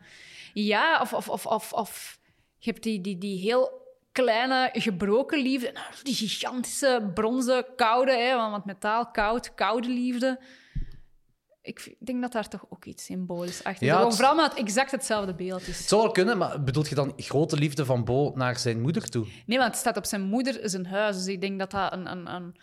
Ja, 0.55 0.99
of, 1.01 1.13
of, 1.13 1.29
of, 1.29 1.47
of, 1.47 1.73
of 1.73 2.19
je 2.59 2.71
hebt 2.71 2.83
die, 2.83 3.01
die, 3.01 3.19
die 3.19 3.39
heel 3.39 3.81
kleine 4.13 4.71
gebroken 4.73 5.39
liefde. 5.39 5.71
Nou, 5.73 5.87
die 6.03 6.15
gigantische 6.15 7.11
bronzen 7.15 7.65
koude, 7.77 8.13
hè, 8.17 8.35
want 8.37 8.65
metaal 8.65 9.07
koud, 9.11 9.55
koude 9.55 9.89
liefde. 9.89 10.39
Ik 11.63 11.95
denk 11.99 12.21
dat 12.23 12.33
daar 12.33 12.49
toch 12.49 12.65
ook 12.69 12.85
iets 12.85 13.05
symbolisch 13.05 13.65
achter 13.65 13.87
Ja, 13.87 13.97
zit. 13.97 14.05
het- 14.07 14.15
Vooral 14.15 14.33
omdat 14.33 14.51
het 14.51 14.59
exact 14.59 14.91
hetzelfde 14.91 15.35
beeld 15.35 15.61
Het 15.61 15.69
is. 15.69 15.89
zou 15.89 16.03
wel 16.03 16.11
kunnen, 16.11 16.39
maar 16.39 16.63
bedoelt 16.63 16.89
je 16.89 16.95
dan 16.95 17.13
grote 17.17 17.57
liefde 17.57 17.85
van 17.85 18.05
Bo 18.05 18.33
naar 18.35 18.59
zijn 18.59 18.81
moeder 18.81 19.09
toe? 19.09 19.27
Nee, 19.47 19.59
want 19.59 19.71
het 19.71 19.81
staat 19.81 19.97
op 19.97 20.05
zijn 20.05 20.23
moeder 20.23 20.61
zijn 20.63 20.87
huis. 20.87 21.17
Dus 21.17 21.27
ik 21.27 21.41
denk 21.41 21.59
dat 21.59 21.71
dat 21.71 21.93
een, 21.93 22.11
een, 22.11 22.35
een 22.35 22.57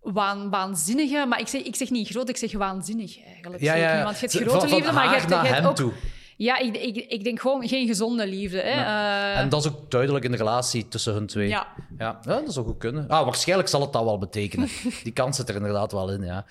waan, 0.00 0.50
waanzinnige... 0.50 1.26
Maar 1.26 1.40
ik 1.40 1.48
zeg, 1.48 1.62
ik 1.62 1.76
zeg 1.76 1.90
niet 1.90 2.08
groot, 2.08 2.28
ik 2.28 2.36
zeg 2.36 2.52
waanzinnig 2.52 3.24
eigenlijk. 3.24 3.62
Ja, 3.62 3.74
ja. 3.74 4.02
Want 4.04 4.20
je 4.20 4.26
hebt 4.26 4.48
grote 4.48 4.68
van 4.68 4.76
liefde, 4.78 4.92
maar 4.92 5.04
je 5.04 5.10
hebt, 5.20 5.28
je 5.30 5.36
hebt 5.36 5.66
ook... 5.66 5.76
toe. 5.76 5.92
Ja, 6.38 6.58
ik, 6.58 6.76
ik, 6.76 6.96
ik 6.96 7.24
denk 7.24 7.40
gewoon 7.40 7.68
geen 7.68 7.86
gezonde 7.86 8.26
liefde. 8.26 8.60
Hè. 8.60 8.70
Eh, 8.70 9.38
En 9.38 9.48
dat 9.48 9.64
is 9.64 9.70
ook 9.70 9.90
duidelijk 9.90 10.24
in 10.24 10.30
de 10.30 10.36
relatie 10.36 10.88
tussen 10.88 11.12
hun 11.12 11.26
twee. 11.26 11.48
Ja. 11.48 11.66
Ja, 11.98 12.18
ja, 12.22 12.40
dat 12.40 12.52
zou 12.52 12.66
goed 12.66 12.78
kunnen. 12.78 13.08
Ah, 13.08 13.24
waarschijnlijk 13.24 13.68
zal 13.68 13.80
het 13.80 13.92
dat 13.92 14.04
wel 14.04 14.18
betekenen. 14.18 14.68
Die 15.04 15.12
kans 15.12 15.36
zit 15.36 15.48
er 15.48 15.54
inderdaad 15.54 15.92
wel 15.92 16.10
in, 16.12 16.22
ja. 16.22 16.46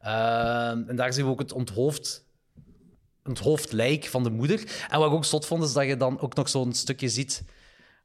Ehm, 0.00 0.88
en 0.88 0.96
daar 0.96 1.12
zien 1.12 1.24
we 1.24 1.30
ook 1.30 1.38
het 1.38 1.52
onthoofd, 1.52 2.24
onthoofd 3.24 3.72
lijk 3.72 4.04
van 4.04 4.22
de 4.22 4.30
moeder. 4.30 4.86
En 4.88 4.98
wat 4.98 5.08
ik 5.08 5.14
ook 5.14 5.24
zot 5.24 5.46
vond, 5.46 5.64
is 5.64 5.72
dat 5.72 5.86
je 5.86 5.96
dan 5.96 6.20
ook 6.20 6.34
nog 6.34 6.48
zo'n 6.48 6.72
stukje 6.72 7.08
ziet... 7.08 7.44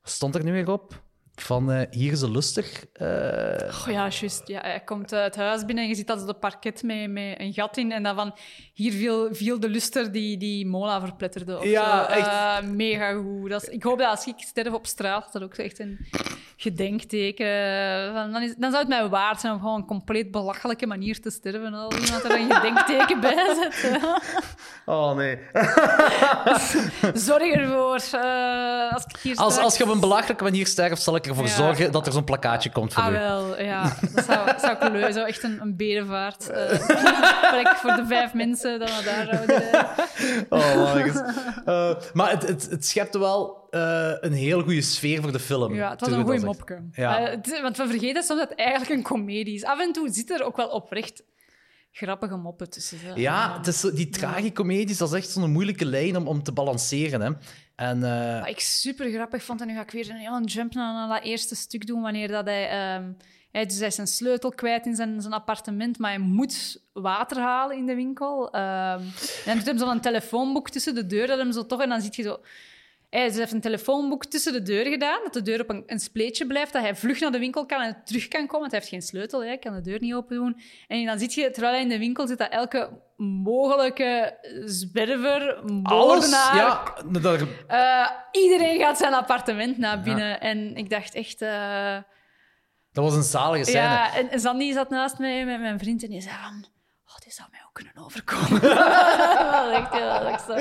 Wat 0.01 0.11
stond 0.11 0.36
er 0.36 0.43
nu 0.43 0.51
weer 0.51 0.71
op? 0.71 1.01
Van 1.43 1.71
eh, 1.71 1.81
hier 1.89 2.11
is 2.11 2.19
de 2.19 2.31
luster. 2.31 2.65
Eh, 2.93 3.07
Oh 3.87 3.87
ja, 3.93 4.07
juist. 4.09 4.47
Ja, 4.47 4.61
hij 4.61 4.79
komt 4.79 5.11
eh, 5.11 5.23
het 5.23 5.35
huis 5.35 5.65
binnen 5.65 5.83
en 5.83 5.89
je 5.89 5.95
ziet 5.95 6.07
dat 6.07 6.19
ze 6.19 6.25
de 6.25 6.33
parket 6.33 6.83
met, 6.83 7.09
met 7.11 7.39
een 7.39 7.53
gat 7.53 7.77
in. 7.77 7.91
En 7.91 8.03
dan 8.03 8.15
van, 8.15 8.35
hier 8.73 8.91
viel, 8.91 9.27
viel 9.35 9.59
de 9.59 9.69
luster 9.69 10.11
die, 10.11 10.37
die 10.37 10.65
Mola 10.67 10.99
verpletterde. 10.99 11.57
Of 11.57 11.65
Ja, 11.65 12.05
zo. 12.05 12.11
echt. 12.11 12.27
Eh, 12.27 12.69
mega 12.69 13.13
goed. 13.13 13.49
Dat 13.49 13.63
is, 13.63 13.69
ik 13.69 13.83
hoop 13.83 13.97
dat 13.97 14.07
als 14.09 14.25
ik 14.27 14.35
sterf 14.37 14.73
op 14.73 14.85
straat, 14.87 15.23
dat 15.23 15.31
dat 15.33 15.43
ook 15.43 15.55
zo 15.55 15.61
echt 15.61 15.79
een 15.79 16.07
gedenkteken... 16.62 17.45
eh, 17.47 18.14
Van, 18.14 18.32
dan, 18.32 18.41
is, 18.41 18.53
dan 18.57 18.70
zou 18.72 18.82
het 18.84 18.88
mij 18.88 19.07
waard 19.07 19.39
zijn 19.41 19.53
om 19.53 19.59
gewoon 19.59 19.76
een 19.76 19.86
compleet 19.86 20.32
belachelijke 20.32 20.88
manier 20.88 21.22
te 21.22 21.30
sterven. 21.30 21.74
Als 21.74 21.95
iemand 21.95 22.24
er 22.24 22.32
een 22.39 22.53
gedenkteken 22.55 23.20
bij 23.20 23.55
zet. 23.62 23.99
Oh, 24.86 25.16
nee. 25.16 25.39
Zorg 27.14 27.53
ervoor. 27.53 27.95
eh, 28.12 28.93
als 28.93 29.03
ik 29.03 29.16
hier 29.22 29.36
Als, 29.36 29.51
straks- 29.53 29.57
als 29.57 29.78
je 29.78 29.84
op 29.84 29.89
een 29.89 29.99
belachelijke 29.99 30.43
manier 30.43 30.68
sterft, 30.68 31.01
zal 31.01 31.16
ik 31.16 31.28
ervoor 31.28 31.45
Ja. 31.45 31.49
zorgen 31.55 31.91
dat 31.91 32.05
er 32.07 32.14
zo'n 32.14 32.24
plakkaatje 32.24 32.72
komt 32.72 32.93
voor 32.93 33.03
Ah, 33.03 33.09
u. 33.09 33.14
wel, 33.14 33.62
ja. 33.62 33.93
Dat 34.14 34.26
zou, 34.26 34.49
zou 34.59 34.76
ik 34.76 34.91
leuk 34.91 35.16
echt 35.28 35.43
een, 35.43 35.62
een 35.62 35.76
berenvaart. 35.76 36.49
eh 36.49 36.70
plek 37.51 37.68
voor 37.76 37.95
de 37.95 38.05
vijf 38.07 38.34
mensen 38.34 38.80
dat 38.80 38.89
we 38.97 39.03
daar 39.03 39.26
zouden 39.32 39.57
rijden. 39.57 39.95
Oh, 40.49 40.93
my 40.93 41.09
God. 41.09 41.24
Eh, 41.66 41.91
maar 42.14 42.30
het, 42.32 42.47
het, 42.47 42.68
het 42.70 42.86
schept 42.86 43.18
wel 43.18 43.61
eh, 43.72 44.13
een 44.19 44.34
heel 44.34 44.61
goede 44.63 44.82
sfeer 44.82 45.22
voor 45.22 45.32
de 45.32 45.39
film. 45.39 45.74
Ja, 45.74 45.89
het 45.89 45.99
was 45.99 46.09
een 46.09 46.15
goede. 46.39 46.39
Ja. 46.91 47.19
Eh, 47.19 47.30
het- 47.30 47.61
want 47.61 47.78
we 47.78 47.88
vergeten 47.88 48.24
soms 48.24 48.39
dat 48.39 48.49
het 48.49 48.57
eigenlijk 48.57 48.89
een 48.91 49.01
komedie 49.03 49.53
is. 49.55 49.63
Af 49.63 49.80
en 49.80 49.91
toe 49.91 50.09
zit 50.09 50.30
er 50.30 50.43
ook 50.43 50.55
wel 50.57 50.69
oprecht 50.69 51.24
grappige 51.91 52.36
moppen 52.36 52.69
tussen. 52.69 52.97
hè. 53.01 53.13
Ja, 53.13 53.57
het 53.57 53.67
is 53.67 53.80
zo, 53.80 53.93
die 53.93 54.09
tragicomedies, 54.09 54.97
dat 54.97 55.07
is 55.11 55.17
echt 55.17 55.30
zo'n 55.30 55.51
moeilijke 55.51 55.86
lijn 55.86 56.15
om, 56.17 56.28
om 56.28 56.43
te 56.43 56.51
balanceren. 56.51 57.22
Hè. 57.22 57.32
En 57.76 58.03
eh, 58.03 58.39
Wat 58.39 58.49
ik 58.49 58.59
super 58.59 59.11
grappig 59.11 59.43
vond, 59.43 59.61
en 59.61 59.67
nu 59.67 59.74
ga 59.74 59.82
ik 59.82 59.91
weer 59.91 60.09
een 60.09 60.15
hele 60.17 60.43
jump 60.43 60.74
naar, 60.74 61.07
dat 61.07 61.24
eerste 61.24 61.55
stuk 61.55 61.86
doen, 61.88 62.01
wanneer 62.01 62.28
dat 62.28 62.45
hij... 62.45 62.69
ehm, 62.69 63.11
hij, 63.51 63.65
dus 63.65 63.78
hij 63.78 63.88
is 63.88 63.95
zijn 63.95 64.07
sleutel 64.07 64.49
kwijt 64.51 64.86
in 64.86 64.95
zijn, 64.95 65.22
zijn 65.22 65.34
appartement, 65.34 65.97
maar 65.97 66.09
hij 66.09 66.19
moet 66.19 66.82
water 66.93 67.38
halen 67.38 67.78
in 67.78 67.86
de 67.86 67.95
winkel. 67.95 68.51
Ehm, 68.51 68.99
en 68.99 69.45
dan 69.45 69.55
doet 69.55 69.65
hem 69.65 69.78
zo'n 69.78 69.99
telefoonboek 69.99 70.69
tussen 70.69 70.95
de 70.95 71.05
deur, 71.05 71.28
dat 71.28 71.38
hem 71.38 71.51
zo 71.51 71.65
toch... 71.65 71.82
En 71.82 71.89
dan 71.89 72.01
ziet 72.01 72.15
je 72.15 72.24
zo... 72.24 72.39
Hij 73.12 73.28
dus 73.28 73.38
heeft 73.38 73.51
een 73.51 73.62
telefoonboek 73.62 74.26
tussen 74.26 74.53
de 74.53 74.62
deur 74.62 74.86
gedaan, 74.86 75.20
dat 75.24 75.34
de 75.34 75.41
deur 75.41 75.62
op 75.62 75.70
een, 75.70 75.84
een 75.86 75.99
spleetje 75.99 76.47
blijft, 76.47 76.74
dat 76.74 76.82
hij 76.82 76.95
vlug 76.95 77.20
naar 77.20 77.32
de 77.32 77.39
winkel 77.39 77.66
kan 77.66 77.82
en 77.82 78.01
terug 78.05 78.28
kan 78.28 78.41
komen, 78.41 78.59
want 78.59 78.72
hij 78.72 78.80
heeft 78.80 78.91
geen 78.91 79.01
sleutel, 79.01 79.43
hij 79.43 79.57
kan 79.57 79.74
de 79.74 79.82
deur 79.82 79.99
niet 79.99 80.14
open 80.14 80.36
doen. 80.36 80.62
En 80.88 81.05
dan 81.05 81.20
zie 81.20 81.43
je, 81.43 81.51
terwijl 81.51 81.74
hij 81.74 81.82
in 81.82 81.89
de 81.89 81.97
winkel 81.97 82.28
zit, 82.28 82.38
dat 82.38 82.51
elke 82.51 83.01
mogelijke 83.18 84.38
zwerver, 84.66 85.55
alles, 85.84 86.05
moordenaar, 86.05 86.55
ja, 86.55 86.84
dat, 87.22 87.41
eh, 87.68 88.09
iedereen 88.32 88.80
gaat 88.80 88.97
zijn 88.97 89.14
appartement 89.14 89.78
naar 89.78 90.01
binnen. 90.01 90.41
En 90.41 90.76
ik 90.76 90.89
dacht 90.89 91.16
echt... 91.16 91.41
eh, 91.41 91.97
dat 92.91 93.03
was 93.03 93.16
een 93.16 93.24
zalige 93.24 93.64
scène. 93.64 93.82
ja, 93.82 94.16
en 94.16 94.39
Sandy 94.39 94.74
zat 94.74 94.89
naast 94.89 95.18
mij 95.18 95.45
met 95.45 95.59
mijn 95.59 95.80
vriend 95.80 96.03
en 96.03 96.09
die 96.09 96.22
zei 96.22 96.36
van... 96.41 96.66
Oh, 97.05 97.18
dit 97.24 97.34
zou 97.34 97.47
mij 97.51 97.61
kunnen 97.72 97.93
overkomen. 98.05 98.61
dat, 99.51 99.67
is 99.72 99.78
echt, 99.78 99.93
ja, 99.93 100.19
dat, 100.19 100.28
is 100.28 100.34
echt 100.34 100.43
zo. 100.45 100.53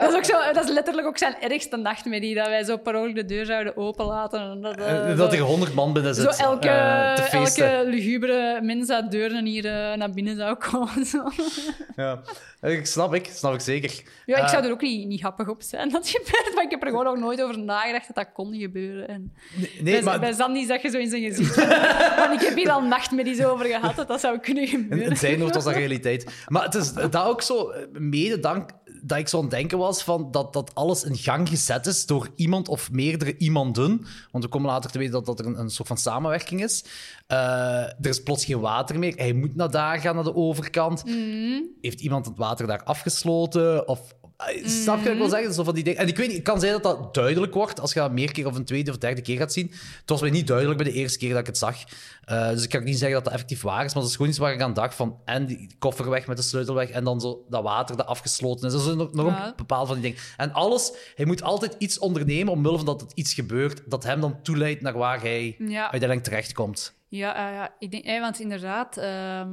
dat 0.00 0.10
is 0.10 0.16
ook 0.16 0.24
zo... 0.24 0.52
Dat 0.52 0.64
is 0.64 0.70
letterlijk 0.70 1.06
ook 1.06 1.18
zijn 1.18 1.34
ergste 1.40 1.76
nachtmerrie, 1.76 2.34
dat 2.34 2.46
wij 2.46 2.64
zo 2.64 2.76
per 2.76 2.94
ongeluk 2.96 3.14
de 3.14 3.24
deur 3.24 3.46
zouden 3.46 3.76
openlaten. 3.76 4.40
En 4.40 4.60
dat, 4.60 4.76
eh, 4.76 5.10
Eh, 5.10 5.16
dat 5.18 5.32
zo- 5.32 5.38
er 5.38 5.42
honderd 5.44 5.74
man 5.74 5.92
binnen 5.92 6.14
zo 6.14 6.30
zit 6.30 6.40
elke, 6.40 6.68
eh, 6.68 7.14
te 7.14 7.22
feesten. 7.22 7.70
elke 7.76 7.88
lugubere 7.90 8.60
mens 8.62 8.90
uit 8.90 9.10
deuren 9.10 9.44
hier 9.44 9.62
naar 9.96 10.10
binnen 10.10 10.36
zou 10.36 10.54
komen. 10.70 11.04
Zo. 11.06 11.30
Ja. 11.96 12.20
Ik 12.62 12.86
snap 12.86 13.14
ik, 13.14 13.26
snap 13.32 13.54
ik 13.54 13.60
zeker. 13.60 14.02
Ja, 14.26 14.36
ik 14.36 14.48
zou 14.48 14.64
er 14.64 14.70
ook 14.70 14.80
niet, 14.80 15.06
niet 15.06 15.22
happig 15.22 15.48
op 15.48 15.62
zijn 15.62 15.88
dat 15.88 16.00
het 16.02 16.10
gebeurt, 16.10 16.54
maar 16.54 16.64
ik 16.64 16.70
heb 16.70 16.82
er 16.82 16.88
gewoon 16.88 17.04
nog 17.04 17.16
nooit 17.18 17.42
over 17.42 17.58
nagedacht 17.58 18.06
dat 18.06 18.16
dat 18.16 18.32
kon 18.32 18.54
gebeuren. 18.54 19.08
En 19.08 19.32
nee, 19.80 19.92
bij, 19.94 20.02
maar 20.02 20.20
bij 20.20 20.32
Sandy 20.32 20.66
zag 20.66 20.82
je 20.82 20.88
zo 20.90 20.98
in 20.98 21.08
zijn 21.10 21.22
gezicht 21.22 21.54
van, 21.54 22.32
ik 22.38 22.40
heb 22.40 22.56
hier 22.56 22.70
al 22.70 22.82
nachtmerries 22.82 23.44
over 23.44 23.66
gehad, 23.66 23.96
dat 23.96 24.08
dat 24.08 24.20
zou 24.20 24.38
kunnen 24.38 24.62
in, 24.62 24.68
gebeuren. 24.68 25.10
in 25.10 25.16
zijn 25.16 25.40
hoofd 25.40 25.54
was 25.54 25.64
dat 25.64 25.74
realiteit. 25.84 26.04
Maar 26.46 26.64
het 26.64 26.74
is 26.74 26.92
dat 26.92 27.16
ook 27.16 27.42
zo, 27.42 27.70
eh, 27.70 27.86
mede 27.92 28.40
dank, 28.40 28.70
dat 29.02 29.18
ik 29.18 29.28
zo 29.28 29.36
aan 29.36 29.42
het 29.42 29.52
denken 29.52 29.78
was 29.78 30.02
van 30.02 30.30
dat, 30.30 30.52
dat 30.52 30.74
alles 30.74 31.04
in 31.04 31.16
gang 31.16 31.48
gezet 31.48 31.86
is 31.86 32.06
door 32.06 32.28
iemand 32.34 32.68
of 32.68 32.90
meerdere 32.90 33.36
iemanden. 33.36 34.06
Want 34.30 34.44
we 34.44 34.50
komen 34.50 34.70
later 34.70 34.90
te 34.90 34.98
weten 34.98 35.12
dat 35.12 35.26
dat 35.26 35.38
er 35.38 35.46
een, 35.46 35.58
een 35.58 35.70
soort 35.70 35.88
van 35.88 35.96
samenwerking 35.96 36.62
is. 36.62 36.84
Eh, 37.26 37.38
er 37.82 38.06
is 38.08 38.22
plots 38.22 38.44
geen 38.44 38.60
water 38.60 38.98
meer. 38.98 39.14
Hij 39.16 39.32
moet 39.32 39.56
naar 39.56 39.70
daar 39.70 39.98
gaan, 39.98 40.14
naar 40.14 40.24
de 40.24 40.34
overkant. 40.34 41.02
Heeft 41.80 42.00
iemand 42.00 42.26
het 42.26 42.36
water 42.36 42.66
daar 42.66 42.82
afgesloten? 42.82 43.88
Of, 43.88 44.14
Snap 44.64 44.96
je 44.98 45.02
wat 45.04 45.12
ik 45.12 45.18
wil 45.18 45.28
zeggen? 45.28 45.54
Zo 45.54 45.64
van 45.64 45.74
die 45.74 45.84
dingen. 45.84 46.00
En 46.00 46.08
ik 46.08 46.16
weet 46.16 46.26
niet, 46.26 46.36
het 46.36 46.46
kan 46.46 46.60
zijn 46.60 46.72
dat 46.72 46.82
dat 46.82 47.14
duidelijk 47.14 47.54
wordt 47.54 47.80
als 47.80 47.92
je 47.92 48.00
dat 48.00 48.12
meer 48.12 48.32
keer 48.32 48.46
of 48.46 48.56
een 48.56 48.64
tweede 48.64 48.90
of 48.90 48.98
derde 48.98 49.22
keer 49.22 49.36
gaat 49.36 49.52
zien. 49.52 49.66
Het 50.00 50.10
was 50.10 50.20
mij 50.20 50.30
niet 50.30 50.46
duidelijk 50.46 50.76
bij 50.82 50.86
de 50.92 50.98
eerste 50.98 51.18
keer 51.18 51.30
dat 51.30 51.38
ik 51.40 51.46
het 51.46 51.58
zag. 51.58 51.76
Eh, 52.24 52.48
dus 52.50 52.62
ik 52.62 52.68
kan 52.68 52.84
niet 52.84 52.98
zeggen 52.98 53.14
dat 53.14 53.24
dat 53.24 53.32
effectief 53.32 53.62
waar 53.62 53.84
is, 53.84 53.92
maar 53.92 54.02
dat 54.02 54.10
is 54.10 54.16
gewoon 54.16 54.30
iets 54.30 54.40
waar 54.40 54.52
ik 54.52 54.60
aan 54.60 54.74
dacht 54.74 54.94
van 54.94 55.18
en 55.24 55.46
die 55.46 55.74
koffer 55.78 56.10
weg 56.10 56.26
met 56.26 56.36
de 56.36 56.42
sleutel 56.42 56.74
weg 56.74 56.90
en 56.90 57.04
dan 57.04 57.20
zo 57.20 57.44
dat 57.48 57.62
water 57.62 57.96
dat 57.96 58.06
afgesloten 58.06 58.66
is. 58.66 58.72
Dat 58.72 58.86
is 58.86 58.94
nog, 58.94 59.12
nog 59.12 59.26
Ja. 59.26 59.46
een 59.46 59.52
bepaald 59.56 59.86
van 59.86 60.00
die 60.00 60.04
dingen. 60.10 60.18
En 60.36 60.52
alles, 60.52 60.92
hij 61.14 61.24
moet 61.24 61.42
altijd 61.42 61.74
iets 61.78 61.98
ondernemen 61.98 62.52
omwille 62.52 62.76
van 62.76 62.86
dat 62.86 63.00
het 63.00 63.12
iets 63.14 63.34
gebeurt 63.34 63.82
dat 63.86 64.04
hem 64.04 64.20
dan 64.20 64.42
toeleidt 64.42 64.80
naar 64.80 64.98
waar 64.98 65.20
hij 65.20 65.54
Ja. 65.58 65.80
uiteindelijk 65.82 66.22
terechtkomt. 66.22 66.94
Ja, 67.08 67.34
eh, 67.48 67.54
ja 67.54 67.74
ik 67.78 67.90
denk, 67.90 68.04
eh, 68.04 68.20
want 68.20 68.40
inderdaad, 68.40 68.96
ehm, 68.96 69.48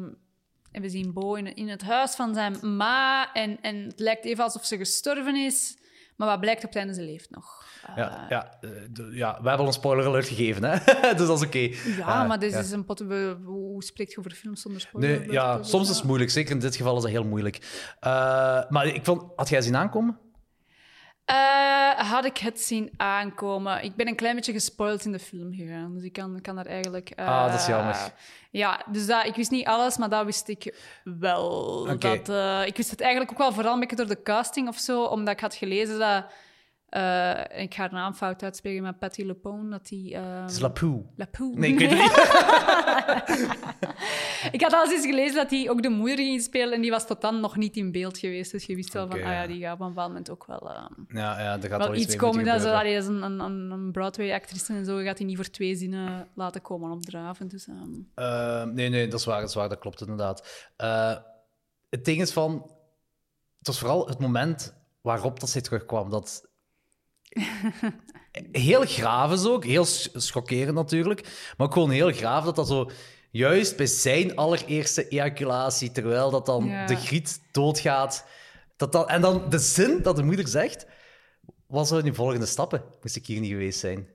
en 0.74 0.82
we 0.82 0.90
zien 0.90 1.14
Bo 1.14 1.34
in, 1.34 1.56
in 1.56 1.70
het 1.70 1.82
huis 1.82 2.16
van 2.16 2.34
zijn 2.34 2.76
ma 2.78 3.34
en, 3.34 3.58
en 3.62 3.84
het 3.84 4.00
lijkt 4.00 4.26
even 4.26 4.44
alsof 4.44 4.66
ze 4.66 4.78
gestorven 4.78 5.36
is, 5.36 5.78
maar 6.16 6.28
wat 6.28 6.40
blijkt 6.40 6.64
op 6.64 6.70
het 6.70 6.78
einde, 6.78 6.94
ze 6.94 7.02
leeft 7.02 7.30
nog. 7.30 7.66
Eh, 7.86 7.98
Ja, 7.98 8.26
ja, 8.30 8.58
eh, 8.62 8.70
ja, 9.12 9.32
we 9.42 9.48
hebben 9.48 9.58
al 9.58 9.68
een 9.68 9.74
spoiler 9.74 10.06
alert 10.06 10.28
gegeven, 10.28 10.64
hè? 10.64 10.78
dus 11.18 11.28
dat 11.28 11.38
is 11.42 11.46
oké. 11.46 11.60
ja, 11.98 12.22
Eh, 12.22 12.28
maar 12.28 12.40
dit 12.40 12.52
ja. 12.52 12.60
is 12.60 12.72
een 12.72 12.86
pot... 12.86 13.00
Hoe 13.46 13.84
spreekt 13.84 14.12
je 14.12 14.18
over 14.18 14.32
films 14.32 14.62
zonder 14.62 14.82
spoiler? 14.82 15.20
Nee, 15.20 15.32
ja, 15.32 15.64
soms 15.64 15.90
is 15.90 15.96
het 15.96 16.06
moeilijk. 16.06 16.30
Zeker 16.32 16.52
in 16.52 16.60
dit 16.60 16.76
geval 16.76 16.96
is 16.96 17.02
dat 17.02 17.12
heel 17.12 17.24
moeilijk. 17.26 17.56
Eh, 18.00 18.12
maar 18.70 18.88
ik 18.88 19.06
vond, 19.06 19.24
had 19.36 19.50
jij 19.50 19.62
zien 19.62 19.76
aankomen? 19.76 20.20
Eh, 21.26 21.90
had 22.12 22.26
ik 22.26 22.38
het 22.38 22.62
zien 22.62 22.92
aankomen. 22.98 23.84
Ik 23.84 23.96
ben 23.96 24.08
een 24.08 24.16
klein 24.16 24.36
beetje 24.36 24.52
gespoild 24.52 25.06
in 25.06 25.12
de 25.12 25.20
film 25.20 25.54
gegaan, 25.54 25.94
dus 25.94 26.04
ik 26.04 26.14
kan, 26.14 26.42
kan 26.42 26.56
daar 26.56 26.66
eigenlijk... 26.66 27.10
eh, 27.10 27.28
Ah, 27.28 27.52
dat 27.52 27.60
is 27.60 27.66
jammer. 27.68 27.96
Ja, 28.52 28.82
dus 28.90 29.06
dat, 29.06 29.26
ik 29.26 29.36
wist 29.36 29.52
niet 29.52 29.68
alles, 29.68 29.98
maar 29.98 30.10
dat 30.10 30.26
wist 30.26 30.48
ik 30.48 30.76
wel. 31.04 31.86
Dat, 32.26 32.30
eh, 32.30 32.66
ik 32.66 32.78
wist 32.78 32.92
het 32.92 33.02
eigenlijk 33.02 33.32
ook 33.32 33.38
wel 33.38 33.54
vooral 33.54 33.74
een 33.74 33.80
beetje 33.80 33.96
door 33.96 34.08
de 34.08 34.22
casting 34.24 34.68
of 34.68 34.78
zo, 34.78 35.04
omdat 35.04 35.34
ik 35.34 35.40
had 35.40 35.56
gelezen 35.56 36.00
dat... 36.00 36.26
eh, 36.94 37.62
ik 37.62 37.74
ga 37.74 37.82
haar 37.82 37.92
naam 37.92 38.14
fout 38.14 38.44
uitspreken, 38.44 38.84
maar 38.84 38.94
Patty 38.94 39.24
LuPone, 39.24 39.70
dat 39.70 39.88
die... 39.88 40.14
eh, 40.16 40.42
Het 40.42 40.52
is 40.52 40.60
Lapoe. 40.60 41.04
Lapoe. 41.16 41.56
Nee, 41.56 41.72
ik 41.72 41.80
weet 41.80 41.90
het 41.90 42.00
niet. 42.00 43.62
Ik 44.52 44.62
had 44.62 44.74
al 44.74 44.92
eens 44.92 45.06
gelezen 45.06 45.36
dat 45.36 45.50
hij 45.50 45.70
ook 45.70 45.82
de 45.82 45.90
moeder 45.90 46.18
ging 46.18 46.42
spelen 46.42 46.74
en 46.74 46.82
die 46.82 46.92
was 46.92 47.08
tot 47.08 47.22
dan 47.22 47.40
nog 47.40 47.56
niet 47.56 47.76
in 47.76 47.92
beeld 47.92 48.18
geweest. 48.18 48.52
Dus 48.52 48.66
je 48.66 48.76
wist 48.76 48.94
wel 48.94 49.08
van, 49.08 49.18
ah 49.24 49.32
ja, 49.32 49.48
die 49.48 49.62
gaat 49.62 49.74
op 49.74 49.80
een 49.80 49.88
bepaald 49.88 50.08
moment 50.08 50.30
ook 50.30 50.46
wel... 50.46 50.70
eh, 50.70 50.86
Ja, 51.08 51.40
ja, 51.40 51.54
er 51.54 51.70
gaat 51.70 51.70
wel 51.70 51.80
wel 51.90 51.96
iets 51.96 52.16
komen. 52.16 52.46
Dat 52.46 52.62
ze, 52.62 52.74
allee, 52.74 52.96
is 52.96 53.06
een, 53.06 53.22
een, 53.22 53.40
een, 53.40 53.92
Broadway-actrice 53.92 54.74
en 54.74 54.86
zo 54.86 54.98
gaat 54.98 55.18
hij 55.18 55.28
niet 55.28 55.36
voor 55.36 55.50
twee 55.50 55.76
zinnen 55.76 56.28
laten 56.36 56.62
komen 56.62 56.92
opdraven. 56.92 57.48
Dus, 57.48 57.68
ehm, 57.68 57.90
Eh, 58.16 58.64
nee, 58.64 58.90
nee, 58.90 59.08
dat 59.08 59.20
is 59.20 59.26
waar, 59.26 59.40
dat 59.40 59.50
is 59.50 59.56
waar, 59.56 59.70
dat 59.70 59.80
klopt 59.80 60.02
inderdaad. 60.02 60.70
Eh, 60.76 61.16
het 61.90 62.06
ding 62.06 62.22
is 62.22 62.32
van... 62.32 62.54
Het 63.58 63.68
was 63.68 63.80
vooral 63.80 64.08
het 64.08 64.20
moment 64.20 64.76
waarop 65.02 65.40
dat 65.40 65.50
zij 65.50 65.62
terugkwam. 65.62 66.10
Dat... 66.10 66.52
heel 68.52 68.82
graaf 68.86 69.32
is 69.32 69.46
ook, 69.46 69.66
heel 69.66 69.86
sch- 69.86 70.08
schokkerend 70.14 70.76
natuurlijk, 70.76 71.54
maar 71.58 71.72
gewoon 71.72 71.90
heel 71.92 72.12
graaf 72.12 72.46
dat 72.46 72.56
dat 72.56 72.68
zo... 72.68 72.90
Juist 73.32 73.78
bij 73.78 73.86
zijn 73.86 74.36
allereerste 74.36 75.08
ejaculatie, 75.08 75.92
terwijl 75.92 76.30
dat 76.30 76.46
dan 76.46 76.66
Ja. 76.66 76.86
de 76.86 76.96
griet 76.96 77.42
doodgaat... 77.52 78.26
Dat 78.78 78.92
dan, 78.92 79.08
en 79.08 79.22
dan 79.22 79.50
de 79.50 79.60
zin 79.60 80.02
dat 80.02 80.16
de 80.16 80.24
moeder 80.24 80.48
zegt... 80.48 80.86
Wat 81.68 81.88
zouden 81.88 82.10
die 82.10 82.20
volgende 82.20 82.46
stappen? 82.46 82.84
Moest 83.02 83.16
ik 83.16 83.26
hier 83.26 83.40
niet 83.40 83.50
geweest 83.52 83.80
zijn? 83.80 84.08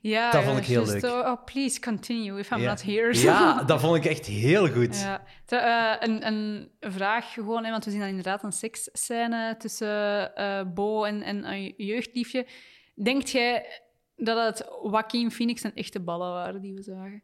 Ja, 0.00 0.30
Dat 0.30 0.42
vond 0.44 0.58
ik 0.58 0.64
heel 0.64 0.86
leuk. 0.86 1.04
Oh, 1.04 1.10
oh, 1.18 1.44
please 1.44 1.80
continue 1.80 2.38
if 2.38 2.50
I'm 2.50 2.62
not 2.62 2.82
here. 2.82 3.14
Ja, 3.18 3.62
dat 3.64 3.80
vond 3.80 3.96
ik 3.96 4.04
echt 4.04 4.26
heel 4.26 4.68
goed. 4.68 5.00
Ja. 5.00 5.22
Te- 5.44 5.56
eh, 5.56 5.94
een, 5.98 6.26
een 6.26 6.70
vraag 6.80 7.32
gewoon, 7.32 7.64
hè, 7.64 7.70
want 7.70 7.84
we 7.84 7.90
zien 7.90 8.00
dan 8.00 8.08
inderdaad 8.08 8.42
een 8.42 8.52
seksscène 8.52 9.56
tussen 9.58 10.34
eh, 10.34 10.62
Bo 10.74 11.04
en, 11.04 11.22
en 11.22 11.44
een 11.52 11.74
jeugdliefje. 11.76 12.46
Denkt 12.94 13.30
jij 13.30 13.82
dat 14.16 14.46
het 14.58 14.68
Joaquin 14.82 15.30
Phoenix 15.30 15.62
en 15.62 15.74
echte 15.74 16.00
ballen 16.00 16.32
waren 16.32 16.60
die 16.60 16.74
we 16.74 16.82
zagen? 16.82 17.22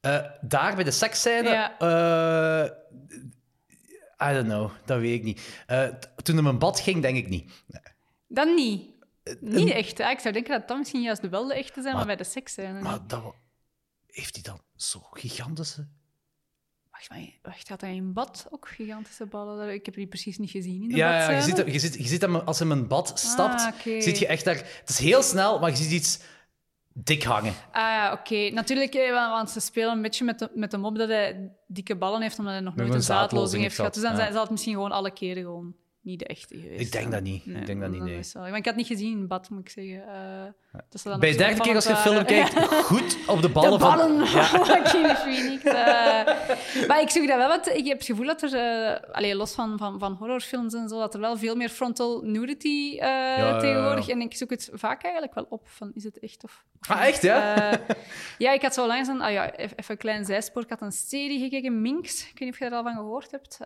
Eh, 0.00 0.24
daar 0.40 0.74
bij 0.74 0.84
de 0.84 0.90
seksscène... 0.90 1.48
Ja. 1.48 2.78
I 4.22 4.32
don't 4.34 4.46
know, 4.46 4.70
dat 4.84 5.00
weet 5.00 5.14
ik 5.18 5.22
niet. 5.22 5.64
Toen 6.22 6.34
hij 6.34 6.42
mijn 6.44 6.58
bad 6.58 6.80
ging, 6.80 7.02
denk 7.02 7.16
ik 7.16 7.28
niet. 7.28 7.52
Dan 8.28 8.54
niet. 8.54 8.90
Niet 9.40 9.66
de 9.66 9.74
echte. 9.74 10.02
Ik 10.02 10.18
zou 10.18 10.34
denken 10.34 10.58
dat 10.58 10.68
dat 10.68 10.78
misschien 10.78 11.02
juist 11.02 11.28
wel 11.28 11.46
de 11.46 11.54
echte 11.54 11.82
zijn, 11.82 11.94
maar, 11.94 12.06
bij 12.06 12.16
de 12.16 12.24
seksscène 12.24 12.80
Maar 12.80 13.00
niet. 13.00 13.08
dat, 13.10 13.34
heeft 14.06 14.34
hij 14.34 14.42
dan 14.42 14.60
zo 14.76 15.00
gigantische... 15.10 15.88
Wacht, 16.90 17.10
maar, 17.10 17.38
wacht, 17.42 17.68
had 17.68 17.80
hij 17.80 17.94
in 17.94 18.12
bad 18.12 18.46
ook 18.50 18.68
gigantische 18.68 19.26
ballen? 19.26 19.72
Ik 19.74 19.84
heb 19.86 19.94
die 19.94 20.06
precies 20.06 20.38
niet 20.38 20.50
gezien 20.50 20.82
in 20.82 20.88
de 20.88 20.96
Ja, 20.96 21.12
ja 21.20 21.30
je, 21.30 21.42
ziet, 21.42 21.56
hem- 21.56 21.68
je, 21.68 21.78
ziet, 21.78 21.94
je 21.94 22.06
ziet 22.06 22.20
hem 22.20 22.36
als 22.36 22.58
hij 22.58 22.68
in 22.68 22.74
mijn 22.76 22.88
bad 22.88 23.18
stapt, 23.18 23.60
Ah, 23.60 23.74
oké. 23.78 24.00
ziet 24.00 24.18
je 24.18 24.26
echt 24.26 24.44
daar... 24.44 24.56
Het 24.56 24.88
is 24.88 24.98
heel 24.98 25.22
snel, 25.22 25.58
maar 25.58 25.70
je 25.70 25.76
ziet 25.76 25.90
iets 25.90 26.20
dik 26.92 27.22
hangen. 27.22 27.52
Ah 27.72 27.80
ja, 27.82 28.12
oké. 28.12 28.50
Natuurlijk, 28.50 28.94
eh, 28.94 29.10
want, 29.30 29.50
ze 29.50 29.60
spelen 29.60 29.90
een 29.92 30.02
beetje 30.02 30.24
met 30.24 30.38
de, 30.38 30.50
met 30.54 30.70
de 30.70 30.76
mop 30.76 30.96
dat 30.96 31.08
hij 31.08 31.52
dikke 31.66 31.96
ballen 31.96 32.22
heeft, 32.22 32.38
omdat 32.38 32.52
hij 32.54 32.62
nog 32.62 32.76
nooit 32.76 32.88
een 32.88 32.94
een 32.94 33.02
zaadlozing 33.02 33.62
heeft 33.62 33.74
gehad. 33.76 33.94
Dus 33.94 34.02
dan 34.02 34.16
zijn- 34.16 34.32
zal 34.32 34.42
het 34.42 34.50
misschien 34.50 34.74
gewoon 34.74 34.92
alle 34.92 35.12
keren 35.12 35.42
gewoon 35.42 35.74
niet 36.02 36.18
de 36.18 36.26
echte 36.26 36.58
geweest. 36.60 36.80
Ik 36.80 36.92
denk 36.92 37.12
dat 37.12 37.22
niet. 37.22 37.46
Ik 37.46 37.66
denk 37.66 37.80
dat 37.80 37.90
niet, 37.90 38.02
nee. 38.02 38.20
wel- 38.32 38.42
Maar 38.42 38.56
ik 38.56 38.64
had 38.64 38.76
niet 38.76 38.86
gezien 38.86 39.18
in 39.18 39.26
bad, 39.26 39.50
moet 39.50 39.60
ik 39.60 39.68
zeggen. 39.68 40.02
Eh, 40.08 40.80
dat 40.90 41.00
ze 41.00 41.08
dan 41.08 41.20
Bij 41.20 41.30
de 41.30 41.36
derde 41.36 41.60
keer 41.60 41.74
als 41.74 41.84
je 41.84 41.90
opvallend 41.90 42.28
film 42.30 42.50
kijkt, 42.50 42.74
goed 42.92 43.16
op 43.26 43.42
de 43.42 43.48
ballen, 43.48 43.70
De 43.72 43.78
ballen 43.78 44.26
van... 44.26 44.42
Joaquin 44.66 45.16
Phoenix. 45.16 45.64
eh. 45.64 46.86
maar 46.88 47.00
ik 47.00 47.10
zoek 47.10 47.26
dat 47.26 47.36
wel 47.36 47.48
wat. 47.48 47.68
Ik 47.68 47.86
heb 47.86 47.96
het 47.96 48.06
gevoel 48.06 48.26
dat 48.26 48.42
er, 48.42 48.54
eh 48.54 49.14
allee, 49.14 49.34
los 49.34 49.52
van, 49.54 49.78
van, 49.78 49.98
van 49.98 50.12
horrorfilms 50.12 50.74
en 50.74 50.88
zo, 50.88 50.98
dat 50.98 51.14
er 51.14 51.20
wel 51.20 51.36
veel 51.36 51.56
meer 51.56 51.68
frontal 51.68 52.20
nudity 52.22 52.90
eh, 52.98 52.98
ja, 53.38 53.58
tegenwoordig. 53.58 54.08
En 54.08 54.20
ik 54.20 54.34
zoek 54.36 54.50
het 54.50 54.70
vaak 54.72 55.02
eigenlijk 55.02 55.34
wel 55.34 55.46
op. 55.48 55.68
Van, 55.68 55.90
is 55.94 56.04
het 56.04 56.18
echt 56.18 56.44
of. 56.44 56.64
of 56.80 56.90
Ah, 56.90 57.06
echt, 57.06 57.22
ja? 57.22 57.70
Eh, 57.72 57.78
ja, 58.38 58.52
ik 58.52 58.62
had 58.62 58.74
zo 58.74 58.86
langs 58.86 59.08
een. 59.08 59.20
Ah 59.20 59.32
ja, 59.32 59.52
even 59.56 59.76
even 59.76 59.90
een 59.94 59.96
klein 60.00 60.24
zijspoor. 60.24 60.62
Ik 60.62 60.70
had 60.70 60.80
een 60.80 60.92
serie 60.92 61.38
gekeken, 61.40 61.80
Minx. 61.80 62.20
Ik 62.20 62.26
weet 62.26 62.40
niet 62.40 62.52
of 62.52 62.58
je 62.58 62.64
daar 62.68 62.78
al 62.78 62.82
van 62.84 62.94
gehoord 62.94 63.30
hebt. 63.30 63.58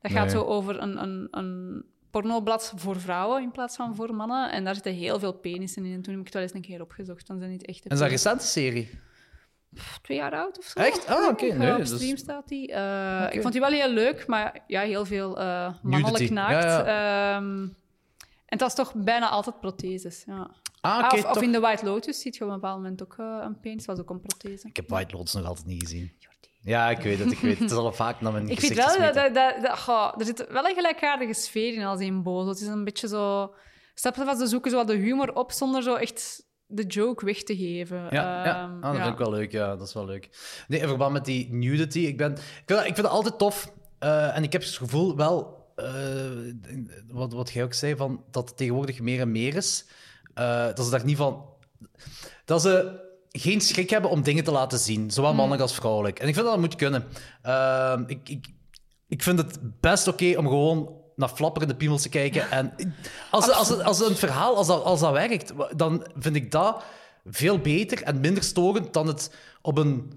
Eh, 0.00 0.10
dat 0.10 0.12
gaat 0.12 0.26
Nee. 0.26 0.34
zo 0.34 0.42
over 0.42 0.82
een. 0.82 1.02
een, 1.02 1.28
een 1.30 1.84
pornoblad 2.10 2.72
voor 2.76 3.00
vrouwen 3.00 3.42
in 3.42 3.50
plaats 3.50 3.76
van 3.76 3.94
voor 3.94 4.14
mannen. 4.14 4.52
En 4.52 4.64
daar 4.64 4.74
zitten 4.74 4.92
heel 4.94 5.18
veel 5.18 5.32
penissen 5.32 5.84
in. 5.84 5.92
En 5.92 6.02
toen 6.02 6.10
heb 6.12 6.18
ik 6.20 6.24
het 6.26 6.34
wel 6.34 6.42
eens 6.42 6.54
een 6.54 6.60
keer 6.60 6.80
opgezocht. 6.80 7.26
Dan 7.26 7.38
zijn 7.38 7.50
niet 7.50 7.66
echt 7.66 7.84
En 7.84 7.90
is 7.90 7.96
dat 7.98 8.06
een 8.06 8.12
recente 8.12 8.44
serie? 8.46 8.90
twee 10.02 10.16
jaar 10.16 10.32
oud 10.34 10.58
of 10.58 10.64
zo. 10.64 10.78
Echt? 10.80 11.06
Ah, 11.06 11.28
oké, 11.28 11.44
Ja, 11.44 11.54
nee, 11.56 11.72
op 11.72 11.78
dus- 11.78 11.94
stream 11.94 12.16
staat 12.16 12.48
die. 12.48 12.72
Eh. 12.72 13.26
Ik 13.30 13.40
vond 13.40 13.52
die 13.52 13.62
wel 13.62 13.70
heel 13.70 13.90
leuk, 13.90 14.26
maar 14.26 14.60
ja, 14.66 14.80
heel 14.80 15.04
veel 15.04 15.38
eh, 15.38 15.74
mannelijk 15.82 16.12
Nudity. 16.12 16.32
naakt. 16.32 16.64
Ja, 16.64 16.84
Ehm, 17.36 17.62
en 17.62 17.74
het 18.46 18.60
was 18.60 18.74
toch 18.74 18.94
bijna 18.94 19.28
altijd 19.28 19.60
protheses. 19.60 20.22
Ja. 20.26 20.50
Ah, 20.80 21.12
Ah, 21.12 21.30
of, 21.30 21.42
in 21.42 21.52
The 21.52 21.60
White 21.60 21.84
Lotus 21.84 22.20
ziet 22.20 22.36
je 22.36 22.44
op 22.44 22.48
een 22.50 22.54
bepaald 22.54 22.76
moment 22.76 23.02
ook 23.02 23.14
eh, 23.18 23.38
een 23.42 23.60
penis. 23.60 23.84
was 23.86 23.98
ook 23.98 24.10
een 24.10 24.20
prothese. 24.20 24.66
Ik 24.68 24.76
heb 24.76 24.88
White 24.88 25.16
Lotus 25.16 25.32
nog 25.34 25.44
altijd 25.44 25.66
niet 25.66 25.82
gezien. 25.82 26.12
Ja, 26.60 26.90
ik 26.90 26.98
weet 26.98 27.18
het, 27.18 27.32
ik 27.32 27.38
weet 27.38 27.50
het. 27.50 27.60
Het 27.60 27.70
is 27.70 27.76
al 27.76 27.92
vaak 27.92 28.20
naar 28.20 28.32
mijn 28.32 28.48
Ik 28.48 28.60
vind 28.60 28.74
wel 28.74 28.98
dat, 28.98 29.14
dat, 29.14 29.34
dat, 29.34 29.54
dat- 29.62 29.78
goh, 29.78 30.12
er 30.18 30.24
zit 30.24 30.46
wel 30.50 30.64
een 30.68 30.74
gelijkaardige 30.74 31.32
sfeer 31.34 31.74
in 31.74 31.84
als 31.84 32.00
in 32.00 32.22
Bozo. 32.22 32.48
Het 32.48 32.60
is 32.60 32.66
een 32.66 32.84
beetje 32.84 33.08
zo... 33.08 33.54
Stapje 33.94 34.24
vast, 34.24 34.38
ze 34.40 34.46
zoeken 34.46 34.70
zo 34.70 34.76
wat 34.76 34.86
de 34.86 34.94
humor 34.96 35.34
op 35.34 35.52
zonder 35.52 35.82
zo 35.82 35.94
echt 35.94 36.46
de 36.66 36.82
joke 36.86 37.24
weg 37.24 37.42
te 37.42 37.56
geven. 37.56 37.96
Ja, 38.10 38.44
ja. 38.44 38.44
Ehm, 38.44 38.74
Ah, 38.76 38.82
dat 38.82 38.94
ja. 38.96 39.02
vind 39.02 39.12
ik 39.12 39.18
wel 39.18 39.30
leuk. 39.30 39.52
Ja, 39.52 39.76
dat 39.76 39.86
is 39.88 39.94
wel 39.94 40.04
leuk. 40.04 40.28
Nee, 40.68 40.80
in 40.80 40.88
verband 40.88 41.12
met 41.12 41.24
die 41.24 41.52
nudity, 41.52 41.98
ik, 41.98 42.16
ben, 42.16 42.30
ik, 42.32 42.38
vind, 42.38 42.68
dat- 42.68 42.78
ik 42.78 42.84
vind 42.94 42.96
dat 43.06 43.10
altijd 43.10 43.38
tof. 43.38 43.72
Eh, 43.98 44.36
en 44.36 44.42
ik 44.42 44.52
heb 44.52 44.62
het 44.62 44.70
gevoel 44.70 45.16
wel, 45.16 45.66
eh, 45.76 45.86
wat, 47.08 47.32
wat 47.32 47.50
jij 47.50 47.64
ook 47.64 47.72
zei, 47.74 47.96
van, 47.96 48.24
dat 48.30 48.48
het 48.48 48.56
tegenwoordig 48.56 49.00
meer 49.00 49.20
en 49.20 49.30
meer 49.32 49.54
is. 49.56 49.86
Eh, 50.34 50.66
dat 50.74 50.84
ze 50.84 50.90
daar 50.90 51.04
niet 51.04 51.16
van... 51.16 51.44
Dat 52.44 52.62
ze 52.62 53.06
geen 53.38 53.60
schrik 53.60 53.90
hebben 53.90 54.10
om 54.10 54.22
dingen 54.22 54.44
te 54.44 54.50
laten 54.50 54.78
zien, 54.78 55.10
zowel 55.10 55.34
mannelijk 55.34 55.62
als 55.62 55.74
vrouwelijk. 55.74 56.18
En 56.18 56.28
ik 56.28 56.34
vind 56.34 56.46
dat 56.46 56.54
dat 56.54 56.64
moet 56.64 56.76
kunnen. 56.76 57.04
Eh, 57.42 58.00
ik, 58.06 58.28
ik, 58.28 58.46
ik 59.08 59.22
vind 59.22 59.38
het 59.38 59.58
best 59.80 60.08
oké 60.08 60.34
om 60.36 60.48
gewoon 60.48 60.96
naar 61.16 61.28
flapperende 61.28 61.76
piemels 61.76 62.02
te 62.02 62.08
kijken. 62.08 62.50
En 62.50 62.72
als, 63.30 63.50
als, 63.50 63.80
als, 63.80 64.08
een 64.08 64.16
verhaal, 64.16 64.56
als 64.56 64.66
dat, 64.66 64.84
als 64.84 65.00
dat 65.00 65.12
werkt, 65.12 65.52
dan 65.76 66.06
vind 66.18 66.36
ik 66.36 66.50
dat 66.50 66.82
veel 67.24 67.58
beter 67.58 68.02
en 68.02 68.20
minder 68.20 68.42
storend 68.42 68.92
dan 68.92 69.06
het 69.06 69.34
op 69.62 69.78
een 69.78 70.12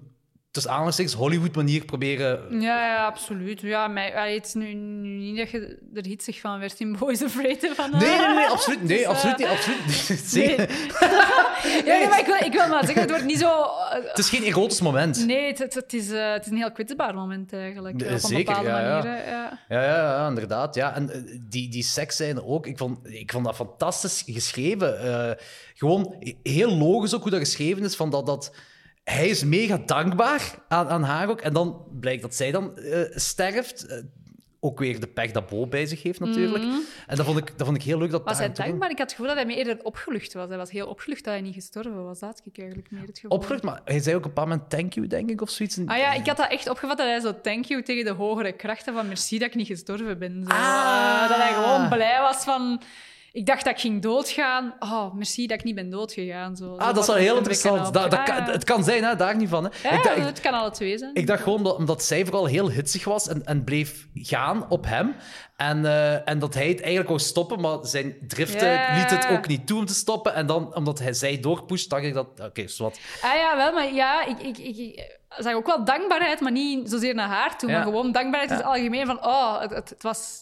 tussen 0.52 0.70
aanhalingstekens 0.70 1.14
Hollywood-manier 1.16 1.84
proberen... 1.84 2.60
Ja, 2.60 2.86
ja, 2.86 3.06
absoluut. 3.06 3.60
Ja, 3.60 3.88
maar 3.88 4.14
allee, 4.16 4.34
het 4.34 4.46
is 4.46 4.54
nu, 4.54 4.72
nu 4.74 5.08
niet 5.08 5.36
dat 5.36 5.50
je 5.50 5.78
er 5.94 6.04
hitsig 6.04 6.40
van 6.40 6.58
werd 6.58 6.80
in 6.80 6.96
Boys 6.98 7.22
Afraid 7.22 7.70
van. 7.74 7.90
Nee, 7.90 8.00
nee, 8.18 8.34
nee, 8.34 8.46
absoluut, 8.46 8.82
nee, 8.82 8.88
Dus, 8.88 9.02
eh, 9.02 9.08
absoluut 9.08 9.38
niet, 9.38 9.46
absoluut. 9.46 10.18
Zeker. 10.38 10.68
Ja, 11.84 11.98
nee, 11.98 12.08
maar 12.08 12.18
ik 12.20 12.26
wil, 12.26 12.34
maar 12.34 12.44
ik 12.44 12.52
wil 12.52 12.68
maar 12.68 12.84
zeggen, 12.84 13.00
het 13.00 13.10
wordt 13.10 13.24
niet 13.24 13.38
zo... 13.38 13.62
eh, 13.62 14.04
Het 14.08 14.18
is 14.18 14.28
geen 14.28 14.42
erotisch 14.42 14.80
moment. 14.80 15.26
Nee, 15.26 15.46
het, 15.46 15.58
het, 15.58 15.74
het 15.74 15.92
is, 15.92 16.10
eh, 16.10 16.32
het 16.32 16.44
is 16.44 16.50
een 16.50 16.56
heel 16.56 16.72
kwetsbaar 16.72 17.14
moment 17.14 17.52
eigenlijk. 17.52 17.94
Op 17.94 18.08
een 18.08 18.20
zeker, 18.20 18.44
bepaalde 18.44 18.68
ja, 18.68 18.80
ja. 18.80 18.96
manier. 18.96 19.10
Ja. 19.26 19.58
Ja, 19.68 19.82
ja, 19.82 19.94
ja, 19.96 20.28
inderdaad. 20.28 20.74
Ja. 20.74 20.94
En 20.94 21.10
eh, 21.10 21.20
die, 21.40 21.68
die 21.68 21.82
seksscène 21.82 22.44
ook, 22.44 22.66
ik 22.66 22.78
vond, 22.78 22.98
ik 23.02 23.30
vond 23.32 23.44
dat 23.44 23.54
fantastisch 23.54 24.22
geschreven. 24.26 25.00
Eh, 25.00 25.30
gewoon 25.74 26.16
heel 26.42 26.76
logisch 26.76 27.14
ook 27.14 27.22
hoe 27.22 27.30
dat 27.30 27.40
geschreven 27.40 27.82
is, 27.84 27.96
van 27.96 28.10
dat... 28.10 28.26
dat 28.26 28.52
hij 29.04 29.28
is 29.28 29.44
mega 29.44 29.78
dankbaar 29.86 30.54
aan, 30.68 30.88
aan 30.88 31.02
haar 31.02 31.28
ook. 31.28 31.40
En 31.40 31.52
dan 31.52 31.84
blijkt 32.00 32.22
dat 32.22 32.34
zij 32.34 32.50
dan 32.50 32.76
eh, 32.78 33.00
sterft. 33.10 33.86
Eh, 33.86 33.98
ook 34.64 34.78
weer 34.78 35.00
de 35.00 35.06
pech 35.06 35.30
dat 35.30 35.46
Bo 35.46 35.66
bij 35.66 35.86
zich 35.86 36.02
heeft, 36.02 36.20
natuurlijk. 36.20 36.64
En 37.06 37.16
dat 37.16 37.26
vond, 37.26 37.38
ik, 37.38 37.58
dat 37.58 37.66
vond 37.66 37.78
ik 37.78 37.82
heel 37.82 37.98
leuk. 37.98 38.10
Dat 38.10 38.24
Was 38.24 38.38
hij 38.38 38.52
dankbaar? 38.52 38.90
Ik 38.90 38.98
had 38.98 39.06
het 39.06 39.10
gevoel 39.10 39.26
dat 39.26 39.36
hij 39.36 39.46
meer 39.46 39.56
eerder 39.56 39.84
opgelucht 39.84 40.32
was. 40.32 40.48
Hij 40.48 40.56
was 40.56 40.70
heel 40.70 40.86
opgelucht 40.86 41.24
dat 41.24 41.32
hij 41.32 41.42
niet 41.42 41.54
gestorven 41.54 42.04
was. 42.04 42.18
Dat 42.18 42.28
had 42.28 42.42
ik 42.44 42.58
eigenlijk 42.58 42.90
meer 42.90 43.06
het 43.06 43.18
gevoel. 43.18 43.36
Opgelucht, 43.36 43.62
maar 43.62 43.80
hij 43.84 44.00
zei 44.00 44.16
ook 44.16 44.24
een 44.24 44.32
paar 44.32 44.48
moment 44.48 44.70
thank 44.70 44.92
you, 44.92 45.06
denk 45.06 45.30
ik, 45.30 45.40
of 45.40 45.50
zoiets. 45.50 45.78
Ah 45.86 45.98
ja, 45.98 46.12
ik 46.12 46.26
had 46.26 46.36
dat 46.36 46.50
echt 46.50 46.68
opgevat 46.68 46.96
dat 46.96 47.06
hij 47.06 47.20
zo 47.20 47.40
thank 47.40 47.64
you 47.64 47.82
tegen 47.82 48.04
de 48.04 48.10
hogere 48.10 48.52
krachten 48.52 48.94
van 48.94 49.08
merci 49.08 49.38
dat 49.38 49.48
ik 49.48 49.54
niet 49.54 49.66
gestorven 49.66 50.18
ben. 50.18 50.44
Zo. 50.48 50.54
Ah. 50.54 51.28
Dat 51.28 51.38
hij 51.38 51.52
gewoon 51.52 51.88
blij 51.88 52.20
was 52.20 52.44
van... 52.44 52.82
Ik 53.32 53.46
dacht 53.46 53.64
dat 53.64 53.74
ik 53.74 53.80
ging 53.80 54.02
doodgaan. 54.02 54.74
Oh, 54.78 55.14
merci 55.14 55.46
dat 55.46 55.58
ik 55.58 55.64
niet 55.64 55.74
ben 55.74 55.90
doodgegaan. 55.90 56.56
Zo. 56.56 56.64
Zo 56.64 56.76
Ah, 56.76 56.86
dat 56.94 56.98
is 56.98 57.06
wel 57.06 57.16
heel 57.16 57.36
interessant. 57.36 57.94
Dat, 57.94 58.10
dat 58.10 58.22
kan, 58.22 58.42
het 58.42 58.64
kan 58.64 58.84
zijn, 58.84 59.04
hè, 59.04 59.16
daar 59.16 59.36
niet 59.36 59.48
van. 59.48 59.64
Hè. 59.64 59.88
Ja, 59.88 59.96
ik, 59.96 60.02
dacht- 60.02 60.24
het 60.24 60.40
kan 60.40 60.52
alle 60.54 60.70
twee 60.70 60.98
zijn. 60.98 61.14
Ik 61.14 61.26
dacht 61.26 61.42
gewoon 61.42 61.58
omdat, 61.58 61.76
omdat 61.76 62.02
zij 62.02 62.24
vooral 62.24 62.46
heel 62.46 62.70
hitsig 62.70 63.04
was 63.04 63.28
en, 63.28 63.44
en 63.44 63.64
bleef 63.64 64.08
gaan 64.14 64.70
op 64.70 64.86
hem. 64.86 65.16
En, 65.56 65.84
eh, 65.84 66.28
en 66.28 66.38
dat 66.38 66.54
hij 66.54 66.68
het 66.68 66.78
eigenlijk 66.80 67.08
wou 67.08 67.20
stoppen, 67.20 67.60
maar 67.60 67.78
zijn 67.82 68.16
driften 68.26 68.68
Ja. 68.70 68.96
liet 68.96 69.10
het 69.10 69.28
ook 69.28 69.46
niet 69.46 69.66
toe 69.66 69.78
om 69.78 69.86
te 69.86 69.94
stoppen. 69.94 70.34
En 70.34 70.46
dan, 70.46 70.74
omdat 70.74 70.98
hij 70.98 71.12
zij 71.12 71.40
doorpusht, 71.40 71.90
dacht 71.90 72.04
ik 72.04 72.14
dat... 72.14 72.26
Oké, 72.42 72.68
zwart. 72.68 73.00
Ah 73.22 73.34
ja, 73.34 73.56
wel, 73.56 73.72
maar 73.72 73.92
ja, 73.92 74.24
ik, 74.26 74.38
ik, 74.38 74.58
ik, 74.58 75.18
zag 75.28 75.54
ook 75.54 75.66
wel 75.66 75.84
dankbaarheid, 75.84 76.40
maar 76.40 76.52
niet 76.52 76.90
zozeer 76.90 77.14
naar 77.14 77.28
haar 77.28 77.58
toe. 77.58 77.68
Ja. 77.70 77.74
Maar 77.76 77.84
gewoon 77.86 78.12
dankbaarheid 78.12 78.50
het 78.50 78.62
algemeen 78.62 79.06
van, 79.06 79.26
oh, 79.26 79.60
het, 79.60 79.88
het 79.88 80.02
was 80.02 80.40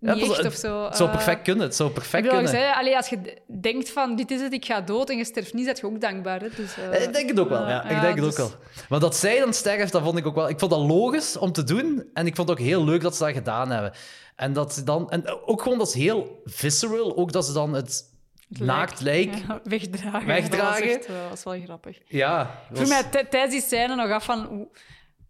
Ja, 0.00 0.12
niet 0.12 0.20
het 0.20 0.28
was- 0.28 0.38
echt 0.38 0.46
of 0.46 0.54
zo. 0.54 0.84
Het 0.84 0.96
zou 0.96 1.08
Eh, 1.08 1.14
perfect 1.14 1.42
kunnen. 1.42 1.64
Het 1.66 1.76
zou 1.76 1.90
perfect 1.90 2.22
kunnen. 2.28 2.42
ik 2.44 2.48
zei, 2.50 2.72
allee, 2.74 2.96
als 2.96 3.08
je 3.08 3.42
denkt 3.60 3.90
van, 3.90 4.16
dit 4.16 4.30
is 4.30 4.40
het, 4.40 4.52
ik 4.52 4.64
ga 4.64 4.80
dood 4.80 5.10
en 5.10 5.16
je 5.16 5.24
sterft 5.24 5.54
niet, 5.54 5.64
zet 5.64 5.78
je 5.78 5.86
ook 5.86 6.00
dankbaar. 6.00 6.40
Hè? 6.40 6.48
Dus, 6.56 6.76
eh, 6.92 7.02
ik 7.02 7.12
denk 7.12 7.28
het 7.28 7.40
ook 7.40 7.48
wel, 7.48 7.68
ja. 7.68 7.84
eh, 7.84 7.90
ik 7.96 8.00
denk 8.00 8.14
het 8.14 8.24
dus- 8.24 8.32
ook 8.40 8.48
wel. 8.50 8.58
Maar 8.88 9.00
dat 9.00 9.16
zij 9.16 9.38
dan 9.40 9.52
sterft, 9.54 9.92
dat 9.92 10.02
vond 10.02 10.18
ik 10.18 10.26
ook 10.26 10.34
wel... 10.34 10.48
Ik 10.48 10.58
vond 10.58 10.70
dat 10.70 10.80
logisch 10.80 11.36
om 11.36 11.52
te 11.52 11.64
doen. 11.64 12.10
En 12.14 12.26
ik 12.26 12.36
vond 12.36 12.48
het 12.48 12.58
ook 12.58 12.64
heel 12.64 12.84
leuk 12.84 13.00
dat 13.00 13.16
ze 13.16 13.24
dat 13.24 13.32
gedaan 13.32 13.70
hebben. 13.70 13.92
En 14.36 14.52
dat 14.52 14.74
ze 14.74 14.82
dan... 14.82 15.10
En 15.10 15.46
ook 15.46 15.62
gewoon, 15.62 15.78
dat 15.78 15.86
is 15.88 15.94
heel 15.94 16.40
visceral. 16.44 17.16
Ook 17.16 17.32
dat 17.32 17.46
ze 17.46 17.52
dan 17.52 17.72
het, 17.74 18.04
het 18.48 18.60
naakt 18.60 19.00
lijk... 19.00 19.34
Ja, 19.48 19.60
wegdragen. 19.64 20.26
Wegdragen. 20.26 20.86
Dat 20.86 20.86
was, 20.86 20.96
echt, 20.96 21.06
wel- 21.06 21.20
dat 21.20 21.30
was 21.30 21.42
wel 21.44 21.62
grappig. 21.64 21.98
Ja. 22.06 22.40
Ik 22.70 22.76
vroeg 22.76 22.88
mij 22.88 23.02
tij- 23.04 23.24
tijdens 23.24 23.52
die 23.52 23.62
scène 23.62 23.94
nog 23.94 24.10
af 24.10 24.24
van... 24.24 24.68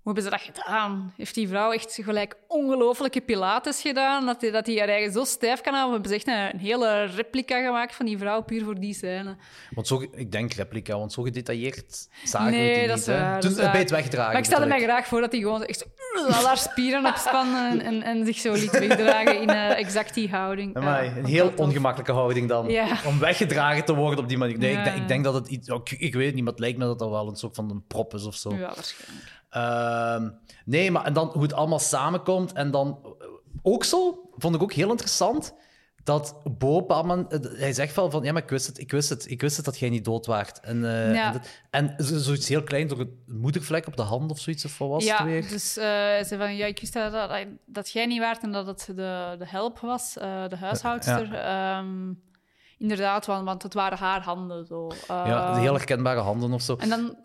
Hoe, 0.07 0.15
hebben 0.15 0.33
ze 0.33 0.39
dat 0.39 0.55
gedaan? 0.57 1.13
Heeft 1.17 1.35
die 1.35 1.49
vrouw 1.49 1.73
echt 1.73 1.99
gelijk 2.03 2.37
ongelofelijke 2.49 3.21
pilates 3.21 3.81
gedaan? 3.81 4.27
Dat 4.27 4.41
hij 4.41 4.51
dat 4.51 4.65
die 4.65 4.79
haar 4.79 4.89
eigen 4.89 5.13
zo 5.13 5.25
stijf 5.25 5.61
kan 5.61 5.75
houden? 5.75 6.03
We 6.03 6.09
hebben 6.09 6.21
ze 6.27 6.31
echt 6.33 6.39
een, 6.55 6.55
een 6.55 6.67
hele 6.67 7.05
replica 7.05 7.65
gemaakt 7.65 7.95
van 7.95 8.07
die 8.07 8.19
vrouw, 8.19 8.43
puur 8.43 8.65
voor 8.65 8.81
die 8.81 8.95
scène. 8.95 9.37
Want 9.71 9.87
zo, 9.87 10.05
ik 10.13 10.33
denk 10.33 10.53
replica, 10.53 10.99
want 10.99 11.13
zo 11.13 11.23
gedetailleerd 11.23 12.09
zagen 12.25 12.51
we 12.51 12.57
Nee, 12.57 12.79
die 12.79 12.87
dat 12.87 12.97
niet. 12.97 13.07
is 13.07 13.13
hè. 13.15 13.21
waar, 13.21 13.33
dat 13.33 13.41
Toen, 13.41 13.51
is 13.51 13.57
eh, 13.57 13.63
bij 13.63 13.73
waar. 13.73 13.81
het 13.81 13.91
wegdragen. 13.91 14.31
Maar 14.33 14.41
ik 14.41 14.45
stelde 14.45 14.67
mij 14.67 14.83
graag 14.83 15.07
voor 15.07 15.21
dat 15.21 15.33
hij 15.33 15.41
gewoon 15.41 15.65
echt 15.65 15.79
zo, 16.13 16.21
al 16.27 16.47
haar 16.47 16.59
spieren 16.59 17.07
opspannen 17.07 17.71
en, 17.71 17.81
en, 17.81 18.03
en 18.03 18.25
zich 18.27 18.37
zo 18.39 18.53
liet 18.53 18.71
wegdragen 18.79 19.41
in 19.41 19.49
eh, 19.49 19.79
exact 19.79 20.15
die 20.15 20.29
houding. 20.31 20.77
Amai, 20.77 21.09
Ja, 21.09 21.17
een 21.17 21.25
heel 21.25 21.53
ongemakkelijke 21.57 22.13
houding 22.13 22.49
dan. 22.49 22.69
Ja. 22.69 22.99
Om 23.07 23.19
weggedragen 23.19 23.85
te 23.85 23.95
worden 23.95 24.19
op 24.19 24.29
die 24.29 24.39
manier. 24.39 24.59
Nee, 24.59 24.77
ik, 24.77 24.85
denk, 24.85 24.97
ik 24.97 25.09
denk 25.09 25.25
dat 25.25 25.35
het 25.35 25.49
iets... 25.49 25.69
Ik, 25.69 25.91
ik 25.91 26.15
weet 26.15 26.27
het 26.27 26.35
niet, 26.35 26.45
maar 26.45 26.53
het 26.53 26.61
lijkt 26.63 26.79
me 26.79 26.85
dat 26.85 26.99
dat 26.99 27.11
wel 27.11 27.29
een 27.29 27.37
soort 27.37 27.55
van 27.55 27.71
een 27.71 27.85
prop 27.87 28.15
is 28.15 28.25
of 28.25 28.35
zo. 28.35 28.51
Ja, 28.55 28.59
waarschijnlijk. 28.75 29.35
Ehm, 29.57 30.29
nee, 30.65 30.91
maar 30.91 31.05
en 31.05 31.13
dan 31.13 31.29
hoe 31.33 31.43
het 31.43 31.53
allemaal 31.53 31.79
samenkomt. 31.79 32.53
En 32.53 32.71
dan 32.71 32.99
eh, 33.21 33.27
ook 33.63 33.85
zo, 33.85 34.29
vond 34.37 34.55
ik 34.55 34.63
ook 34.63 34.73
heel 34.73 34.91
interessant, 34.91 35.55
dat 36.05 36.41
Bo 36.59 36.87
eh, 36.87 37.19
hij 37.41 37.73
zegt 37.73 37.97
wel 37.97 38.11
van, 38.11 38.23
ja, 38.23 38.33
maar 38.33 38.43
ik 38.43 38.49
wist 38.51 38.67
het, 38.67 38.79
ik 38.79 38.91
wist 38.91 39.09
het, 39.09 39.31
ik 39.31 39.41
wist 39.41 39.57
het 39.57 39.65
dat 39.65 39.79
jij 39.79 39.89
niet 39.89 40.05
dood 40.05 40.27
waart. 40.27 40.61
En, 40.61 40.85
eh, 40.85 41.15
Ja. 41.15 41.27
en, 41.27 41.33
dat- 41.33 41.49
en 41.99 42.05
zo- 42.05 42.19
zoiets 42.19 42.49
heel 42.49 42.63
klein, 42.63 42.89
door 42.89 43.01
een 43.01 43.19
moedervlek 43.27 43.87
op 43.87 43.97
de 43.97 44.03
hand 44.03 44.31
of 44.31 44.39
zoiets, 44.39 44.65
of 44.65 44.79
wat 44.79 44.89
was 44.89 45.05
ja, 45.05 45.17
het 45.17 45.27
weer? 45.27 45.49
dus 45.49 45.77
eh, 45.77 45.85
hij 45.85 46.25
zei 46.25 46.41
van, 46.41 46.57
ja, 46.57 46.67
ik 46.67 46.81
wist 46.81 46.93
dat, 46.93 47.13
dat, 47.13 47.31
dat 47.67 47.91
jij 47.91 48.07
niet 48.07 48.19
waart 48.21 48.43
en 48.43 48.53
dat 48.53 48.67
het 48.67 48.87
de, 48.87 49.35
de 49.39 49.47
help 49.47 49.79
was, 49.79 50.17
eh, 50.19 50.49
de 50.49 50.57
huishoudster. 50.57 51.35
Ehm, 51.35 52.13
inderdaad, 52.79 53.27
want, 53.27 53.45
want 53.45 53.63
het 53.63 53.75
waren 53.75 53.99
haar 53.99 54.23
handen. 54.23 54.67
Zo. 54.67 54.91
ja, 55.09 55.25
Eh, 55.51 55.59
heel 55.59 55.75
herkenbare 55.75 56.21
handen 56.21 56.53
of 56.53 56.63
zo. 56.63 56.77
En 56.77 56.89
dan 56.89 57.17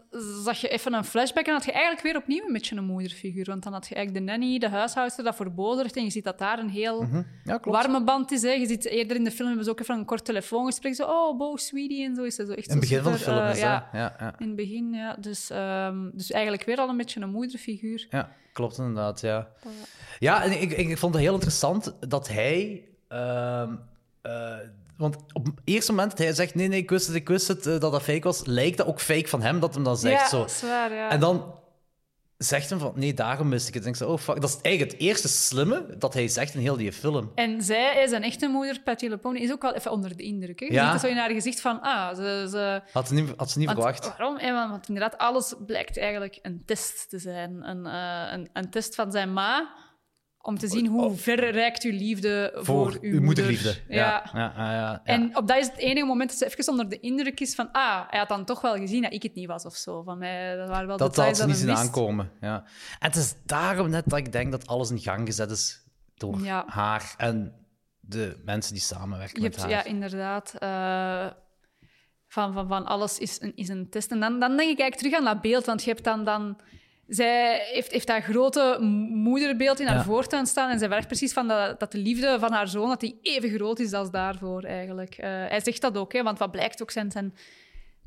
zag 0.43 0.57
je 0.61 0.67
even 0.67 0.93
een 0.93 1.03
flashback 1.05 1.45
en 1.45 1.53
had 1.53 1.65
je 1.65 1.71
eigenlijk 1.71 2.03
weer 2.03 2.15
opnieuw 2.17 2.45
een 2.47 2.53
beetje 2.53 2.75
een 2.75 2.83
moederfiguur. 2.85 3.45
Want 3.45 3.63
dan 3.63 3.73
had 3.73 3.87
je 3.87 3.95
eigenlijk 3.95 4.25
de 4.25 4.31
nanny, 4.31 4.59
de 4.59 4.69
huishoudster, 4.69 5.23
dat 5.23 5.35
verbodert. 5.35 5.95
En 5.95 6.03
je 6.03 6.09
ziet 6.09 6.23
dat 6.23 6.37
daar 6.39 6.59
een 6.59 6.69
heel 6.69 7.07
Ja, 7.43 7.57
klopt. 7.57 7.77
warme 7.77 8.03
band 8.03 8.31
is. 8.31 8.41
Hè. 8.41 8.51
Je 8.51 8.67
ziet 8.67 8.85
eerder 8.85 9.15
in 9.17 9.23
de 9.23 9.31
film 9.31 9.47
hebben 9.47 9.65
ze 9.65 9.71
ook 9.71 9.79
even 9.79 9.95
een 9.97 10.05
kort 10.05 10.25
telefoongesprek. 10.25 10.95
Zo, 10.95 11.03
oh, 11.05 11.37
Bo, 11.37 11.55
sweetie, 11.57 12.05
en 12.05 12.15
zo 12.15 12.23
is 12.23 12.35
dat 12.35 12.47
zo 12.47 12.53
echt 12.53 12.67
In 12.67 12.71
het 12.71 12.79
begin 12.79 13.01
van 13.03 13.11
de 13.11 13.17
film 13.17 13.37
eh, 13.37 13.49
is 13.49 13.59
ja. 13.59 13.89
Ja, 13.93 14.15
ja. 14.19 14.33
in 14.37 14.47
het 14.47 14.55
begin, 14.55 14.93
ja. 14.93 15.15
Dus, 15.19 15.49
ehm, 15.49 16.09
dus 16.13 16.31
eigenlijk 16.31 16.63
weer 16.63 16.77
al 16.77 16.89
een 16.89 16.97
beetje 16.97 17.21
een 17.21 17.29
moederfiguur. 17.31 18.07
Ja, 18.09 18.29
klopt 18.53 18.77
inderdaad, 18.77 19.21
ja. 19.21 19.47
Ja, 20.19 20.43
en 20.43 20.61
ik, 20.61 20.71
ik, 20.71 20.87
ik 20.89 20.97
vond 20.97 21.13
het 21.13 21.23
heel 21.23 21.33
interessant 21.33 21.95
dat 22.09 22.27
hij... 22.29 22.83
ehm, 23.07 23.73
eh, 24.21 24.55
want 25.01 25.15
op 25.33 25.45
het 25.45 25.55
eerste 25.63 25.91
moment 25.91 26.09
dat 26.09 26.19
hij 26.19 26.33
zegt, 26.33 26.55
nee, 26.55 26.67
nee, 26.67 26.79
ik 26.79 26.89
wist 26.89 27.07
het, 27.07 27.15
ik 27.15 27.27
wist 27.27 27.47
het, 27.47 27.65
eh, 27.65 27.79
dat 27.79 27.91
dat 27.91 28.01
fake 28.01 28.21
was, 28.21 28.45
lijkt 28.45 28.77
dat 28.77 28.87
ook 28.87 29.01
fake 29.01 29.27
van 29.27 29.41
hem 29.41 29.59
dat 29.59 29.73
hem 29.73 29.83
dat 29.83 29.99
zegt. 29.99 30.21
ja, 30.21 30.27
zo. 30.27 30.39
dat 30.39 30.49
is 30.49 30.61
waar, 30.61 30.93
ja. 30.93 31.09
En 31.09 31.19
dan 31.19 31.59
zegt 32.37 32.69
hem 32.69 32.79
van, 32.79 32.91
nee, 32.95 33.13
daarom 33.13 33.49
wist 33.49 33.67
ik 33.67 33.73
het. 33.73 33.83
En 33.83 33.89
ik 33.89 33.95
zeg, 33.95 34.07
oh 34.07 34.17
fuck, 34.17 34.41
dat 34.41 34.49
is 34.49 34.59
eigenlijk 34.61 34.93
het 34.93 35.01
eerste 35.01 35.27
slimme 35.27 35.85
dat 35.97 36.13
hij 36.13 36.27
zegt 36.27 36.53
in 36.53 36.59
heel 36.59 36.77
die 36.77 36.93
film. 36.93 37.31
En 37.35 37.61
zij 37.61 38.03
is 38.03 38.11
een 38.11 38.23
echte 38.23 38.47
moeder, 38.47 38.81
Patty 38.81 39.05
is 39.33 39.51
ook 39.51 39.61
wel 39.61 39.73
even 39.73 39.91
onder 39.91 40.17
de 40.17 40.23
indruk. 40.23 40.59
Hè? 40.59 40.65
Ja. 40.65 40.97
zo 40.97 41.07
in 41.07 41.17
haar 41.17 41.31
gezicht 41.31 41.61
van, 41.61 41.81
ah, 41.81 42.15
ze... 42.15 42.47
ze 42.49 42.81
Had 42.91 43.07
ze 43.07 43.13
niet, 43.13 43.33
had 43.35 43.51
ze 43.51 43.57
niet 43.57 43.67
want, 43.67 43.79
verwacht. 43.79 44.17
Waarom? 44.17 44.37
Want, 44.37 44.69
want 44.69 44.87
inderdaad, 44.87 45.17
alles 45.17 45.53
blijkt 45.65 45.97
eigenlijk 45.97 46.39
een 46.41 46.63
test 46.65 47.09
te 47.09 47.19
zijn. 47.19 47.69
Een, 47.69 47.85
eh, 47.85 48.33
een, 48.33 48.49
een 48.53 48.69
test 48.69 48.95
van 48.95 49.11
zijn 49.11 49.33
ma, 49.33 49.73
om 50.41 50.57
te 50.57 50.67
zien 50.67 50.87
hoe 50.87 51.15
ver 51.15 51.51
reikt 51.51 51.83
uw 51.83 51.91
liefde 51.91 52.51
voor, 52.53 52.63
Voor 52.65 52.85
uw 52.85 52.97
uw 53.01 53.01
moeder. 53.01 53.23
moederliefde. 53.23 53.75
Ja. 53.87 54.29
Ja. 54.33 54.53
Ja, 54.57 54.71
ja. 54.73 55.01
En 55.03 55.37
op 55.37 55.47
dat 55.47 55.57
is 55.57 55.67
het 55.67 55.77
enige 55.77 56.05
moment 56.05 56.29
dat 56.29 56.37
ze 56.39 56.45
even 56.45 56.71
onder 56.71 56.89
de 56.89 56.99
indruk 56.99 57.39
is 57.39 57.55
van, 57.55 57.69
ah, 57.71 58.01
hij 58.09 58.19
had 58.19 58.27
dan 58.29 58.45
toch 58.45 58.61
wel 58.61 58.75
gezien 58.75 59.01
dat 59.01 59.13
ik 59.13 59.23
het 59.23 59.33
niet 59.35 59.47
was 59.47 59.65
of 59.65 59.75
zo. 59.75 60.03
Van 60.03 60.17
mij, 60.17 60.55
dat 60.55 60.67
waren 60.69 60.87
wel 60.87 60.97
dat 60.97 61.15
details 61.15 61.39
had 61.39 61.49
ze 61.49 61.53
niet 61.55 61.63
zien 61.63 61.75
aankomen. 61.75 62.31
Ja. 62.41 62.55
En 62.99 63.07
het 63.07 63.15
is 63.15 63.33
daarom 63.45 63.89
net 63.89 64.03
dat 64.07 64.19
ik 64.19 64.31
denk 64.31 64.51
dat 64.51 64.67
alles 64.67 64.89
in 64.91 64.99
gang 64.99 65.25
gezet 65.27 65.51
is 65.51 65.85
door 66.15 66.45
haar 66.65 67.13
en 67.17 67.53
de 67.99 68.41
mensen 68.45 68.73
die 68.73 68.81
samenwerken 68.81 69.35
Je 69.41 69.47
met 69.47 69.55
hebt, 69.55 69.71
haar. 69.73 69.83
ja, 69.83 69.89
inderdaad. 69.89 70.53
eh, 70.59 71.25
van, 72.27 72.53
van, 72.53 72.67
van 72.67 72.85
alles 72.85 73.17
is 73.17 73.41
een, 73.41 73.55
is 73.55 73.67
een 73.67 73.89
test. 73.89 74.11
En 74.11 74.19
dan, 74.19 74.39
dan 74.39 74.57
denk 74.57 74.69
ik 74.71 74.79
eigenlijk 74.79 74.95
terug 74.95 75.13
aan 75.13 75.33
dat 75.33 75.41
beeld, 75.41 75.65
want 75.65 75.83
je 75.83 75.89
hebt 75.89 76.03
dan... 76.03 76.23
dan 76.25 76.57
zij 77.15 77.61
heeft, 77.71 77.91
heeft 77.91 78.07
dat 78.07 78.23
grote 78.23 78.77
moederbeeld 79.13 79.79
in 79.79 79.87
haar 79.87 79.95
Ja. 79.95 80.03
voortuin 80.03 80.45
staan 80.45 80.69
en 80.69 80.79
zij 80.79 80.87
vergt 80.87 81.07
precies 81.07 81.33
van 81.33 81.47
dat, 81.47 81.79
dat 81.79 81.91
de 81.91 81.97
liefde 81.97 82.37
van 82.39 82.51
haar 82.51 82.67
zoon 82.67 82.89
dat 82.89 82.99
die 82.99 83.19
even 83.21 83.49
groot 83.49 83.79
is 83.79 83.93
als 83.93 84.11
daarvoor, 84.11 84.63
eigenlijk. 84.63 85.15
Eh, 85.17 85.29
hij 85.29 85.59
zegt 85.63 85.81
dat 85.81 85.97
ook, 85.97 86.13
hè, 86.13 86.23
want 86.23 86.39
wat 86.39 86.51
blijkt 86.51 86.81
ook, 86.81 86.91
zijn, 86.91 87.11
zijn 87.11 87.33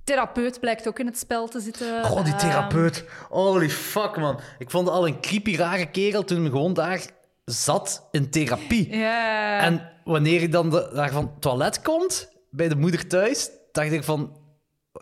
therapeut 0.04 0.60
blijkt 0.60 0.88
ook 0.88 0.98
in 0.98 1.06
het 1.06 1.18
spel 1.18 1.48
te 1.48 1.60
zitten. 1.60 2.04
Oh, 2.04 2.24
die 2.24 2.32
Ehm, 2.32 2.38
therapeut. 2.38 3.04
Holy 3.28 3.70
fuck, 3.70 4.16
man. 4.16 4.40
Ik 4.58 4.70
vond 4.70 4.86
het 4.86 4.96
al 4.96 5.06
een 5.06 5.20
creepy, 5.20 5.56
rare 5.56 5.90
kerel 5.90 6.24
toen 6.24 6.40
hij 6.40 6.50
gewoon 6.50 6.74
daar 6.74 7.00
zat 7.44 8.08
in 8.10 8.30
therapie. 8.30 8.96
ja. 8.96 9.58
En 9.60 9.90
wanneer 10.04 10.38
hij 10.38 10.48
dan 10.48 10.70
de- 10.70 10.90
daar 10.94 11.10
van 11.12 11.24
het 11.24 11.40
toilet 11.40 11.82
komt, 11.82 12.28
bij 12.50 12.68
de 12.68 12.76
moeder 12.76 13.06
thuis, 13.06 13.50
dacht 13.72 13.92
ik 13.92 14.04
van... 14.04 14.42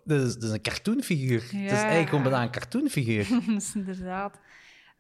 Dit 0.04 0.42
is, 0.42 0.50
een 0.50 0.62
cartoonfiguur. 0.62 1.42
Het 1.42 1.52
is 1.52 1.60
Ja. 1.60 1.68
eigenlijk 1.76 2.08
gewoon 2.08 2.22
bijna 2.22 2.42
een 2.42 2.50
cartoonfiguur. 2.50 3.28
Dat 3.46 3.62
is 3.62 3.74
inderdaad. 3.74 4.38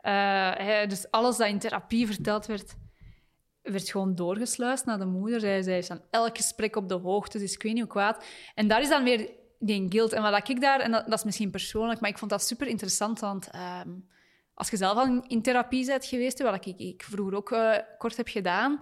Hij- 0.00 0.86
dus 0.86 1.10
alles 1.10 1.36
dat 1.36 1.48
in 1.48 1.58
therapie 1.58 2.06
verteld 2.06 2.46
werd, 2.46 2.74
werd 3.62 3.90
gewoon 3.90 4.14
doorgesluist 4.14 4.84
naar 4.84 4.98
de 4.98 5.04
moeder. 5.04 5.40
Zij, 5.40 5.62
zij 5.62 5.78
is 5.78 5.90
aan 5.90 6.02
elk 6.10 6.36
gesprek 6.36 6.76
op 6.76 6.88
de 6.88 6.94
hoogte, 6.94 7.38
dus 7.38 7.54
ik 7.54 7.62
weet 7.62 7.72
niet 7.72 7.82
hoe 7.82 7.90
kwaad. 7.90 8.24
En 8.54 8.68
daar 8.68 8.80
is 8.80 8.88
dan 8.88 9.04
weer 9.04 9.30
die 9.58 9.86
guilt. 9.88 10.12
En 10.12 10.22
wat 10.22 10.48
ik 10.48 10.60
daar, 10.60 10.80
en 10.80 10.90
dat, 10.90 11.04
dat 11.04 11.18
is 11.18 11.24
misschien 11.24 11.50
persoonlijk, 11.50 12.00
maar 12.00 12.10
ik 12.10 12.18
vond 12.18 12.30
dat 12.30 12.42
super 12.46 12.66
interessant, 12.66 13.20
want 13.20 13.50
ehm, 13.50 13.88
als 14.54 14.70
je 14.70 14.76
zelf 14.76 14.96
al 14.98 15.06
in, 15.06 15.24
in 15.26 15.42
therapie 15.42 15.86
bent 15.86 16.04
geweest, 16.04 16.42
wat 16.42 16.66
ik, 16.66 16.78
ik 16.78 17.02
vroeger 17.02 17.36
ook 17.36 17.52
eh, 17.52 17.76
kort 17.98 18.16
heb 18.16 18.28
gedaan, 18.28 18.80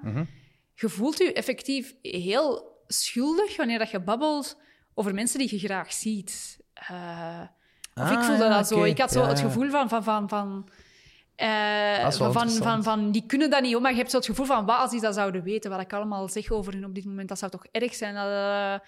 je 0.75 0.89
voelt 0.89 1.18
je 1.18 1.33
effectief 1.33 1.95
heel 2.03 2.79
schuldig 2.87 3.57
wanneer 3.57 3.79
dat 3.79 3.91
je 3.91 4.01
babbelt 4.01 4.61
over 4.95 5.14
mensen 5.14 5.38
die 5.38 5.49
je 5.51 5.59
graag 5.59 5.93
ziet. 5.93 6.59
Eh, 6.74 7.41
of 7.95 8.11
ik 8.11 8.16
Ah, 8.16 8.24
voelde 8.24 8.45
ja, 8.45 8.57
dat 8.57 8.68
zo. 8.68 8.82
Ik 8.82 8.99
had 8.99 9.12
zo 9.12 9.20
Ja, 9.22 9.28
het 9.28 9.41
gevoel 9.41 9.70
van... 9.70 9.88
van, 9.88 10.05
van, 10.05 10.28
van 10.28 10.68
eh, 11.41 12.11
van, 12.11 12.51
van, 12.51 12.82
van, 12.82 13.11
die 13.11 13.26
kunnen 13.26 13.51
dat 13.51 13.62
niet, 13.62 13.72
hoor, 13.72 13.80
maar 13.80 13.91
je 13.91 13.97
hebt 13.97 14.11
zo 14.11 14.16
het 14.16 14.26
gevoel 14.26 14.47
van, 14.47 14.66
wat 14.66 14.78
als 14.78 14.91
die 14.91 15.01
dat 15.01 15.14
zouden 15.14 15.43
weten, 15.43 15.70
wat 15.70 15.80
ik 15.80 15.93
allemaal 15.93 16.28
zeg 16.28 16.51
over 16.51 16.72
hun 16.72 16.84
op 16.84 16.95
dit 16.95 17.05
moment, 17.05 17.28
dat 17.28 17.38
zou 17.38 17.51
toch 17.51 17.66
erg 17.70 17.95
zijn. 17.95 18.14
Dat, 18.14 18.26
eh, 18.26 18.86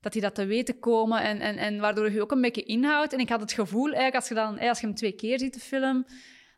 dat 0.00 0.12
die 0.12 0.22
dat 0.22 0.34
te 0.34 0.44
weten 0.44 0.78
komen 0.78 1.22
en, 1.22 1.40
en, 1.40 1.56
en 1.56 1.80
waardoor 1.80 2.10
je 2.10 2.22
ook 2.22 2.32
een 2.32 2.40
beetje 2.40 2.62
inhoudt. 2.62 3.12
En 3.12 3.18
ik 3.18 3.28
had 3.28 3.40
het 3.40 3.52
gevoel, 3.52 3.84
eigenlijk, 3.84 4.14
als 4.14 4.28
je, 4.28 4.34
dan, 4.34 4.58
als 4.58 4.80
je 4.80 4.86
hem 4.86 4.94
twee 4.94 5.12
keer 5.12 5.38
ziet, 5.38 5.54
de 5.54 5.60
film, 5.60 6.06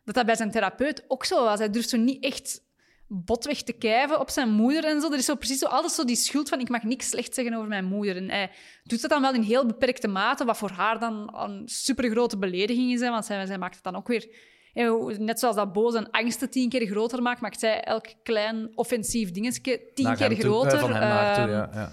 dat 0.03 0.15
dat 0.15 0.25
bij 0.25 0.35
zijn 0.35 0.51
therapeut 0.51 1.05
ook 1.07 1.25
zo 1.25 1.43
was. 1.43 1.59
Hij 1.59 1.69
durft 1.69 1.89
zo 1.89 1.97
niet 1.97 2.23
echt 2.23 2.61
botweg 3.07 3.61
te 3.61 3.73
kijven 3.73 4.19
op 4.19 4.29
zijn 4.29 4.49
moeder 4.49 4.85
en 4.85 5.01
zo. 5.01 5.11
Er 5.11 5.17
is 5.17 5.25
zo 5.25 5.35
precies 5.35 5.59
zo, 5.59 5.65
altijd 5.65 5.93
zo 5.93 6.05
die 6.05 6.15
schuld 6.15 6.49
van 6.49 6.59
ik 6.59 6.69
mag 6.69 6.83
niks 6.83 7.09
slecht 7.09 7.33
zeggen 7.33 7.53
over 7.53 7.67
mijn 7.67 7.85
moeder. 7.85 8.17
En 8.17 8.29
hij 8.29 8.51
doet 8.83 9.01
dat 9.01 9.09
dan 9.09 9.21
wel 9.21 9.33
in 9.33 9.41
heel 9.41 9.65
beperkte 9.65 10.07
mate, 10.07 10.45
wat 10.45 10.57
voor 10.57 10.71
haar 10.71 10.99
dan 10.99 11.33
een 11.37 11.61
supergrote 11.65 12.37
belediging 12.37 12.91
is. 12.91 12.99
Hè, 12.99 13.09
want 13.09 13.25
zij, 13.25 13.45
zij 13.45 13.57
maakt 13.57 13.75
het 13.75 13.83
dan 13.83 13.95
ook 13.95 14.07
weer... 14.07 14.55
Net 15.17 15.39
zoals 15.39 15.55
dat 15.55 15.73
boos 15.73 15.95
en 15.95 16.11
angsten 16.11 16.49
tien 16.49 16.69
keer 16.69 16.87
groter 16.87 17.21
maakt, 17.21 17.41
maakt 17.41 17.59
zij 17.59 17.81
elk 17.81 18.05
klein 18.23 18.71
offensief 18.75 19.31
dingetje 19.31 19.81
tien 19.93 20.05
Naar 20.05 20.17
keer 20.17 20.29
toe, 20.29 20.39
groter. 20.39 20.79
van 20.79 20.91
hem 20.91 20.99
naar 20.99 21.35
toe, 21.35 21.49
ja. 21.53 21.69
ja. 21.73 21.91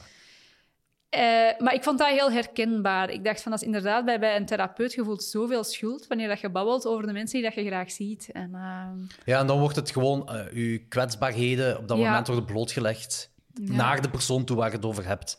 Eh, 1.14 1.60
maar 1.60 1.74
ik 1.74 1.82
vond 1.82 1.98
dat 1.98 2.08
heel 2.08 2.32
herkenbaar. 2.32 3.10
Ik 3.10 3.24
dacht 3.24 3.42
van, 3.42 3.50
dat 3.50 3.60
is 3.60 3.66
inderdaad 3.66 4.04
bij, 4.04 4.18
bij 4.20 4.36
een 4.36 4.46
therapeut, 4.46 4.92
je 4.92 5.04
voelt 5.04 5.22
zoveel 5.22 5.64
schuld 5.64 6.06
wanneer 6.06 6.28
dat 6.28 6.40
je 6.40 6.50
babbelt 6.50 6.86
over 6.86 7.06
de 7.06 7.12
mensen 7.12 7.40
die 7.40 7.48
dat 7.50 7.54
je 7.64 7.66
graag 7.70 7.90
ziet. 7.90 8.28
En, 8.32 8.50
ehm, 8.54 8.98
Ja, 9.24 9.38
en 9.38 9.46
dan 9.46 9.58
wordt 9.58 9.76
het 9.76 9.90
gewoon, 9.90 10.28
eh 10.28 10.40
uw 10.52 10.78
kwetsbaarheden 10.88 11.78
op 11.78 11.88
dat 11.88 11.98
Ja. 11.98 12.04
moment 12.08 12.26
worden 12.26 12.44
blootgelegd 12.44 13.32
naar 13.60 14.02
de 14.02 14.10
persoon 14.10 14.44
toe 14.44 14.56
waar 14.56 14.70
je 14.70 14.76
het 14.76 14.84
over 14.84 15.06
hebt. 15.06 15.38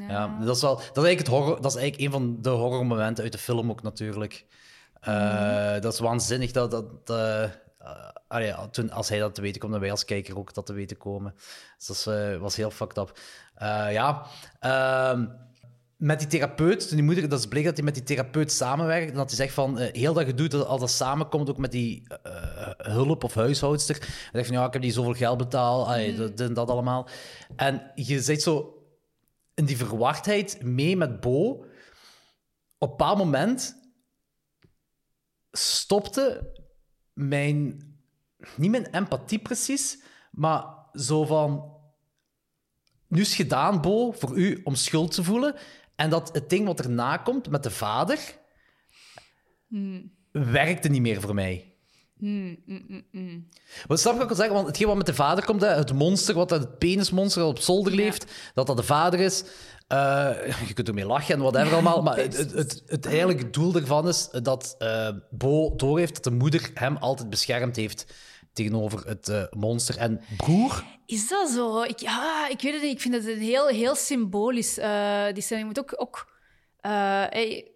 ja. 0.00 0.08
Ja, 0.08 0.38
dat, 0.44 0.56
is 0.56 0.62
wel, 0.62 0.74
dat, 0.76 0.82
is 0.82 0.86
eigenlijk 1.04 1.18
het 1.18 1.28
horror, 1.28 1.60
dat 1.60 1.74
is 1.74 1.80
eigenlijk 1.80 2.06
een 2.14 2.20
van 2.20 2.42
de 2.42 2.48
horrormomenten 2.50 3.24
uit 3.24 3.32
de 3.32 3.38
film 3.38 3.70
ook 3.70 3.82
natuurlijk. 3.82 4.44
Eh, 5.00 5.80
Dat 5.80 5.92
is 5.92 5.98
waanzinnig 5.98 6.50
dat... 6.52 6.70
dat 6.70 6.84
eh, 7.04 7.42
eh, 7.44 7.50
allee, 8.28 8.46
ja, 8.46 8.68
toen, 8.68 8.90
als 8.90 9.08
hij 9.08 9.18
dat 9.18 9.34
te 9.34 9.40
weten 9.40 9.60
komt, 9.60 9.74
en 9.74 9.80
wij 9.80 9.90
als 9.90 10.04
kijker 10.04 10.38
ook 10.38 10.54
dat 10.54 10.66
te 10.66 10.72
weten 10.72 10.96
komen. 10.96 11.34
Dus 11.76 11.86
dat 11.86 11.96
is, 11.96 12.06
eh, 12.06 12.36
was 12.36 12.56
heel 12.56 12.70
fucked 12.70 12.98
up. 12.98 13.18
Eh, 13.54 13.92
ja, 13.92 14.26
ehm, 14.60 15.26
met 15.96 16.18
die 16.18 16.28
therapeut, 16.28 16.88
toen 16.88 16.96
die 16.96 17.04
moeder, 17.04 17.28
dat 17.28 17.38
is 17.38 17.46
bleek 17.46 17.64
dat 17.64 17.74
hij 17.74 17.84
met 17.84 17.94
die 17.94 18.02
therapeut 18.02 18.52
samenwerkt. 18.52 19.10
En 19.10 19.16
dat 19.16 19.28
hij 19.28 19.36
zegt 19.36 19.54
van, 19.54 19.78
eh, 19.78 19.92
heel 19.92 20.12
dat 20.12 20.24
gedoe, 20.24 20.48
dat 20.48 20.66
als 20.66 20.80
dat 20.80 20.90
samenkomt, 20.90 21.50
ook 21.50 21.58
met 21.58 21.72
die 21.72 22.08
eh, 22.22 22.70
hulp 22.76 23.24
of 23.24 23.34
huishoudster. 23.34 23.96
Hij 23.98 24.30
zegt 24.32 24.46
van, 24.46 24.56
ja, 24.56 24.66
ik 24.66 24.72
heb 24.72 24.82
die 24.82 24.92
zoveel 24.92 25.14
geld 25.14 25.38
betaald, 25.38 25.86
allee, 25.86 26.32
dat, 26.34 26.54
dat 26.54 26.70
allemaal. 26.70 27.08
En 27.56 27.90
je 27.94 28.20
zit 28.20 28.42
zo 28.42 28.78
in 29.54 29.64
die 29.64 29.76
verwardheid 29.76 30.62
mee 30.62 30.96
met 30.96 31.20
Bo. 31.20 31.50
Op 32.78 32.90
een 32.90 32.96
bepaald 32.96 33.18
moment 33.18 33.76
stopte 35.52 36.52
mijn... 37.12 37.88
Niet 38.56 38.70
mijn 38.70 38.90
empathie 38.90 39.38
precies, 39.38 40.02
maar 40.30 40.64
zo 40.92 41.24
van... 41.24 41.73
Nu 43.14 43.20
is 43.20 43.34
gedaan, 43.34 43.80
Bo, 43.80 44.12
voor 44.12 44.36
u 44.36 44.60
om 44.64 44.74
schuld 44.74 45.14
te 45.14 45.24
voelen. 45.24 45.54
En 45.96 46.10
dat 46.10 46.30
het 46.32 46.50
ding 46.50 46.66
wat 46.66 46.80
erna 46.80 47.16
komt 47.16 47.50
met 47.50 47.62
de 47.62 47.70
vader... 47.70 48.18
werkte 50.32 50.88
niet 50.88 51.00
meer 51.00 51.20
voor 51.20 51.34
mij. 51.34 51.74
Wat 53.86 54.00
snap 54.00 54.14
ik 54.14 54.22
ook 54.22 54.28
al 54.30 54.36
zeggen? 54.36 54.54
Want 54.54 54.66
hetgeen 54.66 54.86
wat 54.86 54.96
met 54.96 55.06
de 55.06 55.14
vader 55.14 55.44
komt, 55.44 55.60
hè, 55.60 55.68
het 55.68 55.92
monster, 55.92 56.34
wat 56.34 56.50
het 56.50 56.78
penismonster 56.78 57.42
dat 57.42 57.50
op 57.50 57.58
zolder 57.58 57.94
leeft, 57.94 58.32
dat 58.54 58.66
dat 58.66 58.76
de 58.76 58.82
vader 58.82 59.20
is. 59.20 59.44
eh, 59.86 60.66
je 60.66 60.74
kunt 60.74 60.88
ermee 60.88 61.06
lachen 61.06 61.34
en 61.34 61.40
whatever 61.40 61.72
allemaal, 61.72 62.02
maar 62.02 62.16
het, 62.16 62.36
het, 62.36 62.52
het, 62.52 62.82
het 62.86 63.06
eigenlijke 63.06 63.50
doel 63.50 63.74
ervan 63.74 64.08
is 64.08 64.28
dat 64.42 64.74
eh 64.78 65.08
Bo 65.30 65.76
doorheeft 65.76 66.14
dat 66.14 66.24
de 66.24 66.30
moeder 66.30 66.70
hem 66.74 66.96
altijd 66.96 67.30
beschermd 67.30 67.76
heeft 67.76 68.14
tegenover 68.54 69.06
het 69.08 69.28
eh, 69.28 69.42
monster. 69.50 69.96
En 69.98 70.20
broer, 70.36 70.84
Is 71.06 71.28
dat 71.28 71.48
zo? 71.48 71.82
Ik, 71.82 71.98
ja, 71.98 72.48
ik 72.48 72.60
weet 72.60 72.72
het 72.72 72.82
niet. 72.82 72.92
Ik 72.92 73.00
vind 73.00 73.14
het 73.14 73.26
een 73.26 73.38
heel, 73.38 73.66
heel 73.66 73.94
symbolisch. 73.94 74.78
eh, 74.78 75.24
die 75.32 75.42
stelling 75.42 75.66
moet 75.66 75.78
ook... 75.78 75.94
ook 75.96 76.32
eh, 76.80 76.90
hey, 77.28 77.68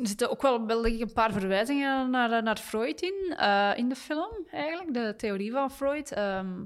er 0.00 0.06
zitten 0.06 0.30
ook 0.30 0.42
wel, 0.42 0.66
wel 0.66 0.82
denk 0.82 0.94
ik, 0.94 1.00
een 1.00 1.12
paar 1.12 1.32
verwijzingen 1.32 2.10
naar, 2.10 2.42
naar 2.42 2.56
Freud 2.56 3.00
in, 3.02 3.34
eh, 3.36 3.70
in 3.76 3.88
de 3.88 3.94
film, 3.96 4.46
eigenlijk. 4.52 4.94
De 4.94 5.14
theorie 5.16 5.52
van 5.52 5.70
Freud. 5.70 6.12
Ehm, 6.12 6.64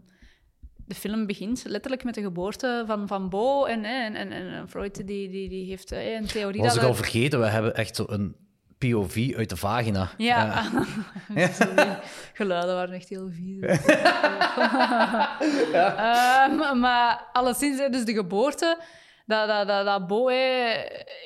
de 0.86 0.94
film 0.94 1.26
begint 1.26 1.62
letterlijk 1.66 2.04
met 2.04 2.14
de 2.14 2.22
geboorte 2.22 2.84
van, 2.86 3.08
van 3.08 3.28
Bo. 3.28 3.64
En, 3.64 3.84
en, 3.84 4.14
en, 4.14 4.32
en 4.32 4.68
Freud 4.68 4.94
die, 5.06 5.28
die, 5.28 5.48
die 5.48 5.66
heeft 5.68 5.90
een 5.90 6.26
theorie... 6.26 6.60
was 6.60 6.68
dat 6.68 6.76
ik 6.76 6.82
al 6.82 6.88
er- 6.88 6.96
vergeten, 6.96 7.40
we 7.40 7.46
hebben 7.46 7.74
echt 7.74 7.96
zo 7.96 8.04
een 8.08 8.36
POV 8.78 9.34
uit 9.36 9.48
de 9.48 9.56
vagina. 9.56 10.10
Ja, 10.16 10.64
Sorry. 11.34 11.98
geluiden 12.32 12.74
waren 12.74 12.94
echt 12.94 13.08
heel 13.08 13.30
vies. 13.30 13.60
Ehm, 15.72 16.78
maar 16.78 17.28
alleszins, 17.32 17.90
dus 17.90 18.04
de 18.04 18.12
geboorte, 18.12 18.78
dat, 19.26 19.48
dat, 19.48 19.66
dat, 19.66 20.08
dat 20.08 20.30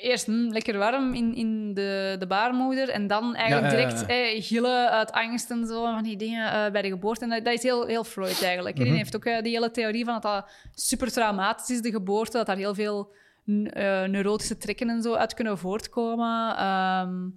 eerst 0.01 0.27
hm, 0.27 0.49
lekker 0.49 0.79
warm 0.79 1.15
in, 1.15 1.35
in 1.35 1.75
de, 1.75 2.17
de 2.19 2.27
baarmoeder 2.27 2.89
en 2.89 3.07
dan 3.07 3.35
eigenlijk 3.35 3.73
Ja, 3.73 3.79
direct 3.79 4.01
ja. 4.01 4.07
hè, 4.07 4.41
gillen 4.41 4.91
uit 4.91 5.13
angst 5.13 5.51
en 5.51 5.67
zo, 5.67 5.83
van 5.83 6.03
die 6.03 6.17
dingen 6.17 6.53
eh, 6.53 6.73
bij 6.73 6.83
de 6.83 6.89
geboorte. 6.89 7.25
En 7.25 7.31
dat, 7.31 7.45
dat 7.45 7.55
is 7.55 7.63
heel, 7.63 7.87
heel 7.87 8.05
Freud 8.05 8.43
eigenlijk. 8.43 8.79
hè. 8.79 8.85
Die 8.85 8.93
heeft 8.93 9.17
ook 9.17 9.25
eh, 9.25 9.43
die 9.43 9.53
hele 9.53 9.71
theorie 9.71 10.05
van 10.05 10.15
dat 10.15 10.23
dat 10.23 10.51
super 10.75 11.13
traumatisch 11.13 11.71
is, 11.71 11.81
de 11.81 11.91
geboorte, 11.91 12.37
dat 12.37 12.47
daar 12.47 12.57
heel 12.57 12.75
veel 12.75 13.13
eh, 13.45 14.05
neurotische 14.05 14.57
trekken 14.57 14.89
en 14.89 15.03
zo 15.03 15.15
uit 15.15 15.35
kunnen 15.35 15.59
voortkomen. 15.59 16.57
Ehm, 16.57 17.29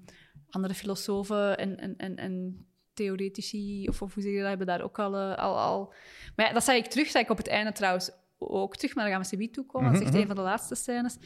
andere 0.50 0.74
filosofen 0.74 1.58
en, 1.58 1.78
en, 1.80 1.98
en, 1.98 2.16
en 2.16 2.66
theoretici, 2.94 3.88
of, 3.88 4.02
of 4.02 4.14
hoe 4.14 4.24
zeg 4.24 4.32
je 4.32 4.40
dat, 4.40 4.48
hebben 4.48 4.68
daar 4.68 4.82
ook 4.82 5.00
al... 5.00 5.16
eh, 5.16 5.38
al, 5.38 5.60
al... 5.60 5.94
Maar 6.36 6.48
ja, 6.48 6.54
dat 6.54 6.64
zei 6.64 6.78
ik 6.78 6.86
terug, 6.86 7.08
zei 7.08 7.24
ik 7.24 7.30
op 7.30 7.38
het 7.38 7.48
einde 7.48 7.72
trouwens 7.72 8.12
ook 8.38 8.76
terug, 8.76 8.96
maar 8.96 9.04
daar 9.04 9.14
gaan 9.14 9.22
we 9.22 9.28
subiet 9.28 9.54
toe 9.54 9.66
komen. 9.66 9.92
Dat 9.92 10.02
is 10.02 10.08
echt 10.08 10.18
een 10.18 10.28
van 10.28 10.36
de 10.36 10.42
laatste 10.42 10.76
scènes. 10.76 11.18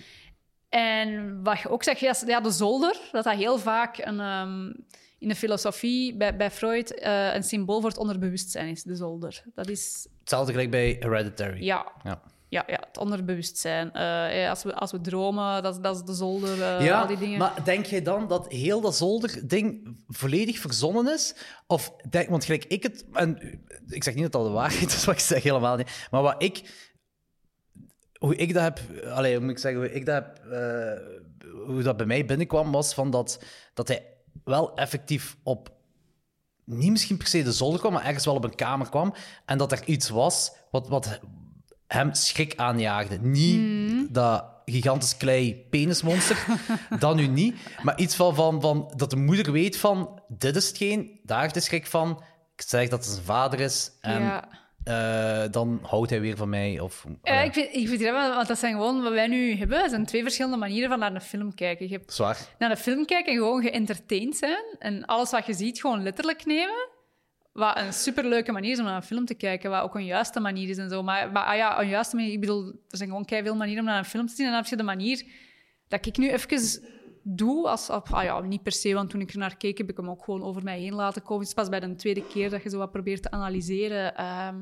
En 0.69 1.43
wat 1.43 1.59
je 1.59 1.69
ook 1.69 1.83
zegt, 1.83 1.99
ja, 1.99 2.13
ja, 2.25 2.39
de 2.41 2.51
zolder, 2.51 2.99
dat 3.11 3.23
dat 3.23 3.35
heel 3.35 3.57
vaak 3.57 3.97
een, 3.97 4.19
ehm, 4.19 4.65
in 5.19 5.27
de 5.27 5.35
filosofie 5.35 6.17
bij, 6.17 6.35
bij 6.35 6.51
Freud 6.51 6.93
eh, 6.93 7.33
een 7.33 7.43
symbool 7.43 7.79
voor 7.81 7.89
het 7.89 7.99
onderbewustzijn 7.99 8.67
is, 8.67 8.83
de 8.83 8.95
zolder. 8.95 9.43
Dat 9.55 9.69
is, 9.69 10.07
Hetzelfde 10.19 10.51
gelijk 10.51 10.71
bij 10.71 10.95
Hereditary. 10.99 11.63
ja, 11.63 11.91
Ja. 12.03 12.21
Ja, 12.49 12.63
ja 12.67 12.79
het 12.87 12.97
onderbewustzijn. 12.97 13.91
Eh, 13.93 14.49
als, 14.49 14.63
we, 14.63 14.75
als 14.75 14.91
we 14.91 15.01
dromen, 15.01 15.63
dat, 15.63 15.75
is- 15.75 15.81
dat 15.81 15.95
is 15.95 16.03
de 16.03 16.13
zolder, 16.13 16.83
Ja, 16.83 17.01
al 17.01 17.07
die 17.07 17.17
dingen. 17.17 17.37
maar 17.39 17.63
denk 17.63 17.85
jij 17.85 18.01
dan 18.01 18.27
dat 18.27 18.51
heel 18.51 18.81
dat 18.81 18.95
zolderding 18.95 19.97
volledig 20.07 20.57
verzonnen 20.59 21.13
is? 21.13 21.35
Of 21.67 21.93
denk, 22.09 22.29
want 22.29 22.45
gelijk 22.45 22.65
ik 22.65 22.83
het... 22.83 23.05
En 23.13 23.61
ik 23.87 24.03
zeg 24.03 24.13
niet 24.13 24.23
dat 24.23 24.31
dat 24.31 24.45
de 24.45 24.49
waarheid 24.51 24.91
is 24.91 25.05
wat 25.05 25.15
ik 25.15 25.21
zeg, 25.21 25.43
helemaal 25.43 25.75
niet. 25.75 26.07
Maar 26.11 26.21
wat 26.21 26.43
ik... 26.43 26.87
Hoe 28.19 28.35
ik 28.35 28.53
dat 28.53 28.63
heb... 28.63 28.79
Allee, 29.05 29.33
hoe 29.35 29.41
moet 29.43 29.51
ik 29.51 29.57
zeggen? 29.57 29.81
Hoe 29.81 29.93
ik 29.93 30.05
dat 30.05 30.15
heb... 30.23 30.37
eh, 30.51 31.65
hoe 31.65 31.81
dat 31.83 31.97
bij 31.97 32.05
mij 32.05 32.25
binnenkwam, 32.25 32.71
was 32.71 32.93
van 32.93 33.09
dat, 33.11 33.43
dat 33.73 33.87
hij 33.87 34.05
wel 34.43 34.75
effectief 34.75 35.37
op... 35.43 35.77
Niet 36.65 36.91
misschien 36.91 37.17
per 37.17 37.27
se 37.27 37.43
de 37.43 37.51
zolder 37.51 37.79
kwam, 37.79 37.93
maar 37.93 38.05
ergens 38.05 38.25
wel 38.25 38.35
op 38.35 38.43
een 38.43 38.55
kamer 38.55 38.89
kwam. 38.89 39.13
En 39.45 39.57
dat 39.57 39.71
er 39.71 39.85
iets 39.85 40.09
was 40.09 40.51
wat, 40.71 40.87
wat 40.87 41.19
hem 41.97 42.13
schrik 42.13 42.53
aanjaagde. 42.55 43.17
Niet 43.21 44.13
dat 44.13 44.45
gigantisch 44.65 45.17
klei 45.17 45.65
penismonster, 45.69 46.45
dat 46.99 47.15
nu 47.15 47.27
niet. 47.27 47.55
Maar 47.83 47.99
iets 47.99 48.15
van, 48.15 48.35
van, 48.35 48.61
van 48.61 48.93
dat 48.95 49.09
de 49.09 49.15
moeder 49.15 49.51
weet 49.51 49.77
van, 49.77 50.21
dit 50.27 50.55
is 50.55 50.67
hetgeen, 50.67 51.19
daar 51.23 51.41
heeft 51.41 51.53
hij 51.53 51.63
schrik 51.63 51.87
van. 51.87 52.23
Ik 52.55 52.65
zeg 52.67 52.89
dat 52.89 52.99
het 53.05 53.13
zijn 53.13 53.25
vader 53.25 53.59
is 53.59 53.91
en 54.01 54.21
ja. 54.21 54.47
eh, 54.83 55.51
dan 55.51 55.79
houdt 55.83 56.09
hij 56.09 56.21
weer 56.21 56.37
van 56.37 56.49
mij. 56.49 56.79
Of, 56.79 57.05
Ja, 57.23 57.41
ik 57.41 57.53
vind, 57.53 57.75
ik 57.75 57.87
vind 57.87 58.01
het 58.01 58.11
want 58.11 58.47
dat 58.47 58.57
zijn 58.59 58.73
gewoon 58.73 59.01
wat 59.01 59.11
wij 59.13 59.27
nu 59.27 59.55
hebben. 59.55 59.79
Dat 59.79 59.89
zijn 59.89 60.05
twee 60.05 60.23
verschillende 60.23 60.57
manieren 60.57 60.89
van 60.89 60.99
naar 60.99 61.15
een 61.15 61.21
film 61.21 61.53
kijken. 61.55 61.87
Je 61.89 61.93
hebt 61.93 62.13
Zwaar. 62.13 62.37
naar 62.59 62.71
een 62.71 62.77
film 62.77 63.05
kijken 63.05 63.31
en 63.33 63.37
gewoon 63.37 63.61
geëntertained 63.61 64.37
zijn. 64.37 64.63
En 64.79 65.05
alles 65.05 65.31
wat 65.31 65.45
je 65.45 65.53
ziet 65.53 65.79
gewoon 65.81 66.03
letterlijk 66.03 66.45
nemen. 66.45 66.87
Wat 67.51 67.77
een 67.77 67.93
superleuke 67.93 68.51
manier 68.51 68.71
is 68.71 68.79
om 68.79 68.85
naar 68.85 68.95
een 68.95 69.03
film 69.03 69.25
te 69.25 69.33
kijken. 69.33 69.69
Wat 69.69 69.81
ook 69.81 69.95
een 69.95 70.05
juiste 70.05 70.39
manier 70.39 70.69
is 70.69 70.77
en 70.77 70.89
zo. 70.89 71.03
Maar, 71.03 71.31
maar 71.31 71.43
ah 71.43 71.55
ja, 71.55 71.81
een 71.81 71.87
juiste 71.87 72.15
manier... 72.15 72.31
Ik 72.31 72.39
bedoel, 72.39 72.65
er 72.67 72.97
zijn 72.97 73.09
gewoon 73.09 73.27
veel 73.27 73.55
manieren 73.55 73.83
om 73.83 73.89
naar 73.89 73.97
een 73.97 74.05
film 74.05 74.27
te 74.27 74.33
zien. 74.35 74.45
En 74.45 74.51
dan 74.51 74.61
heb 74.61 74.69
je 74.69 74.77
de 74.77 74.83
manier 74.83 75.25
dat 75.87 76.05
ik 76.05 76.17
nu 76.17 76.29
even 76.29 76.81
doe. 77.23 77.67
Als, 77.67 77.89
ah 77.89 78.23
ja, 78.23 78.39
niet 78.39 78.63
per 78.63 78.71
se, 78.71 78.93
want 78.93 79.09
toen 79.09 79.21
ik 79.21 79.31
er 79.31 79.37
naar 79.37 79.57
keek, 79.57 79.77
heb 79.77 79.89
ik 79.89 79.97
hem 79.97 80.09
ook 80.09 80.23
gewoon 80.23 80.43
over 80.43 80.63
mij 80.63 80.79
heen 80.79 80.93
laten 80.93 81.21
komen. 81.21 81.39
Het 81.39 81.47
is 81.47 81.53
pas 81.53 81.69
bij 81.69 81.79
de 81.79 81.95
tweede 81.95 82.27
keer 82.27 82.49
dat 82.49 82.63
je 82.63 82.69
zo 82.69 82.77
wat 82.77 82.91
probeert 82.91 83.21
te 83.21 83.31
analyseren. 83.31 84.15
Ehm, 84.15 84.55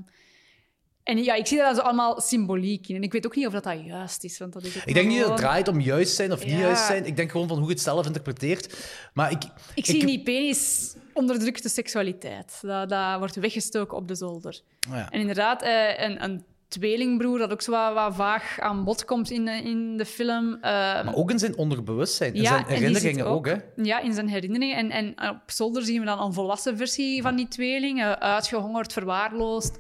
en 1.08 1.24
ja, 1.24 1.34
ik 1.34 1.48
zie 1.48 1.58
daar 1.58 1.76
zo 1.76 1.82
allemaal 1.82 2.22
symboliek 2.22 2.88
in. 2.88 2.96
En 2.96 3.02
ik 3.02 3.12
weet 3.12 3.26
ook 3.26 3.36
niet 3.36 3.46
of 3.48 3.54
dat, 3.54 3.64
dat 3.64 3.86
juist 3.86 4.24
is. 4.24 4.38
Want 4.38 4.54
dat 4.54 4.64
is 4.64 4.76
Ik 4.86 4.94
denk 4.94 5.08
niet 5.08 5.20
dat 5.20 5.28
het 5.28 5.38
draait 5.38 5.68
om 5.68 5.80
juist 5.80 6.16
zijn 6.16 6.32
of 6.32 6.46
niet 6.46 6.58
juist 6.60 6.86
zijn. 6.86 7.06
Ik 7.06 7.16
denk 7.16 7.32
gewoon 7.32 7.48
van 7.48 7.58
hoe 7.58 7.68
je 7.68 7.74
het 7.74 7.82
zelf 7.82 8.06
interpreteert. 8.06 8.78
Maar 9.14 9.32
ik, 9.32 9.44
Ik 9.76 9.86
zie 9.86 10.04
niet 10.04 10.24
penis 10.24 10.94
onderdrukte 11.14 11.70
seksualiteit. 11.70 12.58
Dat, 12.62 12.90
dat 12.90 13.18
wordt 13.18 13.36
weggestoken 13.36 13.98
op 13.98 14.08
de 14.08 14.16
zolder. 14.16 14.62
Oh 14.90 14.96
ja. 14.96 15.10
En 15.10 15.20
inderdaad, 15.20 15.62
eh, 15.62 16.00
een, 16.00 16.24
een 16.24 16.44
tweelingbroer 16.68 17.38
dat 17.38 17.52
ook 17.52 17.62
zo 17.62 17.72
wat, 17.72 17.94
wat 17.94 18.16
vaag 18.16 18.60
aan 18.60 18.84
bod 18.84 19.06
komt 19.06 19.32
in, 19.32 19.48
in 19.48 19.98
de 19.98 20.06
film. 20.06 20.54
eh, 20.54 20.62
Maar 20.72 21.16
ook 21.16 21.32
in 21.32 21.40
zijn 21.40 21.58
onderbewustzijn, 21.58 22.34
in 22.34 22.42
ja, 22.42 22.50
zijn 22.50 22.66
herinneringen 22.66 23.26
ook. 23.26 23.46
hè? 23.46 23.56
Ja, 23.76 24.00
in 24.00 24.14
zijn 24.14 24.28
herinneringen. 24.30 24.78
En, 24.78 24.92
en 25.16 25.30
op 25.30 25.42
zolder 25.52 25.84
zien 25.84 26.00
we 26.00 26.06
dan 26.06 26.20
een 26.22 26.34
volwassen 26.34 26.78
versie 26.78 27.22
van 27.22 27.36
die 27.36 27.48
tweeling. 27.48 28.00
eh, 28.02 28.12
uitgehongerd, 28.12 28.94
verwaarloosd. 28.94 29.78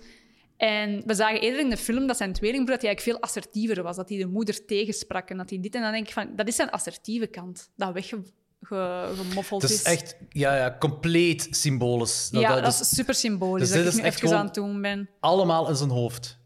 En 0.58 1.03
we 1.05 1.14
zagen 1.14 1.41
eerder 1.41 1.60
in 1.60 1.70
de 1.70 1.78
film 1.78 2.08
dat 2.08 2.18
zijn 2.18 2.34
tweelingbroer 2.34 2.76
dat 2.76 2.82
hij 2.86 2.89
eigenlijk 2.95 3.20
veel 3.20 3.28
assertiever 3.30 3.84
was. 3.84 3.95
Dat 3.95 4.10
hij 4.10 4.18
de 4.18 4.28
moeder 4.28 4.66
tegensprak 4.66 5.30
en 5.30 5.38
dat 5.38 5.49
hij 5.49 5.60
dit... 5.60 5.76
En 5.76 5.82
dan 5.82 5.91
denk 5.91 6.08
ik 6.08 6.14
van, 6.14 6.30
dat 6.36 6.47
is 6.47 6.55
zijn 6.55 6.70
assertieve 6.70 7.28
kant. 7.28 7.70
Dat 7.76 7.93
weggemoffeld 7.93 9.62
Het 9.62 9.72
is. 9.72 9.78
is 9.78 9.84
echt 9.84 10.16
ja, 10.30 10.55
ja, 10.58 10.76
compleet 10.80 11.47
symbolisch. 11.51 12.30
Dat- 12.30 12.41
ja, 12.41 12.53
dat- 12.55 12.64
dat 12.64 12.80
is 12.82 12.89
super 12.95 13.14
symbolisch. 13.14 13.70
dus 13.72 13.84
dat 13.84 13.93
ik 13.93 13.99
nu 13.99 14.05
echt 14.05 14.24
even 14.24 14.38
aan 14.38 14.45
het 14.45 14.53
doen 14.53 14.82
ben. 14.82 15.10
allemaal 15.20 15.70
in 15.70 15.76
zijn 15.76 15.89
hoofd. 15.89 16.38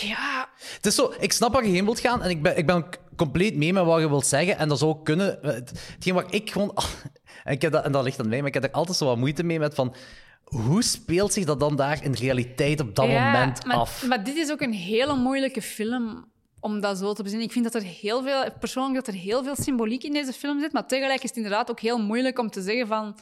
Ja, 0.00 0.48
Het 0.76 0.86
is 0.86 0.94
zo, 0.94 1.12
ik 1.20 1.32
snap 1.32 1.52
waar 1.52 1.64
je 1.66 1.72
heen 1.72 1.84
wilt 1.84 2.00
gaan 2.00 2.22
en 2.22 2.30
ik 2.30 2.42
ben, 2.42 2.56
ik 2.56 2.66
ben 2.66 2.84
compleet 3.16 3.56
mee 3.56 3.72
met 3.72 3.84
wat 3.84 4.00
je 4.00 4.08
wilt 4.08 4.26
zeggen. 4.26 4.58
En 4.58 4.68
dat 4.68 4.78
zou 4.78 4.90
ook 4.90 5.04
kunnen. 5.04 5.38
Het- 5.42 5.72
Hetgeen 5.94 6.14
waar 6.14 6.32
ik 6.34 6.50
gewoon. 6.50 6.76
En, 7.44 7.52
ik 7.52 7.62
heb 7.62 7.72
dat, 7.72 7.84
en 7.84 7.92
dat 7.92 8.04
ligt 8.04 8.20
aan 8.20 8.28
mij, 8.28 8.38
maar 8.38 8.48
ik 8.48 8.54
heb 8.54 8.64
er 8.64 8.70
altijd 8.70 8.96
zo 8.96 9.06
wat 9.06 9.16
moeite 9.16 9.42
mee 9.42 9.58
met 9.58 9.74
van. 9.74 9.94
Hoe 10.52 10.82
speelt 10.82 11.32
zich 11.32 11.44
dat 11.44 11.60
dan 11.60 11.76
daar 11.76 12.04
in 12.04 12.12
realiteit 12.12 12.80
op 12.80 12.94
dat 12.94 13.06
ja, 13.06 13.32
moment 13.32 13.64
maar, 13.64 13.76
af? 13.76 14.06
Maar 14.06 14.24
dit 14.24 14.36
is 14.36 14.50
ook 14.50 14.60
een 14.60 14.72
hele 14.72 15.16
moeilijke 15.16 15.62
film 15.62 16.24
om 16.60 16.80
dat 16.80 16.98
zo 16.98 17.12
te 17.12 17.22
bezien. 17.22 17.40
Ik 17.40 17.52
vind 17.52 17.64
dat 17.64 17.74
er 17.74 17.82
heel 17.82 18.22
veel, 18.22 18.44
persoonlijk 18.60 19.04
dat 19.04 19.14
er 19.14 19.20
heel 19.20 19.44
veel 19.44 19.56
symboliek 19.56 20.04
in 20.04 20.12
deze 20.12 20.32
film 20.32 20.60
zit, 20.60 20.72
maar 20.72 20.86
tegelijk 20.86 21.22
is 21.22 21.28
het 21.28 21.36
inderdaad 21.36 21.70
ook 21.70 21.80
heel 21.80 21.98
moeilijk 21.98 22.38
om 22.38 22.50
te 22.50 22.62
zeggen 22.62 22.86
van... 22.86 23.16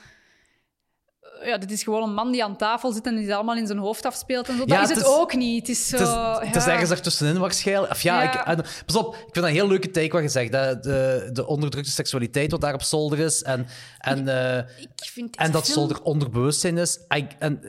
Ja, 1.45 1.59
dit 1.59 1.70
is 1.70 1.82
gewoon 1.82 2.03
een 2.03 2.14
man 2.14 2.32
die 2.32 2.45
aan 2.45 2.57
tafel 2.57 2.93
zit 2.93 3.07
en 3.07 3.14
die 3.16 3.24
het 3.24 3.34
allemaal 3.34 3.57
in 3.57 3.66
zijn 3.66 3.78
hoofd 3.78 4.05
afspeelt 4.07 4.49
en 4.49 4.57
zo. 4.57 4.64
Dat 4.64 4.82
is 4.82 4.88
het 4.88 4.97
het, 4.99 5.07
is- 5.07 5.12
ook 5.12 5.34
niet. 5.34 5.59
Het 5.66 5.76
is 5.76 5.88
zo... 5.88 5.97
Het 5.97 6.07
is, 6.43 6.47
het 6.47 6.57
is 6.57 6.64
ja. 6.64 6.70
ergens 6.72 6.91
ertussenin 6.91 7.38
waarschijnlijk. 7.38 7.93
Of 7.93 8.03
ja, 8.03 8.22
Ja. 8.22 8.47
Ik, 8.47 8.82
pas 8.86 8.97
op, 8.97 9.14
ik 9.14 9.20
vind 9.20 9.34
dat 9.34 9.45
een 9.45 9.51
heel 9.51 9.68
leuke 9.68 9.91
take 9.91 10.12
wat 10.12 10.22
je 10.22 10.28
zegt. 10.28 10.53
hè. 10.53 10.80
De, 10.80 11.28
de 11.32 11.47
onderdrukte 11.47 11.91
seksualiteit 11.91 12.51
wat 12.51 12.61
daar 12.61 12.74
op 12.74 12.82
zolder 12.82 13.18
is. 13.18 13.43
En, 13.43 13.66
en, 13.99 14.28
eh, 14.28 14.59
Ik 14.76 15.11
vind 15.12 15.36
en 15.36 15.53
dat 15.53 15.62
film- 15.64 15.74
zolder 15.74 16.03
onderbewustzijn 16.03 16.78
is. 16.78 16.99
En, 17.09 17.28
en, 17.38 17.61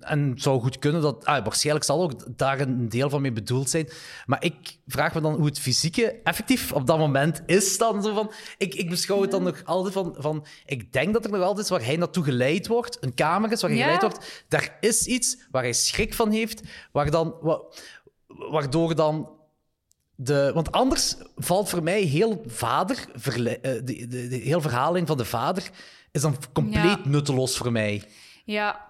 en 0.00 0.30
het 0.30 0.42
zou 0.42 0.60
goed 0.60 0.78
kunnen 0.78 1.02
dat... 1.02 1.24
Ah, 1.24 1.44
waarschijnlijk 1.44 1.84
zal 1.84 2.02
ook 2.02 2.38
daar 2.38 2.60
een 2.60 2.88
deel 2.88 3.10
van 3.10 3.20
mee 3.22 3.32
bedoeld 3.32 3.70
zijn. 3.70 3.88
Maar 4.26 4.44
ik 4.44 4.76
vraag 4.86 5.14
me 5.14 5.20
dan 5.20 5.34
hoe 5.34 5.46
het 5.46 5.58
fysieke 5.60 6.20
effectief 6.24 6.72
op 6.72 6.86
dat 6.86 6.98
moment 6.98 7.42
is. 7.46 7.78
Dan 7.78 8.02
zo 8.02 8.14
van, 8.14 8.32
ik, 8.58 8.74
ik 8.74 8.88
beschouw 8.90 9.20
het 9.20 9.30
dan 9.30 9.42
nog 9.42 9.60
altijd 9.64 9.94
van, 9.94 10.14
van... 10.18 10.46
Ik 10.66 10.92
denk 10.92 11.12
dat 11.12 11.24
er 11.24 11.30
nog 11.30 11.42
altijd 11.42 11.64
is 11.64 11.70
waar 11.70 11.84
hij 11.84 11.96
naartoe 11.96 12.24
geleid 12.24 12.66
wordt. 12.66 12.96
Een 13.00 13.14
kamer 13.24 13.52
is 13.52 13.60
waar 13.60 13.70
hij 13.70 13.78
Ja. 13.78 13.84
geleid 13.84 14.02
wordt. 14.02 14.44
Daar 14.48 14.76
is 14.80 15.06
iets 15.06 15.38
waar 15.50 15.62
hij 15.62 15.72
schrik 15.72 16.14
van 16.14 16.30
heeft. 16.30 16.62
Waar 16.92 17.10
dan, 17.10 17.36
wa- 17.40 17.60
waardoor 18.26 18.94
dan... 18.94 19.38
De, 20.22 20.50
want 20.54 20.72
anders 20.72 21.16
valt 21.36 21.68
voor 21.68 21.82
mij 21.82 22.00
heel 22.00 22.42
vader, 22.46 23.04
verle- 23.14 23.58
eh, 23.60 23.72
de, 23.72 24.06
de, 24.06 24.28
de, 24.28 24.36
heel 24.36 24.60
verhaling 24.60 25.06
van 25.06 25.16
de 25.16 25.24
vader 25.24 25.70
is 26.12 26.20
dan 26.22 26.36
compleet 26.52 26.82
Ja. 26.82 27.00
nutteloos 27.04 27.56
voor 27.56 27.72
mij. 27.72 28.02
Ja. 28.44 28.88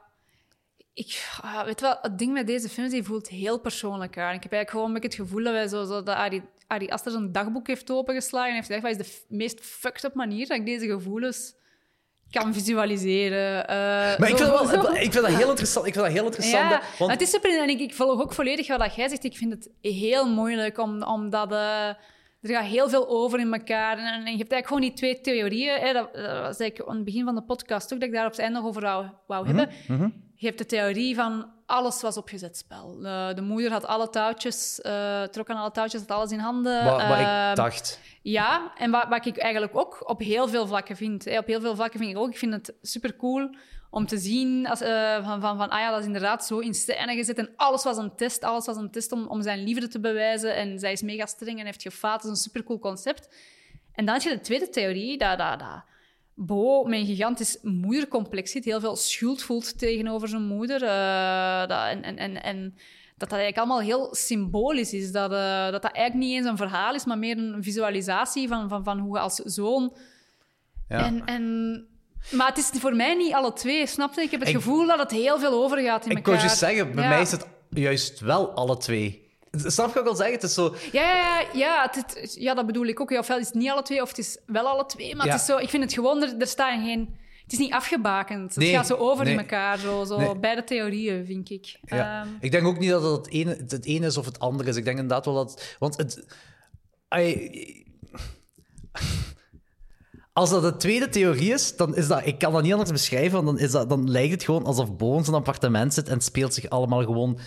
Ik, 0.95 1.31
ah, 1.41 1.65
weet 1.65 1.81
je 1.81 1.87
wel, 1.87 1.99
het 2.03 2.19
ding 2.19 2.33
met 2.33 2.47
deze 2.47 2.69
films, 2.69 2.91
die 2.91 3.03
voelt 3.03 3.29
heel 3.29 3.59
persoonlijk 3.61 4.19
aan. 4.19 4.35
Ik 4.35 4.43
heb 4.43 4.53
eigenlijk 4.53 4.71
gewoon 4.71 4.95
een 4.97 5.03
het 5.03 5.15
gevoel 5.15 5.45
dat 5.45 5.53
wij 5.53 5.69
zo, 5.69 5.85
zo 5.85 6.03
dat 6.03 6.17
Ari, 6.17 6.43
Ari 6.67 6.89
Aster 6.89 7.13
zijn 7.13 7.33
dagboek 7.33 7.67
heeft 7.67 7.91
opengeslagen 7.91 8.49
en 8.49 8.55
heeft 8.55 8.67
gezegd, 8.67 8.83
wat 8.99 9.07
is 9.07 9.19
de 9.29 9.35
meest 9.37 9.61
fucked 9.61 10.05
up 10.05 10.15
manier 10.15 10.47
dat 10.49 10.57
ik 10.59 10.67
deze 10.67 10.87
gevoelens 10.87 11.55
kan 12.31 12.55
visualiseren. 12.55 13.67
Eh, 13.69 13.77
Maar 14.19 14.29
ik 14.29 14.37
vind, 14.37 14.49
wel, 14.51 14.95
ik 14.95 15.13
vind 15.13 15.13
dat 15.13 15.27
heel 15.27 15.49
interessant. 15.49 15.87
Ik 15.87 15.93
vind 15.93 16.05
dat 16.05 16.15
heel 16.15 16.25
interessant. 16.25 16.71
Ja, 16.71 16.81
want, 16.99 17.11
het 17.11 17.21
is 17.21 17.31
super... 17.31 17.63
En 17.63 17.69
ik, 17.69 17.81
ik 17.81 17.95
volg 17.95 18.21
ook 18.21 18.35
volledig 18.35 18.77
wat 18.77 18.95
jij 18.95 19.09
zegt. 19.09 19.25
Ik 19.25 19.37
vind 19.37 19.53
het 19.53 19.71
heel 19.95 20.29
moeilijk, 20.29 20.79
om, 20.79 21.03
omdat... 21.03 21.53
eh, 21.53 21.87
er 22.43 22.51
gaat 22.51 22.65
heel 22.65 22.89
veel 22.89 23.09
over 23.09 23.39
in 23.41 23.53
elkaar. 23.53 23.99
En, 23.99 24.05
en 24.07 24.33
je 24.33 24.39
hebt 24.39 24.53
eigenlijk 24.53 24.67
gewoon 24.67 24.81
die 24.83 24.93
twee 24.93 25.21
theorieën. 25.21 25.79
Hè, 25.81 25.93
dat, 25.93 26.15
dat 26.15 26.57
zei 26.57 26.69
ik 26.71 26.83
aan 26.87 26.95
het 26.97 27.05
begin 27.05 27.25
van 27.25 27.35
de 27.35 27.43
podcast 27.43 27.93
ook, 27.93 28.01
dat 28.01 28.09
ik 28.09 28.15
daar 28.15 28.25
op 28.25 28.31
het 28.31 28.41
einde 28.41 28.59
nog 28.59 28.69
over 28.69 28.83
wou, 28.83 29.07
wou 29.27 29.49
Mhm, 29.49 29.57
hebben. 29.57 29.75
Je 30.35 30.47
hebt 30.47 30.59
de 30.59 30.67
theorie 30.67 31.15
van 31.15 31.47
alles 31.71 32.01
was 32.03 32.17
opgezet 32.17 32.57
spel. 32.57 32.99
De, 33.01 33.33
de 33.35 33.41
moeder 33.43 33.71
had 33.71 33.87
alle 33.87 34.11
touwtjes, 34.11 34.81
eh, 34.81 35.23
trok 35.23 35.51
aan 35.51 35.57
alle 35.57 35.71
touwtjes, 35.71 36.01
had 36.01 36.11
alles 36.11 36.31
in 36.33 36.39
handen. 36.39 36.85
wat, 36.85 36.93
wat 36.93 37.19
Ehm, 37.19 37.51
ik 37.51 37.57
dacht. 37.57 38.01
ja, 38.23 38.73
en 38.77 38.91
wat, 38.91 39.07
wat 39.09 39.27
ik 39.27 39.37
eigenlijk 39.37 39.77
ook 39.77 40.09
op 40.09 40.21
heel 40.21 40.49
veel 40.49 40.67
vlakken 40.67 40.97
vind. 40.97 41.25
Hè. 41.25 41.39
Op 41.39 41.47
heel 41.47 41.61
veel 41.61 41.75
vlakken 41.75 41.99
vind 41.99 42.11
ik 42.11 42.19
ook. 42.19 42.29
Ik 42.31 42.39
vind 42.39 42.53
het 42.53 42.75
super 42.83 43.17
cool 43.17 43.55
om 43.91 44.07
te 44.07 44.19
zien 44.19 44.67
als, 44.69 44.81
eh, 44.81 45.25
van, 45.25 45.41
van, 45.41 45.57
van, 45.57 45.69
ah 45.69 45.81
ja, 45.81 45.91
dat 45.91 46.01
is 46.01 46.07
inderdaad 46.07 46.47
zo 46.47 46.59
in 46.59 46.75
scène 46.75 47.15
gezet. 47.15 47.39
En 47.39 47.51
alles 47.57 47.83
was 47.85 47.97
een 47.97 48.17
test. 48.17 48.45
Alles 48.45 48.67
was 48.67 48.77
een 48.77 48.91
test 48.91 49.13
om, 49.13 49.27
om 49.27 49.43
zijn 49.43 49.63
liefde 49.65 49.89
te 49.89 50.01
bewijzen. 50.01 50.55
En 50.57 50.79
zij 50.79 50.93
is 50.93 51.03
mega 51.03 51.27
streng 51.27 51.59
en 51.59 51.65
heeft 51.65 51.83
gefaald. 51.83 52.23
Dat 52.23 52.31
is 52.31 52.37
een 52.37 52.43
super 52.45 52.65
cool 52.65 52.79
concept. 52.79 53.29
En 53.95 54.05
dan 54.05 54.15
heb 54.15 54.23
je 54.25 54.31
de 54.31 54.41
tweede 54.41 54.69
theorie, 54.69 55.19
dat, 55.19 55.39
dat, 55.39 55.59
dat 55.59 55.83
Bo 56.35 56.87
een 56.87 57.07
gigantisch 57.07 57.59
moedercomplex 57.63 58.51
zit, 58.51 58.65
heel 58.65 58.81
veel 58.81 58.97
schuld 58.97 59.43
voelt 59.43 59.79
tegenover 59.79 60.29
zijn 60.29 60.43
moeder. 60.47 60.83
eh, 60.83 61.61
dat, 61.69 61.87
en, 61.89 62.03
en, 62.03 62.17
en, 62.17 62.43
en 62.43 62.75
dat 63.17 63.29
dat 63.29 63.39
eigenlijk 63.39 63.59
allemaal 63.59 63.81
heel 63.81 64.15
symbolisch 64.15 64.93
is. 64.93 65.13
Dat, 65.13 65.33
eh, 65.33 65.71
dat 65.71 65.83
dat 65.83 65.93
eigenlijk 65.93 66.27
niet 66.27 66.37
eens 66.39 66.47
een 66.47 66.57
verhaal 66.57 66.95
is, 66.95 67.05
maar 67.05 67.19
meer 67.19 67.39
een 67.39 67.63
visualisatie 67.63 68.49
van, 68.49 68.69
van, 68.69 68.85
van 68.85 68.99
hoe 68.99 69.17
je 69.17 69.23
als 69.23 69.35
zoon... 69.35 69.97
Ja. 70.89 71.05
En, 71.05 71.25
en, 71.25 71.87
maar 72.31 72.47
het 72.49 72.59
is 72.59 72.71
voor 72.81 72.97
mij 72.97 73.15
niet 73.15 73.33
alle 73.33 73.53
twee, 73.53 73.87
snap 73.87 74.15
je? 74.15 74.21
Ik 74.23 74.31
heb 74.31 74.41
het 74.41 74.49
Ik- 74.49 74.55
gevoel 74.55 74.87
dat 74.87 74.99
het 74.99 75.11
heel 75.11 75.39
veel 75.39 75.53
overgaat 75.65 76.05
in 76.05 76.11
Ik 76.11 76.17
elkaar. 76.17 76.35
kon 76.41 76.49
je 76.49 76.55
zeggen, 76.57 76.95
bij 76.95 77.05
Ja. 77.05 77.09
mij 77.11 77.21
is 77.21 77.31
het 77.31 77.47
juist 77.69 78.21
wel 78.21 78.51
alle 78.51 78.77
twee. 78.77 79.30
Snap 79.51 79.87
je 79.87 79.93
wat 79.93 79.97
ik 79.97 80.03
wil 80.05 80.15
zeggen? 80.15 80.35
Het 80.35 80.43
is 80.43 80.55
zo... 80.55 80.75
Ja, 80.93 81.03
ja, 81.03 81.41
ja, 81.41 81.47
ja, 81.53 81.89
het, 81.93 82.15
het- 82.21 82.35
ja, 82.39 82.55
dat 82.55 82.67
bedoel 82.67 82.87
ik 82.87 83.01
ook. 83.01 83.11
Ja, 83.11 83.19
ofwel 83.19 83.39
is 83.39 83.47
het 83.47 83.55
niet 83.55 83.71
alle 83.71 83.83
twee, 83.83 84.03
of 84.03 84.09
het 84.09 84.19
is 84.19 84.39
wel 84.47 84.67
alle 84.67 84.87
twee. 84.87 85.17
Maar 85.17 85.27
Ja. 85.27 85.33
het 85.33 85.41
is 85.41 85.47
zo, 85.47 85.57
ik 85.57 85.69
vind 85.69 85.83
het 85.83 85.93
gewoon, 85.93 86.23
er, 86.23 86.35
er 86.39 86.47
staat 86.47 86.81
geen... 86.85 87.19
Het 87.43 87.53
is 87.53 87.59
niet 87.59 87.73
afgebakend. 87.75 88.57
Nee, 88.57 88.69
het 88.69 88.77
gaat 88.77 88.87
zo 88.87 88.95
over 88.97 89.25
nee. 89.25 89.33
in 89.33 89.39
elkaar, 89.39 89.79
zo, 89.79 90.05
zo 90.05 90.17
Nee. 90.19 90.39
beide 90.39 90.65
theorieën, 90.65 91.27
vind 91.27 91.51
ik. 91.51 91.79
Ja. 91.83 92.21
Ehm, 92.21 92.29
Ik 92.41 92.51
denk 92.51 92.67
ook 92.67 92.79
niet 92.79 92.91
dat 92.91 93.03
het 93.03 93.11
het 93.13 93.29
ene, 93.31 93.51
het 93.69 93.85
ene 93.85 94.07
is 94.07 94.17
of 94.17 94.25
het 94.25 94.39
andere 94.39 94.69
is. 94.69 94.77
Ik 94.77 94.85
denk 94.85 94.99
inderdaad 94.99 95.25
wel 95.25 95.35
dat... 95.35 95.77
Want 95.79 95.97
het... 95.97 96.25
Als 100.33 100.51
dat 100.51 100.63
de 100.63 100.77
tweede 100.77 101.09
theorie 101.09 101.53
is, 101.53 101.77
dan 101.77 101.97
is 101.97 102.07
dat... 102.07 102.27
Ik 102.27 102.39
kan 102.39 102.53
dat 102.53 102.63
niet 102.63 102.73
anders 102.73 102.91
beschrijven, 102.91 103.33
want 103.33 103.47
dan, 103.47 103.59
is 103.59 103.71
dat, 103.71 103.89
dan 103.89 104.11
lijkt 104.11 104.33
het 104.33 104.43
gewoon 104.43 104.65
alsof 104.65 104.97
Bo 104.97 105.17
in 105.17 105.25
zijn 105.25 105.37
appartement 105.37 105.95
zit 105.95 106.09
en 106.09 106.21
speelt 106.21 106.55
zich 106.55 106.69
allemaal 106.69 107.05
gewoon 107.05 107.39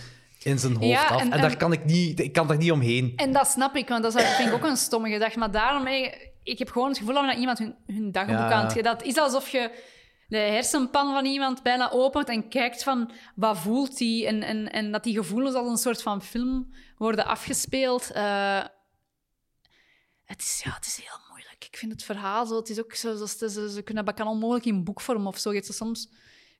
in 0.44 0.58
zijn 0.58 0.72
hoofd 0.74 0.86
Ja, 0.86 1.06
af. 1.06 1.20
En, 1.20 1.32
en- 1.32 1.40
daar 1.40 1.56
kan 1.56 1.72
ik, 1.72 1.84
niet, 1.84 2.20
ik 2.20 2.32
kan 2.32 2.46
daar 2.46 2.56
niet 2.56 2.70
omheen. 2.72 3.12
En 3.16 3.32
dat 3.32 3.46
snap 3.46 3.76
ik, 3.76 3.88
want 3.88 4.02
dat 4.02 4.14
is, 4.14 4.22
vind 4.34 4.48
ik 4.48 4.54
ook 4.54 4.64
een 4.64 4.76
stomme 4.76 5.10
gedachte. 5.10 5.38
Maar 5.38 5.50
daarom, 5.50 5.86
eh, 5.86 6.12
ik 6.42 6.58
heb 6.58 6.70
gewoon 6.70 6.88
het 6.88 6.98
gevoel 6.98 7.14
dat 7.14 7.36
iemand 7.36 7.58
hun, 7.58 7.74
hun 7.86 8.12
dagboek 8.12 8.36
Ja. 8.36 8.52
aan 8.52 8.66
het... 8.66 8.84
Dat 8.84 9.02
is 9.02 9.16
alsof 9.16 9.48
je 9.48 9.70
de 10.28 10.36
hersenpan 10.38 11.12
van 11.12 11.24
iemand 11.24 11.62
bijna 11.62 11.90
opent 11.90 12.28
en 12.28 12.48
kijkt 12.48 12.82
van 12.82 13.10
wat 13.34 13.58
voelt 13.58 13.98
hij 13.98 14.26
en, 14.26 14.42
en, 14.42 14.72
en 14.72 14.92
dat 14.92 15.04
die 15.04 15.14
gevoelens 15.14 15.54
als 15.54 15.68
een 15.68 15.76
soort 15.76 16.02
van 16.02 16.22
film 16.22 16.74
worden 16.96 17.26
afgespeeld. 17.26 18.10
Eh, 18.10 18.62
het, 20.24 20.40
is, 20.40 20.60
ja, 20.64 20.74
het 20.74 20.86
is 20.86 20.96
heel 20.96 21.18
moeilijk. 21.28 21.64
Ik 21.70 21.76
vind 21.76 21.92
het 21.92 22.04
verhaal 22.04 22.46
zo... 22.46 22.56
Het 22.56 22.68
is 22.68 22.80
ook 22.80 22.94
zo... 22.94 23.26
ze, 23.26 23.50
ze, 23.50 23.70
ze 23.70 23.82
kunnen 23.82 24.04
dat 24.04 24.14
kan 24.14 24.26
onmogelijk 24.26 24.64
in 24.66 24.84
boekvorm 24.84 25.26
of 25.26 25.38
zo 25.38 25.52
soms 25.60 26.08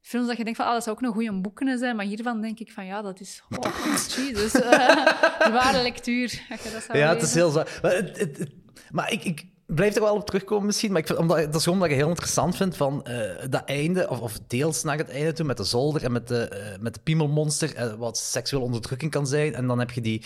films 0.07 0.26
dat 0.26 0.36
je 0.36 0.44
denkt 0.44 0.59
van, 0.59 0.66
ah, 0.68 0.72
dat 0.74 0.82
zou 0.82 0.96
ook 0.96 1.02
een 1.02 1.12
goede 1.12 1.40
boek 1.40 1.57
kunnen 1.57 1.78
zijn, 1.78 1.96
maar 1.96 2.05
hiervan 2.05 2.40
denk 2.40 2.59
ik 2.59 2.70
van, 2.72 2.86
ja, 2.86 3.02
dat 3.02 3.20
is... 3.20 3.42
Oh, 3.50 3.76
Jesus. 4.16 4.52
Eh, 4.62 5.46
zware 5.46 5.82
lectuur. 5.82 6.46
als 6.50 6.62
je 6.62 6.70
dat 6.70 6.82
zou 6.82 6.98
Ja, 6.98 7.09
het 7.14 7.22
is 7.22 7.34
heel 7.34 7.50
zwaar. 7.50 7.78
Maar, 7.82 7.92
het, 7.94 8.18
het- 8.18 8.38
het- 8.38 8.52
maar 8.90 9.12
ik, 9.12 9.24
ik 9.24 9.44
blijf 9.66 9.94
er 9.94 10.00
wel 10.02 10.14
op 10.14 10.26
terugkomen 10.26 10.66
misschien. 10.66 10.92
Maar 10.92 11.00
ik 11.00 11.07
vind, 11.07 11.18
omdat, 11.18 11.36
dat 11.38 11.55
is 11.55 11.62
gewoon 11.62 11.78
omdat 11.78 11.92
ik 11.92 11.96
heel 12.00 12.09
interessant 12.09 12.57
vind 12.57 12.76
van 12.76 13.05
eh, 13.05 13.48
dat 13.50 13.64
einde, 13.64 14.09
of, 14.11 14.20
of 14.20 14.38
deels 14.46 14.82
naar 14.82 14.98
het 14.98 15.09
einde 15.09 15.32
toe, 15.32 15.46
met 15.46 15.57
de 15.57 15.64
zolder 15.64 16.05
en 16.05 16.12
met 16.12 16.28
de, 16.28 16.48
eh, 16.48 16.78
met 16.80 16.94
de 16.94 17.00
piemelmonster, 17.00 17.74
eh, 17.74 17.94
wat 17.94 18.18
seksuele 18.18 18.64
onderdrukking 18.64 19.11
kan 19.11 19.26
zijn. 19.26 19.55
En 19.55 19.66
dan 19.66 19.78
heb 19.78 19.90
je 19.90 20.00
die, 20.00 20.22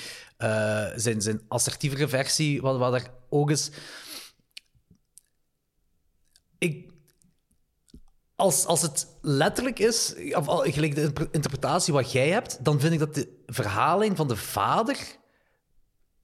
zijn, 0.96 1.20
zijn 1.22 1.40
assertievere 1.48 2.08
versie, 2.08 2.60
wat, 2.60 2.78
wat 2.78 2.94
er 2.94 3.06
ook 3.28 3.50
is. 3.50 3.70
Ik, 6.58 6.87
als, 8.38 8.66
als 8.66 8.82
het 8.82 9.06
letterlijk 9.20 9.78
is, 9.78 10.14
of 10.32 10.46
gelijk 10.46 10.94
de 10.94 11.00
interpre- 11.00 11.28
interpretatie 11.32 11.92
wat 11.92 12.12
jij 12.12 12.28
hebt, 12.28 12.64
dan 12.64 12.80
vind 12.80 12.92
ik 12.92 12.98
dat 12.98 13.14
de 13.14 13.42
verhaling 13.46 14.16
van 14.16 14.28
de 14.28 14.36
vader 14.36 14.96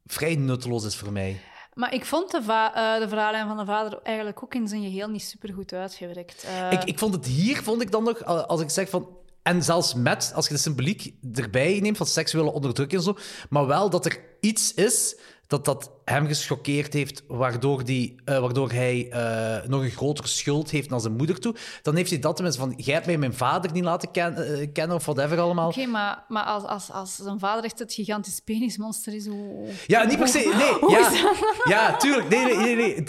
vrij 0.04 0.34
nutteloos 0.34 0.84
is 0.84 0.96
voor 0.96 1.12
mij. 1.12 1.40
Maar 1.72 1.94
ik 1.94 2.04
vond 2.04 2.30
de, 2.30 2.38
eh, 2.38 2.98
de 2.98 3.08
van 3.48 3.56
de 3.56 3.64
vader 3.64 3.98
eigenlijk 4.02 4.42
ook 4.42 4.54
in 4.54 4.68
zijn 4.68 4.82
geheel 4.82 5.08
niet 5.08 5.22
super 5.22 5.54
goed 5.54 5.72
uitgewerkt. 5.72 6.44
Eh, 6.44 6.72
Ik, 6.72 6.84
ik 6.84 6.98
vond 6.98 7.14
het 7.14 7.26
hier, 7.26 7.62
vond 7.62 7.82
ik 7.82 7.90
dan 7.90 8.04
nog, 8.04 8.24
als 8.24 8.60
ik 8.60 8.70
zeg 8.70 8.88
van... 8.88 9.08
En 9.42 9.62
zelfs 9.62 9.94
met, 9.94 10.32
als 10.34 10.46
je 10.46 10.54
de 10.54 10.60
symboliek 10.60 11.14
erbij 11.34 11.78
neemt 11.80 11.96
van 11.96 12.06
seksuele 12.06 12.52
onderdrukking 12.52 13.00
en 13.00 13.06
zo, 13.06 13.16
maar 13.48 13.66
wel 13.66 13.90
dat 13.90 14.04
er 14.06 14.20
iets 14.40 14.74
is 14.74 15.16
dat 15.47 15.64
dat 15.64 15.90
hem 16.05 16.26
gechoqueerd 16.26 16.92
heeft, 16.92 17.22
waardoor, 17.28 17.84
die, 17.84 18.14
eh, 18.24 18.38
waardoor 18.38 18.70
hij 18.70 19.09
eh, 19.11 19.68
nog 19.68 19.82
een 19.82 19.90
grotere 19.90 20.28
schuld 20.28 20.70
heeft 20.70 20.90
naar 20.90 21.01
zijn 21.01 21.16
moeder 21.16 21.40
toe, 21.40 21.55
dan 21.82 21.97
heeft 21.97 22.11
hij 22.11 22.18
dat 22.18 22.34
tenminste 22.36 22.61
van, 22.61 22.74
jij 22.76 22.95
hebt 22.95 23.07
mij 23.07 23.18
mijn 23.18 23.34
vader 23.34 23.72
niet 23.72 23.84
laten 23.84 24.11
ken- 24.11 24.36
eh, 24.36 24.68
kennen, 24.72 24.97
of 24.97 25.05
whatever 25.05 25.38
allemaal. 25.40 25.68
Oké, 25.68 25.86
maar, 25.86 26.24
maar 26.28 26.45
als, 26.45 26.62
als, 26.64 26.90
als 26.90 27.16
zijn 27.16 27.38
vader 27.38 27.64
echt 27.64 27.78
het 27.78 27.92
gigantisch 27.92 28.40
penismonster 28.45 29.14
is, 29.14 29.26
hoe... 29.26 29.68
Ja, 29.86 30.05
niet 30.05 30.18
per 30.18 30.28
se. 30.28 30.38
Nee, 30.57 30.90
ja, 30.99 31.11
dat? 31.11 31.36
ja, 31.64 31.97
tuurlijk. 31.97 32.28
Nee, 32.28 32.57
nee, 32.57 32.76
nee. 32.76 33.05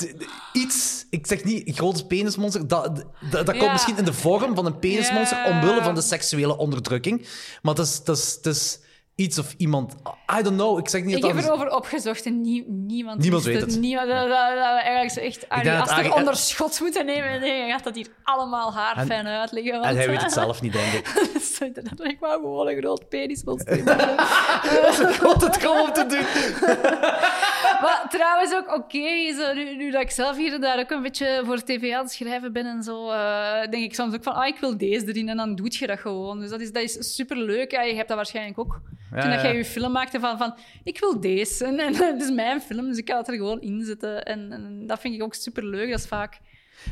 Iets, 0.53 1.05
ik 1.09 1.27
zeg 1.27 1.43
niet 1.43 1.67
een 1.67 1.73
groot 1.73 2.07
penismonster, 2.07 2.67
dat, 2.67 3.03
dat, 3.31 3.45
dat 3.45 3.57
komt 3.57 3.71
misschien 3.71 3.97
in 3.97 4.05
de 4.05 4.13
vorm 4.13 4.55
van 4.55 4.65
een 4.65 4.79
penismonster 4.79 5.37
Ja. 5.37 5.49
omwille 5.49 5.83
van 5.83 5.95
de 5.95 6.01
seksuele 6.01 6.57
onderdrukking. 6.57 7.27
Maar 7.61 7.75
het 7.75 7.85
is, 7.85 7.97
het 7.97 8.07
is, 8.07 8.33
het 8.35 8.45
is, 8.45 8.79
iets 9.15 9.39
of 9.39 9.53
iemand... 9.57 9.95
I 10.39 10.41
don't 10.41 10.55
know, 10.57 10.79
ik 10.79 10.89
zeg 10.89 11.03
niet 11.03 11.15
Ik 11.15 11.21
dat 11.21 11.31
heb 11.31 11.39
dat... 11.39 11.49
erover 11.49 11.75
opgezocht 11.75 12.25
en 12.25 12.41
nie- 12.41 12.65
niemand, 12.67 13.19
Niemand 13.19 13.43
weet 13.43 13.61
het. 13.61 13.79
Niemand, 13.79 14.07
dat, 14.07 14.27
dat, 14.27 14.55
echt, 15.17 15.45
denk 15.49 15.65
het 15.65 15.89
Arie- 15.89 16.13
onder 16.13 16.35
schot 16.35 16.79
moeten 16.79 17.05
nemen, 17.05 17.39
nee, 17.39 17.65
je 17.65 17.71
gaat 17.71 17.83
dat 17.83 17.95
hier 17.95 18.07
allemaal 18.23 18.73
haarfijn 18.73 19.27
uitleggen. 19.27 19.71
Want, 19.71 19.85
En 19.85 19.95
hij 19.95 20.09
weet 20.09 20.21
het 20.21 20.31
zelf 20.31 20.61
niet, 20.61 20.73
denk 20.73 20.93
ik. 20.93 21.13
Dat 21.97 22.07
ik 22.07 22.17
wou 22.19 22.41
gewoon 22.41 22.67
een 22.67 22.77
groot 22.77 23.09
penis. 23.09 23.43
Wat 23.43 23.59
het 25.41 25.57
gewoon 25.57 25.81
om 25.81 25.93
te 25.93 26.05
doen. 26.05 26.25
Maar 27.81 28.05
trouwens 28.09 28.53
ook 28.55 28.75
oké, 28.75 29.33
nu, 29.55 29.75
nu 29.75 29.91
dat 29.91 30.01
ik 30.01 30.11
zelf 30.11 30.37
hier 30.37 30.53
en 30.53 30.61
daar 30.61 30.79
ook 30.79 30.89
een 30.91 31.01
beetje 31.01 31.41
voor 31.45 31.63
tv 31.63 31.93
aan 31.93 32.03
het 32.03 32.11
schrijven 32.11 32.53
ben 32.53 32.65
en 32.65 32.83
zo, 32.83 33.09
eh, 33.09 33.59
denk 33.69 33.83
ik 33.83 33.95
soms 33.95 34.15
ook 34.15 34.23
van, 34.23 34.33
ah, 34.33 34.47
ik 34.47 34.57
wil 34.59 34.77
deze 34.77 35.07
erin 35.07 35.29
en 35.29 35.37
dan 35.37 35.55
doe 35.55 35.67
je 35.69 35.87
dat 35.87 35.99
gewoon. 35.99 36.39
Dus 36.39 36.49
dat 36.49 36.59
is, 36.59 36.71
dat 36.71 36.83
is 36.83 37.15
superleuk. 37.15 37.71
Ja, 37.71 37.81
je 37.81 37.95
hebt 37.95 38.07
dat 38.07 38.17
waarschijnlijk 38.17 38.59
ook. 38.59 38.79
Toen 39.09 39.29
dat 39.29 39.41
jij 39.41 39.57
je 39.57 39.65
film 39.65 39.91
maakte 39.91 40.19
van, 40.19 40.37
van 40.37 40.55
ik 40.83 40.99
wil 40.99 41.19
deze. 41.19 41.65
En, 41.65 41.79
en 41.79 41.93
het 41.95 42.21
is 42.21 42.31
mijn 42.43 42.61
film, 42.61 42.87
dus 42.87 42.97
ik 42.97 43.05
kan 43.05 43.17
het 43.17 43.27
er 43.27 43.33
gewoon 43.35 43.61
in 43.61 43.83
zetten. 43.85 44.23
En, 44.25 44.51
en 44.51 44.83
dat 44.87 44.99
vind 44.99 45.13
ik 45.15 45.23
ook 45.23 45.33
superleuk. 45.33 45.89
Dat 45.89 45.99
is 45.99 46.05
vaak... 46.07 46.39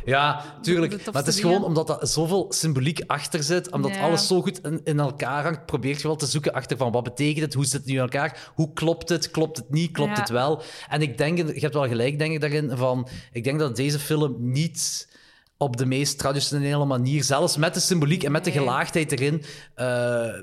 Ja, 0.05 0.43
tuurlijk. 0.61 1.05
Maar 1.05 1.13
het 1.15 1.27
is 1.27 1.35
dingen. 1.35 1.49
gewoon 1.51 1.65
omdat 1.67 2.01
er 2.01 2.07
zoveel 2.07 2.45
symboliek 2.49 3.01
achter 3.07 3.43
zit, 3.43 3.71
omdat 3.71 3.95
Ja. 3.95 4.01
alles 4.01 4.27
zo 4.27 4.41
goed 4.41 4.63
in, 4.65 4.81
in 4.83 4.99
elkaar 4.99 5.43
hangt, 5.43 5.65
probeert 5.65 6.01
je 6.01 6.07
wel 6.07 6.15
te 6.15 6.25
zoeken 6.25 6.53
achter 6.53 6.77
van 6.77 6.91
wat 6.91 7.03
betekent 7.03 7.45
het, 7.45 7.53
hoe 7.53 7.63
zit 7.65 7.73
het 7.73 7.85
nu 7.85 7.93
in 7.93 7.99
elkaar, 7.99 8.51
hoe 8.55 8.73
klopt 8.73 9.09
het, 9.09 9.31
klopt 9.31 9.57
het 9.57 9.69
niet, 9.69 9.91
klopt 9.91 10.15
Ja. 10.15 10.19
het 10.19 10.29
wel. 10.29 10.61
En 10.89 11.01
ik 11.01 11.17
denk, 11.17 11.37
je 11.37 11.59
hebt 11.59 11.73
wel 11.73 11.87
gelijk, 11.87 12.19
denk 12.19 12.33
ik, 12.33 12.41
daarin, 12.41 12.71
van, 12.77 13.07
ik 13.31 13.43
denk 13.43 13.59
dat 13.59 13.75
deze 13.75 13.99
film 13.99 14.35
niet 14.39 15.09
op 15.57 15.77
de 15.77 15.85
meest 15.85 16.17
traditionele 16.17 16.85
manier, 16.85 17.23
zelfs 17.23 17.57
met 17.57 17.73
de 17.73 17.79
symboliek 17.79 18.23
en 18.23 18.31
met 18.31 18.43
de 18.45 18.51
gelaagdheid 18.51 19.11
erin, 19.11 19.43
eh, 19.75 20.33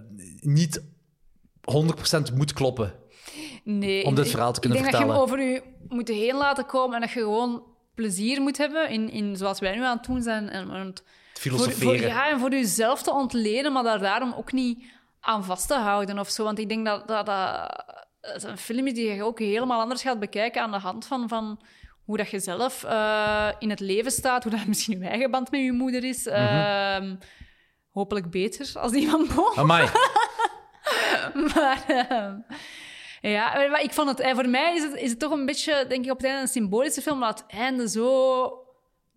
niet 0.41 0.83
100% 1.73 2.35
moet 2.37 2.53
kloppen. 2.53 2.95
Nee, 3.65 4.05
Om 4.05 4.15
dit 4.15 4.31
verhaal 4.31 4.53
te 4.53 4.61
kunnen 4.61 4.79
Ik 4.79 4.85
denk 4.85 4.97
dat 4.97 5.03
je 5.07 5.09
vertellen. 5.17 5.37
hem 5.37 5.47
over 5.55 5.55
je 5.89 5.95
moet 5.97 6.09
heen 6.09 6.35
laten 6.37 6.67
komen 6.67 6.95
en 6.95 7.01
dat 7.01 7.11
je 7.11 7.21
gewoon 7.21 7.63
plezier 7.95 8.41
moet 8.41 8.57
hebben 8.59 8.89
in, 8.91 9.11
in 9.11 9.37
zoals 9.37 9.59
wij 9.61 9.75
nu 9.77 9.85
aan 9.85 9.97
het 9.97 10.07
doen 10.07 10.23
zijn. 10.23 10.49
En, 10.49 10.71
en 10.71 10.87
het- 10.87 11.05
Filosoferen. 11.35 11.99
voor, 11.99 12.09
ja, 12.09 12.29
en 12.31 12.39
voor 12.41 12.51
jezelf 12.51 13.03
te 13.03 13.13
ontleden, 13.13 13.73
maar 13.73 13.83
daar 13.83 13.99
daarom 13.99 14.33
ook 14.37 14.53
niet 14.53 14.85
aan 15.21 15.45
vast 15.45 15.67
te 15.69 15.75
houden 15.75 16.19
of 16.19 16.29
zo. 16.29 16.45
Want 16.45 16.59
ik 16.59 16.69
denk 16.69 16.87
dat 16.87 17.09
dat, 17.09 17.27
dat 17.27 18.35
is 18.37 18.43
een 18.43 18.59
film 18.59 18.87
is 18.87 18.95
die 18.95 19.13
je 19.15 19.23
ook 19.25 19.39
helemaal 19.39 19.81
anders 19.81 20.03
gaat 20.03 20.19
bekijken 20.19 20.63
aan 20.63 20.71
de 20.71 20.79
hand 20.79 21.07
van, 21.07 21.29
van 21.29 21.61
hoe 22.05 22.17
dat 22.17 22.31
je 22.31 22.39
zelf 22.41 22.85
eh, 22.85 23.49
in 23.59 23.71
het 23.71 23.81
leven 23.81 24.11
staat, 24.11 24.43
hoe 24.43 24.53
dat 24.53 24.67
misschien 24.73 24.99
je 24.99 25.09
eigen 25.09 25.31
band 25.31 25.51
met 25.51 25.61
je 25.61 25.73
moeder 25.73 26.05
is. 26.05 26.25
Mhm. 26.25 26.35
Ehm, 26.35 27.15
hopelijk 27.91 28.31
beter 28.31 28.71
als 28.75 28.93
die 28.93 29.09
van 29.11 29.29
Bo. 29.35 29.53
Amai. 29.55 29.89
Maar 31.55 31.85
ehm, 31.87 32.35
ja, 33.21 33.69
maar 33.71 33.83
ik 33.83 33.93
vond 33.93 34.09
het, 34.09 34.21
eh, 34.21 34.35
voor 34.35 34.49
mij 34.49 34.75
is 34.77 34.83
het, 34.83 34.95
is 34.95 35.11
het 35.11 35.19
toch 35.19 35.33
een 35.33 35.47
beetje, 35.47 35.85
denk 35.89 36.05
ik, 36.05 36.11
op 36.11 36.17
het 36.17 36.27
einde 36.27 36.41
een 36.41 36.49
symbolische 36.49 37.03
film, 37.03 37.19
maar 37.19 37.29
het 37.29 37.45
einde 37.47 37.89
zo 37.89 38.53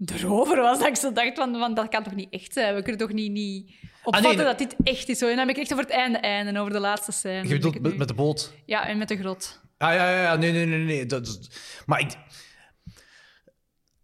erover 0.05 0.61
was 0.61 0.79
dat 0.79 0.87
ik 0.87 0.95
zo 0.95 1.11
dacht 1.11 1.35
van, 1.35 1.57
van 1.59 1.73
dat 1.73 1.89
kan 1.89 2.03
toch 2.03 2.15
niet 2.15 2.33
echt 2.33 2.53
zijn? 2.53 2.75
We 2.75 2.81
kunnen 2.81 3.01
toch 3.01 3.13
niet, 3.13 3.31
niet 3.31 3.71
opvatten 4.03 4.31
Ah, 4.31 4.37
nee, 4.37 4.45
dat 4.45 4.57
dit 4.57 4.75
echt 4.83 5.09
is. 5.09 5.17
Zo. 5.17 5.25
En 5.25 5.35
dan 5.35 5.47
heb 5.47 5.55
ik 5.55 5.61
echt 5.61 5.71
over 5.71 5.85
het 5.85 5.93
einde 5.93 6.17
einde, 6.17 6.59
over 6.59 6.73
de 6.73 6.79
laatste 6.79 7.11
scène. 7.11 7.47
Je 7.47 7.53
bedoelt 7.53 7.97
met, 7.97 8.07
de 8.07 8.13
boot. 8.13 8.53
Ja, 8.65 8.87
en 8.87 8.97
met 8.97 9.07
de 9.07 9.17
grot. 9.17 9.61
Ah 9.77 9.93
ja, 9.93 10.09
ja, 10.09 10.21
ja. 10.21 10.35
Nee, 10.35 10.51
nee, 10.51 10.65
nee, 10.65 10.79
nee. 10.79 11.05
Dat, 11.05 11.49
maar 11.85 11.99
ik... 11.99 12.11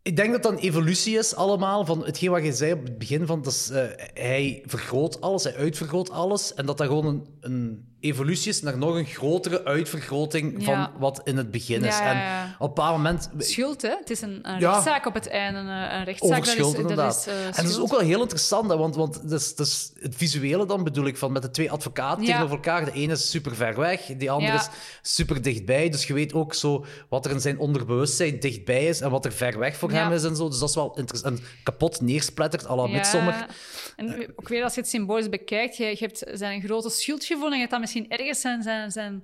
Ik 0.10 0.16
denk 0.16 0.32
dat 0.32 0.44
dat 0.44 0.52
een 0.52 0.58
evolutie 0.58 1.18
is 1.18 1.36
allemaal 1.36 1.86
van 1.86 2.06
hetgeen 2.06 2.32
wat 2.32 2.44
je 2.44 2.54
zei 2.54 2.74
op 2.74 2.84
het 2.84 2.98
begin. 2.98 3.26
Van, 3.26 3.42
dat 3.42 3.70
eh, 3.74 3.84
hij 4.14 4.64
vergroot 4.66 5.22
alles, 5.22 5.44
hij 5.44 5.56
uitvergroot 5.56 6.10
alles. 6.10 6.54
En 6.54 6.66
dat 6.66 6.78
dat 6.78 6.88
gewoon 6.88 7.06
een, 7.06 7.26
een 7.40 7.86
evolutie 8.00 8.50
is 8.50 8.62
naar 8.62 8.78
nog 8.78 8.96
een 8.96 9.06
grotere 9.06 9.66
uitvergroting 9.66 10.64
van 10.64 10.74
Ja. 10.74 10.92
wat 10.98 11.22
in 11.24 11.38
het 11.38 11.52
begin 11.52 11.84
is. 11.84 11.98
Ja, 11.98 12.12
ja, 12.12 12.44
En 12.44 12.54
op 12.54 12.60
een 12.60 12.68
bepaald 12.68 12.98
moment... 12.98 13.30
Schuld, 13.38 13.82
hè? 13.82 13.90
Het 13.90 14.10
is 14.10 14.22
een, 14.22 14.40
een 14.42 14.60
rechtszaak 14.60 15.06
op 15.06 15.14
het 15.14 15.28
einde. 15.28 15.60
Een, 15.60 16.04
rechtszaak, 16.04 16.38
Over 16.38 16.46
schuld, 16.46 16.76
dat 16.76 16.76
is, 16.76 16.82
inderdaad. 16.82 17.26
Dat 17.26 17.34
is, 17.34 17.40
eh, 17.42 17.46
en 17.46 17.64
dat 17.64 17.72
is 17.72 17.80
ook 17.80 17.90
wel 17.92 18.00
heel 18.00 18.22
interessant, 18.22 18.70
hè, 18.70 18.78
want, 18.78 18.96
want 18.96 19.30
dat 19.30 19.40
is, 19.40 19.56
dat 19.56 19.68
is 19.68 19.92
het 20.00 20.16
visuele 20.16 20.66
dan 20.66 20.84
bedoel 20.84 21.06
ik, 21.06 21.18
van 21.18 21.32
met 21.32 21.42
de 21.42 21.52
twee 21.52 21.72
advocaten 21.72 22.26
tegenover 22.26 22.56
elkaar. 22.56 22.86
De 22.86 22.92
ene 22.92 23.14
is 23.14 23.30
super 23.30 23.56
ver 23.56 23.76
weg, 23.76 24.02
die 24.18 24.32
andere 24.32 24.54
is 24.54 24.68
super 25.02 25.42
dichtbij. 25.42 25.90
Dus 25.90 26.08
je 26.08 26.14
weet 26.14 26.34
ook 26.34 26.54
zo 26.54 26.86
wat 27.10 27.26
er 27.26 27.32
in 27.32 27.42
zijn 27.42 27.60
onderbewustzijn 27.60 28.40
dichtbij 28.40 28.86
is 28.86 29.02
en 29.02 29.10
wat 29.10 29.26
er 29.26 29.32
ver 29.32 29.60
weg 29.60 29.78
voor 29.78 29.92
hem 29.92 30.12
is 30.12 30.24
en 30.24 30.36
zo. 30.36 30.50
Dus 30.50 30.60
dat 30.60 30.70
is 30.70 30.76
wel 30.76 30.94
interessant. 30.96 31.40
En 31.40 31.46
kapot 31.64 32.02
neersplattert, 32.02 32.68
à 32.70 32.76
la. 32.76 33.48
En 33.96 34.34
ook 34.36 34.48
weer 34.48 34.64
als 34.64 34.74
je 34.74 34.80
het 34.80 34.90
symbolisch 34.90 35.30
bekijkt, 35.30 35.78
je, 35.78 35.86
je 35.86 35.96
hebt 36.00 36.24
zijn 36.34 36.62
grote 36.62 36.90
schuldgevoel 36.90 37.48
en 37.48 37.54
je 37.54 37.60
hebt 37.60 37.72
dan 37.72 37.82
misschien 37.92 38.20
ergens 38.20 38.42
zijn, 38.42 38.64
zijn, 38.64 38.92
zijn 38.92 39.24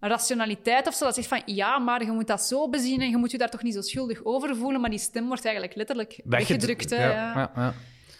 rationaliteit 0.00 0.86
of 0.86 0.94
zo. 0.94 1.04
Dat 1.04 1.14
zegt 1.14 1.28
van, 1.28 1.42
ja, 1.44 1.78
maar 1.78 2.04
je 2.04 2.12
moet 2.12 2.26
dat 2.26 2.42
zo 2.42 2.68
bezien 2.68 3.00
en 3.00 3.10
je 3.10 3.16
moet 3.16 3.30
je 3.30 3.38
daar 3.38 3.50
toch 3.50 3.62
niet 3.62 3.74
zo 3.74 3.80
schuldig 3.80 4.24
over 4.24 4.56
voelen. 4.56 4.80
Maar 4.80 4.90
die 4.90 4.98
stem 4.98 5.26
wordt 5.26 5.44
eigenlijk 5.44 5.76
letterlijk 5.76 6.20
weggedrukt. 6.24 6.90
hè, 6.90 7.04
Ja, 7.04 7.10
ja. 7.10 7.50
ja, 7.56 7.74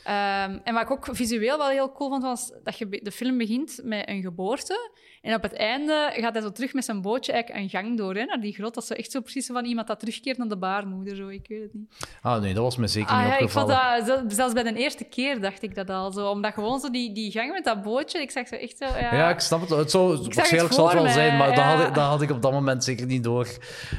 Ehm, 0.04 0.58
en 0.64 0.74
wat 0.74 0.82
ik 0.82 0.90
ook 0.90 1.08
visueel 1.12 1.58
wel 1.58 1.68
heel 1.68 1.92
cool 1.92 2.10
vond, 2.10 2.22
was 2.22 2.52
dat 2.62 2.78
je 2.78 2.88
de 3.02 3.12
film 3.12 3.38
begint 3.38 3.80
met 3.82 4.08
een 4.08 4.22
geboorte. 4.22 4.90
En 5.22 5.34
op 5.34 5.42
het 5.42 5.52
einde 5.52 6.10
gaat 6.14 6.32
hij 6.32 6.42
zo 6.42 6.52
terug 6.52 6.72
met 6.72 6.84
zijn 6.84 7.02
bootje 7.02 7.32
eigenlijk 7.32 7.62
een 7.64 7.70
gang 7.80 7.96
door 7.98 8.14
hè, 8.14 8.24
naar 8.24 8.40
die 8.40 8.52
grot. 8.54 8.74
Dat 8.74 8.82
is 8.82 8.88
zo 8.88 8.94
echt 8.94 9.10
zo 9.10 9.20
precies 9.20 9.46
van 9.46 9.64
iemand 9.64 9.86
dat 9.86 9.98
terugkeert 9.98 10.38
naar 10.38 10.48
de 10.48 10.56
baarmoeder. 10.56 11.16
Zo. 11.16 11.28
Ik 11.28 11.48
weet 11.48 11.62
het 11.62 11.74
niet. 11.74 11.94
Ah 12.22 12.40
nee, 12.40 12.54
dat 12.54 12.62
was 12.62 12.76
me 12.76 12.86
zeker 12.86 13.10
Ah, 13.10 13.18
niet 13.18 13.26
ja, 13.28 13.38
ik 13.38 13.50
vond 13.50 13.64
opgevallen. 13.70 14.06
dat, 14.06 14.18
zel- 14.18 14.30
zelfs 14.36 14.52
bij 14.52 14.62
de 14.62 14.74
eerste 14.74 15.04
keer 15.04 15.40
dacht 15.40 15.62
ik 15.62 15.74
dat 15.74 15.90
al 15.90 16.12
zo. 16.12 16.28
Omdat 16.30 16.52
gewoon 16.52 16.80
zo 16.80 16.90
die, 16.90 17.12
die 17.12 17.30
gang 17.30 17.52
met 17.52 17.64
dat 17.64 17.82
bootje, 17.82 18.20
ik 18.20 18.30
zag 18.30 18.48
zo 18.48 18.54
echt 18.54 18.76
zo... 18.78 18.84
Ja, 18.84 19.14
Ja, 19.14 19.30
ik 19.30 19.40
snap 19.40 19.60
het. 19.60 19.70
het 19.70 19.90
zou, 19.90 20.12
het 20.24 20.34
waarschijnlijk 20.34 20.74
zal 20.74 20.84
het 20.84 20.94
wel 20.94 21.02
mij, 21.02 21.12
zijn, 21.12 21.36
maar 21.36 21.54
dat, 21.54 21.64
had 21.64 21.80
ik, 21.88 21.94
dat 21.94 22.04
had 22.04 22.22
ik 22.22 22.30
op 22.30 22.42
dat 22.42 22.52
moment 22.52 22.84
zeker 22.84 23.06
niet 23.06 23.24
door. 23.24 23.46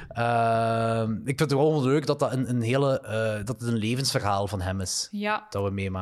Ehm, 0.09 1.11
ik 1.13 1.23
vind 1.25 1.39
het 1.39 1.51
gewoon 1.51 1.83
leuk 1.83 2.05
dat 2.05 2.19
dat 2.19 2.31
een, 2.33 2.49
een 2.49 2.61
hele, 2.61 3.01
eh, 3.01 3.45
dat 3.45 3.59
het 3.59 3.67
een 3.69 3.77
levensverhaal 3.77 4.47
van 4.47 4.61
hem 4.61 4.81
is. 4.81 5.07
ja, 5.11 5.45
Dat 5.49 5.63
we 5.63 5.69
meemaken. 5.69 5.93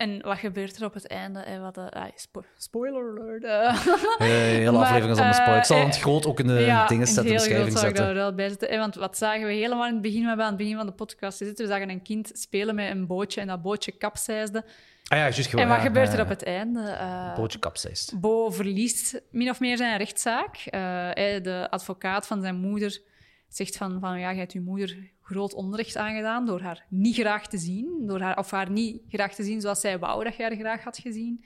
En 0.00 0.22
wat 0.22 0.38
gebeurt 0.38 0.76
er 0.76 0.84
op 0.84 0.94
het 0.94 1.06
einde? 1.06 1.44
Wat, 1.60 1.76
eh, 1.76 2.02
ah, 2.02 2.08
spo- 2.14 2.44
spoiler 2.56 3.02
alert. 3.10 3.42
De 3.42 3.74
hele 4.24 4.70
Maar, 4.72 4.80
aflevering 4.80 5.12
is 5.12 5.16
allemaal 5.16 5.34
spoiler. 5.34 5.58
Ik 5.58 5.64
zal 5.64 5.86
het 5.86 5.98
groot 5.98 6.26
ook 6.26 6.40
in 6.40 6.46
de 6.46 6.52
ja, 6.52 6.86
dingen 6.86 7.06
in 7.06 7.12
zetten, 7.12 7.24
de 7.24 7.30
heel 7.30 7.38
beschrijving 7.38 7.68
ik 7.68 7.82
daar 7.82 7.96
zetten. 7.96 8.14
wel 8.14 8.34
bij 8.34 8.48
zetten. 8.48 8.78
Want 8.78 8.94
wat 8.94 9.16
zagen 9.16 9.46
we 9.46 9.52
helemaal 9.52 9.86
in 9.86 9.92
het 9.92 10.02
begin, 10.02 10.20
we 10.20 10.26
hebben 10.26 10.44
aan 10.44 10.52
het 10.52 10.60
begin 10.60 10.76
van 10.76 10.86
de 10.86 10.92
podcast 10.92 11.38
zitten, 11.38 11.64
we 11.66 11.70
zagen 11.72 11.90
een 11.90 12.02
kind 12.02 12.30
spelen 12.34 12.74
met 12.74 12.90
een 12.90 13.06
bootje 13.06 13.40
en 13.40 13.46
dat 13.46 13.62
bootje 13.62 13.92
kapseisde. 13.92 14.64
Ah 15.08 15.18
ja, 15.18 15.22
juist 15.22 15.46
gewoon. 15.46 15.64
En 15.64 15.70
wat 15.70 15.80
ja, 15.80 15.86
gebeurt 15.86 16.08
er 16.08 16.16
ja. 16.16 16.22
op 16.22 16.28
het 16.28 16.44
einde? 16.44 16.98
Bootje 17.36 17.58
kapseist. 17.58 18.20
Bo 18.20 18.50
verliest 18.50 19.22
min 19.30 19.50
of 19.50 19.60
meer 19.60 19.76
zijn 19.76 19.98
rechtszaak. 19.98 20.56
De 21.42 21.66
advocaat 21.70 22.26
van 22.26 22.40
zijn 22.40 22.56
moeder 22.56 23.00
zegt 23.54 23.76
van, 23.76 24.00
van 24.00 24.18
ja, 24.20 24.30
je 24.30 24.38
hebt 24.38 24.52
je 24.52 24.60
moeder 24.60 25.10
groot 25.22 25.54
onrecht 25.54 25.96
aangedaan 25.96 26.46
door 26.46 26.60
haar 26.60 26.86
niet 26.88 27.14
graag 27.14 27.46
te 27.48 27.58
zien, 27.58 28.02
door 28.06 28.20
haar, 28.20 28.38
of 28.38 28.50
haar 28.50 28.70
niet 28.70 29.02
graag 29.08 29.34
te 29.34 29.42
zien 29.42 29.60
zoals 29.60 29.80
zij 29.80 29.98
wou 29.98 30.24
dat 30.24 30.36
jij 30.36 30.46
haar 30.48 30.56
graag 30.58 30.82
had 30.84 30.98
gezien. 30.98 31.44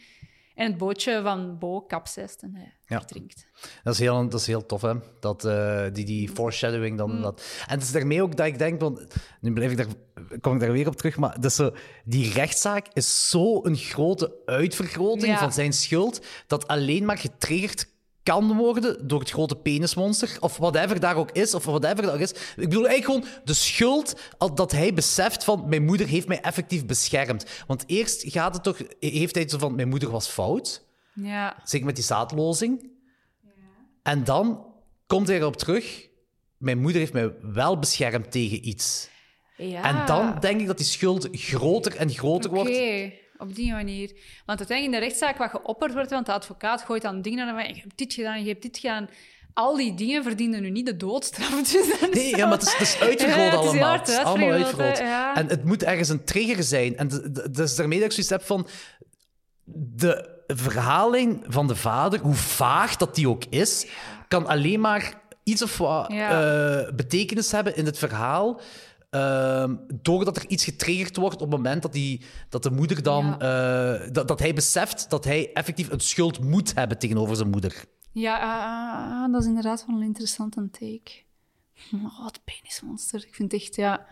En 0.54 0.66
het 0.66 0.78
bootje 0.78 1.20
van 1.22 1.58
Bo 1.58 1.80
kapseist 1.80 2.42
en 2.42 2.54
hij 2.54 2.72
Ja. 2.86 2.98
verdrinkt. 2.98 3.46
Dat 3.82 3.92
is 3.94 4.00
heel, 4.00 4.28
dat 4.28 4.40
is 4.40 4.46
heel 4.46 4.66
tof, 4.66 4.82
hè? 4.82 4.92
Dat, 5.20 5.44
eh, 5.44 5.84
die, 5.92 6.04
die 6.04 6.28
foreshadowing 6.28 6.98
dan. 6.98 7.22
Dat. 7.22 7.42
En 7.66 7.74
het 7.74 7.82
is 7.82 7.92
daarmee 7.92 8.22
ook 8.22 8.36
dat 8.36 8.46
ik 8.46 8.58
denk, 8.58 8.80
want 8.80 9.06
nu 9.40 9.52
blijf 9.52 9.70
ik 9.70 9.76
daar, 9.76 9.86
kom 10.40 10.54
ik 10.54 10.60
daar 10.60 10.72
weer 10.72 10.86
op 10.88 10.96
terug, 10.96 11.16
maar 11.16 11.40
dat 11.40 11.52
zo, 11.52 11.74
die 12.04 12.32
rechtszaak 12.32 12.86
is 12.92 13.28
zo 13.28 13.64
een 13.64 13.76
grote 13.76 14.36
uitvergroting 14.44 15.32
Ja. 15.32 15.38
van 15.38 15.52
zijn 15.52 15.72
schuld, 15.72 16.26
dat 16.46 16.66
alleen 16.66 17.04
maar 17.04 17.18
getriggerd 17.18 17.92
kan 18.24 18.56
worden 18.56 19.08
door 19.08 19.20
het 19.20 19.30
grote 19.30 19.56
penismonster, 19.56 20.36
of 20.40 20.56
whatever 20.56 21.00
daar 21.00 21.16
ook 21.16 21.30
is, 21.30 21.54
of 21.54 21.64
whatever 21.64 22.02
dat 22.02 22.14
ook 22.14 22.20
is. 22.20 22.30
Ik 22.30 22.54
bedoel 22.56 22.86
eigenlijk 22.88 23.04
gewoon 23.04 23.40
de 23.44 23.54
schuld 23.54 24.20
dat 24.54 24.72
hij 24.72 24.94
beseft 24.94 25.44
van 25.44 25.68
mijn 25.68 25.84
moeder 25.84 26.06
heeft 26.06 26.28
mij 26.28 26.40
effectief 26.40 26.86
beschermd. 26.86 27.46
Want 27.66 27.84
eerst 27.86 28.24
gaat 28.26 28.54
het 28.54 28.62
toch, 28.62 28.78
heeft 29.00 29.34
hij 29.34 29.48
zo 29.48 29.58
van 29.58 29.74
mijn 29.74 29.88
moeder 29.88 30.10
was 30.10 30.28
fout, 30.28 30.84
Ja, 31.14 31.56
Zeker 31.64 31.86
met 31.86 31.94
die 31.94 32.04
zaadlozing. 32.04 32.92
En 34.02 34.24
dan 34.24 34.66
komt 35.06 35.28
hij 35.28 35.36
erop 35.36 35.56
terug. 35.56 36.08
Mijn 36.56 36.78
moeder 36.78 37.00
heeft 37.00 37.12
mij 37.12 37.32
wel 37.40 37.78
beschermd 37.78 38.30
tegen 38.30 38.68
iets. 38.68 39.08
ja. 39.56 39.82
En 39.82 40.06
dan 40.06 40.36
denk 40.40 40.60
ik 40.60 40.66
dat 40.66 40.76
die 40.76 40.86
schuld 40.86 41.28
groter 41.32 41.96
en 41.96 42.10
groter 42.10 42.50
wordt. 42.50 42.70
Op 43.44 43.54
die 43.54 43.72
manier. 43.72 44.12
Want 44.46 44.58
uiteindelijk 44.58 44.84
in 44.84 44.90
de 44.90 45.06
rechtszaak 45.06 45.36
wat 45.36 45.50
geopperd 45.50 45.92
wordt, 45.92 46.10
want 46.10 46.26
de 46.26 46.32
advocaat 46.32 46.82
gooit 46.82 47.02
dan 47.02 47.22
dingen 47.22 47.46
naar 47.46 47.64
hem, 47.64 47.74
je 47.74 47.80
hebt 47.80 47.98
dit 47.98 48.12
gedaan, 48.12 48.42
je 48.42 48.48
hebt 48.48 48.62
dit 48.62 48.78
gedaan. 48.78 49.08
Al 49.54 49.76
die 49.76 49.94
dingen 49.94 50.22
verdienen 50.22 50.62
nu 50.62 50.70
niet 50.70 50.86
de 50.86 50.96
doodstraf. 50.96 51.62
Dus 51.70 51.76
Nee, 52.12 52.36
ja, 52.36 52.46
maar 52.46 52.58
het 52.58 52.66
is, 52.66 52.72
het 52.72 52.80
is 52.80 53.00
uitvergroot 53.00 53.52
Ja, 53.52 53.56
allemaal. 53.56 53.92
Het 53.92 54.08
is 54.08 54.16
allemaal 54.16 54.50
uitvergroot, 54.50 54.98
ja. 54.98 55.36
En 55.36 55.46
het 55.46 55.64
moet 55.64 55.82
ergens 55.82 56.08
een 56.08 56.24
trigger 56.24 56.62
zijn. 56.62 56.96
En 56.96 57.08
dat 57.32 57.58
is 57.58 57.76
daarmee 57.76 57.98
dat 57.98 58.06
ik 58.06 58.12
zoiets 58.12 58.32
heb 58.32 58.42
van... 58.42 58.68
De 59.64 60.32
verhaallijn 60.46 61.42
van 61.46 61.66
de 61.66 61.76
vader, 61.76 62.20
hoe 62.20 62.34
vaag 62.34 62.96
dat 62.96 63.14
die 63.14 63.28
ook 63.28 63.44
is, 63.44 63.86
kan 64.28 64.46
alleen 64.46 64.80
maar 64.80 65.22
iets 65.42 65.62
of 65.62 65.78
wat 65.78 66.10
eh, 66.10 66.88
betekenis 66.94 67.52
hebben 67.52 67.76
in 67.76 67.86
het 67.86 67.98
verhaal. 67.98 68.60
Ehm, 69.14 69.76
doordat 70.02 70.36
er 70.36 70.48
iets 70.48 70.64
getriggerd 70.64 71.16
wordt 71.16 71.34
op 71.34 71.40
het 71.40 71.50
moment 71.50 71.82
dat, 71.82 71.92
die, 71.92 72.24
dat 72.48 72.62
de 72.62 72.70
moeder 72.70 73.02
dan... 73.02 73.40
eh, 73.40 74.00
dat, 74.12 74.28
dat 74.28 74.38
hij 74.38 74.54
beseft 74.54 75.10
dat 75.10 75.24
hij 75.24 75.52
effectief 75.52 75.90
een 75.90 76.00
schuld 76.00 76.40
moet 76.40 76.74
hebben 76.74 76.98
tegenover 76.98 77.36
zijn 77.36 77.50
moeder. 77.50 77.84
Ja, 78.12 78.38
ah, 79.24 79.32
dat 79.32 79.40
is 79.40 79.48
inderdaad 79.48 79.84
wel 79.86 79.96
een 79.96 80.02
interessante 80.02 80.70
take. 80.70 81.22
Oh, 82.04 82.26
het 82.26 82.40
penismonster. 82.44 83.24
Ik 83.26 83.34
vind 83.34 83.52
echt, 83.52 83.74
ja... 83.74 84.06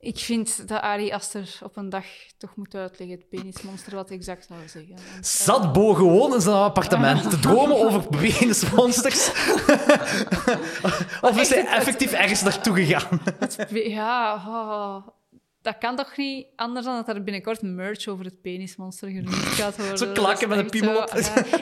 Ik 0.00 0.18
vind 0.18 0.68
dat 0.68 0.80
Ari 0.80 1.12
Aster 1.12 1.58
op 1.62 1.76
een 1.76 1.88
dag 1.88 2.04
toch 2.38 2.56
moet 2.56 2.74
uitleggen, 2.74 3.16
het 3.16 3.28
penismonster, 3.28 3.94
wat 3.94 4.10
exact 4.10 4.46
zou 4.48 4.60
zeggen. 4.68 4.94
Want, 5.12 5.26
Zat 5.26 5.72
Bo 5.72 5.94
gewoon 5.94 6.34
in 6.34 6.40
zijn 6.40 6.56
appartement 6.56 7.30
te 7.30 7.38
dromen 7.38 7.76
over 7.76 8.06
penismonsters? 8.08 9.28
of 11.28 11.40
is 11.40 11.48
hij 11.48 11.66
effectief 11.66 12.12
ergens 12.12 12.42
naartoe 12.42 12.74
gegaan? 12.84 13.20
eh, 13.56 13.86
Ja, 13.88 14.34
oh, 14.34 15.06
dat 15.62 15.78
kan 15.78 15.96
toch 15.96 16.16
niet 16.16 16.46
anders 16.56 16.86
dan 16.86 16.96
dat 17.04 17.16
er 17.16 17.22
binnenkort 17.22 17.62
merch 17.62 18.06
over 18.06 18.24
het 18.24 18.40
penismonster 18.42 19.08
gereleased 19.08 19.54
gaat 19.60 19.76
worden. 19.76 19.98
Zo 19.98 20.12
klakken 20.12 20.48
met 20.48 20.58
een 20.58 20.68
piemel 20.70 21.02
op. 21.02 21.10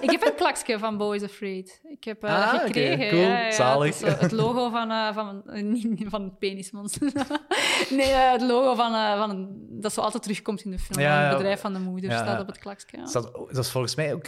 Ik 0.01 0.11
heb 0.11 0.23
een 0.27 0.35
klakje 0.37 0.79
van 0.79 0.97
Boys 0.97 1.23
Afraid. 1.23 1.81
Ik 1.85 2.05
heb 2.05 2.25
eh, 2.25 2.53
Ah, 2.53 2.61
gekregen. 2.61 3.09
cool, 3.09 3.21
ja, 3.23 3.41
ja, 3.45 3.51
zalig. 3.53 3.95
zo 3.95 4.07
het 4.07 4.33
logo 4.33 4.71
van, 4.71 4.91
eh, 4.91 5.15
van, 5.15 5.43
eh, 5.51 5.63
niet 5.63 6.05
van 6.09 6.23
het 6.23 6.39
penismonster. 6.39 7.13
nee, 7.91 8.11
eh, 8.11 8.33
het 8.33 8.43
logo 8.43 8.75
van, 8.75 8.95
eh, 8.95 9.19
van 9.19 9.49
dat 9.81 9.93
zo 9.93 10.01
altijd 10.01 10.23
terugkomt 10.23 10.65
in 10.65 10.71
de 10.71 10.79
film. 10.79 11.01
Ja, 11.01 11.21
het 11.29 11.37
bedrijf 11.37 11.61
van 11.61 11.73
de 11.73 11.79
moeder 11.79 12.13
staat 12.13 12.41
op 12.41 12.47
het 12.47 12.59
klakje. 12.59 12.99
dat 13.53 13.59
is 13.65 13.71
volgens 13.71 13.95
mij 13.95 14.15
ook... 14.15 14.27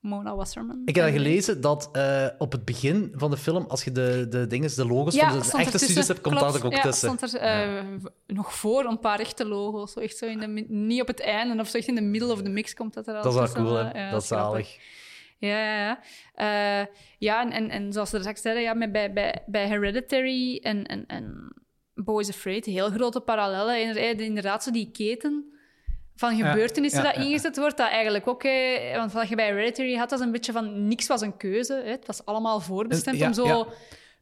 Mona 0.00 0.36
Wasserman. 0.36 0.82
Ik 0.84 0.94
heb 0.94 1.04
dat 1.04 1.14
gelezen 1.14 1.60
dat 1.60 1.88
eh, 1.92 2.26
op 2.38 2.52
het 2.52 2.64
begin 2.64 3.12
van 3.16 3.30
de 3.30 3.36
film, 3.36 3.64
als 3.68 3.84
je 3.84 3.92
de, 3.92 4.26
de, 4.28 4.46
dinges, 4.46 4.74
de 4.74 4.86
logo's 4.86 5.16
van 5.16 5.40
de 5.40 5.56
echte 5.58 5.78
studios 5.78 6.08
hebt, 6.08 6.20
komt 6.20 6.40
dat 6.40 6.54
er 6.54 6.64
ook 6.66 6.72
ja, 6.72 6.82
tussen. 6.82 7.08
stond 7.18 7.32
er 7.34 7.84
v- 8.00 8.06
nog 8.26 8.54
voor 8.54 8.84
een 8.84 8.98
paar 8.98 9.20
echte 9.20 9.46
logo's. 9.46 9.92
Zo 9.92 10.00
echt 10.00 10.16
zo 10.16 10.26
in 10.26 10.38
de, 10.38 10.46
niet 10.68 11.00
op 11.00 11.06
het 11.06 11.20
einde 11.20 11.60
of 11.62 11.68
zo 11.68 11.78
echt 11.78 11.86
in 11.88 11.94
de 11.94 12.00
middle 12.00 12.32
of 12.32 12.42
the 12.42 12.48
mix 12.48 12.74
komt 12.74 12.94
dat 12.94 13.06
er 13.08 13.14
al 13.16 13.22
Dat 13.22 13.32
is 13.48 13.52
wel 13.52 13.64
cool, 13.64 13.74
hè? 13.74 13.90
ja, 14.04 14.10
dat 14.10 14.22
is 14.22 14.28
zalig. 14.28 14.76
Ja, 15.38 15.48
ja, 15.48 15.76
ja. 15.86 16.00
Eh, 16.80 16.86
ja 17.18 17.42
en, 17.42 17.50
en, 17.52 17.70
en 17.70 17.92
zoals 17.92 18.10
we 18.10 18.18
straks 18.18 18.40
zeiden, 18.42 18.62
ja, 18.62 18.74
met, 18.74 18.92
bij, 18.92 19.12
bij, 19.12 19.42
bij 19.46 19.66
Hereditary 19.66 20.58
en, 20.62 20.86
en, 20.86 21.06
en 21.06 21.52
Boys 21.94 22.28
Afraid, 22.28 22.64
heel 22.64 22.90
grote 22.90 23.20
parallellen. 23.20 23.80
Inderdaad, 23.80 24.20
inderdaad 24.20 24.62
zo 24.62 24.70
die 24.70 24.90
keten 24.90 25.52
van 26.20 26.36
gebeurtenissen 26.36 27.02
dat 27.02 27.16
ingezet 27.16 27.56
wordt, 27.56 27.76
dat 27.76 27.88
eigenlijk 27.88 28.26
ook... 28.26 28.42
eh, 28.44 28.96
want 28.96 29.12
wat 29.12 29.28
je 29.28 29.34
bij 29.34 29.46
Hereditary 29.46 29.94
had, 29.94 30.10
was 30.10 30.20
een 30.20 30.32
beetje 30.32 30.52
van... 30.52 30.88
Niks 30.88 31.06
was 31.06 31.20
een 31.20 31.36
keuze. 31.36 31.72
Hè. 31.84 31.90
Het 31.90 32.06
was 32.06 32.24
allemaal 32.24 32.60
voorbestemd 32.60 33.18
Ja, 33.18 33.26
om 33.26 33.32
zo 33.34 33.66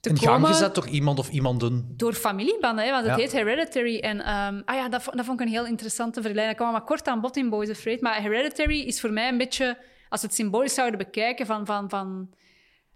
te 0.01 0.09
In 0.09 0.19
gang 0.19 0.47
gezet 0.47 0.75
door 0.75 0.89
iemand 0.89 1.19
of 1.19 1.29
iemanden. 1.31 1.95
door 1.97 2.13
familiebanden, 2.13 2.85
hè, 2.85 2.91
want 2.91 3.07
het 3.07 3.17
Ja. 3.17 3.21
heet 3.23 3.33
Hereditary. 3.33 3.99
En 3.99 4.21
ehm, 4.21 4.61
ah 4.65 4.77
ja, 4.77 4.89
dat, 4.89 5.03
vo- 5.03 5.11
dat 5.17 5.25
vond 5.25 5.41
ik 5.41 5.47
een 5.47 5.53
heel 5.53 5.67
interessante 5.67 6.21
vergelijking. 6.23 6.57
Dat 6.57 6.67
kwam 6.67 6.73
maar 6.79 6.89
kort 6.89 7.09
aan 7.09 7.21
bod 7.21 7.37
in 7.37 7.49
Boys 7.49 7.71
Afraid. 7.71 8.01
Maar 8.01 8.23
Hereditary 8.23 8.81
is 8.81 9.01
voor 9.01 9.13
mij 9.13 9.29
een 9.29 9.39
beetje, 9.39 9.79
als 10.09 10.21
we 10.21 10.27
het 10.27 10.37
symbolisch 10.37 10.75
zouden 10.75 10.99
bekijken, 10.99 11.47
van, 11.47 11.67
van, 11.67 11.89
van 11.89 12.31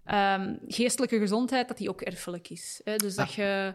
ehm, 0.05 0.53
geestelijke 0.67 1.19
gezondheid, 1.19 1.67
dat 1.67 1.77
die 1.77 1.89
ook 1.89 2.01
erfelijk 2.01 2.49
is. 2.49 2.81
Hè? 2.83 2.95
Dus 2.95 3.15
dat 3.15 3.33
je 3.33 3.73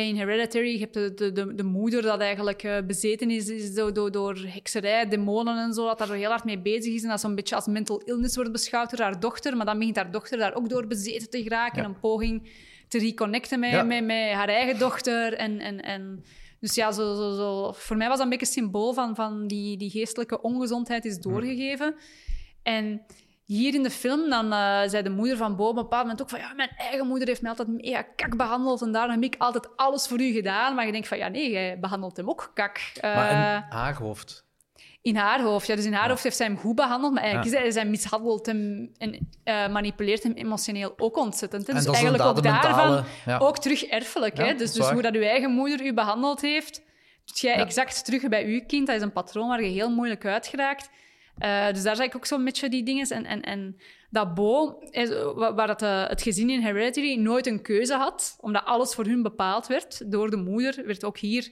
in 0.00 0.16
Hereditary, 0.16 0.72
je 0.72 0.78
hebt 0.78 0.94
de, 0.94 1.14
de, 1.14 1.32
de, 1.32 1.54
de 1.54 1.62
moeder 1.62 2.02
dat 2.02 2.20
eigenlijk 2.20 2.62
eh, 2.62 2.76
bezeten 2.86 3.30
is, 3.30 3.48
is 3.48 3.74
door, 3.74 3.92
door, 3.92 4.10
door 4.10 4.36
hekserij, 4.46 5.08
demonen 5.08 5.58
en 5.58 5.72
zo, 5.72 5.86
dat 5.86 5.98
daar 5.98 6.12
heel 6.12 6.28
hard 6.30 6.44
mee 6.44 6.58
bezig 6.58 6.94
is 6.94 7.02
en 7.02 7.08
dat 7.08 7.20
zo'n 7.20 7.34
beetje 7.34 7.54
als 7.54 7.66
mental 7.66 7.98
illness 8.04 8.36
wordt 8.36 8.52
beschouwd 8.52 8.90
door 8.90 9.00
haar 9.00 9.20
dochter. 9.20 9.56
Maar 9.56 9.66
dan 9.66 9.78
begint 9.78 9.96
haar 9.96 10.10
dochter 10.10 10.38
daar 10.38 10.54
ook 10.54 10.68
door 10.68 10.86
bezeten 10.86 11.30
te 11.30 11.42
geraken, 11.42 11.82
Ja. 11.82 11.88
een 11.88 12.00
poging 12.00 12.50
te 12.88 12.98
reconnecten 12.98 13.60
met, 13.60 13.70
Ja. 13.70 13.82
met, 13.82 14.04
met 14.04 14.30
haar 14.32 14.48
eigen 14.48 14.78
dochter. 14.78 15.34
En, 15.34 15.58
en, 15.60 15.80
en, 15.82 16.24
dus 16.60 16.74
ja, 16.74 16.92
zo, 16.92 17.14
zo, 17.14 17.34
zo. 17.34 17.72
voor 17.72 17.96
mij 17.96 18.08
was 18.08 18.16
dat 18.16 18.24
een 18.24 18.30
beetje 18.38 18.46
een 18.46 18.52
symbool 18.52 18.92
van, 18.92 19.14
van 19.14 19.46
die, 19.46 19.76
die 19.76 19.90
geestelijke 19.90 20.40
ongezondheid 20.40 21.04
is 21.04 21.18
doorgegeven. 21.18 21.94
En 22.62 23.02
hier 23.56 23.74
in 23.74 23.82
de 23.82 23.90
film, 23.90 24.30
dan 24.30 24.52
eh, 24.52 24.80
zei 24.86 25.02
de 25.02 25.10
moeder 25.10 25.36
van 25.36 25.56
Bo 25.56 25.64
op 25.68 25.76
een 25.76 25.82
bepaald 25.82 26.02
moment 26.02 26.22
ook 26.22 26.28
van 26.30 26.38
ja, 26.38 26.52
mijn 26.54 26.70
eigen 26.76 27.06
moeder 27.06 27.28
heeft 27.28 27.40
mij 27.42 27.50
altijd 27.50 27.68
mega 27.68 28.02
kak 28.02 28.36
behandeld 28.36 28.82
en 28.82 28.92
daarom 28.92 29.10
heb 29.14 29.22
ik 29.22 29.34
altijd 29.38 29.76
alles 29.76 30.06
voor 30.06 30.20
u 30.20 30.32
gedaan. 30.32 30.74
Maar 30.74 30.86
je 30.86 30.92
denkt 30.92 31.08
van 31.08 31.18
ja, 31.18 31.28
nee, 31.28 31.50
jij 31.50 31.78
behandelt 31.80 32.16
hem 32.16 32.28
ook 32.28 32.50
kak. 32.54 32.80
Eh, 33.00 33.14
Maar 33.14 33.30
in 33.30 33.36
haar 33.76 33.94
hoofd. 33.94 34.44
in 35.02 35.16
haar 35.16 35.40
hoofd. 35.40 35.66
Ja, 35.66 35.76
dus 35.76 35.84
in 35.84 35.92
haar 35.92 36.08
hoofd 36.08 36.22
heeft 36.22 36.36
zij 36.36 36.46
hem 36.46 36.56
goed 36.56 36.74
behandeld, 36.74 37.12
maar 37.12 37.22
eigenlijk 37.22 37.52
Ja. 37.52 37.58
is 37.58 37.62
hij, 37.62 37.72
zij 37.82 37.90
mishandelt 37.90 38.46
hem 38.46 38.90
en 38.98 39.28
eh, 39.44 39.68
manipuleert 39.68 40.22
hem 40.22 40.32
emotioneel 40.32 40.94
ook 40.96 41.16
ontzettend. 41.16 41.66
Hè. 41.66 41.72
Dus 41.72 41.86
eigenlijk 41.86 42.22
ook 42.24 42.42
daarvan 42.42 42.90
mentale- 42.90 43.04
ja. 43.26 43.38
ook 43.38 43.58
terug 43.58 43.84
erfelijk. 43.84 44.36
Hè. 44.36 44.54
Dus, 44.54 44.72
dus 44.72 44.90
hoe 44.90 45.02
dat 45.02 45.14
uw 45.14 45.22
eigen 45.22 45.50
moeder 45.50 45.86
u 45.86 45.94
behandeld 45.94 46.40
heeft, 46.40 46.82
doet 47.24 47.38
jij 47.38 47.54
exact 47.54 48.04
terug 48.04 48.28
bij 48.28 48.44
uw 48.44 48.60
kind. 48.66 48.86
Dat 48.86 48.96
is 48.96 49.02
een 49.02 49.12
patroon 49.12 49.48
waar 49.48 49.62
je 49.62 49.68
heel 49.70 49.90
moeilijk 49.90 50.26
uit 50.26 50.46
Eh, 51.42 51.72
dus 51.72 51.82
daar 51.82 51.96
zag 51.96 52.06
ik 52.06 52.16
ook 52.16 52.26
zo'n 52.26 52.44
beetje 52.44 52.68
die 52.68 52.82
dingen. 52.84 53.06
En, 53.08 53.24
en, 53.24 53.40
en 53.40 53.76
dat 54.10 54.34
Bo, 54.34 54.78
is, 54.90 55.08
wa- 55.34 55.54
waar 55.54 55.66
dat, 55.66 55.82
eh, 55.82 56.08
het 56.08 56.22
gezin 56.22 56.50
in 56.50 56.60
Hereditary 56.60 57.16
nooit 57.16 57.46
een 57.46 57.62
keuze 57.62 57.94
had, 57.94 58.36
omdat 58.40 58.64
alles 58.64 58.94
voor 58.94 59.04
hun 59.04 59.22
bepaald 59.22 59.66
werd 59.66 60.10
door 60.12 60.30
de 60.30 60.36
moeder, 60.36 60.82
werd 60.86 61.04
ook 61.04 61.18
hier 61.18 61.50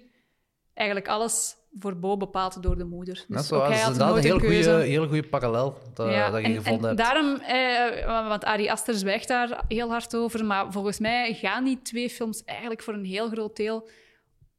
eigenlijk 0.74 1.08
alles 1.08 1.56
voor 1.78 1.96
Bo 1.96 2.16
bepaald 2.16 2.62
door 2.62 2.78
de 2.78 2.84
moeder. 2.84 3.24
Dus 3.28 3.48
dat 3.48 3.58
ook 3.60 3.66
hij 3.66 3.76
is 3.76 3.80
had 3.82 3.92
inderdaad 3.92 4.16
een 4.16 4.22
heel 4.22 4.34
een 4.34 4.40
goede, 4.40 4.70
heel 4.82 5.06
goede 5.06 5.28
parallel 5.28 5.78
dat, 5.94 6.12
Ja, 6.12 6.30
dat 6.30 6.40
je 6.40 6.46
en, 6.46 6.54
gevonden 6.54 6.90
en 6.90 6.96
hebt. 6.96 7.08
daarom, 7.12 7.36
eh, 7.40 8.28
want 8.28 8.44
Ari 8.44 8.68
Aster 8.68 8.94
zwijgt 8.94 9.28
daar 9.28 9.64
heel 9.68 9.88
hard 9.90 10.16
over, 10.16 10.44
maar 10.44 10.72
volgens 10.72 10.98
mij 10.98 11.34
gaan 11.34 11.64
die 11.64 11.82
twee 11.82 12.10
films 12.10 12.44
eigenlijk 12.44 12.82
voor 12.82 12.94
een 12.94 13.04
heel 13.04 13.28
groot 13.28 13.56
deel 13.56 13.88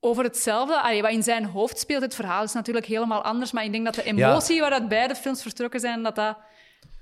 over 0.04 0.24
hetzelfde. 0.24 0.82
Allee, 0.82 1.02
wat 1.02 1.12
in 1.12 1.24
zijn 1.24 1.46
hoofd 1.46 1.80
speelt, 1.80 2.02
het 2.02 2.16
verhaal 2.16 2.44
is 2.44 2.54
natuurlijk 2.54 2.86
helemaal 2.86 3.22
anders, 3.24 3.52
maar 3.52 3.64
ik 3.64 3.72
denk 3.72 3.86
dat 3.86 3.96
de 3.96 4.04
emotie 4.04 4.60
waaruit 4.60 4.88
beide 4.88 5.16
films 5.16 5.42
vertrokken 5.42 5.80
zijn, 5.80 6.04
dat 6.04 6.16
dat 6.16 6.38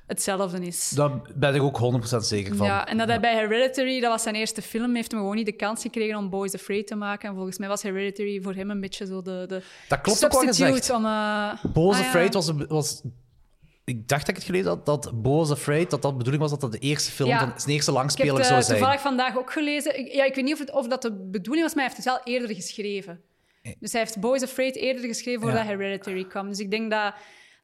hetzelfde 0.08 0.66
is. 0.66 0.90
Daar 0.90 1.12
ben 1.36 1.56
ik 1.56 1.62
ook 1.62 1.80
100% 2.14 2.18
zeker 2.18 2.56
van. 2.56 2.66
Ja, 2.68 2.88
en 2.88 2.98
dat 2.98 3.08
hij 3.08 3.20
bij 3.20 3.34
Hereditary, 3.34 4.00
dat 4.00 4.12
was 4.12 4.24
zijn 4.24 4.36
eerste 4.36 4.62
film, 4.62 4.96
heeft 4.96 5.12
hem 5.12 5.20
gewoon 5.20 5.36
niet 5.36 5.46
de 5.46 5.52
kans 5.52 5.82
gekregen 5.82 6.18
om 6.18 6.30
Boys 6.30 6.54
Afraid 6.54 6.88
te 6.88 6.96
maken. 6.96 7.30
En 7.30 7.36
volgens 7.36 7.58
mij 7.58 7.68
was 7.68 7.82
Hereditary 7.82 8.42
voor 8.42 8.54
hem 8.54 8.70
een 8.70 8.80
beetje 8.82 9.06
zo 9.06 9.22
de, 9.22 9.46
de 9.48 9.62
Dat 9.88 10.02
klopt 10.02 10.26
ook 10.26 10.32
wel 10.32 10.42
gezegd. 10.42 10.90
om... 10.90 11.06
eh, 11.06 11.64
Boos 11.74 11.96
ah 11.96 12.02
ja. 12.02 12.08
Afraid 12.08 12.34
was, 12.34 12.52
was... 12.68 13.02
Ik 13.90 14.08
dacht 14.08 14.20
dat 14.22 14.30
ik 14.30 14.36
het 14.36 14.44
gelezen 14.46 14.68
had, 14.68 14.86
dat 14.86 15.22
Boos 15.22 15.52
Afraid, 15.52 15.90
dat 15.90 16.02
dat 16.02 16.12
de 16.12 16.18
bedoeling 16.18 16.42
was 16.44 16.52
dat 16.52 16.62
dat 16.62 16.72
de 16.72 16.80
eerste 16.80 17.12
film, 17.12 17.30
Ja. 17.30 17.40
van- 17.40 17.48
zijn 17.48 17.56
eerste 17.56 17.74
Ik 17.76 17.86
heb 17.86 17.96
langspeler 17.96 18.36
het 18.36 18.46
zou 18.46 18.60
eh, 18.60 18.66
zijn. 18.66 18.78
toevallig 18.78 19.02
vandaag 19.02 19.38
ook 19.38 19.52
gelezen. 19.52 20.00
Ik, 20.00 20.14
ja, 20.14 20.26
ik 20.26 20.36
weet 20.36 20.44
niet 20.44 20.54
of, 20.54 20.60
het, 20.60 20.72
of 20.72 20.88
dat 20.88 21.02
de 21.02 21.14
bedoeling 21.14 21.66
was, 21.66 21.76
maar 21.76 21.84
hij 21.86 21.94
heeft 21.96 22.06
het 22.06 22.14
wel 22.16 22.34
eerder 22.34 22.56
geschreven. 22.56 23.22
Dus 23.80 23.92
hij 23.92 24.02
heeft 24.02 24.20
Boys 24.20 24.44
Afraid 24.44 24.76
eerder 24.76 25.04
geschreven 25.06 25.42
voordat 25.42 25.60
Ja. 25.62 25.66
Hereditary 25.68 26.26
kwam. 26.26 26.48
Dus 26.50 26.60
ik 26.60 26.72
denk 26.72 26.92
dat, 26.92 27.14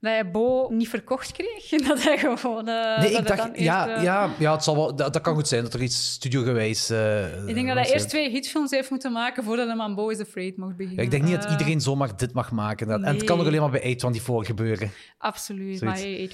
dat 0.06 0.14
hij 0.14 0.32
Bo 0.32 0.68
niet 0.70 0.90
verkocht 0.90 1.32
kreeg. 1.32 1.70
Dat 1.88 2.04
hij 2.04 2.18
gewoon... 2.18 2.68
eh, 2.68 3.00
Nee, 3.00 3.12
dat 3.12 3.20
ik 3.20 3.28
dacht... 3.28 3.60
Ja, 3.60 3.88
eerst, 3.88 3.98
eh, 3.98 4.04
ja, 4.04 4.30
ja 4.40 4.52
het 4.54 4.64
zal 4.64 4.76
wel, 4.76 4.96
dat, 4.96 5.14
dat 5.14 5.22
kan 5.22 5.36
goed 5.36 5.48
zijn, 5.48 5.64
dat 5.64 5.74
er 5.74 5.82
iets 5.82 6.12
studiogewijs... 6.12 6.90
eh 6.90 7.48
Ik 7.48 7.54
denk 7.56 7.68
dat 7.68 7.78
hij 7.78 7.94
eerst 7.94 8.10
twee 8.10 8.30
hitfilms 8.30 8.72
heeft 8.72 8.90
moeten 8.90 9.12
maken 9.12 9.44
voordat 9.44 9.68
hij 9.68 9.78
aan 9.78 9.96
Boys 9.96 10.20
Afraid 10.20 10.58
mocht 10.58 10.76
beginnen. 10.76 10.98
Ja, 10.98 11.04
ik 11.04 11.12
denk 11.12 11.24
niet 11.24 11.42
dat 11.42 11.52
iedereen 11.52 11.82
zomaar 11.82 12.18
dit 12.18 12.34
mag 12.34 12.52
maken. 12.52 12.90
En 12.90 13.04
het 13.04 13.24
kan 13.24 13.40
ook 13.40 13.46
alleen 13.46 13.62
maar 13.62 13.72
bij 13.72 13.96
A24 13.96 14.22
gebeuren. 14.26 14.92
Absoluut, 15.18 15.78
Zoiets. 15.78 15.82
maar 15.82 15.98
hey, 15.98 16.30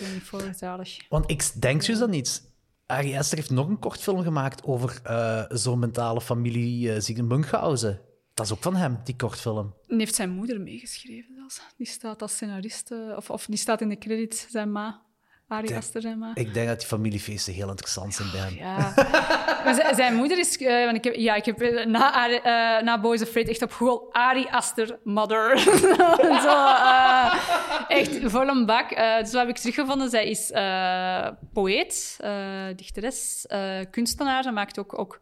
A24 0.52 0.57
zalig. 0.57 0.98
Want 1.10 1.31
ik 1.31 1.61
denk 1.61 1.85
dus 1.85 1.99
dat 1.99 2.10
niet. 2.10 2.49
Ari 2.85 3.18
Aster 3.18 3.38
heeft 3.38 3.49
nog 3.49 3.68
een 3.68 3.80
kort 3.80 3.99
film 3.99 4.23
gemaakt 4.23 4.64
over 4.64 5.02
zo'n 5.49 5.80
mentale 5.80 6.22
familie 6.22 7.02
uh, 7.14 7.22
Munchausen. 7.23 7.99
Dat 8.41 8.49
is 8.49 8.55
ook 8.57 8.63
van 8.63 8.76
hem, 8.76 8.99
die 9.03 9.15
kortfilm. 9.15 9.73
En 9.88 9.99
heeft 9.99 10.15
zijn 10.15 10.30
moeder 10.30 10.61
meegeschreven 10.61 11.35
zelfs. 11.35 11.61
Die 11.77 11.88
staat 11.88 12.22
als 12.22 12.34
scenarist, 12.34 12.91
eh, 12.91 12.97
of, 13.15 13.30
of 13.30 13.45
die 13.45 13.57
staat 13.57 13.81
in 13.81 13.89
de 13.89 13.97
credits, 13.97 14.45
zijn 14.49 14.72
ma. 14.72 15.01
Ari 15.47 15.76
Aster, 15.76 16.01
zijn 16.01 16.18
ma. 16.18 16.31
Ik 16.34 16.53
denk 16.53 16.68
dat 16.68 16.80
die 16.80 16.88
familiefeesten 16.88 17.53
heel 17.53 17.69
interessant 17.69 18.13
zijn 18.13 18.31
bij 18.31 18.39
hem. 18.39 18.55
Ja. 18.55 18.93
Maar 19.63 19.95
zijn 19.95 20.15
moeder 20.15 20.39
is... 20.39 20.57
eh, 20.57 20.84
want 20.85 20.97
ik 20.97 21.03
heb, 21.03 21.15
ja, 21.15 21.35
ik 21.35 21.45
heb 21.45 21.61
eh, 21.61 21.85
na, 21.85 22.30
eh, 22.30 22.84
na 22.84 22.99
Boys 22.99 23.22
Afraid 23.22 23.47
echt 23.47 23.61
op 23.61 23.72
Google 23.72 24.07
Ari 24.11 24.47
Aster 24.51 24.99
Mother. 25.03 25.59
Zo, 26.45 26.73
echt 27.88 28.19
vol 28.23 28.47
een 28.47 28.65
bak. 28.65 28.89
Dus 28.89 29.31
wat 29.31 29.41
heb 29.41 29.49
ik 29.49 29.57
teruggevonden? 29.57 30.09
Zij 30.09 30.30
is 30.30 30.51
poëet, 31.53 32.19
dichteres, 32.76 33.45
kunstenaar. 33.91 34.43
Ze 34.43 34.51
maakt 34.51 34.80
ook, 34.80 34.99
ook 34.99 35.22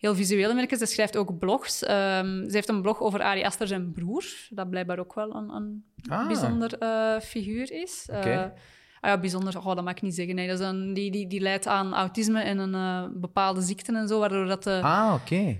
heel 0.00 0.14
visuele 0.14 0.54
werken. 0.54 0.78
Ze 0.78 0.86
schrijft 0.86 1.16
ook 1.16 1.38
blogs. 1.38 1.82
Ehm, 1.82 2.44
ze 2.48 2.50
heeft 2.54 2.68
een 2.68 2.82
blog 2.82 3.00
over 3.00 3.22
Ari 3.22 3.44
Aster, 3.44 3.66
zijn 3.66 3.92
broer. 3.92 4.24
Dat 4.50 4.70
blijkbaar 4.70 4.98
ook 4.98 5.14
wel 5.14 5.34
een, 5.34 5.48
een 5.48 5.84
Ah. 6.08 6.26
bijzonder 6.26 6.78
eh, 6.78 7.20
figuur 7.20 7.72
is. 7.72 8.06
Eh, 8.10 8.18
Oké. 8.18 8.52
Ah 9.00 9.10
ja, 9.10 9.18
bijzonder, 9.18 9.58
oh, 9.58 9.74
dat 9.74 9.84
mag 9.84 9.92
ik 9.92 10.02
niet 10.02 10.14
zeggen. 10.14 10.34
Nee, 10.34 10.48
dat 10.48 10.60
is 10.60 10.66
een, 10.66 10.94
die, 10.94 11.10
die, 11.10 11.26
die 11.26 11.40
leidt 11.40 11.66
aan 11.66 11.94
autisme 11.94 12.40
en 12.40 12.58
een 12.58 12.74
eh, 12.74 13.04
bepaalde 13.20 13.60
ziekte 13.60 13.92
en 13.96 14.08
zo, 14.08 14.18
waardoor 14.18 14.46
dat 14.46 14.66
Ah, 14.66 15.14
oké. 15.14 15.56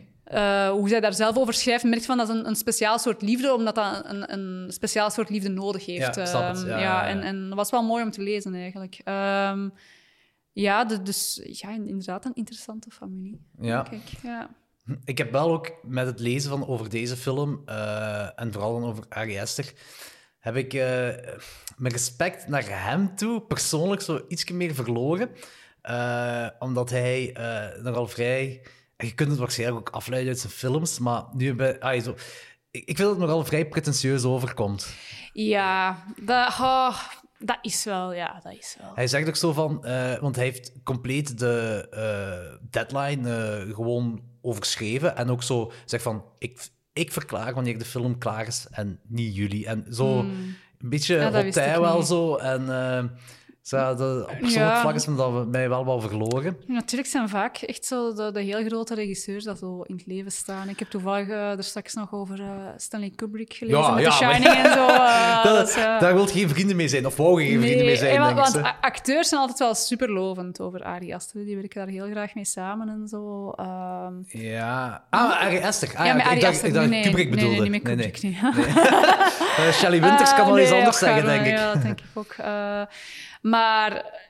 hoe 0.71 0.89
zij 0.89 1.01
daar 1.01 1.15
zelf 1.15 1.37
over 1.39 1.55
schrijft, 1.55 1.85
merkt 1.85 2.07
van 2.07 2.17
dat 2.17 2.29
is 2.29 2.35
een, 2.35 2.47
een 2.47 2.57
speciaal 2.57 2.99
soort 2.99 3.23
liefde, 3.23 3.55
omdat 3.55 3.75
dat 3.75 4.03
een, 4.07 4.33
een 4.33 4.73
speciaal 4.73 5.11
soort 5.11 5.31
liefde 5.31 5.49
nodig 5.49 5.87
heeft. 5.87 6.15
Ja, 6.17 6.23
het. 6.23 6.33
Ehm, 6.35 6.69
ja, 6.69 6.79
ja. 6.79 7.07
En, 7.09 7.21
en 7.23 7.47
dat 7.49 7.57
was 7.57 7.71
wel 7.71 7.83
mooi 7.83 8.03
om 8.05 8.11
te 8.11 8.23
lezen 8.23 8.55
eigenlijk. 8.55 9.01
Ehm, 9.05 9.69
ja, 10.61 10.85
de- 10.85 11.03
dus 11.03 11.41
ja, 11.45 11.71
inderdaad 11.71 12.25
een 12.25 12.35
interessante 12.35 12.91
familie. 12.91 13.41
Ja. 13.61 13.83
Kijk, 13.83 14.03
ja. 14.23 14.51
Ik 15.05 15.19
heb 15.19 15.33
wel 15.33 15.53
ook 15.53 15.73
met 15.83 16.07
het 16.07 16.21
lezen 16.21 16.51
van 16.51 16.67
over 16.67 16.89
deze 16.89 17.17
film, 17.17 17.63
eh, 17.67 18.41
en 18.41 18.53
vooral 18.53 18.81
dan 18.81 18.89
over 18.89 19.05
Ari 19.09 19.39
Aster, 19.39 19.73
heb 20.39 20.57
ik 20.57 20.75
eh, 20.75 20.81
mijn 21.77 21.93
respect 21.93 22.49
naar 22.49 22.85
hem 22.85 23.17
toe 23.17 23.41
persoonlijk 23.41 24.03
zo 24.03 24.25
iets 24.29 24.51
meer 24.51 24.75
verloren. 24.75 25.31
Eh, 25.83 26.47
omdat 26.59 26.91
hij 26.91 27.37
nogal 27.83 28.07
vrij... 28.07 28.63
en 28.97 29.07
Je 29.07 29.15
kunt 29.15 29.31
het 29.31 29.39
waarschijnlijk 29.39 29.89
ook 29.89 29.95
afleiden 29.95 30.31
uit 30.31 30.39
zijn 30.41 30.53
films, 30.53 30.99
maar 30.99 31.25
nu 31.33 31.55
bij... 31.55 31.81
ah, 31.81 32.03
zo, 32.03 32.15
ik, 32.71 32.81
ik 32.81 32.97
vind 32.97 32.99
dat 32.99 33.11
het 33.11 33.19
nogal 33.19 33.45
vrij 33.45 33.69
pretentieus 33.69 34.25
overkomt. 34.25 34.95
Ja, 35.33 36.05
dat, 36.23 36.49
oh, 36.49 36.99
dat 37.45 37.59
is 37.63 37.85
wel, 37.85 38.13
ja, 38.13 38.41
dat 38.43 38.53
is 38.53 38.77
wel. 38.81 38.93
Hij 38.95 39.07
zegt 39.07 39.29
ook 39.29 39.37
zo 39.37 39.53
van... 39.53 39.85
eh, 39.85 40.19
want 40.19 40.37
hij 40.37 40.45
heeft 40.45 40.73
compleet 40.85 41.39
de 41.39 41.87
eh, 41.91 42.59
deadline 42.71 43.35
eh, 43.35 43.75
gewoon 43.75 44.23
overschreven. 44.41 45.17
En 45.17 45.31
ook 45.31 45.43
zo 45.43 45.73
zegt 45.85 46.03
van... 46.03 46.25
Ik, 46.39 46.69
ik 46.93 47.13
verklaar 47.13 47.55
wanneer 47.55 47.79
de 47.79 47.85
film 47.85 48.19
klaar 48.19 48.47
is 48.47 48.67
en 48.71 49.01
niet 49.09 49.37
jullie. 49.37 49.67
En 49.67 49.87
zo 49.91 50.19
een 50.19 50.57
beetje 50.79 51.15
Hmm. 51.15 51.35
Ja, 51.55 51.81
wel 51.81 51.99
niet. 51.99 52.07
zo. 52.07 52.37
En 52.37 52.67
zo, 53.71 53.95
de, 53.95 54.23
op 54.29 54.31
sommige 54.33 54.59
Ja. 54.59 54.81
vlakken 54.81 55.01
is 55.11 55.17
dat 55.17 55.47
mij 55.47 55.69
wel 55.69 55.85
wel 55.85 56.01
verloren. 56.01 56.57
Natuurlijk 56.67 57.11
zijn 57.11 57.29
vaak 57.29 57.57
echt 57.57 57.85
zo 57.85 58.15
de, 58.15 58.31
de 58.33 58.41
heel 58.41 58.65
grote 58.65 58.95
regisseurs 58.95 59.45
dat 59.45 59.59
zo 59.59 59.83
in 59.87 59.95
het 59.97 60.07
leven 60.07 60.33
staan. 60.33 60.69
Ik 60.69 60.79
heb 60.79 60.89
toevallig 60.91 61.29
eh, 61.29 61.57
er 61.57 61.65
straks 61.65 61.95
nog 61.95 62.13
over 62.13 62.41
eh, 62.41 62.47
Stanley 62.77 63.13
Kubrick 63.17 63.53
gelezen 63.55 63.81
Ja, 63.81 63.91
met 63.91 64.05
ja, 64.05 64.11
The 64.19 64.25
maar- 64.25 64.35
Shining 64.35 64.55
en 64.65 64.73
zo. 64.73 64.87
eh, 64.87 65.45
Dat- 65.45 65.55
dat 65.57 65.69
is, 65.69 65.75
Daar 65.75 66.15
wil 66.15 66.23
je 66.27 66.31
geen 66.33 66.49
vrienden 66.49 66.77
mee 66.77 66.89
zijn. 66.89 67.07
Of 67.07 67.17
je 67.17 67.23
geen 67.25 67.61
vrienden 67.61 67.85
mee 67.85 67.97
zijn, 67.97 68.19
want, 68.21 68.35
denk 68.37 68.47
ik. 68.49 68.53
want 68.63 68.75
acteurs 68.81 69.29
zijn 69.29 69.41
altijd 69.41 69.59
wel 69.59 69.75
superlovend 69.75 70.61
over 70.61 70.83
Ari 70.85 71.13
Aster. 71.15 71.45
Die 71.45 71.57
werken 71.57 71.81
daar 71.81 71.89
heel 71.95 72.07
graag 72.11 72.35
mee 72.35 72.45
samen 72.45 72.89
en 72.89 73.09
zo. 73.09 73.51
ehm. 73.51 74.13
Ja. 74.25 75.05
Ah, 75.11 75.41
Ari 75.41 75.59
Aster. 75.63 75.93
Ah, 75.97 76.07
ja, 76.07 76.13
met 76.15 76.25
ik 76.25 76.31
Ari 76.31 76.41
dacht, 76.41 76.53
Aster. 76.53 76.69
ik 76.69 76.75
dacht 76.75 76.89
nee, 76.89 77.03
Kubrick 77.03 77.29
nee, 77.31 77.35
bedoelde. 77.39 77.61
Nee, 77.61 77.71
nee, 77.71 77.81
niet 77.81 77.97
Nee, 77.97 78.11
Kubrick. 78.11 78.23
nee. 78.43 78.65
nee. 78.65 78.75
Eh, 79.57 79.73
Shelley 79.73 80.01
Winters 80.01 80.31
kan 80.31 80.41
Ah, 80.41 80.47
wel 80.47 80.59
iets 80.59 80.69
nee, 80.71 80.79
anders 80.79 80.97
och, 81.03 81.09
zeggen, 81.09 81.25
denk 81.25 81.47
ik. 81.47 81.53
Ja, 81.53 81.73
dat 81.73 81.83
denk 81.83 81.99
ik 82.01 82.07
ook. 82.15 82.35
Maar 83.41 84.21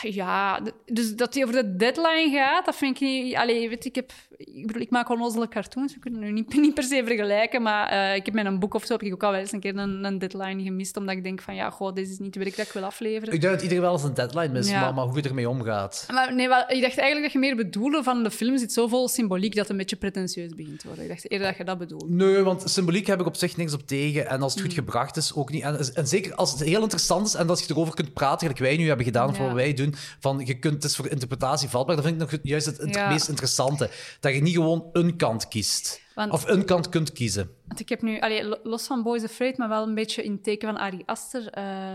ja, 0.00 0.60
dus 0.84 1.14
dat 1.14 1.34
hij 1.34 1.42
over 1.42 1.54
de 1.54 1.76
deadline 1.76 2.30
gaat, 2.30 2.64
dat 2.64 2.76
vind 2.76 3.00
ik 3.00 3.08
niet... 3.08 3.34
Allee, 3.34 3.68
weet, 3.68 3.84
ik, 3.84 3.94
heb, 3.94 4.12
ik 4.36 4.66
bedoel, 4.66 4.82
ik 4.82 4.90
maak 4.90 5.08
onnozele 5.10 5.48
cartoons, 5.48 5.94
we 5.94 6.00
kunnen 6.00 6.20
nu 6.20 6.32
niet, 6.32 6.56
niet 6.64 6.74
per 6.74 6.82
se 6.82 7.02
vergelijken, 7.06 7.62
maar 7.62 7.88
eh, 7.88 8.14
ik 8.14 8.24
heb 8.24 8.34
met 8.34 8.46
een 8.46 8.58
boek 8.58 8.74
of 8.74 8.84
zo 8.84 8.92
heb 8.92 9.02
ik 9.02 9.12
ook 9.12 9.22
al 9.22 9.30
wel 9.30 9.40
eens 9.40 9.52
een 9.52 9.60
keer 9.60 9.76
een, 9.76 10.04
een 10.04 10.18
deadline 10.18 10.62
gemist, 10.62 10.96
omdat 10.96 11.14
ik 11.16 11.22
denk 11.22 11.40
van, 11.42 11.54
ja, 11.54 11.70
goh, 11.70 11.94
dit 11.94 12.08
is 12.08 12.18
niet 12.18 12.34
het 12.34 12.44
werk 12.44 12.56
dat 12.56 12.66
ik 12.66 12.72
wil 12.72 12.84
afleveren. 12.84 13.34
Ik 13.34 13.40
denk 13.40 13.52
dat 13.52 13.62
iedereen 13.62 13.82
wel 13.82 13.92
eens 13.92 14.02
een 14.02 14.14
deadline 14.14 14.48
mist, 14.52 14.70
Ja. 14.70 14.80
maar, 14.80 14.94
maar 14.94 15.04
hoe 15.04 15.16
je 15.16 15.22
ermee 15.28 15.48
omgaat. 15.48 16.06
Maar 16.12 16.34
nee, 16.34 16.48
wel, 16.48 16.64
ik 16.68 16.80
dacht 16.82 16.98
eigenlijk 16.98 17.22
dat 17.22 17.32
je 17.32 17.38
meer 17.38 17.56
bedoelde 17.56 18.02
van 18.02 18.22
de 18.22 18.30
film 18.30 18.58
zit 18.58 18.72
zo 18.72 18.86
vol 18.86 19.08
symboliek 19.08 19.50
dat 19.52 19.60
het 19.62 19.70
een 19.70 19.76
beetje 19.76 19.96
pretentieus 19.96 20.54
begint 20.54 20.78
te 20.78 20.86
worden. 20.86 21.04
Ik 21.04 21.10
dacht 21.10 21.30
eerder 21.30 21.46
dat 21.48 21.56
je 21.56 21.64
dat 21.64 21.78
bedoelde. 21.78 22.06
Nee, 22.08 22.42
want 22.42 22.62
symboliek 22.70 23.06
heb 23.06 23.20
ik 23.20 23.26
op 23.26 23.36
zich 23.36 23.56
niks 23.56 23.72
op 23.72 23.86
tegen. 23.86 24.26
En 24.28 24.42
als 24.42 24.52
het 24.52 24.62
goed 24.62 24.70
Mm. 24.70 24.76
gebracht 24.76 25.16
is, 25.16 25.34
ook 25.34 25.50
niet. 25.50 25.62
En, 25.62 25.78
en 25.94 26.06
zeker 26.06 26.34
als 26.34 26.50
het 26.52 26.60
heel 26.60 26.82
interessant 26.82 27.26
is 27.26 27.34
en 27.34 27.48
als 27.48 27.60
je 27.60 27.66
erover 27.72 27.94
kunt 27.94 28.12
praten, 28.12 28.38
gelijk 28.40 28.58
wij 28.58 28.76
nu 28.76 28.86
hebben 28.86 29.04
gedaan, 29.06 29.28
of 29.28 29.38
Ja. 29.38 29.44
wat 29.44 29.52
wij 29.54 29.74
doen, 29.74 29.94
van 30.20 30.42
je 30.44 30.58
kunt, 30.58 30.74
het 30.74 30.84
is 30.84 30.96
voor 30.96 31.08
interpretatie 31.08 31.68
vatbaar, 31.68 31.94
dan 31.96 32.04
vind 32.04 32.22
ik 32.22 32.30
nog 32.30 32.40
juist 32.42 32.66
het 32.66 32.94
Ja. 32.94 33.08
meest 33.08 33.28
interessante. 33.28 33.90
Dat 34.26 34.34
je 34.34 34.42
niet 34.42 34.54
gewoon 34.54 34.88
een 34.92 35.16
kant 35.16 35.48
kiest. 35.48 36.00
Want- 36.14 36.32
Of 36.32 36.48
een 36.48 36.64
kant 36.64 36.88
kunt 36.88 37.12
kiezen. 37.12 37.50
Want 37.66 37.80
ik 37.80 37.88
heb 37.88 38.02
nu, 38.02 38.20
allee, 38.20 38.44
lo- 38.44 38.58
los 38.62 38.86
van 38.86 39.02
Boys 39.02 39.24
Afraid, 39.24 39.56
maar 39.58 39.68
wel 39.68 39.82
een 39.82 39.94
beetje 39.94 40.22
in 40.22 40.32
het 40.32 40.42
teken 40.44 40.68
van 40.68 40.78
Ari 40.78 41.02
Aster. 41.06 41.48
eh, 41.50 41.94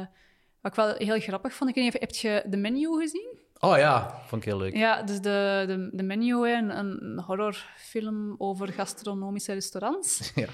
wat 0.62 0.72
ik 0.72 0.78
wel 0.78 0.94
heel 0.98 1.20
grappig 1.20 1.54
vond. 1.54 1.70
Ik 1.70 1.76
weet 1.76 1.84
niet, 1.86 1.94
of- 1.94 2.00
heb 2.00 2.12
je 2.12 2.44
de 2.50 2.58
menu 2.58 2.88
gezien? 3.00 3.40
Oh 3.60 3.78
ja, 3.78 4.22
vond 4.28 4.42
ik 4.46 4.50
heel 4.50 4.58
leuk. 4.58 4.76
Ja, 4.76 5.04
dus 5.04 5.16
de, 5.22 5.64
de, 5.68 5.90
de 5.92 6.04
menu, 6.04 6.34
een, 6.50 6.78
een 6.78 7.20
horrorfilm 7.26 8.36
over 8.38 8.68
gastronomische 8.74 9.54
restaurants. 9.54 10.32
Ja. 10.36 10.48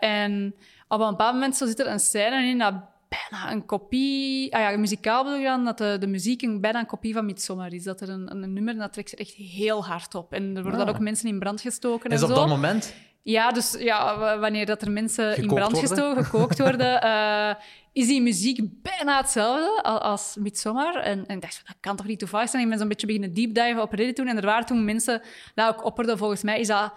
Eh, 0.00 0.08
en 0.08 0.54
op 0.88 1.00
een 1.00 1.10
bepaald 1.10 1.34
moment 1.34 1.56
zo 1.56 1.66
zit 1.66 1.78
er 1.80 1.86
een 1.86 2.00
scène 2.00 2.46
in 2.46 2.58
dat 2.58 2.74
bijna 3.10 3.52
een 3.52 3.66
kopie... 3.66 4.54
Ah 4.56 4.60
ja, 4.60 4.78
muzikaal 4.78 5.24
bedoel 5.24 5.38
je 5.38 5.44
dan, 5.44 5.64
dat 5.64 5.78
de, 5.78 5.96
de 6.00 6.06
muziek 6.06 6.42
een, 6.42 6.60
bijna 6.60 6.78
een 6.78 6.86
kopie 6.86 7.12
van 7.14 7.26
Midsommar 7.26 7.72
is. 7.72 7.82
Dat 7.84 8.00
er 8.00 8.08
een, 8.08 8.30
een, 8.30 8.52
nummer, 8.52 8.76
dat 8.76 8.92
trekt 8.92 9.08
zich 9.10 9.18
echt 9.18 9.32
heel 9.34 9.84
hard 9.84 10.14
op. 10.14 10.32
En 10.32 10.42
er 10.56 10.62
worden 10.62 10.78
dan 10.78 10.88
Ah. 10.88 10.94
ook 10.94 11.00
mensen 11.00 11.28
in 11.28 11.38
brand 11.38 11.60
gestoken 11.60 12.10
Is 12.10 12.16
en 12.18 12.24
op 12.24 12.28
zo. 12.34 12.40
dat 12.40 12.48
moment? 12.48 12.94
Ja, 13.22 13.50
dus 13.52 13.76
ja, 13.78 14.18
wanneer 14.38 14.66
dat 14.66 14.82
er 14.82 14.90
mensen 14.90 15.36
in 15.36 15.46
brand 15.46 15.72
worden? 15.72 15.88
gestoken, 15.90 16.24
gekookt 16.24 16.58
worden, 16.58 17.00
eh, 17.12 17.54
is 17.92 18.06
die 18.06 18.20
muziek 18.22 18.60
bijna 18.82 19.16
hetzelfde 19.16 19.86
a- 19.86 19.96
als 19.96 20.36
Midsommar. 20.38 20.94
En, 20.96 21.26
en 21.26 21.34
ik 21.36 21.40
dacht, 21.42 21.62
dat 21.66 21.76
kan 21.80 21.96
toch 21.96 22.06
niet 22.06 22.18
toevallig 22.18 22.48
zijn? 22.50 22.62
Ik 22.62 22.68
ben 22.68 22.78
zo'n 22.78 22.88
beetje 22.88 23.06
beginnen 23.06 23.34
deepdiven 23.34 23.82
op 23.82 23.92
Reddit 23.92 24.16
toen. 24.16 24.26
En 24.26 24.36
er 24.36 24.44
waren 24.46 24.66
toen 24.66 24.84
mensen 24.84 25.22
dat 25.54 25.68
ook 25.68 25.84
opperden, 25.84 26.18
volgens 26.18 26.42
mij 26.42 26.60
is 26.60 26.66
dat 26.66 26.92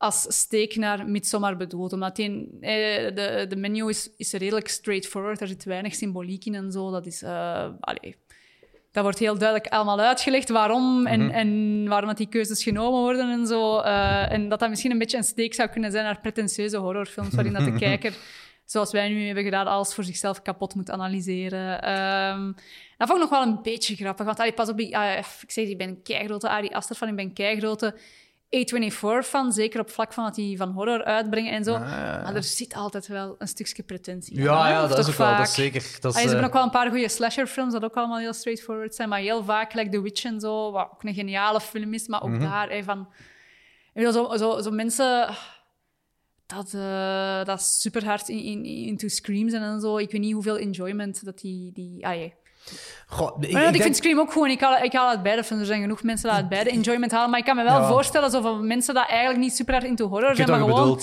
als 0.00 0.24
steek 0.28 0.76
naar 0.76 1.06
Midsommar 1.06 1.56
bedoeld. 1.56 1.92
Omdat 1.92 2.16
die, 2.16 2.48
eh, 2.60 3.14
de, 3.14 3.46
de 3.48 3.56
menu 3.56 3.88
is, 3.88 4.10
is 4.16 4.32
redelijk 4.32 4.68
straightforward. 4.68 5.40
Er 5.40 5.48
zit 5.48 5.64
weinig 5.64 5.94
symboliek 5.94 6.44
in 6.44 6.54
en 6.54 6.72
zo. 6.72 6.90
Dat 6.90 7.06
is... 7.06 7.22
allee, 7.80 8.16
dat 8.92 9.02
wordt 9.02 9.18
heel 9.18 9.38
duidelijk 9.38 9.72
allemaal 9.72 10.00
uitgelegd 10.00 10.48
waarom 10.48 11.06
en, 11.06 11.30
en 11.30 11.88
waarom 11.88 12.08
dat 12.08 12.16
die 12.16 12.28
keuzes 12.28 12.62
genomen 12.62 13.00
worden 13.00 13.30
en 13.30 13.46
zo. 13.46 13.78
Eh, 13.78 14.32
en 14.32 14.48
dat 14.48 14.58
dat 14.58 14.68
misschien 14.68 14.90
een 14.90 14.98
beetje 14.98 15.16
een 15.16 15.24
steek 15.24 15.54
zou 15.54 15.68
kunnen 15.68 15.90
zijn 15.90 16.04
naar 16.04 16.20
pretentieuze 16.20 16.76
horrorfilms, 16.76 17.34
waarin 17.34 17.52
dat 17.52 17.64
de 17.64 17.72
kijker, 17.88 18.14
zoals 18.64 18.92
wij 18.92 19.08
nu 19.08 19.26
hebben 19.26 19.44
gedaan, 19.44 19.66
alles 19.66 19.94
voor 19.94 20.04
zichzelf 20.04 20.42
kapot 20.42 20.74
moet 20.74 20.90
analyseren. 20.90 21.82
Ehm, 21.82 22.52
dat 22.96 23.08
vond 23.08 23.22
ik 23.22 23.30
nog 23.30 23.38
wel 23.38 23.42
een 23.42 23.62
beetje 23.62 23.96
grappig, 23.96 24.26
want 24.26 24.38
allee, 24.38 24.52
pas 24.52 24.68
op, 24.68 24.80
ik, 24.80 24.94
ah, 24.94 25.18
ik 25.42 25.50
zeg, 25.50 25.68
ik 25.68 25.78
ben 25.78 25.88
een 25.88 26.02
keigrote 26.02 26.48
Ari 26.48 26.68
Aster 26.68 26.96
van, 26.96 27.08
ik 27.08 27.16
ben 27.16 27.24
een 27.24 27.32
keigrote 27.32 27.94
A24 28.56 29.28
van, 29.28 29.52
zeker 29.52 29.80
op 29.80 29.90
vlak 29.90 30.12
van 30.12 30.24
wat 30.24 30.34
die 30.34 30.56
van 30.56 30.70
horror 30.70 31.04
uitbrengen 31.04 31.52
en 31.52 31.64
zo. 31.64 31.78
Maar 31.78 32.34
er 32.34 32.42
zit 32.42 32.74
altijd 32.74 33.06
wel 33.06 33.34
een 33.38 33.48
stukje 33.48 33.82
pretentie 33.82 34.36
in, 34.36 34.42
Ja, 34.42 34.86
dat 34.86 34.98
is 34.98 35.08
ook 35.08 35.14
wel. 35.14 35.26
Dat 35.26 35.36
vaak? 35.36 35.46
is 35.46 35.54
zeker. 35.54 35.96
Dat 36.00 36.14
Ah, 36.14 36.20
is, 36.22 36.28
ze 36.28 36.28
hebben 36.28 36.38
eh, 36.38 36.46
ook 36.46 36.52
wel 36.52 36.62
een 36.62 36.70
paar 36.70 36.88
goede 36.90 37.08
slasherfilms 37.08 37.72
dat 37.72 37.84
ook 37.84 37.94
allemaal 37.94 38.18
heel 38.18 38.32
straightforward 38.32 38.94
zijn, 38.94 39.08
maar 39.08 39.18
heel 39.18 39.44
vaak, 39.44 39.74
like 39.74 39.90
The 39.90 40.00
Witch 40.02 40.24
en 40.24 40.40
zo, 40.40 40.72
wat 40.72 40.88
ook 40.92 41.02
een 41.04 41.14
geniale 41.14 41.60
film 41.60 41.94
is, 41.94 42.06
maar 42.08 42.22
ook 42.22 42.28
Mhm. 42.30 42.40
daar, 42.40 42.70
hè, 42.70 42.82
van... 42.82 43.08
Zo, 43.94 44.36
zo, 44.36 44.60
zo 44.60 44.70
mensen... 44.70 45.28
Dat, 46.46 46.74
eh, 46.74 47.44
dat 47.44 47.60
is 47.60 47.80
super 47.80 48.04
hard 48.04 48.28
in, 48.28 48.38
in, 48.42 48.64
into 48.64 49.08
screams 49.08 49.52
en 49.52 49.80
zo. 49.80 49.96
Ik 49.96 50.10
weet 50.10 50.20
niet 50.20 50.32
hoeveel 50.32 50.58
enjoyment 50.58 51.24
dat 51.24 51.38
die... 51.38 51.72
die 51.72 52.06
ah. 52.06 52.30
Ik, 53.40 53.52
Maar 53.52 53.62
ik, 53.64 53.70
denk- 53.72 53.82
vind 53.82 53.96
Scream 53.96 54.18
ook 54.18 54.32
gewoon... 54.32 54.50
Ik 54.50 54.60
haal, 54.60 54.82
ik 54.82 54.92
haal 54.92 55.08
uit 55.08 55.22
beide 55.22 55.44
films. 55.44 55.60
Er 55.62 55.68
zijn 55.68 55.80
genoeg 55.80 56.02
mensen 56.02 56.28
die 56.28 56.38
uit 56.38 56.48
beide 56.48 56.70
enjoyment 56.70 57.12
halen. 57.12 57.30
Maar 57.30 57.38
ik 57.38 57.44
kan 57.44 57.56
me 57.56 57.62
wel 57.62 57.80
Ja. 57.80 57.88
voorstellen, 57.88 58.30
van 58.42 58.66
mensen 58.66 58.94
die 58.94 59.06
eigenlijk 59.06 59.40
niet 59.40 59.54
super 59.56 59.74
hard 59.74 59.86
into 59.86 60.08
horror 60.08 60.34
zijn, 60.36 60.48
maar 60.50 60.58
gewoon. 60.58 61.00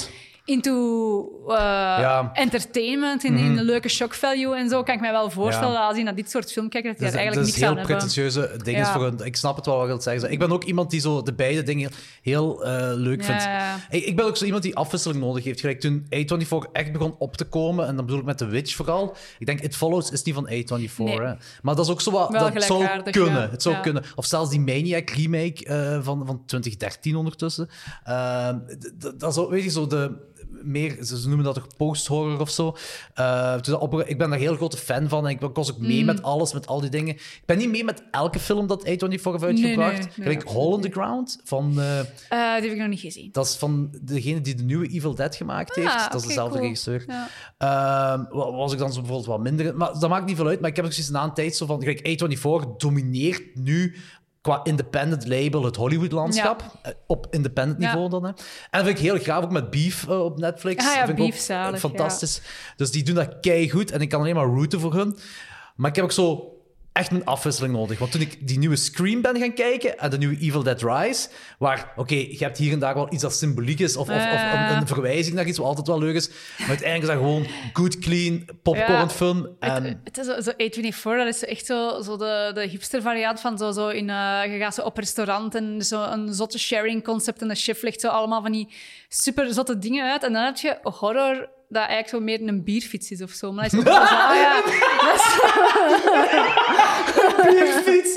Into 0.47 1.29
eh, 1.47 1.55
Ja. 1.99 2.21
Mhm. 2.21 2.33
entertainment, 2.33 3.23
in, 3.23 3.37
in 3.37 3.57
een 3.57 3.63
leuke 3.63 3.89
shock 3.89 4.13
value 4.13 4.55
en 4.55 4.69
zo, 4.69 4.83
kan 4.83 4.95
ik 4.95 5.01
mij 5.01 5.11
wel 5.11 5.29
voorstellen 5.29 5.71
Ja. 5.71 5.77
dat 5.77 5.85
als 5.87 5.95
die 5.95 6.03
naar 6.03 6.15
dit 6.15 6.29
soort 6.29 6.51
film 6.51 6.69
kijken, 6.69 6.89
dat 6.89 6.99
die 6.99 7.07
Dat 7.07 7.15
er 7.15 7.21
is, 7.21 7.25
eigenlijk 7.25 7.55
dat 7.55 7.55
is 7.55 7.61
niks 7.61 7.87
heel 7.87 7.99
aan 7.99 7.99
pretentieuze 7.99 8.63
dingen 8.63 8.79
Ja. 8.81 8.93
voor 8.93 9.03
hun. 9.03 9.19
Ik 9.25 9.35
snap 9.35 9.55
het 9.55 9.65
wel 9.65 9.73
wat 9.75 9.83
je 9.83 9.89
wilt 9.89 10.03
zeggen. 10.03 10.31
Ik 10.31 10.39
ben 10.39 10.51
ook 10.51 10.63
iemand 10.63 10.89
die 10.91 10.99
zo 10.99 11.21
de 11.23 11.33
beide 11.33 11.63
dingen 11.63 11.91
heel 12.21 12.63
eh, 12.65 12.91
leuk 12.93 13.23
vindt. 13.23 13.47
Ik, 13.89 14.05
ik 14.05 14.15
ben 14.15 14.25
ook 14.25 14.37
zo 14.37 14.45
iemand 14.45 14.63
die 14.63 14.75
afwisseling 14.75 15.19
nodig 15.21 15.43
heeft. 15.43 15.59
Gelijk 15.59 15.79
toen 15.79 16.05
A24 16.15 16.71
echt 16.71 16.91
begon 16.91 17.15
op 17.17 17.37
te 17.37 17.45
komen, 17.45 17.87
en 17.87 17.95
dan 17.95 18.05
bedoel 18.05 18.19
ik 18.19 18.25
met 18.25 18.37
The 18.37 18.45
Witch 18.45 18.75
vooral. 18.75 19.15
Ik 19.39 19.45
denk 19.45 19.59
It 19.61 19.75
Follows 19.75 20.11
is 20.11 20.23
niet 20.23 20.35
van 20.35 20.49
A24, 20.49 20.97
Nee. 20.97 21.21
hè. 21.21 21.33
Maar 21.61 21.75
dat 21.75 21.85
is 21.85 21.91
ook 21.91 22.01
zo 22.01 22.11
wat... 22.11 22.29
Wel 22.29 22.53
dat 22.53 22.63
zou 22.63 23.01
kunnen. 23.11 23.49
Het 23.49 23.61
zou 23.61 23.75
kunnen. 23.75 24.03
Of 24.15 24.25
zelfs 24.25 24.49
die 24.49 24.59
Maniac 24.59 25.09
remake 25.09 25.65
eh, 25.65 25.99
van, 26.03 26.25
van 26.25 26.41
2013 26.45 27.15
ondertussen. 27.15 27.69
Dat 29.17 29.31
is 29.31 29.37
ook, 29.37 29.49
weet 29.49 29.63
je, 29.63 29.69
zo 29.69 29.87
de... 29.87 30.25
Meer, 30.63 31.03
ze 31.03 31.27
noemen 31.27 31.45
dat 31.45 31.55
toch 31.55 31.67
post-horror 31.77 32.39
of 32.39 32.49
zo. 32.49 32.75
Eh, 33.13 33.55
op, 33.79 34.01
ik 34.01 34.17
ben 34.17 34.29
daar 34.29 34.39
heel 34.39 34.55
grote 34.55 34.77
fan 34.77 35.09
van 35.09 35.27
en 35.27 35.31
ik 35.31 35.39
was 35.53 35.71
ook 35.71 35.77
Mm. 35.79 35.87
mee 35.87 36.05
met 36.05 36.21
alles, 36.23 36.53
met 36.53 36.67
al 36.67 36.81
die 36.81 36.89
dingen. 36.89 37.13
Ik 37.15 37.41
ben 37.45 37.57
niet 37.57 37.69
mee 37.69 37.83
met 37.83 38.03
elke 38.11 38.39
film 38.39 38.67
dat 38.67 38.81
A24 38.81 38.85
heeft 38.85 39.25
uitgebracht. 39.43 40.17
nee, 40.17 40.27
nee, 40.27 40.39
Hole 40.45 40.75
in 40.75 40.81
the. 40.81 40.89
Ground 40.91 41.39
van... 41.43 41.79
eh, 41.79 41.99
Eh, 41.99 42.05
die 42.29 42.39
heb 42.39 42.63
ik 42.63 42.77
nog 42.77 42.87
niet 42.87 42.99
gezien. 42.99 43.29
dat 43.31 43.45
is 43.45 43.55
van 43.55 43.89
degene 44.01 44.41
die 44.41 44.55
de 44.55 44.63
nieuwe 44.63 44.87
Evil 44.87 45.15
Dead 45.15 45.35
gemaakt 45.35 45.75
heeft. 45.75 45.87
Ah, 45.87 46.11
dat 46.11 46.21
is 46.21 46.27
dezelfde 46.27 46.51
cool. 46.53 46.63
regisseur. 46.63 47.03
Ja. 47.07 47.27
Ehm, 47.57 48.23
wa- 48.29 48.51
was 48.51 48.73
ik 48.73 48.79
dan 48.79 48.93
zo 48.93 48.99
bijvoorbeeld 48.99 49.27
wat 49.29 49.39
minder... 49.39 49.75
Maar 49.77 49.99
dat 49.99 50.09
maakt 50.09 50.25
niet 50.25 50.35
veel 50.35 50.47
uit. 50.47 50.59
Maar 50.59 50.69
ik 50.69 50.75
heb 50.75 50.85
ook 50.85 50.91
zoiets 50.93 51.11
na 51.11 51.23
een 51.23 51.33
tijd 51.33 51.55
zo 51.55 51.65
van... 51.65 51.79
Kijk, 51.79 51.99
A24 52.07 52.77
domineert 52.77 53.55
nu 53.55 53.95
qua 54.47 54.59
independent 54.63 55.27
label 55.27 55.63
het 55.63 55.75
Hollywood-landschap. 55.75 56.63
Eh, 56.81 56.91
Op 57.07 57.27
independent 57.29 57.81
Ja. 57.81 57.87
niveau 57.87 58.09
dan. 58.09 58.23
Hè. 58.23 58.29
En 58.29 58.35
dat 58.71 58.83
vind 58.85 58.97
ik 58.97 59.03
heel 59.03 59.17
graag, 59.17 59.43
ook 59.43 59.51
met 59.51 59.69
Beef 59.69 60.07
eh, 60.09 60.23
op 60.23 60.37
Netflix. 60.37 60.85
Ah 60.87 60.93
ja, 60.95 61.05
vind 61.05 61.17
ik 61.17 61.23
ook, 61.23 61.29
Beef, 61.31 61.39
zalig, 61.39 61.73
eh, 61.75 61.79
Fantastisch. 61.89 62.41
Dus 62.75 62.91
die 62.91 63.03
doen 63.03 63.15
dat 63.15 63.37
keigoed. 63.41 63.91
En 63.91 64.01
ik 64.01 64.09
kan 64.09 64.19
alleen 64.21 64.35
maar 64.35 64.45
rooten 64.45 64.79
voor 64.79 64.93
hun. 64.93 65.17
Maar 65.75 65.89
ik 65.89 65.95
heb 65.95 66.05
ook 66.05 66.11
zo 66.11 66.51
echt 66.97 67.11
een 67.11 67.25
afwisseling 67.25 67.73
nodig. 67.73 67.99
Want 67.99 68.11
toen 68.11 68.21
ik 68.21 68.47
die 68.47 68.57
nieuwe 68.57 68.75
Scream 68.75 69.21
ben 69.21 69.37
gaan 69.39 69.53
kijken 69.53 69.97
en 69.99 70.09
de 70.09 70.17
nieuwe 70.17 70.37
Evil 70.39 70.63
Dead 70.63 70.81
Rise, 70.81 71.29
waar, 71.59 71.93
oké, 71.95 72.15
je 72.15 72.37
hebt 72.39 72.57
hier 72.57 72.71
en 72.71 72.79
daar 72.79 72.93
wel 72.93 73.13
iets 73.13 73.21
dat 73.21 73.33
symboliek 73.35 73.79
is 73.79 73.95
of, 73.95 74.09
of, 74.09 74.15
of 74.15 74.53
een, 74.53 74.77
een 74.77 74.87
verwijzing 74.87 75.35
naar 75.35 75.45
iets 75.45 75.57
wat 75.57 75.67
altijd 75.67 75.87
wel 75.87 75.99
leuk 75.99 76.15
is. 76.15 76.29
Maar 76.57 76.67
uiteindelijk 76.67 77.11
is 77.11 77.17
dat 77.17 77.25
gewoon 77.25 77.45
good, 77.73 77.99
clean, 77.99 78.45
popcorn 78.63 78.91
Ja. 78.99 79.09
fun. 79.09 79.47
En, 79.59 79.83
Het, 79.83 79.97
het 80.03 80.17
is 80.17 80.25
zo, 80.25 80.41
zo 80.41 80.51
A24, 80.51 81.01
dat 81.01 81.27
is 81.27 81.45
echt 81.45 81.65
zo, 81.65 82.01
zo 82.01 82.17
de, 82.17 82.51
de 82.53 82.67
hipster 82.67 83.01
variant 83.01 83.39
van 83.39 83.57
zo, 83.57 83.71
zo 83.71 83.87
in, 83.87 84.09
eh, 84.09 84.41
je 84.51 84.57
gaat 84.57 84.73
zo 84.73 84.81
op 84.81 84.97
restaurant 84.97 85.55
en 85.55 85.85
zo 85.85 86.03
een 86.03 86.33
zotte 86.33 86.59
sharing 86.59 87.03
concept 87.03 87.41
en 87.41 87.47
de 87.47 87.55
chef 87.55 87.81
legt 87.81 87.99
zo 88.01 88.07
allemaal 88.07 88.41
van 88.41 88.51
die 88.51 88.67
super 89.09 89.53
zotte 89.53 89.77
dingen 89.77 90.11
uit. 90.11 90.23
En 90.23 90.33
dan 90.33 90.43
heb 90.43 90.57
je 90.57 90.77
horror 90.81 91.49
dat 91.67 91.87
eigenlijk 91.87 92.09
zo 92.09 92.19
meer 92.19 92.41
een 92.41 92.63
bierfiets 92.63 93.11
is 93.11 93.21
of 93.21 93.31
zo. 93.31 93.51
Maar 93.51 93.69
dat 93.69 93.73
is 93.73 93.79
ook 93.87 94.07
zo, 94.07 94.15
ah 94.15 94.35
ja, 94.35 94.61
Bierfiets. 97.43 98.13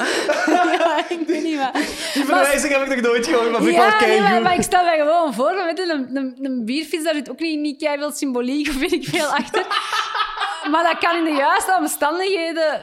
ja, 0.79 1.05
ik 1.09 1.27
weet 1.27 1.43
niet 1.43 1.59
wat. 1.59 1.73
Die 2.15 2.25
verwijzing 2.25 2.73
heb 2.73 2.83
ik 2.83 2.89
nog 2.89 3.01
nooit 3.01 3.27
gehoord, 3.27 3.51
maar 3.51 3.63
vind 3.63 3.75
ik 3.75 3.81
wel 3.81 4.11
Ja, 4.11 4.31
nee, 4.31 4.41
maar, 4.41 4.55
ik 4.55 4.63
stel 4.63 4.85
mij 4.85 4.99
gewoon 4.99 5.35
voor, 5.35 5.55
weet 5.55 5.79
je, 5.79 5.93
een, 5.93 6.17
een, 6.17 6.39
een 6.43 6.65
bierfiets, 6.65 7.05
daar 7.05 7.15
zit 7.15 7.31
ook 7.31 7.41
niet, 7.41 7.61
niet 7.61 7.89
veel 7.99 8.13
symboliek 8.13 8.69
of 8.71 8.77
weet 8.77 8.93
ik 8.93 9.05
veel 9.05 9.27
achter. 9.27 9.67
maar 10.71 10.83
dat 10.83 10.99
kan 10.99 11.17
in 11.17 11.25
de 11.25 11.39
juiste 11.39 11.77
omstandigheden 11.79 12.81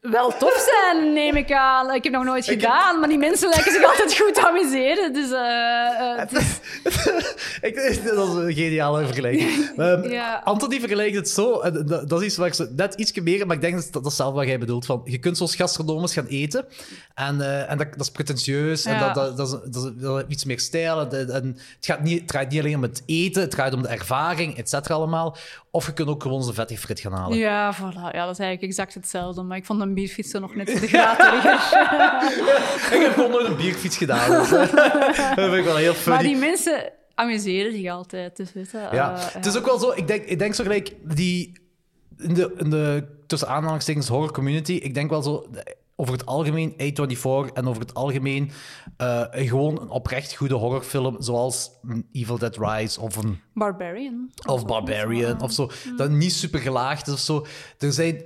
wel 0.00 0.36
tof 0.38 0.70
zijn, 0.70 1.12
neem 1.12 1.36
ik 1.36 1.52
aan. 1.52 1.94
Ik 1.94 2.04
heb 2.04 2.12
nog 2.12 2.24
nooit 2.24 2.44
gedaan, 2.44 3.00
maar 3.00 3.08
die 3.08 3.18
mensen 3.18 3.48
lijken 3.48 3.72
zich 3.72 3.84
altijd 3.84 4.16
goed 4.16 4.34
te 4.34 4.48
amuseren. 4.48 5.12
Dus, 5.12 5.30
eh, 5.30 6.10
eh, 6.12 6.18
het 6.18 6.32
is- 6.32 6.58
Ik, 7.68 7.74
dat 8.04 8.28
is 8.28 8.34
een 8.34 8.52
geniale 8.54 9.04
vergelijking. 9.04 9.70
Ehm, 9.76 10.08
Ja. 10.10 10.40
Anthony 10.44 10.78
vergelijkt 10.78 11.16
het 11.16 11.28
zo, 11.28 11.60
en 11.60 11.86
dat, 11.86 12.08
dat 12.08 12.20
is 12.20 12.26
iets 12.26 12.36
waar 12.36 12.46
ik 12.46 12.54
zo 12.54 12.66
net 12.76 12.94
iets 12.94 13.12
meer, 13.20 13.46
maar 13.46 13.56
ik 13.56 13.62
denk 13.62 13.74
dat 13.74 13.92
dat 13.92 14.06
is 14.06 14.16
zelf 14.16 14.34
wat 14.34 14.46
jij 14.46 14.58
bedoelt. 14.58 14.86
Van, 14.86 15.00
je 15.04 15.18
kunt 15.18 15.36
zoals 15.36 15.54
gastronomers 15.56 16.12
gaan 16.12 16.26
eten 16.26 16.64
en, 17.14 17.40
eh, 17.40 17.70
en 17.70 17.78
dat, 17.78 17.86
dat 17.90 18.00
is 18.00 18.10
pretentieus 18.10 18.84
en 18.84 18.98
dat, 18.98 19.14
dat, 19.14 19.36
dat, 19.36 19.46
is, 19.48 19.72
dat, 19.72 20.00
dat 20.00 20.24
iets 20.28 20.44
meer 20.44 20.60
stijl. 20.60 21.00
En, 21.00 21.10
en 21.34 21.46
het, 21.76 21.86
gaat 21.86 22.02
niet, 22.02 22.18
het 22.18 22.28
draait 22.28 22.50
niet 22.50 22.60
alleen 22.60 22.76
om 22.76 22.82
het 22.82 23.02
eten, 23.06 23.40
het 23.42 23.50
draait 23.50 23.74
om 23.74 23.82
de 23.82 23.88
ervaring, 23.88 24.56
et 24.58 24.68
cetera 24.68 24.94
allemaal. 24.94 25.36
Of 25.70 25.86
je 25.86 25.92
kunt 25.92 26.08
ook 26.08 26.22
gewoon 26.22 26.46
een 26.48 26.54
vettig 26.54 26.80
frit 26.80 27.00
gaan 27.00 27.12
halen. 27.12 27.38
ja, 27.38 27.74
voilà. 27.74 27.80
ja, 28.12 28.24
dat 28.24 28.30
is 28.32 28.38
eigenlijk 28.38 28.62
exact 28.62 28.94
hetzelfde. 28.94 29.42
Maar 29.42 29.56
ik 29.56 29.64
vond 29.64 29.78
een 29.90 29.96
bierfiets 29.96 30.30
zo 30.30 30.38
nog 30.38 30.54
net 30.54 30.66
de. 30.66 30.72
Ik 32.96 33.02
heb 33.02 33.12
gewoon 33.12 33.30
nooit 33.30 33.46
een 33.46 33.56
bierfiets 33.56 33.96
gedaan. 33.96 34.30
Dus, 34.40 34.52
eh, 34.52 34.74
dat 35.36 35.44
vind 35.44 35.54
ik 35.54 35.64
wel 35.64 35.76
heel 35.76 35.94
funny. 35.94 36.14
maar 36.14 36.24
die 36.28 36.36
mensen 36.36 36.92
amuseren 37.14 37.72
zich 37.72 37.90
altijd. 37.90 38.36
Dus, 38.36 38.52
weet 38.52 38.70
je, 38.70 38.88
Ja, 38.92 39.16
eh, 39.16 39.24
het 39.32 39.46
is 39.46 39.56
ook 39.56 39.64
wel 39.66 39.78
zo. 39.78 39.92
Ik 39.94 40.06
denk, 40.06 40.24
ik 40.24 40.38
denk 40.38 40.54
zo 40.54 40.62
gelijk 40.62 40.94
die. 41.14 41.52
In 42.18 42.34
de, 42.34 42.54
in 42.56 42.70
de 42.70 43.04
tussen 43.26 43.48
aanhalingstekens 43.48 44.08
horror 44.08 44.32
community. 44.32 44.72
Ik 44.72 44.94
denk 44.94 45.10
wel 45.10 45.22
zo. 45.22 45.46
Over 45.96 46.12
het 46.12 46.26
algemeen 46.26 46.72
A24 46.72 47.52
en 47.52 47.66
over 47.66 47.80
het 47.80 47.94
algemeen 47.94 48.50
eh, 48.96 49.22
gewoon 49.32 49.80
een 49.80 49.88
oprecht 49.88 50.34
goede 50.34 50.54
horrorfilm. 50.54 51.16
Zoals 51.22 51.70
Evil 52.12 52.38
Dead 52.38 52.56
Rise 52.56 53.00
of 53.00 53.16
een 53.16 53.40
Barbarian. 53.54 54.30
of 54.46 54.66
Barbarian 54.66 55.42
of 55.42 55.52
zo. 55.52 55.70
Dat 55.96 56.10
niet 56.10 56.32
super 56.32 56.60
gelaagd 56.60 57.06
is 57.06 57.12
of 57.12 57.18
zo. 57.20 57.46
Er 57.78 57.92
zijn 57.92 58.22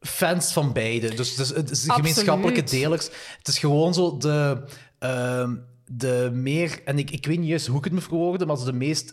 fans 0.00 0.52
van 0.52 0.72
beide. 0.72 1.14
Dus 1.14 1.30
het 1.30 1.38
is, 1.38 1.54
het 1.54 1.70
is 1.70 1.84
gemeenschappelijke 1.86 2.62
delers. 2.62 3.08
Het 3.38 3.48
is 3.48 3.58
gewoon 3.58 3.94
zo 3.94 4.16
de, 4.16 4.64
ehm, 4.98 5.56
de 5.86 6.30
meer... 6.32 6.80
En 6.84 6.98
ik, 6.98 7.10
ik 7.10 7.26
weet 7.26 7.38
niet 7.38 7.48
juist 7.48 7.66
hoe 7.66 7.78
ik 7.78 7.84
het 7.84 7.92
moet 7.92 8.02
verwoorden, 8.02 8.46
maar 8.46 8.64
de 8.64 8.72
meest... 8.72 9.12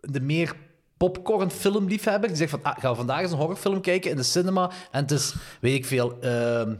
De 0.00 0.20
meer 0.20 0.56
popcorn 0.96 1.50
filmliefhebber 1.50 2.28
die 2.28 2.38
zegt 2.38 2.50
van, 2.50 2.62
ah, 2.62 2.78
gaan 2.78 2.90
we 2.90 2.96
vandaag 2.96 3.20
eens 3.20 3.30
een 3.30 3.38
horrorfilm 3.38 3.80
kijken 3.80 4.10
in 4.10 4.16
de 4.16 4.22
cinema 4.22 4.70
en 4.90 5.02
het 5.02 5.10
is, 5.10 5.34
weet 5.60 5.74
ik 5.74 5.86
veel, 5.86 6.20
ehm 6.20 6.74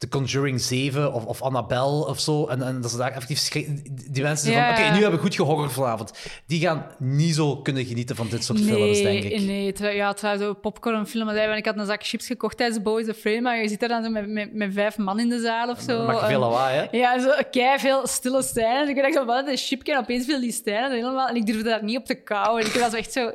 The 0.00 0.08
Conjuring 0.08 0.60
7 0.60 1.12
of, 1.12 1.24
of 1.24 1.42
Annabelle 1.42 2.06
of 2.06 2.20
zo. 2.20 2.46
En, 2.46 2.62
en 2.62 2.80
dat 2.80 2.90
ze 2.90 2.96
daar 2.96 3.10
effectief 3.10 3.38
schrik- 3.38 3.68
Die 4.14 4.22
mensen 4.22 4.46
zeggen 4.46 4.64
Ja. 4.66 4.74
van, 4.76 4.84
oké, 4.84 4.92
nu 4.94 5.00
hebben 5.00 5.18
we 5.20 5.26
goed 5.26 5.34
gehorror 5.34 5.70
vanavond. 5.70 6.12
Die 6.46 6.60
gaan 6.60 6.86
niet 6.98 7.34
zo 7.34 7.56
kunnen 7.56 7.84
genieten 7.84 8.16
van 8.16 8.28
dit 8.28 8.44
soort 8.44 8.60
films, 8.60 9.02
denk 9.02 9.24
ik. 9.24 9.40
Nee, 9.40 9.74
ja, 9.94 10.12
terwijl 10.12 10.38
zo 10.38 10.54
popcornfilm. 10.54 11.28
Ik 11.28 11.64
had 11.64 11.76
een 11.78 11.86
zak 11.86 12.04
chips 12.04 12.26
gekocht 12.26 12.56
tijdens 12.56 12.82
Boys 12.82 13.06
the 13.06 13.14
Frame, 13.14 13.40
maar 13.40 13.62
je 13.62 13.68
zit 13.68 13.80
daar 13.80 13.88
dan 13.88 14.02
zo 14.04 14.10
met, 14.10 14.28
met, 14.28 14.54
met 14.54 14.72
vijf 14.72 14.96
man 14.98 15.20
in 15.20 15.28
de 15.28 15.40
zaal 15.40 15.68
of 15.70 15.80
zo. 15.80 16.10
Je 16.12 16.18
veel 16.26 16.40
lawaai, 16.40 16.76
hè? 16.90 16.96
Ja, 16.98 17.18
zo 17.20 17.30
kei 17.50 17.78
veel 17.78 18.06
stille 18.06 18.42
scènes. 18.42 18.88
Ik 18.88 18.96
dacht 18.96 19.24
wat, 19.24 19.48
een 19.48 19.56
chipje 19.56 19.92
en 19.92 19.98
opeens 19.98 20.24
viel 20.24 20.40
die 20.40 20.52
scènes 20.52 20.90
helemaal... 20.90 21.28
En 21.28 21.36
ik 21.36 21.46
durfde 21.46 21.62
daar 21.68 21.84
niet 21.84 21.96
op 21.98 22.04
te 22.06 22.14
kauwen. 22.14 22.66
Ik 22.66 22.72
was 22.72 22.92
echt 22.94 23.12
zo 23.12 23.32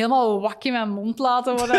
helemaal 0.00 0.40
wak 0.40 0.64
in 0.64 0.72
mijn 0.72 0.90
mond 0.90 1.18
laten 1.18 1.56
worden. 1.56 1.76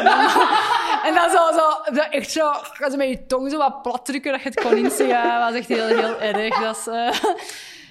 En 1.03 1.13
dan, 1.13 1.29
zo, 1.35 1.37
zo, 1.53 1.93
zo 1.95 2.01
echt 2.01 2.31
zo, 2.31 2.51
zo 2.89 2.97
met 2.97 3.07
je 3.09 3.25
tong 3.25 3.51
zo 3.51 3.57
wat 3.57 3.81
plat 3.81 4.05
drukken 4.05 4.31
dat 4.31 4.41
je 4.41 4.49
het 4.49 4.61
kon 4.61 4.77
inzien. 4.77 5.07
Dat 5.09 5.39
was 5.49 5.53
echt 5.53 5.67
heel, 5.67 5.85
heel 5.87 6.19
erg. 6.19 6.59
Dat 6.59 6.77
is, 6.77 6.87
eh, 6.87 7.31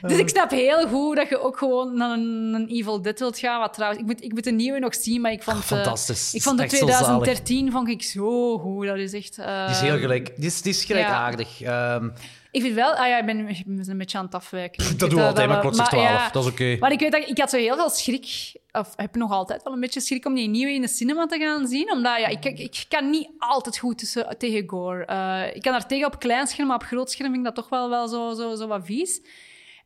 Dus 0.08 0.18
ik 0.18 0.28
snap 0.28 0.50
heel 0.50 0.88
goed 0.88 1.16
dat 1.16 1.28
je 1.28 1.40
ook 1.40 1.58
gewoon 1.58 1.96
naar 1.96 2.10
een, 2.10 2.52
een 2.54 2.68
Evil 2.68 3.02
Dead 3.02 3.18
wilt 3.18 3.38
gaan. 3.38 3.60
Wat 3.60 3.72
trouwens, 3.72 4.00
ik 4.02 4.06
moet, 4.06 4.22
ik 4.24 4.32
moet 4.32 4.44
de 4.44 4.50
nieuwe 4.50 4.78
nog 4.78 4.94
zien, 4.94 5.20
maar 5.20 5.32
ik 5.32 5.42
vond... 5.42 5.64
Fantastisch. 5.64 6.34
ik 6.34 6.42
vond 6.42 6.56
de 6.58 6.62
Echt 6.62 6.72
zo 6.72 6.86
zalig. 6.86 6.96
2013 6.96 7.72
vond 7.72 7.88
ik 7.88 8.02
zo 8.02 8.58
goed. 8.58 8.86
Dat 8.86 8.96
is 8.96 9.12
echt... 9.12 9.38
eh, 9.38 9.66
Die 9.66 9.74
is 9.74 9.80
heel 9.80 9.98
gelijk. 9.98 10.32
Die 10.36 10.46
is, 10.46 10.62
die 10.62 10.72
is 10.72 10.84
gelijkaardig. 10.84 11.62
Ehm, 11.62 12.08
ik 12.50 12.62
vind 12.62 12.74
wel... 12.74 12.92
Ah 12.92 13.06
ja, 13.08 13.18
ik 13.18 13.26
ben, 13.26 13.48
ik 13.48 13.62
ben 13.66 13.88
een 13.90 13.98
beetje 13.98 14.18
aan 14.18 14.24
het 14.24 14.34
afwijken. 14.34 14.84
Dat 14.98 15.12
we 15.12 15.22
altijd, 15.22 15.48
maar 15.48 15.60
klok 15.60 15.74
12. 15.74 15.92
ja, 16.02 16.28
Dat 16.32 16.44
is 16.44 16.50
oké. 16.50 16.76
Maar 16.80 16.92
ik 16.92 17.00
weet 17.00 17.12
dat 17.12 17.28
ik 17.28 17.38
had 17.38 17.50
zo 17.50 17.56
heel 17.56 17.76
veel 17.76 17.90
schrik, 17.90 18.52
of 18.72 18.92
heb 18.96 19.14
nog 19.14 19.32
altijd 19.32 19.62
wel 19.62 19.72
een 19.72 19.80
beetje 19.80 20.00
schrik 20.00 20.26
om 20.26 20.34
die 20.34 20.48
nieuwe 20.48 20.72
in 20.72 20.80
de 20.80 20.88
cinema 20.88 21.26
te 21.26 21.38
gaan 21.38 21.66
zien. 21.66 21.92
Omdat 21.92 22.18
ja, 22.18 22.26
ik, 22.26 22.44
ik, 22.44 22.84
kan 22.88 23.10
niet 23.10 23.28
altijd 23.38 23.78
goed 23.78 23.98
tussen, 23.98 24.38
tegen 24.38 24.68
gore. 24.68 25.04
Eh, 25.04 25.56
ik 25.56 25.62
kan 25.62 25.72
daar 25.72 25.86
tegen 25.86 26.06
op 26.06 26.18
klein 26.18 26.46
scherm, 26.46 26.68
maar 26.68 26.76
op 26.76 26.82
groot 26.82 27.10
scherm 27.10 27.32
vind 27.32 27.46
ik 27.46 27.54
dat 27.54 27.64
toch 27.64 27.68
wel, 27.68 27.88
wel 27.90 28.08
zo, 28.08 28.34
zo, 28.34 28.54
zo 28.54 28.66
wat 28.66 28.84
vies. 28.84 29.20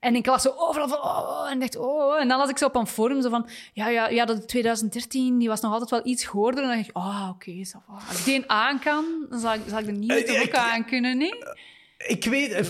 En 0.05 0.15
ik 0.15 0.27
las 0.27 0.43
zo 0.43 0.55
overal 0.56 0.89
van, 0.89 0.98
oh, 0.98 1.28
oh, 1.28 1.51
en 1.51 1.61
dacht, 1.61 1.77
oh, 1.77 2.06
oh. 2.06 2.20
En 2.20 2.28
dan 2.28 2.39
las 2.39 2.48
ik 2.48 2.59
zo 2.59 2.66
op 2.66 2.74
een 2.74 2.86
forum 2.86 3.23
zo 3.23 3.28
van, 3.28 3.48
ja, 3.73 3.89
ja, 3.89 4.09
ja, 4.09 4.24
dat 4.24 4.48
2013, 4.48 5.39
die 5.39 5.48
was 5.48 5.61
nog 5.61 5.73
altijd 5.73 5.90
wel 5.90 6.01
iets 6.05 6.24
goorder. 6.24 6.62
En 6.62 6.69
dan 6.69 6.77
dacht 6.77 6.89
ik, 6.89 6.97
ah, 6.97 7.28
oké, 7.31 7.51
ça 7.51 7.86
va. 7.86 8.09
Als 8.09 8.19
ik 8.19 8.24
die 8.24 8.51
aan 8.51 8.78
kan, 8.78 9.05
dan 9.31 9.39
zal 9.39 9.55
ik, 9.55 9.61
zal 9.69 9.78
ik 9.78 9.86
de 9.86 9.93
nieuwe 9.93 10.24
Eh, 10.24 10.35
toch 10.35 10.47
ook 10.47 10.55
aan 10.55 10.85
kunnen, 10.85 11.19
nee? 11.19 11.35
Ik 11.99 12.25
weet... 12.25 12.51
eh, 12.53 12.65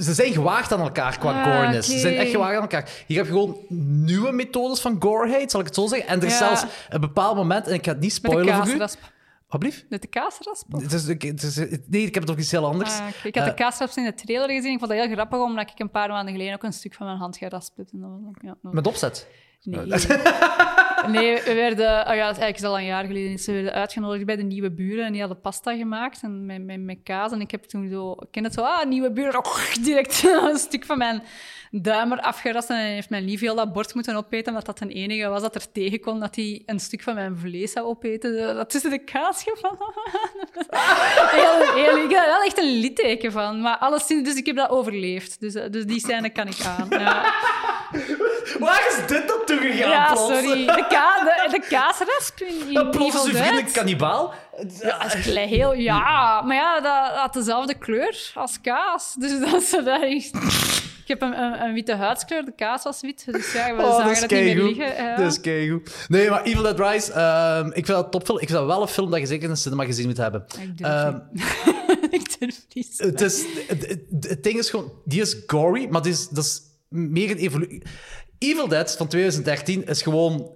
Ze 0.00 0.14
zijn 0.14 0.32
gewaagd 0.32 0.72
aan 0.72 0.80
elkaar 0.80 1.18
qua 1.18 1.30
Ah, 1.32 1.44
goreness. 1.44 1.88
Ze 1.90 1.98
zijn 1.98 2.14
echt 2.16 2.30
gewaagd 2.30 2.54
aan 2.54 2.60
elkaar. 2.60 2.90
Hier 3.06 3.16
heb 3.16 3.26
je 3.26 3.32
gewoon 3.32 3.56
nieuwe 4.04 4.32
methodes 4.32 4.80
van 4.80 4.96
goreheid, 5.00 5.50
zal 5.50 5.60
ik 5.60 5.66
het 5.66 5.74
zo 5.74 5.86
zeggen. 5.86 6.08
En 6.08 6.20
er 6.20 6.26
is 6.26 6.38
Ja. 6.38 6.46
zelfs 6.56 6.64
een 6.88 7.00
bepaald 7.00 7.36
moment, 7.36 7.66
en 7.66 7.74
ik 7.74 7.84
ga 7.84 7.90
het 7.92 8.00
niet 8.00 8.12
spoilen 8.12 8.54
voor 8.54 8.64
u... 8.66 8.68
kaasrasp. 8.68 8.98
Wat 9.48 9.60
blieft? 9.60 9.84
Met 9.88 10.02
de 10.02 10.08
kaasrasp? 10.08 10.72
Het 10.72 10.92
is, 10.92 11.06
het 11.06 11.42
is, 11.42 11.56
nee, 11.86 12.02
ik 12.06 12.14
heb 12.14 12.22
het 12.22 12.30
over 12.30 12.42
iets 12.42 12.50
heel 12.50 12.66
anders. 12.66 12.98
Ah. 12.98 13.06
Ik 13.24 13.34
had 13.34 13.44
de 13.44 13.50
Eh, 13.50 13.56
kaasraps 13.56 13.96
in 13.96 14.04
de 14.04 14.14
trailer 14.14 14.48
gezien. 14.50 14.72
Ik 14.72 14.78
vond 14.78 14.90
dat 14.90 15.00
heel 15.00 15.10
grappig, 15.12 15.38
omdat 15.38 15.70
ik 15.70 15.78
een 15.78 15.90
paar 15.90 16.08
maanden 16.08 16.32
geleden 16.34 16.54
ook 16.54 16.62
een 16.62 16.72
stuk 16.72 16.94
van 16.94 17.06
mijn 17.06 17.18
hand 17.18 17.36
geraspt 17.36 17.76
heb. 17.76 17.86
En 17.92 18.00
dat 18.00 18.10
was 18.10 18.20
ook, 18.28 18.36
ja, 18.42 18.56
Met 18.70 18.86
opzet. 18.86 19.26
Nee. 19.62 19.86
nee, 21.06 21.42
we 21.42 21.54
werden... 21.54 21.86
Oh 21.86 22.14
ja, 22.14 22.26
het 22.26 22.38
eigenlijk 22.38 22.56
is 22.56 22.64
al 22.64 22.78
een 22.78 22.84
jaar 22.84 23.04
geleden. 23.04 23.38
Ze 23.38 23.52
werden 23.52 23.72
uitgenodigd 23.72 24.26
bij 24.26 24.36
de 24.36 24.42
nieuwe 24.42 24.70
buren 24.70 25.04
en 25.04 25.12
die 25.12 25.20
hadden 25.20 25.40
pasta 25.40 25.76
gemaakt 25.76 26.22
en 26.22 26.46
met, 26.46 26.64
met, 26.64 26.80
met 26.80 26.98
kaas. 27.02 27.32
En 27.32 27.40
ik 27.40 27.50
heb 27.50 27.64
toen 27.64 27.88
zo... 27.88 28.12
Ik 28.12 28.28
ken 28.30 28.44
het 28.44 28.54
zo, 28.54 28.60
ah, 28.60 28.86
nieuwe 28.86 29.12
buren. 29.12 29.42
direct 29.80 30.22
een 30.50 30.58
stuk 30.58 30.84
van 30.84 30.98
mijn 30.98 31.22
duim 31.70 32.12
er 32.12 32.20
afgerast. 32.20 32.70
En 32.70 32.76
heeft 32.76 33.10
mijn 33.10 33.24
lief 33.24 33.40
heel 33.40 33.54
dat 33.54 33.72
bord 33.72 33.94
moeten 33.94 34.16
opeten, 34.16 34.48
omdat 34.48 34.66
dat 34.66 34.78
het 34.78 34.90
enige 34.90 35.28
was 35.28 35.42
dat 35.42 35.54
er 35.54 35.72
tegen 35.72 36.00
kon, 36.00 36.20
dat 36.20 36.36
hij 36.36 36.62
een 36.66 36.80
stuk 36.80 37.02
van 37.02 37.14
mijn 37.14 37.36
vlees 37.36 37.72
zou 37.72 37.86
opeten. 37.86 38.56
Dat 38.56 38.70
tussen 38.70 38.90
de 38.90 39.04
kaas 39.04 39.42
gevallen. 39.42 39.78
heel, 41.38 41.74
heel, 41.74 42.04
ik 42.04 42.10
heb 42.10 42.26
wel 42.26 42.42
echt 42.42 42.58
een 42.58 42.78
litteken 42.78 43.32
van. 43.32 43.60
Maar 43.60 43.76
alleszins, 43.76 44.28
dus 44.28 44.36
ik 44.36 44.46
heb 44.46 44.56
dat 44.56 44.70
overleefd. 44.70 45.40
Dus, 45.40 45.54
eh, 45.54 45.70
dus 45.70 45.84
die 45.84 46.00
scène 46.00 46.30
kan 46.30 46.46
ik 46.46 46.64
aan. 46.64 46.86
Ja. 46.90 47.34
Waar 48.58 48.86
is 48.88 49.06
dit 49.06 49.26
naartoe 49.26 49.58
gegaan, 49.58 49.90
Ja, 49.90 50.14
sorry. 50.14 50.66
De, 50.66 50.86
ka 50.88 51.24
de, 51.24 51.48
de 51.50 51.66
kaasrasp 51.68 52.40
in, 52.40 52.68
in 52.68 52.74
Dat 52.74 52.90
plots 52.90 53.14
is 53.14 53.20
Evil 53.20 53.26
uw 53.26 53.32
Dead. 53.32 53.46
vriend 53.46 53.66
een 53.66 53.72
kannibaal. 53.72 54.34
Ja, 54.80 55.06
klei- 55.22 55.46
heel... 55.46 55.72
Ja, 55.74 56.42
maar 56.42 56.56
ja, 56.56 56.80
dat 56.80 57.16
had 57.18 57.32
dezelfde 57.32 57.74
kleur 57.74 58.30
als 58.34 58.60
kaas. 58.60 59.14
Dus 59.18 59.38
dat 59.50 59.62
is 59.62 59.70
dat 59.70 60.02
is... 60.02 60.30
Ik 61.02 61.14
heb 61.20 61.22
een, 61.22 61.42
een, 61.42 61.62
een 61.62 61.72
witte 61.74 61.94
huidskleur, 61.94 62.44
de 62.44 62.52
kaas 62.56 62.82
was 62.82 63.00
wit. 63.00 63.24
Dus 63.32 63.52
ja, 63.52 63.74
we 63.76 63.82
Oh, 63.82 63.88
zagen 63.90 64.04
dat 64.04 64.12
is 64.12 64.20
dat 64.20 64.30
niet 64.30 64.40
meer 64.44 64.62
liggen. 64.62 65.04
Ja. 65.04 65.16
Dat 65.16 65.32
is 65.32 65.40
keigoed. 65.40 66.06
Nee, 66.08 66.30
maar 66.30 66.42
Evil 66.42 66.62
Dead 66.62 66.80
Rise, 66.80 67.12
ehm, 67.12 67.66
ik 67.66 67.72
vind 67.74 67.86
dat 67.86 68.04
een 68.04 68.10
topfilm. 68.10 68.38
Ik 68.38 68.46
vind 68.46 68.58
dat 68.58 68.68
wel 68.68 68.82
een 68.82 68.88
film 68.88 69.10
dat 69.10 69.20
je 69.20 69.26
zeker 69.26 69.44
in 69.44 69.50
de 69.50 69.56
cinema 69.60 69.84
gezien 69.84 70.06
moet 70.06 70.16
hebben. 70.16 70.44
Ik 70.60 70.78
durf 70.78 70.90
Ehm, 70.90 71.16
ik 72.18 72.38
durf 72.40 72.56
niet. 72.72 72.94
het, 72.98 73.20
is, 73.20 73.44
het, 73.68 73.86
het, 73.88 74.00
het 74.28 74.42
ding 74.42 74.58
is 74.58 74.70
gewoon, 74.70 74.92
die 75.04 75.20
is 75.20 75.36
gory, 75.46 75.86
maar 75.90 76.00
het 76.02 76.10
is, 76.12 76.28
dat 76.28 76.44
is 76.44 76.60
meer 76.88 77.30
een 77.30 77.36
evolutie. 77.36 77.82
Evil 78.38 78.68
Dead 78.68 78.96
van 78.96 79.08
2013 79.08 79.86
is 79.86 80.02
gewoon 80.02 80.50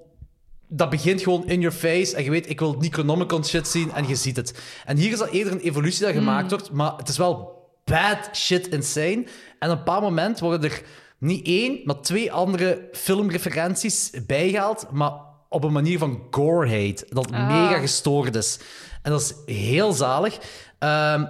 dat 0.74 0.90
begint 0.90 1.22
gewoon 1.22 1.48
in 1.48 1.60
your 1.60 1.76
face 1.76 2.16
en 2.16 2.24
je 2.24 2.30
weet, 2.30 2.48
ik 2.50 2.58
wil 2.58 2.76
Necronomicon 2.78 3.44
shit 3.44 3.68
zien 3.68 3.92
en 3.92 4.08
je 4.08 4.14
ziet 4.14 4.36
het. 4.36 4.62
En 4.84 4.96
hier 4.96 5.12
is 5.12 5.18
dat 5.18 5.30
eerder 5.30 5.52
een 5.52 5.60
evolutie 5.60 6.04
dat 6.04 6.14
gemaakt 6.14 6.50
wordt, 6.50 6.70
maar 6.70 6.96
het 6.96 7.08
is 7.08 7.16
wel 7.16 7.60
bad 7.84 8.28
shit 8.32 8.68
insane. 8.68 9.24
En 9.58 9.70
op 9.70 9.78
een 9.78 9.84
bepaald 9.84 10.02
moment 10.02 10.40
worden 10.40 10.70
er 10.70 10.82
niet 11.18 11.46
één, 11.46 11.80
maar 11.84 12.00
twee 12.00 12.32
andere 12.32 12.88
filmreferenties 12.92 14.10
bijgehaald, 14.26 14.86
maar 14.90 15.12
op 15.48 15.64
een 15.64 15.72
manier 15.72 15.98
van 15.98 16.22
goreheid, 16.30 17.04
dat 17.08 17.30
mega 17.30 17.78
gestoord 17.78 18.34
is. 18.34 18.58
En 19.02 19.10
dat 19.10 19.20
is 19.20 19.54
heel 19.54 19.92
zalig. 19.92 20.38
Ehm, 20.78 21.24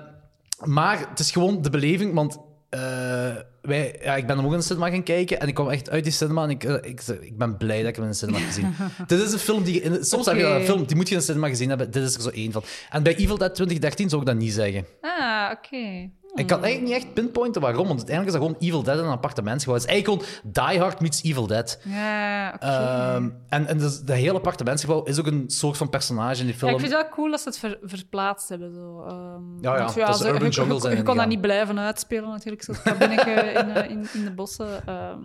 maar 0.64 1.08
het 1.08 1.18
is 1.18 1.30
gewoon 1.30 1.62
de 1.62 1.70
beleving, 1.70 2.14
want 2.14 2.38
eh, 2.72 3.36
wij, 3.62 3.98
ja, 4.02 4.16
ik 4.16 4.26
ben 4.26 4.36
hem 4.36 4.46
ook 4.46 4.52
in 4.52 4.58
de 4.58 4.64
cinema 4.64 4.90
gaan 4.90 5.02
kijken 5.02 5.40
en 5.40 5.48
ik 5.48 5.54
kwam 5.54 5.68
echt 5.68 5.90
uit 5.90 6.04
die 6.04 6.12
cinema 6.12 6.42
en 6.42 6.50
ik, 6.50 6.64
eh, 6.64 6.74
ik, 6.74 7.00
ik 7.20 7.38
ben 7.38 7.56
blij 7.56 7.78
dat 7.78 7.88
ik 7.88 7.94
hem 7.96 8.04
in 8.04 8.10
de 8.10 8.16
cinema 8.16 8.38
heb 8.38 8.46
gezien. 8.46 8.74
dit 9.06 9.20
is 9.20 9.32
een 9.32 9.38
film 9.38 9.62
die... 9.62 9.80
In, 9.80 10.04
soms 10.04 10.26
heb 10.26 10.36
je 10.36 10.44
een 10.44 10.64
film, 10.64 10.86
die 10.86 10.96
moet 10.96 11.08
je 11.08 11.14
in 11.14 11.20
de 11.20 11.26
cinema 11.26 11.48
gezien 11.48 11.68
hebben. 11.68 11.90
Dit 11.90 12.02
is 12.02 12.14
er 12.14 12.20
zo 12.20 12.28
één 12.28 12.52
van. 12.52 12.62
En 12.90 13.02
bij 13.02 13.16
Evil 13.16 13.38
Dead 13.38 13.54
2013 13.54 14.08
zou 14.08 14.20
ik 14.20 14.26
dat 14.26 14.36
niet 14.36 14.52
zeggen. 14.52 14.86
Ah, 15.00 15.50
oké. 15.52 16.10
Ik 16.34 16.46
kan 16.46 16.64
eigenlijk 16.64 16.94
niet 16.94 17.04
echt 17.04 17.14
pinpointen 17.14 17.60
waarom, 17.62 17.86
want 17.86 17.98
uiteindelijk 17.98 18.36
is 18.36 18.40
dat 18.40 18.48
gewoon 18.50 18.68
Evil 18.68 18.82
Dead 18.82 18.98
in 18.98 19.04
een 19.04 19.10
appartement 19.10 19.62
geworden. 19.62 19.86
Het 19.88 19.94
is 19.96 20.02
eigenlijk 20.02 20.42
gewoon 20.52 20.68
Die 20.70 20.80
Hard 20.80 21.00
meets 21.00 21.22
Evil 21.22 21.46
Dead. 21.46 21.78
Ja, 21.84 22.52
oké. 22.54 22.66
Ehm, 22.66 23.28
en 23.48 23.66
en 23.66 23.78
dus, 23.78 24.00
dat 24.02 24.16
hele 24.16 24.32
appartementsgebouw 24.36 25.02
is 25.02 25.18
ook 25.18 25.26
een 25.26 25.44
soort 25.46 25.76
van 25.76 25.88
personage 25.88 26.40
in 26.40 26.44
die 26.44 26.52
Ja, 26.52 26.58
film. 26.58 26.70
ik 26.72 26.78
vind 26.80 26.92
het 26.92 27.00
wel 27.02 27.10
cool 27.10 27.30
dat 27.30 27.40
ze 27.40 27.48
het 27.48 27.58
ver- 27.58 27.78
verplaatst 27.82 28.48
hebben. 28.48 28.72
Zo. 28.74 29.02
ehm, 29.02 29.12
Ja, 29.60 29.76
ja, 29.76 30.08
urban 30.24 30.42
je, 30.44 30.48
jungle 30.50 30.80
zijn 30.80 30.96
je 30.96 31.02
kon 31.02 31.16
dat 31.16 31.26
niet 31.26 31.40
blijven 31.40 31.78
uitspelen 31.78 32.28
natuurlijk, 32.30 32.62
zoals 32.62 32.82
kabinetje 32.82 33.30
in, 33.32 33.70
eh, 33.74 33.90
in, 33.90 34.06
in 34.14 34.24
de 34.24 34.32
bossen. 34.32 34.86
ehm, 34.86 35.18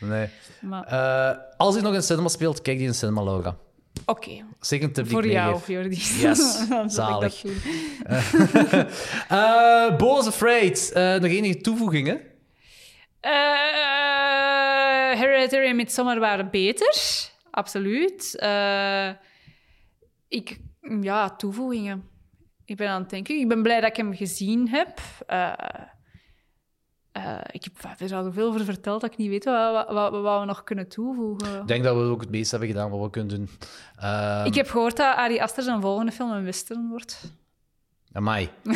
Nee. 0.00 0.28
maar 0.60 0.84
Eh, 0.84 1.38
als 1.56 1.74
hij 1.74 1.82
nog 1.82 1.94
in 1.94 2.02
cinema 2.02 2.28
speelt, 2.28 2.62
kijk 2.62 2.78
die 2.78 2.86
in 2.86 2.94
cinema, 2.94 3.22
Laura. 3.24 3.56
Oké, 4.06 4.44
Zeker 4.60 4.86
een 4.86 4.92
tip 4.92 5.04
die 5.04 5.12
voor 5.12 5.24
ik 5.24 5.30
jou. 5.32 5.60
Jordi. 5.66 5.96
Yes, 5.96 6.66
ik 6.70 6.82
zalig. 6.86 7.40
dat 7.40 7.52
doen. 7.52 8.86
Eh 9.28 9.96
Boos 9.96 10.26
Afraid. 10.26 10.92
Eh, 10.92 11.02
nog 11.14 11.30
enige 11.30 11.60
toevoegingen? 11.60 12.20
Eh, 13.20 13.30
Hereditary 15.18 15.66
en 15.66 15.76
Midsommar 15.76 16.18
waren 16.20 16.50
beter, 16.50 16.94
absoluut. 17.50 18.34
Ik, 20.28 20.58
ja, 21.00 21.30
toevoegingen. 21.36 22.08
Ik 22.64 22.76
ben 22.76 22.88
aan 22.88 23.00
het 23.00 23.10
denken. 23.10 23.38
Ik 23.40 23.48
ben 23.48 23.62
blij 23.62 23.80
dat 23.80 23.90
ik 23.90 23.96
hem 23.96 24.14
gezien 24.14 24.68
heb. 24.68 25.00
Eh, 27.12 27.22
ik 27.50 27.64
heb 27.64 28.00
er 28.00 28.16
al 28.16 28.22
zoveel 28.22 28.48
over 28.48 28.64
verteld 28.64 29.00
dat 29.00 29.10
ik 29.12 29.16
niet 29.18 29.28
weet 29.28 29.44
wat, 29.44 29.72
wat, 29.72 29.88
wat, 30.10 30.22
wat 30.22 30.40
we 30.40 30.46
nog 30.46 30.64
kunnen 30.64 30.88
toevoegen. 30.88 31.60
Ik 31.60 31.66
denk 31.68 31.84
dat 31.84 31.96
we 31.96 32.02
ook 32.02 32.20
het 32.20 32.30
meeste 32.30 32.50
hebben 32.56 32.74
gedaan 32.74 32.90
wat 32.90 33.00
we 33.00 33.10
kunnen 33.10 33.36
doen. 33.36 33.48
Ehm 34.00 34.44
Ik 34.46 34.54
heb 34.54 34.68
gehoord 34.70 34.96
dat 34.96 35.16
Ari 35.16 35.40
Aster 35.40 35.62
zijn 35.62 35.80
volgende 35.80 36.12
film 36.12 36.30
een 36.30 36.44
western 36.44 36.88
wordt. 36.88 37.20
Amai. 38.12 38.48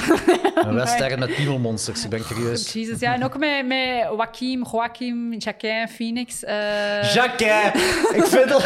Een 0.55 0.74
western 0.74 1.19
met 1.19 1.35
piemelmonsters. 1.35 2.05
Ik 2.05 2.11
ben 2.11 2.23
curieus. 2.24 2.73
Jezus, 2.73 3.01
ja. 3.01 3.15
En 3.15 3.24
ook 3.24 3.39
met, 3.39 3.66
met 3.66 3.98
Joaquim, 4.11 4.65
Joaquim, 4.73 5.32
Jacquin, 5.32 5.89
Phoenix. 5.89 6.44
eh, 6.44 7.12
Jacques! 7.15 7.73
Ik 8.19 8.24
vind 8.24 8.48
dat... 8.48 8.62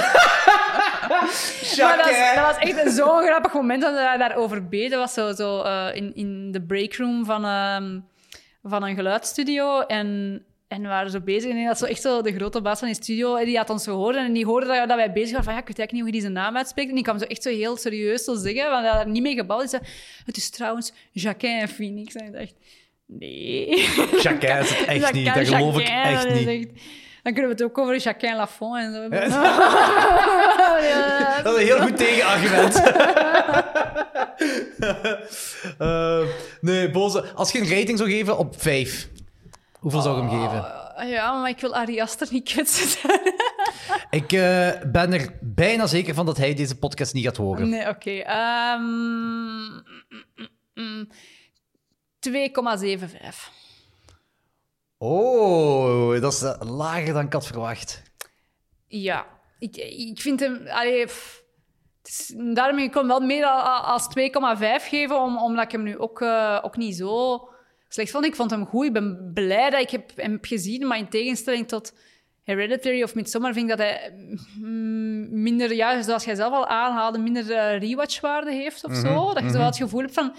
Maar 1.78 1.96
dat, 1.96 2.08
is- 2.08 2.34
dat 2.34 2.44
was 2.44 2.56
echt 2.58 2.92
zo'n 2.92 3.22
grappig 3.22 3.52
moment 3.52 3.82
dat 3.82 3.94
hij 3.94 4.16
daarover 4.16 4.68
beet. 4.68 4.90
Dat 4.90 5.00
was 5.00 5.12
zo, 5.12 5.32
zo 5.32 5.62
eh, 5.62 5.86
in, 5.96 6.14
in 6.14 6.52
de 6.52 6.62
breakroom 6.62 7.24
van, 7.24 7.44
ehm, 7.44 7.98
van 8.62 8.82
een 8.82 8.94
geluidsstudio. 8.94 9.80
En, 9.80 10.42
en 10.68 10.82
we 10.82 10.88
waren 10.88 11.10
zo 11.10 11.20
bezig. 11.20 11.50
En 11.50 11.64
dat 11.64 11.78
zo 11.78 11.84
echt 11.84 12.02
zo 12.02 12.22
de 12.22 12.34
grote 12.34 12.60
baas 12.60 12.78
van 12.78 12.88
die 12.88 12.96
studio, 12.96 13.36
en 13.36 13.44
die 13.44 13.56
had 13.56 13.70
ons 13.70 13.84
gehoord. 13.84 14.16
En 14.16 14.32
die 14.32 14.44
hoorde 14.46 14.66
dat, 14.66 14.88
dat 14.88 14.96
wij 14.96 15.12
bezig 15.12 15.30
waren 15.30 15.44
van, 15.44 15.52
ja, 15.52 15.60
ik 15.60 15.66
weet 15.66 15.78
eigenlijk 15.78 15.92
niet 15.92 16.00
hoe 16.00 16.06
je 16.06 16.12
die 16.12 16.20
zijn 16.20 16.32
naam 16.32 16.56
uitspreekt. 16.56 16.88
En 16.88 16.94
die 16.94 17.04
kwam 17.04 17.18
zo 17.18 17.24
echt 17.24 17.42
zo 17.42 17.50
heel 17.50 17.76
serieus 17.76 18.24
zo 18.24 18.34
zeggen, 18.34 18.70
want 18.70 18.82
hij 18.82 18.92
had 18.92 19.00
er 19.00 19.08
niet 19.08 19.22
mee 19.22 19.34
gebald. 19.34 19.60
Hij 19.60 19.68
zei, 19.68 19.82
het 20.24 20.36
is 20.36 20.50
trouwens 20.50 20.92
Jacquin 21.12 21.58
en 21.58 21.68
Phoenix. 21.68 22.14
En 22.14 22.26
ik 22.26 22.32
dacht, 22.32 22.54
nee. 23.06 23.88
Jacques 24.22 24.70
is 24.70 24.78
het 24.78 24.88
echt 24.88 25.00
Dat 25.00 25.12
niet. 25.12 25.34
Dat 25.34 25.48
geloof 25.48 25.78
ik 25.78 25.86
Jacquin. 25.86 26.12
echt 26.12 26.44
hij 26.44 26.56
niet. 26.56 26.70
dan 27.22 27.32
kunnen 27.32 27.56
we 27.56 27.62
het 27.62 27.62
ook 27.62 27.78
over 27.78 27.96
Jacquin 27.96 28.36
Lafont 28.36 28.76
en 28.76 28.92
zo. 28.92 29.08
Dat 31.42 31.54
is 31.56 31.60
een 31.60 31.66
heel 31.66 31.80
goed 31.80 31.96
tegenargument. 31.96 32.74
Eh, 35.78 36.20
nee, 36.60 36.90
boze. 36.90 37.32
Als 37.34 37.52
je 37.52 37.60
een 37.60 37.68
rating 37.78 37.98
zou 37.98 38.10
geven 38.10 38.38
op 38.38 38.60
5, 38.62 39.08
hoeveel 39.72 40.00
zou 40.00 40.16
je 40.16 40.22
hem 40.28 40.40
geven? 40.40 40.94
Ah, 40.96 41.08
Ja, 41.08 41.40
maar 41.40 41.50
ik 41.50 41.60
wil 41.60 41.74
Ari 41.74 42.00
Aster 42.00 42.28
niet 42.30 42.48
kwetsen. 42.48 43.10
Ik 44.10 44.32
eh, 44.32 44.70
ben 44.92 45.12
er 45.12 45.38
bijna 45.40 45.86
zeker 45.86 46.14
van 46.14 46.26
dat 46.26 46.36
hij 46.36 46.54
deze 46.54 46.78
podcast 46.78 47.14
niet 47.14 47.24
gaat 47.24 47.36
horen. 47.36 47.68
Nee, 47.68 47.88
oké. 47.88 48.10
Ehm, 48.10 48.82
mm, 48.82 49.84
mm, 50.34 50.48
mm. 50.74 51.08
2,75. 52.18 53.50
Oh, 54.98 56.20
dat 56.20 56.32
is 56.32 56.42
eh, 56.42 56.60
lager 56.60 57.12
dan 57.12 57.24
ik 57.26 57.32
had 57.32 57.46
verwacht. 57.46 58.02
Ja. 58.86 59.26
Ik, 59.58 59.76
ik 59.76 60.20
vind 60.20 60.40
hem... 60.40 60.66
Allee, 60.66 61.06
pff, 61.06 61.36
het 61.36 61.47
is, 62.08 62.34
daarmee 62.54 62.84
ik 62.84 62.92
kon 62.92 63.06
wel 63.06 63.20
meer 63.20 63.46
als 63.46 64.08
2,5 64.18 64.88
geven, 64.88 65.20
om, 65.20 65.38
omdat 65.38 65.64
ik 65.64 65.72
hem 65.72 65.82
nu 65.82 65.98
ook, 65.98 66.20
eh, 66.20 66.58
ook 66.62 66.76
niet 66.76 66.96
zo 66.96 67.48
slecht 67.88 68.10
vond. 68.10 68.24
Ik 68.24 68.36
vond 68.36 68.50
hem 68.50 68.66
goed. 68.66 68.86
Ik 68.86 68.92
ben 68.92 69.30
blij 69.34 69.70
dat 69.70 69.80
ik 69.80 69.90
heb, 69.90 70.10
hem 70.16 70.32
heb 70.32 70.44
gezien, 70.44 70.86
maar 70.86 70.98
in 70.98 71.08
tegenstelling 71.08 71.68
tot 71.68 71.92
Hereditary 72.42 73.02
of 73.02 73.14
Midsommar 73.14 73.52
vind 73.52 73.70
ik 73.70 73.76
dat 73.76 73.86
hij 73.86 74.12
mm, 74.58 75.42
minder, 75.42 75.74
ja, 75.74 76.02
zoals 76.02 76.24
jij 76.24 76.34
zelf 76.34 76.52
al 76.52 76.66
aanhaalde, 76.66 77.18
minder 77.18 77.52
eh, 77.52 77.78
rewatchwaarde 77.78 78.52
heeft 78.52 78.84
of 78.84 78.94
zo. 78.94 79.34
Dat 79.34 79.42
je 79.42 79.50
zo 79.50 79.56
wel 79.56 79.66
het 79.66 79.76
gevoel 79.76 80.00
hebt 80.00 80.14
van, 80.14 80.34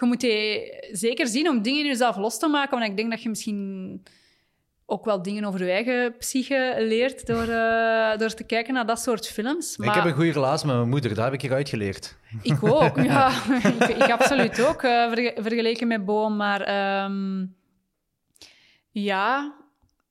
je 0.00 0.06
moet 0.06 0.20
die 0.20 0.72
zeker 0.92 1.26
zien 1.26 1.48
om 1.48 1.62
dingen 1.62 1.80
in 1.80 1.86
jezelf 1.86 2.16
los 2.16 2.38
te 2.38 2.48
maken, 2.48 2.78
want 2.78 2.90
ik 2.90 2.96
denk 2.96 3.10
dat 3.10 3.22
je 3.22 3.28
misschien 3.28 4.02
ook 4.86 5.04
wel 5.04 5.22
dingen 5.22 5.44
over 5.44 5.64
je 5.64 5.70
eigen 5.70 6.16
psyche 6.16 6.74
leert 6.78 7.26
door, 7.26 7.42
eh, 7.48 8.18
door 8.18 8.34
te 8.34 8.44
kijken 8.44 8.74
naar 8.74 8.86
dat 8.86 9.00
soort 9.00 9.28
films. 9.28 9.76
Maar 9.76 9.88
Ik 9.88 9.94
heb 9.94 10.04
een 10.04 10.12
goede 10.12 10.32
relatie 10.32 10.66
met 10.66 10.76
mijn 10.76 10.88
moeder, 10.88 11.14
daar 11.14 11.24
heb 11.24 11.34
ik 11.34 11.40
hieruit 11.40 11.68
geleerd. 11.68 12.16
ik 12.42 12.62
ook, 12.62 12.96
ja. 13.12 13.28
ik, 13.62 13.88
ik 13.88 14.10
absoluut 14.10 14.60
ook, 14.66 14.82
eh, 14.82 15.08
verge- 15.12 15.34
vergeleken 15.42 15.86
met 15.88 16.04
Boom. 16.04 16.36
Maar 16.36 16.60
ehm, 16.60 17.46
ja, 18.90 19.54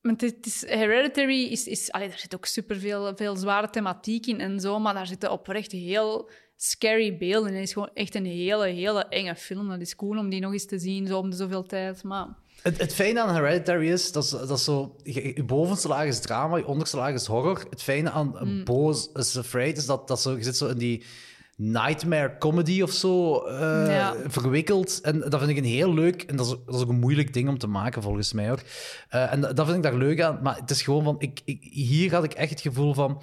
want 0.02 0.22
het 0.22 0.46
is, 0.46 0.66
Hereditary 0.68 1.44
is... 1.44 1.68
is 1.68 1.92
allee, 1.92 2.08
daar 2.10 2.18
zit 2.20 2.36
ook 2.36 2.46
superveel 2.46 3.12
veel 3.16 3.36
zware 3.36 3.70
thematiek 3.70 4.26
in 4.26 4.40
en 4.40 4.60
zo, 4.60 4.80
maar 4.80 4.94
daar 4.94 5.08
zitten 5.08 5.32
oprecht 5.32 5.72
heel 5.72 6.30
scary 6.56 7.18
beelden 7.18 7.50
in. 7.50 7.56
Het 7.56 7.68
is 7.68 7.74
gewoon 7.74 7.90
echt 7.94 8.16
een 8.16 8.26
hele, 8.26 8.68
hele 8.68 9.06
enge 9.06 9.36
film. 9.36 9.70
Dat 9.70 9.82
is 9.82 9.96
cool 9.96 10.18
om 10.18 10.30
die 10.30 10.42
nog 10.42 10.52
eens 10.54 10.66
te 10.66 10.80
zien, 10.80 11.08
zo 11.08 11.18
om 11.18 11.30
de 11.30 11.36
zoveel 11.36 11.64
tijd. 11.64 12.04
Maar 12.04 12.28
Het, 12.64 12.78
het 12.78 12.94
fijne 12.94 13.22
aan 13.22 13.36
Hereditary 13.36 13.90
is, 13.92 14.12
dat 14.12 14.24
is, 14.24 14.30
dat 14.30 14.52
is 14.52 14.64
zo... 14.64 14.96
Je, 15.04 15.32
je 15.36 15.44
bovenste 15.44 15.88
laag 15.88 16.06
is 16.06 16.20
drama, 16.20 16.58
je 16.58 16.66
onderste 16.68 16.98
laag 16.98 17.14
is 17.14 17.26
horror. 17.26 17.66
Het 17.70 17.84
fijne 17.84 18.12
aan 18.12 18.36
Mm. 18.44 18.64
Boos 18.64 19.10
is 19.14 19.38
Afraid 19.38 19.78
is 19.78 19.86
dat, 19.86 20.08
dat 20.08 20.22
zo, 20.22 20.36
je 20.38 20.44
zit 20.44 20.58
zo 20.58 20.68
in 20.68 20.78
die 20.78 21.04
nightmare 21.58 22.38
comedy 22.40 22.82
of 22.82 22.92
zo 22.92 23.44
Ja. 23.88 24.16
verwikkeld. 24.28 25.02
En 25.02 25.20
dat 25.20 25.40
vind 25.40 25.50
ik 25.52 25.58
een 25.58 25.64
heel 25.64 25.94
leuk... 25.94 26.22
En 26.22 26.36
dat 26.36 26.46
is, 26.46 26.56
dat 26.66 26.76
is 26.76 26.82
ook 26.82 26.90
een 26.90 27.00
moeilijk 27.00 27.34
ding 27.34 27.50
om 27.50 27.58
te 27.58 27.68
maken, 27.68 28.02
volgens 28.02 28.34
mij 28.34 28.52
ook. 28.52 28.60
Eh, 29.10 29.32
en 29.34 29.42
dat, 29.42 29.56
dat 29.56 29.66
vind 29.66 29.78
ik 29.78 29.84
daar 29.84 30.00
leuk 30.00 30.22
aan. 30.22 30.40
Maar 30.44 30.56
het 30.56 30.70
is 30.70 30.82
gewoon 30.82 31.04
van... 31.04 31.16
Ik, 31.20 31.42
ik, 31.46 31.64
hier 31.72 32.14
had 32.14 32.24
ik 32.24 32.34
echt 32.34 32.50
het 32.50 32.62
gevoel 32.62 32.94
van... 32.94 33.22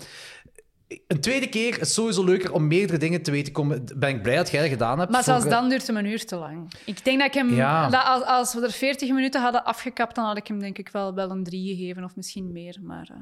Een 1.06 1.20
tweede 1.20 1.48
keer 1.48 1.80
is 1.80 1.94
sowieso 1.94 2.24
leuker 2.24 2.52
om 2.52 2.66
meerdere 2.66 2.98
dingen 2.98 3.22
te 3.22 3.30
weten 3.30 3.52
komen. 3.52 3.84
Ben 3.96 4.08
ik 4.08 4.22
blij 4.22 4.36
dat 4.36 4.50
jij 4.50 4.60
dat 4.60 4.70
gedaan 4.70 4.98
hebt. 4.98 5.10
Maar 5.10 5.22
zelfs 5.24 5.42
Voor- 5.42 5.50
dan 5.50 5.68
duurt 5.68 5.86
hem 5.86 5.96
een 5.96 6.04
uur 6.06 6.24
te 6.26 6.36
lang. 6.36 6.72
Ik 6.84 7.04
denk 7.04 7.18
dat 7.18 7.26
ik 7.28 7.34
hem... 7.34 7.54
Ja. 7.54 7.88
Dat 7.88 8.04
als, 8.04 8.22
als 8.24 8.54
we 8.54 8.60
er 8.60 8.70
40 8.72 9.08
minuten 9.10 9.42
hadden 9.42 9.64
afgekapt, 9.64 10.14
dan 10.14 10.24
had 10.24 10.36
ik 10.36 10.46
hem 10.46 10.58
denk 10.60 10.78
ik 10.78 10.88
wel, 10.88 11.14
wel 11.14 11.30
een 11.30 11.44
3 11.44 11.76
gegeven, 11.76 12.04
of 12.04 12.16
misschien 12.16 12.52
meer. 12.52 12.76
Maar 12.82 13.08
ehm, 13.10 13.20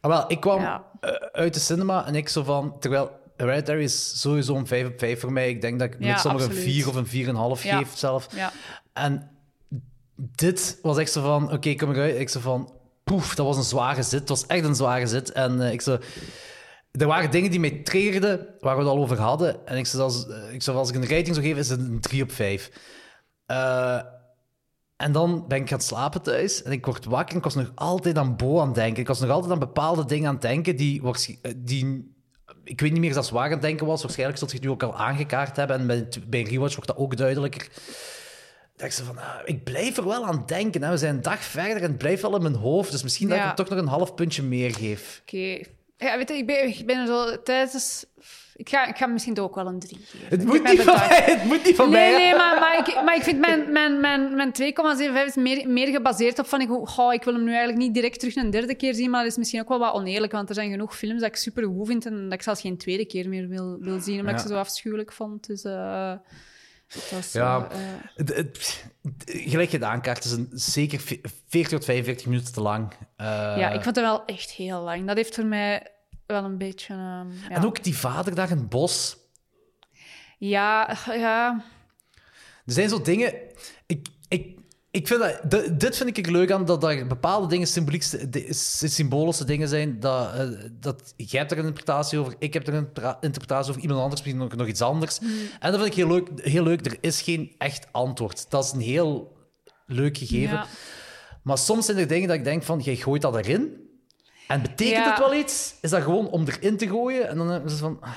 Ah, 0.00 0.10
wel, 0.10 0.24
ik 0.30 0.40
kwam 0.40 0.60
Ja. 0.60 0.84
eh, 1.00 1.10
uit 1.32 1.54
de 1.54 1.60
cinema 1.60 2.06
en 2.06 2.14
ik 2.14 2.28
zo 2.28 2.42
van... 2.42 2.76
Terwijl 2.80 3.10
Hereditary 3.36 3.82
is 3.82 4.20
sowieso 4.20 4.54
een 4.56 4.66
5 4.66 4.86
op 4.86 4.98
5 4.98 5.20
voor 5.20 5.32
mij. 5.32 5.48
Ik 5.48 5.60
denk 5.60 5.78
dat 5.78 5.88
ik 5.94 5.96
Ja, 6.00 6.10
Midsommar 6.12 6.40
een 6.42 6.46
absoluut. 6.48 6.72
4 6.72 6.88
of 6.88 6.94
een 6.94 7.06
4,5 7.58 7.62
Ja. 7.62 7.78
geef 7.78 7.96
zelf. 7.96 8.26
ja. 8.34 8.52
En 8.92 9.30
dit 10.16 10.78
was 10.82 10.98
echt 10.98 11.12
zo 11.12 11.22
van... 11.22 11.52
Oké, 11.52 11.74
kom 11.74 11.90
eruit. 11.90 12.18
Ik 12.18 12.28
zo 12.28 12.40
van... 12.40 12.72
Poef, 13.04 13.34
dat 13.34 13.46
was 13.46 13.56
een 13.56 13.62
zware 13.62 14.02
zit. 14.02 14.20
Het 14.20 14.28
was 14.28 14.46
echt 14.46 14.64
een 14.64 14.74
zware 14.74 15.06
zit. 15.06 15.32
En 15.32 15.60
eh, 15.62 15.72
ik 15.72 15.80
zo... 15.80 15.98
Er 16.98 17.06
waren 17.06 17.30
dingen 17.30 17.50
die 17.50 17.60
mij 17.60 17.70
triggerden, 17.84 18.46
waar 18.60 18.76
we 18.76 18.82
het 18.82 18.90
al 18.90 18.98
over 18.98 19.18
hadden. 19.20 19.66
En 19.66 19.76
ik 19.76 19.86
zou, 19.86 20.02
als, 20.02 20.26
eh, 20.28 20.52
ik 20.54 20.62
zou 20.62 20.76
als 20.76 20.88
ik 20.88 20.94
een 20.94 21.02
rating 21.08 21.34
zou 21.34 21.40
geven, 21.46 21.58
is 21.58 21.68
het 21.68 21.80
een 21.80 22.00
3 22.00 22.22
op 22.22 22.32
5. 22.32 22.70
Eh, 23.46 24.00
en 24.96 25.12
dan 25.12 25.44
ben 25.48 25.60
ik 25.60 25.68
gaan 25.68 25.80
slapen 25.80 26.22
thuis 26.22 26.62
en 26.62 26.72
ik 26.72 26.86
word 26.86 27.04
wakker 27.04 27.30
en 27.30 27.36
ik 27.38 27.44
was 27.44 27.54
nog 27.54 27.72
altijd 27.74 28.18
aan 28.18 28.36
Bo 28.36 28.60
aan 28.60 28.66
het 28.66 28.74
denken. 28.74 29.00
Ik 29.00 29.06
was 29.08 29.20
nog 29.20 29.30
altijd 29.30 29.52
aan 29.52 29.58
bepaalde 29.58 30.04
dingen 30.04 30.26
aan 30.28 30.32
het 30.32 30.42
denken 30.42 30.76
die, 30.76 31.02
eh, 31.42 31.52
die 31.56 32.16
ik 32.64 32.80
weet 32.80 32.92
niet 32.92 33.00
meer 33.00 33.14
dat 33.14 33.26
zwaar 33.26 33.44
aan 33.44 33.50
het 33.50 33.62
denken 33.62 33.86
was. 33.86 34.02
Waarschijnlijk 34.02 34.38
zult 34.38 34.50
je 34.50 34.56
het 34.56 34.66
nu 34.66 34.72
ook 34.72 34.82
al 34.82 34.96
aangekaart 34.96 35.56
hebben 35.56 35.78
en 35.80 35.86
bij, 35.86 35.96
het- 35.96 36.30
bij 36.30 36.42
Rewatch 36.42 36.72
wordt 36.74 36.88
dat 36.88 36.96
ook 36.98 37.16
duidelijker. 37.16 37.68
Ik, 38.76 38.92
zo 38.92 39.04
van, 39.04 39.18
ah, 39.18 39.34
ik 39.44 39.64
blijf 39.64 39.96
er 39.96 40.06
wel 40.06 40.26
aan 40.26 40.42
denken. 40.46 40.82
Hè. 40.82 40.90
We 40.90 40.96
zijn 40.96 41.14
een 41.14 41.22
dag 41.22 41.40
verder 41.44 41.76
en 41.76 41.88
het 41.88 41.98
blijft 41.98 42.22
wel 42.22 42.36
in 42.36 42.42
mijn 42.42 42.54
hoofd. 42.54 42.90
Dus 42.90 43.02
misschien 43.02 43.28
dat 43.28 43.36
ik 43.36 43.42
hem 43.46 43.54
toch 43.66 43.68
nog 43.68 43.78
een 43.78 43.86
half 43.98 44.14
puntje 44.14 44.42
meer 44.42 44.74
geef. 44.74 45.22
Oké. 45.22 45.60
Ja, 45.98 46.16
weet 46.16 46.28
je, 46.28 46.34
ik 46.34 46.46
ben, 46.46 46.68
ik 46.68 46.86
ben 46.86 46.98
er 46.98 47.06
zo 47.06 47.42
tijdens... 47.42 48.04
Ik 48.56 48.68
ga, 48.68 48.86
ik 48.86 48.96
ga 48.96 49.06
misschien 49.06 49.38
ook 49.38 49.54
wel 49.54 49.66
een 49.66 49.78
3 49.78 49.98
geven. 50.04 50.28
Het 50.28 50.44
moet 50.44 50.62
niet 50.62 50.80
van 50.80 50.94
mij. 51.08 51.22
Het 51.24 51.44
moet 51.44 51.64
niet 51.64 51.76
van 51.76 51.90
Nee, 51.90 52.10
mij. 52.12 52.20
nee, 52.22 52.34
maar, 52.36 52.60
maar, 52.60 52.78
ik, 52.88 53.02
maar 53.04 53.16
ik 53.16 53.22
vind 53.22 53.38
mijn, 53.38 53.72
mijn, 53.72 54.00
mijn, 54.00 54.34
mijn 54.36 54.52
2,75 54.52 55.26
is 55.26 55.34
meer, 55.34 55.68
meer 55.68 55.86
gebaseerd 55.88 56.38
op 56.38 56.46
van... 56.46 56.60
Ik, 56.60 56.68
goh, 56.84 57.12
ik 57.12 57.22
wil 57.24 57.34
hem 57.34 57.42
nu 57.44 57.48
eigenlijk 57.50 57.78
niet 57.78 57.94
direct 57.94 58.18
terug 58.20 58.34
een 58.34 58.50
derde 58.50 58.74
keer 58.74 58.94
zien, 58.94 59.10
maar 59.10 59.22
dat 59.22 59.30
is 59.30 59.38
misschien 59.38 59.60
ook 59.60 59.68
wel 59.68 59.78
wat 59.78 59.94
oneerlijk, 59.94 60.32
want 60.32 60.48
er 60.48 60.54
zijn 60.54 60.70
genoeg 60.70 60.96
films 60.96 61.20
dat 61.20 61.28
ik 61.28 61.36
super 61.36 61.64
goed 61.64 61.86
vind 61.86 62.06
en 62.06 62.22
dat 62.24 62.32
ik 62.32 62.42
zelfs 62.42 62.60
geen 62.60 62.78
tweede 62.78 63.06
keer 63.06 63.28
meer 63.28 63.48
wil, 63.48 63.76
wil 63.80 64.00
zien, 64.00 64.18
omdat 64.20 64.34
Ja. 64.34 64.40
ik 64.40 64.46
ze 64.46 64.52
zo 64.52 64.58
afschuwelijk 64.58 65.12
vond. 65.12 65.46
Dus... 65.46 65.64
eh 65.64 66.12
was, 67.10 67.32
Ja. 67.32 67.68
Het, 68.14 68.36
het- 68.36 68.84
gelijk 69.26 69.82
aankaart, 69.82 70.16
het 70.16 70.24
is 70.26 70.32
een, 70.32 70.48
zeker 70.52 71.00
40 71.48 71.68
tot 71.68 71.84
45 71.84 72.26
minuten 72.26 72.52
te 72.52 72.60
lang. 72.60 72.92
Eh, 73.16 73.26
ja, 73.56 73.68
ik 73.68 73.82
vond 73.82 73.96
het 73.96 74.04
wel 74.04 74.24
echt 74.24 74.50
heel 74.50 74.80
lang. 74.80 75.06
Dat 75.06 75.16
heeft 75.16 75.34
voor 75.34 75.44
mij 75.46 75.90
wel 76.26 76.44
een 76.44 76.58
beetje... 76.58 76.94
ehm, 76.94 77.30
ja. 77.32 77.48
En 77.50 77.64
ook 77.64 77.82
die 77.84 77.96
vader 77.96 78.34
daar 78.34 78.50
in 78.50 78.56
het 78.56 78.68
bos. 78.68 79.16
Ja, 80.38 80.96
ja... 81.06 81.64
Er 82.66 82.72
zijn 82.72 82.88
zo 82.88 83.00
dingen... 83.02 83.34
Ik, 83.86 84.06
ik, 84.28 84.57
Ik 84.98 85.06
vind 85.06 85.20
dat, 85.20 85.40
d- 85.50 85.80
dit 85.80 85.96
vind 85.96 86.16
ik 86.18 86.26
er 86.26 86.32
leuk 86.32 86.50
aan, 86.52 86.64
dat 86.64 86.84
er 86.84 87.06
bepaalde 87.06 87.46
dingen 87.46 87.66
symboliek, 87.66 88.32
de- 88.32 88.46
symbolische 88.88 89.44
dingen 89.44 89.68
zijn. 89.68 90.00
Dat, 90.00 90.34
eh, 90.34 90.48
dat 90.72 91.12
jij 91.16 91.38
hebt 91.40 91.50
er 91.52 91.58
een 91.58 91.64
interpretatie 91.66 92.18
over, 92.18 92.34
ik 92.38 92.52
heb 92.54 92.66
er 92.66 92.74
een 92.74 92.92
pra- 92.92 93.18
interpretatie 93.20 93.70
over, 93.70 93.82
iemand 93.82 94.00
anders 94.02 94.20
misschien 94.20 94.40
nog, 94.42 94.54
nog 94.56 94.66
iets 94.66 94.80
anders. 94.80 95.18
En 95.60 95.70
dat 95.72 95.74
vind 95.80 95.86
ik 95.86 95.94
heel 95.94 96.08
leuk, 96.08 96.28
heel 96.42 96.62
leuk. 96.62 96.86
Er 96.86 96.96
is 97.00 97.22
geen 97.22 97.54
echt 97.58 97.86
antwoord. 97.92 98.50
Dat 98.50 98.64
is 98.64 98.72
een 98.72 98.80
heel 98.80 99.36
leuk 99.86 100.18
gegeven. 100.18 100.56
Ja. 100.56 100.66
Maar 101.42 101.58
soms 101.58 101.86
zijn 101.86 101.98
er 101.98 102.06
dingen 102.06 102.28
dat 102.28 102.36
ik 102.36 102.44
denk 102.44 102.62
van, 102.62 102.78
jij 102.80 102.96
gooit 102.96 103.22
dat 103.22 103.36
erin. 103.36 103.86
En 104.48 104.62
betekent 104.62 105.04
Ja. 105.04 105.10
het 105.10 105.18
wel 105.18 105.34
iets? 105.34 105.74
Is 105.80 105.90
dat 105.90 106.02
gewoon 106.02 106.28
om 106.28 106.44
erin 106.46 106.76
te 106.76 106.88
gooien? 106.88 107.28
En 107.28 107.36
dan 107.36 107.52
is 107.64 107.70
het 107.72 107.80
van... 107.80 107.98
ah, 108.00 108.10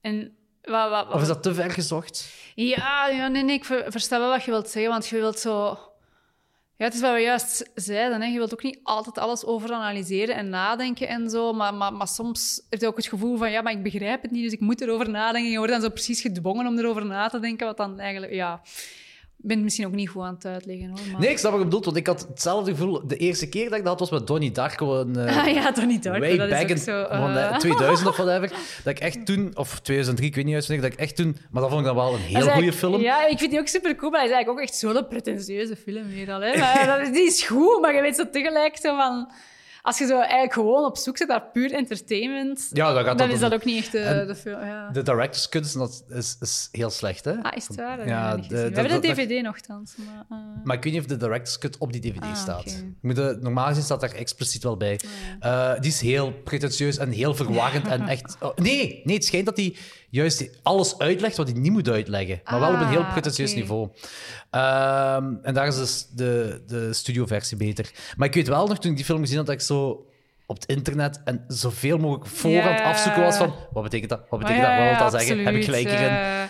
En 0.00 0.36
wat, 0.62 0.90
wat, 0.90 1.06
wat- 1.06 1.14
Of 1.14 1.20
is 1.22 1.26
dat 1.28 1.42
te 1.42 1.54
ver 1.54 1.70
gezocht? 1.70 2.28
Ja, 2.54 3.08
ja 3.08 3.28
nee, 3.28 3.42
nee, 3.44 3.56
ik 3.56 3.64
ver- 3.64 3.84
versta 3.92 4.18
wel 4.18 4.28
wat 4.30 4.44
je 4.44 4.50
wilt 4.50 4.68
zeggen, 4.68 4.90
want 4.92 5.06
je 5.06 5.16
wilt 5.16 5.38
zo... 5.38 5.78
Ja, 6.76 6.84
het 6.84 6.94
is 6.94 7.00
wat 7.00 7.12
we 7.12 7.20
juist 7.20 7.70
zeiden, 7.74 8.20
hè. 8.20 8.26
je 8.26 8.38
wilt 8.38 8.52
ook 8.52 8.62
niet 8.62 8.80
altijd 8.82 9.18
alles 9.18 9.44
overanalyseren 9.44 10.34
en 10.34 10.48
nadenken 10.48 11.08
en 11.08 11.30
zo, 11.30 11.52
maar, 11.52 11.74
maar, 11.74 12.08
soms 12.08 12.66
heb 12.68 12.80
je 12.80 12.86
ook 12.86 12.96
het 12.96 13.06
gevoel 13.06 13.36
van, 13.36 13.50
ja, 13.50 13.62
maar 13.62 13.72
ik 13.72 13.82
begrijp 13.82 14.22
het 14.22 14.30
niet, 14.30 14.42
dus 14.42 14.52
ik 14.52 14.60
moet 14.60 14.80
erover 14.80 15.10
nadenken. 15.10 15.50
Je 15.50 15.56
wordt 15.56 15.72
dan 15.72 15.80
zo 15.80 15.88
precies 15.88 16.20
gedwongen 16.20 16.66
om 16.66 16.78
erover 16.78 17.06
na 17.06 17.28
te 17.28 17.40
denken, 17.40 17.66
wat 17.66 17.76
dan 17.76 17.98
eigenlijk, 17.98 18.32
ja... 18.32 18.62
Ik 19.42 19.48
ben 19.48 19.56
het 19.56 19.64
misschien 19.64 19.86
ook 19.86 19.92
niet 19.92 20.08
goed 20.08 20.22
aan 20.22 20.34
het 20.34 20.46
uitleggen, 20.46 20.88
hoor. 20.88 20.98
Maar... 21.12 21.20
Nee, 21.20 21.30
ik 21.30 21.38
snap 21.38 21.50
wat 21.50 21.60
je 21.60 21.66
bedoelt, 21.66 21.84
want 21.84 21.96
ik 21.96 22.06
had 22.06 22.26
hetzelfde 22.28 22.70
gevoel 22.70 23.06
de 23.06 23.16
eerste 23.16 23.48
keer 23.48 23.68
dat 23.68 23.78
ik 23.78 23.84
dat 23.84 23.98
had, 23.98 24.10
was 24.10 24.18
met 24.18 24.26
Donnie 24.26 24.50
Darko. 24.50 25.00
Een, 25.00 25.16
eh, 25.16 25.38
Ah 25.38 25.54
ja, 25.54 25.84
niet, 25.84 26.04
hoor. 26.04 26.18
way 26.18 26.36
dat 26.36 26.46
is 26.46 26.52
back 26.52 26.62
ook 26.62 26.68
in 26.68 26.78
zo... 26.78 27.06
van, 27.08 27.36
eh, 27.36 27.48
eh, 27.48 27.56
2000 27.56 28.08
of 28.08 28.16
whatever. 28.16 28.48
Dat 28.84 28.92
ik 28.96 28.98
echt 28.98 29.26
toen, 29.26 29.50
of 29.54 29.80
2003, 29.80 30.28
ik 30.28 30.34
weet 30.34 30.44
niet 30.44 30.52
juist 30.52 30.68
dat 30.68 30.92
ik 30.92 30.94
echt 30.94 31.16
toen... 31.16 31.36
Maar 31.50 31.62
dat 31.62 31.70
vond 31.70 31.80
ik 31.80 31.86
dan 31.86 31.96
wel 31.96 32.14
een 32.14 32.20
heel 32.20 32.46
is 32.46 32.52
goede 32.52 32.72
film. 32.72 33.00
Ja, 33.00 33.26
ik 33.26 33.38
vind 33.38 33.50
die 33.50 33.60
ook 33.60 33.66
super 33.66 33.96
cool, 33.96 34.10
maar 34.10 34.20
hij 34.20 34.28
is 34.28 34.34
eigenlijk 34.34 34.64
ook 34.64 34.68
echt 34.68 34.78
zo'n 34.78 35.08
pretentieuze 35.08 35.76
film 35.76 36.28
al. 36.28 36.40
Hè? 36.40 36.58
Maar 36.62 36.86
dat 36.86 37.00
is, 37.00 37.12
die 37.12 37.26
is 37.26 37.42
goed, 37.42 37.80
maar 37.80 37.94
je 37.94 38.00
weet 38.00 38.16
zo 38.16 38.30
tegelijk 38.30 38.76
zo 38.76 38.96
van... 38.96 39.30
Als 39.82 39.98
je 39.98 40.06
zo 40.06 40.18
eigenlijk 40.18 40.52
gewoon 40.52 40.84
op 40.84 40.96
zoek 40.96 41.16
zit 41.16 41.28
naar 41.28 41.42
puur 41.52 41.72
entertainment, 41.72 42.68
Ja, 42.72 42.92
dan 42.92 43.04
gaat 43.04 43.18
dan 43.18 43.26
dat- 43.26 43.36
is 43.36 43.42
dat 43.42 43.52
ook 43.54 43.64
niet 43.64 43.78
echt 43.78 43.92
de, 43.92 43.98
En 43.98 44.26
de 44.26 44.34
film. 44.34 44.60
Ja. 44.64 44.88
De 44.90 45.02
director's 45.02 45.48
cut 45.48 45.72
dat 45.72 46.04
is, 46.08 46.36
is 46.40 46.68
heel 46.72 46.90
slecht, 46.90 47.24
hè? 47.24 47.32
Ah, 47.42 47.56
is 47.56 47.68
het 47.68 47.76
waar? 47.76 47.96
Dat 47.96 48.06
Ja, 48.06 48.36
de- 48.36 48.40
dat- 48.40 48.48
We 48.50 48.56
hebben 48.80 49.00
de 49.00 49.08
DVD 49.14 49.42
nogthans. 49.42 49.94
Maar, 49.96 50.24
eh, 50.38 50.64
Maar 50.64 50.76
ik 50.76 50.82
weet 50.84 50.92
niet 50.92 51.02
of 51.02 51.08
de 51.08 51.16
director's 51.16 51.58
cut 51.58 51.78
op 51.78 51.92
die 51.92 52.00
DVD 52.00 52.22
Ah, 52.24 52.34
staat. 52.36 52.70
Je 52.72 52.94
moet 53.00 53.16
de- 53.16 53.38
normaal 53.40 53.66
gezien 53.66 53.82
staat 53.82 54.00
daar 54.00 54.12
expliciet 54.14 54.62
wel 54.62 54.76
bij. 54.76 55.00
Eh, 55.40 55.72
die 55.80 55.90
is 55.90 56.00
heel 56.00 56.32
pretentieus 56.32 56.96
en 56.98 57.10
heel 57.10 57.34
verwarrend. 57.34 57.86
en 57.86 58.08
echt... 58.16 58.36
oh, 58.40 58.56
nee, 58.56 59.00
nee, 59.04 59.14
het 59.16 59.24
schijnt 59.24 59.46
dat 59.46 59.56
hij 59.56 59.76
juist 60.12 60.48
alles 60.62 60.98
uitlegt 60.98 61.36
wat 61.36 61.48
hij 61.48 61.58
niet 61.58 61.72
moet 61.72 61.88
uitleggen. 61.88 62.40
Maar 62.44 62.60
wel 62.60 62.72
op 62.74 62.80
een 62.80 62.88
heel 62.88 63.00
Ah, 63.02 63.10
pretentieus 63.12 63.50
oké. 63.50 63.60
niveau. 63.60 63.88
Ehm, 64.50 65.34
en 65.42 65.54
daar 65.54 65.66
is 65.66 65.76
dus 65.76 66.06
de, 66.14 66.62
de 66.66 66.92
studioversie 66.92 67.56
beter. 67.56 67.90
Maar 68.16 68.28
ik 68.28 68.34
weet 68.34 68.48
wel 68.48 68.66
nog, 68.66 68.78
toen 68.78 68.90
ik 68.90 68.96
die 68.96 69.06
film 69.06 69.20
gezien 69.20 69.36
had, 69.36 69.46
dat 69.46 69.54
ik 69.54 69.60
zo 69.60 70.06
op 70.46 70.56
het 70.60 70.66
internet 70.66 71.20
en 71.24 71.44
zoveel 71.48 71.98
mogelijk 71.98 72.26
voorhand 72.26 72.80
afzoeken 72.80 73.22
was 73.22 73.36
van 73.36 73.54
wat 73.72 73.82
betekent 73.82 74.10
dat? 74.10 74.20
Wat 74.30 74.38
betekent 74.40 74.64
dat? 74.66 74.76
Wat 74.78 74.88
wil 74.88 75.10
dat 75.10 75.20
zeggen? 75.20 75.44
Heb 75.44 75.54
ik 75.54 75.64
gelijk 75.64 75.88
hierin? 75.88 76.48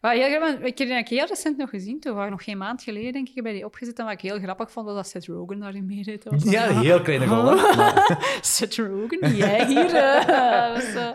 Eh. 0.00 0.10
Maar 0.10 0.14
heel 0.14 0.28
grappig, 0.40 0.66
ik 0.66 0.78
heb 0.78 0.88
die 1.06 1.18
heel 1.18 1.26
recent 1.26 1.56
nog 1.56 1.70
gezien, 1.70 2.00
toen 2.00 2.14
ik 2.24 2.30
nog 2.30 2.44
geen 2.44 2.58
maand 2.58 2.82
geleden, 2.82 3.12
denk 3.12 3.28
ik, 3.34 3.42
bij 3.42 3.52
die 3.52 3.64
opgezet. 3.64 3.98
En 3.98 4.04
wat 4.04 4.14
ik 4.14 4.20
heel 4.20 4.38
grappig 4.38 4.70
vond, 4.70 4.86
was 4.86 4.94
dat 4.94 5.08
Seth 5.08 5.26
Rogen 5.26 5.58
daarin 5.60 5.86
meedeed. 5.86 6.24
Ja, 6.44 6.68
een 6.68 6.78
heel 6.80 7.00
kleine 7.02 7.24
rol. 7.24 7.42
Maar- 7.54 8.18
Seth 8.40 8.76
Rogen, 8.76 9.36
jij 9.36 9.66
hier? 9.66 9.94
eh, 9.94 10.72
was 10.74 10.92
zo, 10.92 11.12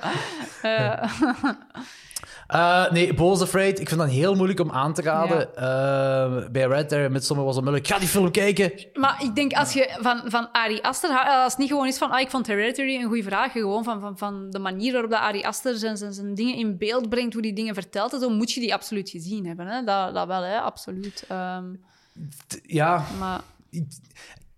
eh, 2.48 2.84
Eh, 2.86 2.92
nee, 2.92 3.14
Balls 3.14 3.42
Afraid. 3.42 3.80
Ik 3.80 3.88
vind 3.88 4.00
dat 4.00 4.10
heel 4.10 4.36
moeilijk 4.36 4.60
om 4.60 4.72
aan 4.72 4.94
te 4.94 5.02
raden. 5.02 5.56
Eh, 5.56 6.50
bij 6.52 6.64
Red 6.68 6.90
Dead 6.90 7.12
Midsommar 7.12 7.46
was 7.46 7.58
onmiddellijk... 7.58 7.92
Ga 7.92 8.00
die 8.00 8.08
film 8.08 8.32
kijken! 8.32 8.72
Maar 8.94 9.24
ik 9.24 9.36
denk, 9.36 9.54
als 9.54 9.74
je 9.74 9.98
van, 10.02 10.22
van 10.26 10.52
Ari 10.52 10.80
Aster... 10.82 11.12
hou- 11.12 11.44
Als 11.44 11.52
het 11.52 11.62
niet 11.62 11.70
gewoon 11.70 11.88
is 11.88 11.98
van, 11.98 12.12
ah, 12.12 12.20
ik 12.20 12.30
vond 12.30 12.48
Hereditary 12.48 12.96
een 12.96 13.08
goede 13.08 13.24
vraag. 13.24 13.52
Gewoon 13.52 13.84
van, 13.84 14.00
van, 14.02 14.18
van 14.18 14.50
de 14.50 14.60
manier 14.60 14.92
waarop 14.92 15.12
dat 15.12 15.20
Ari 15.20 15.44
Aster 15.44 15.78
zijn, 15.78 15.98
zijn, 15.98 16.14
zijn 16.14 16.36
dingen 16.36 16.56
in 16.56 16.78
beeld 16.78 17.10
brengt, 17.10 17.34
hoe 17.34 17.42
die 17.42 17.54
dingen 17.54 17.74
vertelt 17.74 18.14
en 18.14 18.20
zo, 18.20 18.30
moet 18.30 18.52
je 18.52 18.60
die 18.60 18.74
absoluut 18.74 19.10
gezien 19.10 19.46
hebben. 19.48 19.68
Hè? 19.68 19.84
Dat, 19.84 20.14
dat 20.14 20.28
wel, 20.28 20.42
hè? 20.44 20.60
absoluut. 20.60 21.26
Ehm, 21.28 21.66
Ja, 22.64 23.06
maar... 23.20 23.42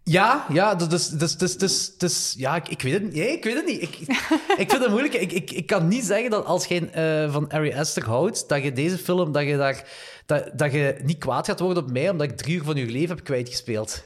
ja, 0.07 0.45
ja 0.49 0.75
dus, 0.75 1.09
dus, 1.09 1.37
dus, 1.37 1.57
dus, 1.57 1.97
dus, 1.97 2.33
ja 2.37 2.55
ik, 2.55 2.67
ik 2.67 2.81
weet 2.81 2.93
het 2.93 3.03
niet. 3.03 3.15
Ik 3.15 3.43
weet 3.43 3.55
het 3.55 3.65
niet. 3.65 3.81
Ik, 3.81 3.97
ik 4.63 4.69
vind 4.69 4.81
het 4.83 4.89
moeilijk. 4.89 5.13
Ik, 5.13 5.31
ik, 5.31 5.51
ik 5.51 5.67
kan 5.67 5.87
niet 5.87 6.05
zeggen 6.05 6.29
dat 6.29 6.45
als 6.45 6.65
je 6.65 6.89
eh, 6.89 7.31
van 7.31 7.49
Ari 7.51 7.73
Aster 7.73 8.05
houdt, 8.05 8.49
dat 8.49 8.63
je 8.63 8.71
deze 8.71 8.97
film, 8.97 9.31
dat 9.31 9.43
je, 9.43 9.57
daar, 9.57 9.83
dat, 10.25 10.49
dat 10.53 10.71
je 10.71 10.99
niet 11.03 11.17
kwaad 11.17 11.45
gaat 11.45 11.59
worden 11.59 11.83
op 11.83 11.91
mij, 11.91 12.09
omdat 12.09 12.29
ik 12.29 12.37
drie 12.37 12.55
uur 12.55 12.63
van 12.63 12.75
je 12.75 12.85
leven 12.85 13.15
heb 13.15 13.25
kwijtgespeeld. 13.25 14.03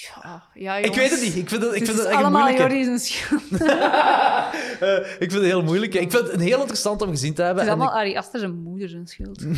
Ja, 0.00 0.42
ja, 0.54 0.76
Ik 0.76 0.94
weet 0.94 1.10
het 1.10 1.20
niet. 1.20 1.36
Ik 1.36 1.48
vind 1.48 1.62
het, 1.62 1.74
ik 1.74 1.80
Het 1.80 1.88
vind 1.88 1.98
is 1.98 2.04
het 2.04 2.06
echt 2.06 2.18
een 2.18 2.24
allemaal 2.24 2.40
moeilijke. 2.40 2.74
Jordi 2.74 2.84
zijn 2.84 2.98
schuld. 2.98 3.42
Eh, 4.80 4.98
ik 4.98 5.30
vind 5.30 5.32
het 5.32 5.42
heel 5.42 5.62
moeilijk. 5.62 5.94
Ik 5.94 6.10
vind 6.10 6.22
het 6.22 6.32
een 6.32 6.40
heel 6.40 6.58
interessant 6.58 7.02
om 7.02 7.08
gezien 7.08 7.34
te 7.34 7.42
hebben. 7.42 7.64
Het 7.64 7.72
is 7.72 7.78
En 7.78 7.80
allemaal 7.80 8.00
Ari 8.00 8.16
Aster 8.16 8.40
zijn 8.40 8.54
moeder 8.54 8.88
zijn 8.88 9.06
schuld. 9.06 9.40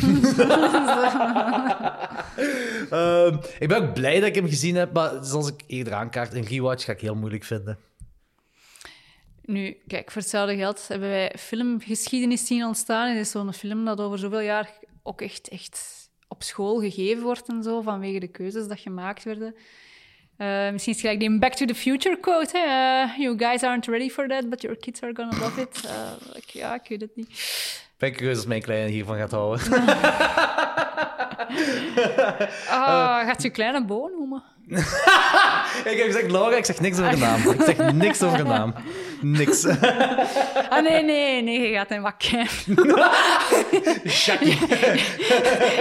Ehm, 2.89 3.37
ik 3.59 3.67
ben 3.67 3.77
ook 3.83 3.93
blij 3.93 4.19
dat 4.19 4.29
ik 4.29 4.35
hem 4.35 4.47
gezien 4.47 4.75
heb, 4.75 4.93
maar 4.93 5.11
zoals 5.21 5.47
ik 5.47 5.63
eerder 5.67 5.93
aankaart, 5.93 6.33
een 6.33 6.45
rewatch 6.45 6.83
ga 6.83 6.91
ik 6.91 7.01
heel 7.01 7.15
moeilijk 7.15 7.43
vinden. 7.43 7.77
Nu, 9.41 9.77
kijk, 9.87 10.11
voor 10.11 10.21
hetzelfde 10.21 10.55
geld 10.55 10.87
hebben 10.87 11.09
wij 11.09 11.35
filmgeschiedenis 11.39 12.47
zien 12.47 12.65
ontstaan. 12.65 13.09
Het 13.09 13.17
is 13.17 13.31
zo'n 13.31 13.53
film 13.53 13.85
dat 13.85 13.99
over 13.99 14.17
zoveel 14.17 14.39
jaar 14.39 14.69
ook 15.03 15.21
echt, 15.21 15.47
echt 15.47 16.09
op 16.27 16.43
school 16.43 16.79
gegeven 16.79 17.23
wordt 17.23 17.47
en 17.47 17.63
zo, 17.63 17.81
vanwege 17.81 18.19
de 18.19 18.27
keuzes 18.27 18.67
dat 18.67 18.79
gemaakt 18.79 19.23
werden. 19.23 19.55
Eh, 20.37 20.47
misschien 20.71 20.93
is 20.93 21.01
het 21.01 21.09
gelijk 21.11 21.19
die 21.19 21.39
Back 21.39 21.53
to 21.53 21.65
the 21.65 21.75
Future 21.75 22.17
quote. 22.19 22.57
Hè? 22.57 22.63
Eh, 23.03 23.17
you 23.17 23.37
guys 23.37 23.63
aren't 23.63 23.85
ready 23.85 24.09
for 24.09 24.27
that, 24.27 24.49
but 24.49 24.61
your 24.61 24.77
kids 24.77 25.01
are 25.01 25.11
gonna 25.15 25.37
love 25.39 25.61
it. 25.61 25.81
Eh, 25.85 25.91
ik- 26.37 26.49
ja, 26.49 26.73
ik 26.73 26.81
weet 26.89 27.01
het 27.01 27.15
niet. 27.15 27.29
Ben 27.97 28.09
ik 28.09 28.27
als 28.27 28.45
mijn 28.45 28.61
kleine 28.61 28.89
hiervan 28.89 29.17
gaat 29.17 29.31
houden. 29.31 29.65
Ah, 32.69 33.25
gaat 33.25 33.41
je 33.41 33.49
kleine 33.49 33.85
Bo 33.85 34.09
noemen? 34.17 34.43
ik 35.91 35.97
heb 35.97 36.05
gezegd 36.05 36.31
Laura, 36.31 36.55
ik 36.57 36.65
zeg 36.65 36.79
niks 36.79 36.99
over 36.99 37.11
de 37.11 37.17
naam. 37.17 37.49
Ik 37.49 37.61
zeg 37.61 37.91
niks 37.93 38.23
over 38.23 38.37
de 38.37 38.43
naam. 38.43 38.73
Niks. 39.21 39.65
Ah, 40.69 40.83
nee, 40.83 41.03
nee, 41.03 41.43
nee, 41.43 41.69
je 41.69 41.75
gaat 41.75 41.89
hem 41.89 42.01
wakker. 42.01 42.49
Jackie. 44.03 44.57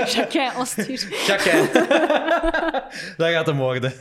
Jacquin 0.07 0.51
Ostier. 0.61 1.09
Jackie. 1.27 1.83
Dat 3.17 3.29
gaat 3.31 3.47
hem 3.47 3.57
worden. 3.57 3.93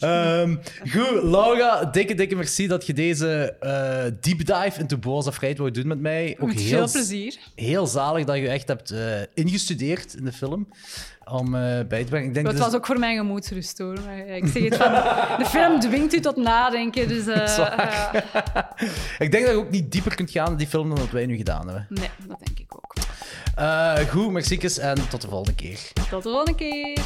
Ehm, 0.00 0.56
goed, 0.90 1.22
Laura, 1.22 1.84
dikke, 1.84 2.14
dikke 2.14 2.36
merci 2.36 2.66
dat 2.66 2.86
je 2.86 2.92
deze 2.92 3.56
eh, 3.60 4.02
deep 4.20 4.46
dive 4.46 4.80
into 4.80 4.96
Boas 4.96 5.26
of 5.26 5.40
wou 5.40 5.70
doen 5.70 5.86
met 5.86 6.00
mij. 6.00 6.36
Ook 6.40 6.48
Met 6.48 6.60
heel, 6.60 6.88
veel 6.88 7.00
plezier. 7.00 7.36
Heel 7.54 7.86
zalig 7.86 8.24
dat 8.24 8.36
je 8.36 8.48
echt 8.48 8.68
hebt 8.68 8.90
eh, 8.90 9.00
ingestudeerd 9.34 10.14
in 10.14 10.24
de 10.24 10.32
film. 10.32 10.68
Om 11.24 11.54
eh, 11.54 11.60
bij 11.88 12.02
te 12.04 12.10
brengen. 12.10 12.28
Ik 12.28 12.34
denk 12.34 12.46
Het 12.46 12.56
dus- 12.56 12.64
was 12.64 12.74
ook 12.74 12.86
voor 12.86 12.98
mijn 12.98 13.16
gemoedsrust, 13.16 13.78
hoor. 13.78 13.98
Maar 14.06 14.18
Ik 14.18 14.46
zeg 14.46 14.62
het 14.62 14.76
van, 14.76 14.92
de 15.38 15.46
film 15.46 15.80
dwingt 15.80 16.14
u 16.14 16.20
tot 16.20 16.36
nadenken, 16.36 17.08
dus... 17.08 17.24
waar. 17.24 18.03
Ja. 18.12 18.74
Ik 19.24 19.30
denk 19.30 19.44
dat 19.44 19.54
je 19.54 19.58
ook 19.60 19.70
niet 19.70 19.92
dieper 19.92 20.14
kunt 20.14 20.30
gaan 20.30 20.50
in 20.50 20.56
die 20.56 20.66
film 20.66 20.88
dan 20.88 20.98
dat 20.98 21.10
wij 21.10 21.26
nu 21.26 21.36
gedaan 21.36 21.66
hebben. 21.66 21.86
nee, 21.88 22.10
dat 22.26 22.38
denk 22.44 22.58
ik 22.58 22.76
ook. 22.76 22.94
Eh, 23.54 23.96
goed, 23.98 24.30
merci 24.30 24.58
en 24.80 25.08
tot 25.08 25.20
de 25.20 25.28
volgende 25.28 25.54
keer. 25.54 25.78
Tot 26.10 26.22
de 26.22 26.30
volgende 26.30 26.54
keer. 26.54 26.98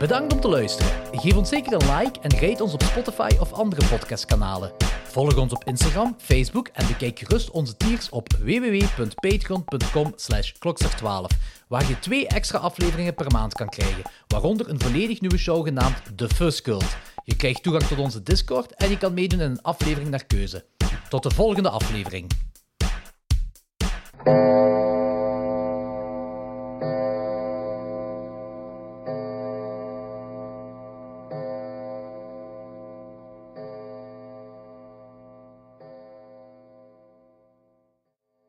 Bedankt 0.00 0.32
om 0.32 0.40
te 0.40 0.48
luisteren. 0.48 0.92
Geef 1.12 1.36
ons 1.36 1.48
zeker 1.48 1.72
een 1.72 1.96
like 1.96 2.20
en 2.20 2.38
rate 2.38 2.62
ons 2.62 2.72
op 2.72 2.82
Spotify 2.82 3.28
of 3.40 3.52
andere 3.52 3.86
podcastkanalen. 3.88 4.72
Volg 5.04 5.36
ons 5.36 5.52
op 5.52 5.64
Instagram, 5.64 6.14
Facebook 6.18 6.68
en 6.68 6.86
bekijk 6.86 7.18
gerust 7.18 7.50
onze 7.50 7.76
tiers 7.76 8.08
op 8.08 8.32
www.patreon.com 8.32 10.12
slash 10.16 10.52
klokslag12, 10.52 11.36
waar 11.68 11.88
je 11.88 11.98
twee 11.98 12.28
extra 12.28 12.58
afleveringen 12.58 13.14
per 13.14 13.30
maand 13.30 13.54
kan 13.54 13.68
krijgen, 13.68 14.02
waaronder 14.26 14.68
een 14.68 14.80
volledig 14.80 15.20
nieuwe 15.20 15.38
show 15.38 15.64
genaamd 15.64 16.02
The 16.16 16.28
Fuzz 16.28 16.60
Cult. 16.60 16.96
Je 17.24 17.36
krijgt 17.36 17.62
toegang 17.62 17.84
tot 17.84 17.98
onze 17.98 18.22
Discord 18.22 18.74
en 18.74 18.90
je 18.90 18.98
kan 18.98 19.14
meedoen 19.14 19.40
in 19.40 19.50
een 19.50 19.62
aflevering 19.62 20.10
naar 20.10 20.24
keuze. 20.24 20.64
Tot 21.08 21.22
de 21.22 21.30
volgende 21.30 21.70
aflevering. 21.70 22.26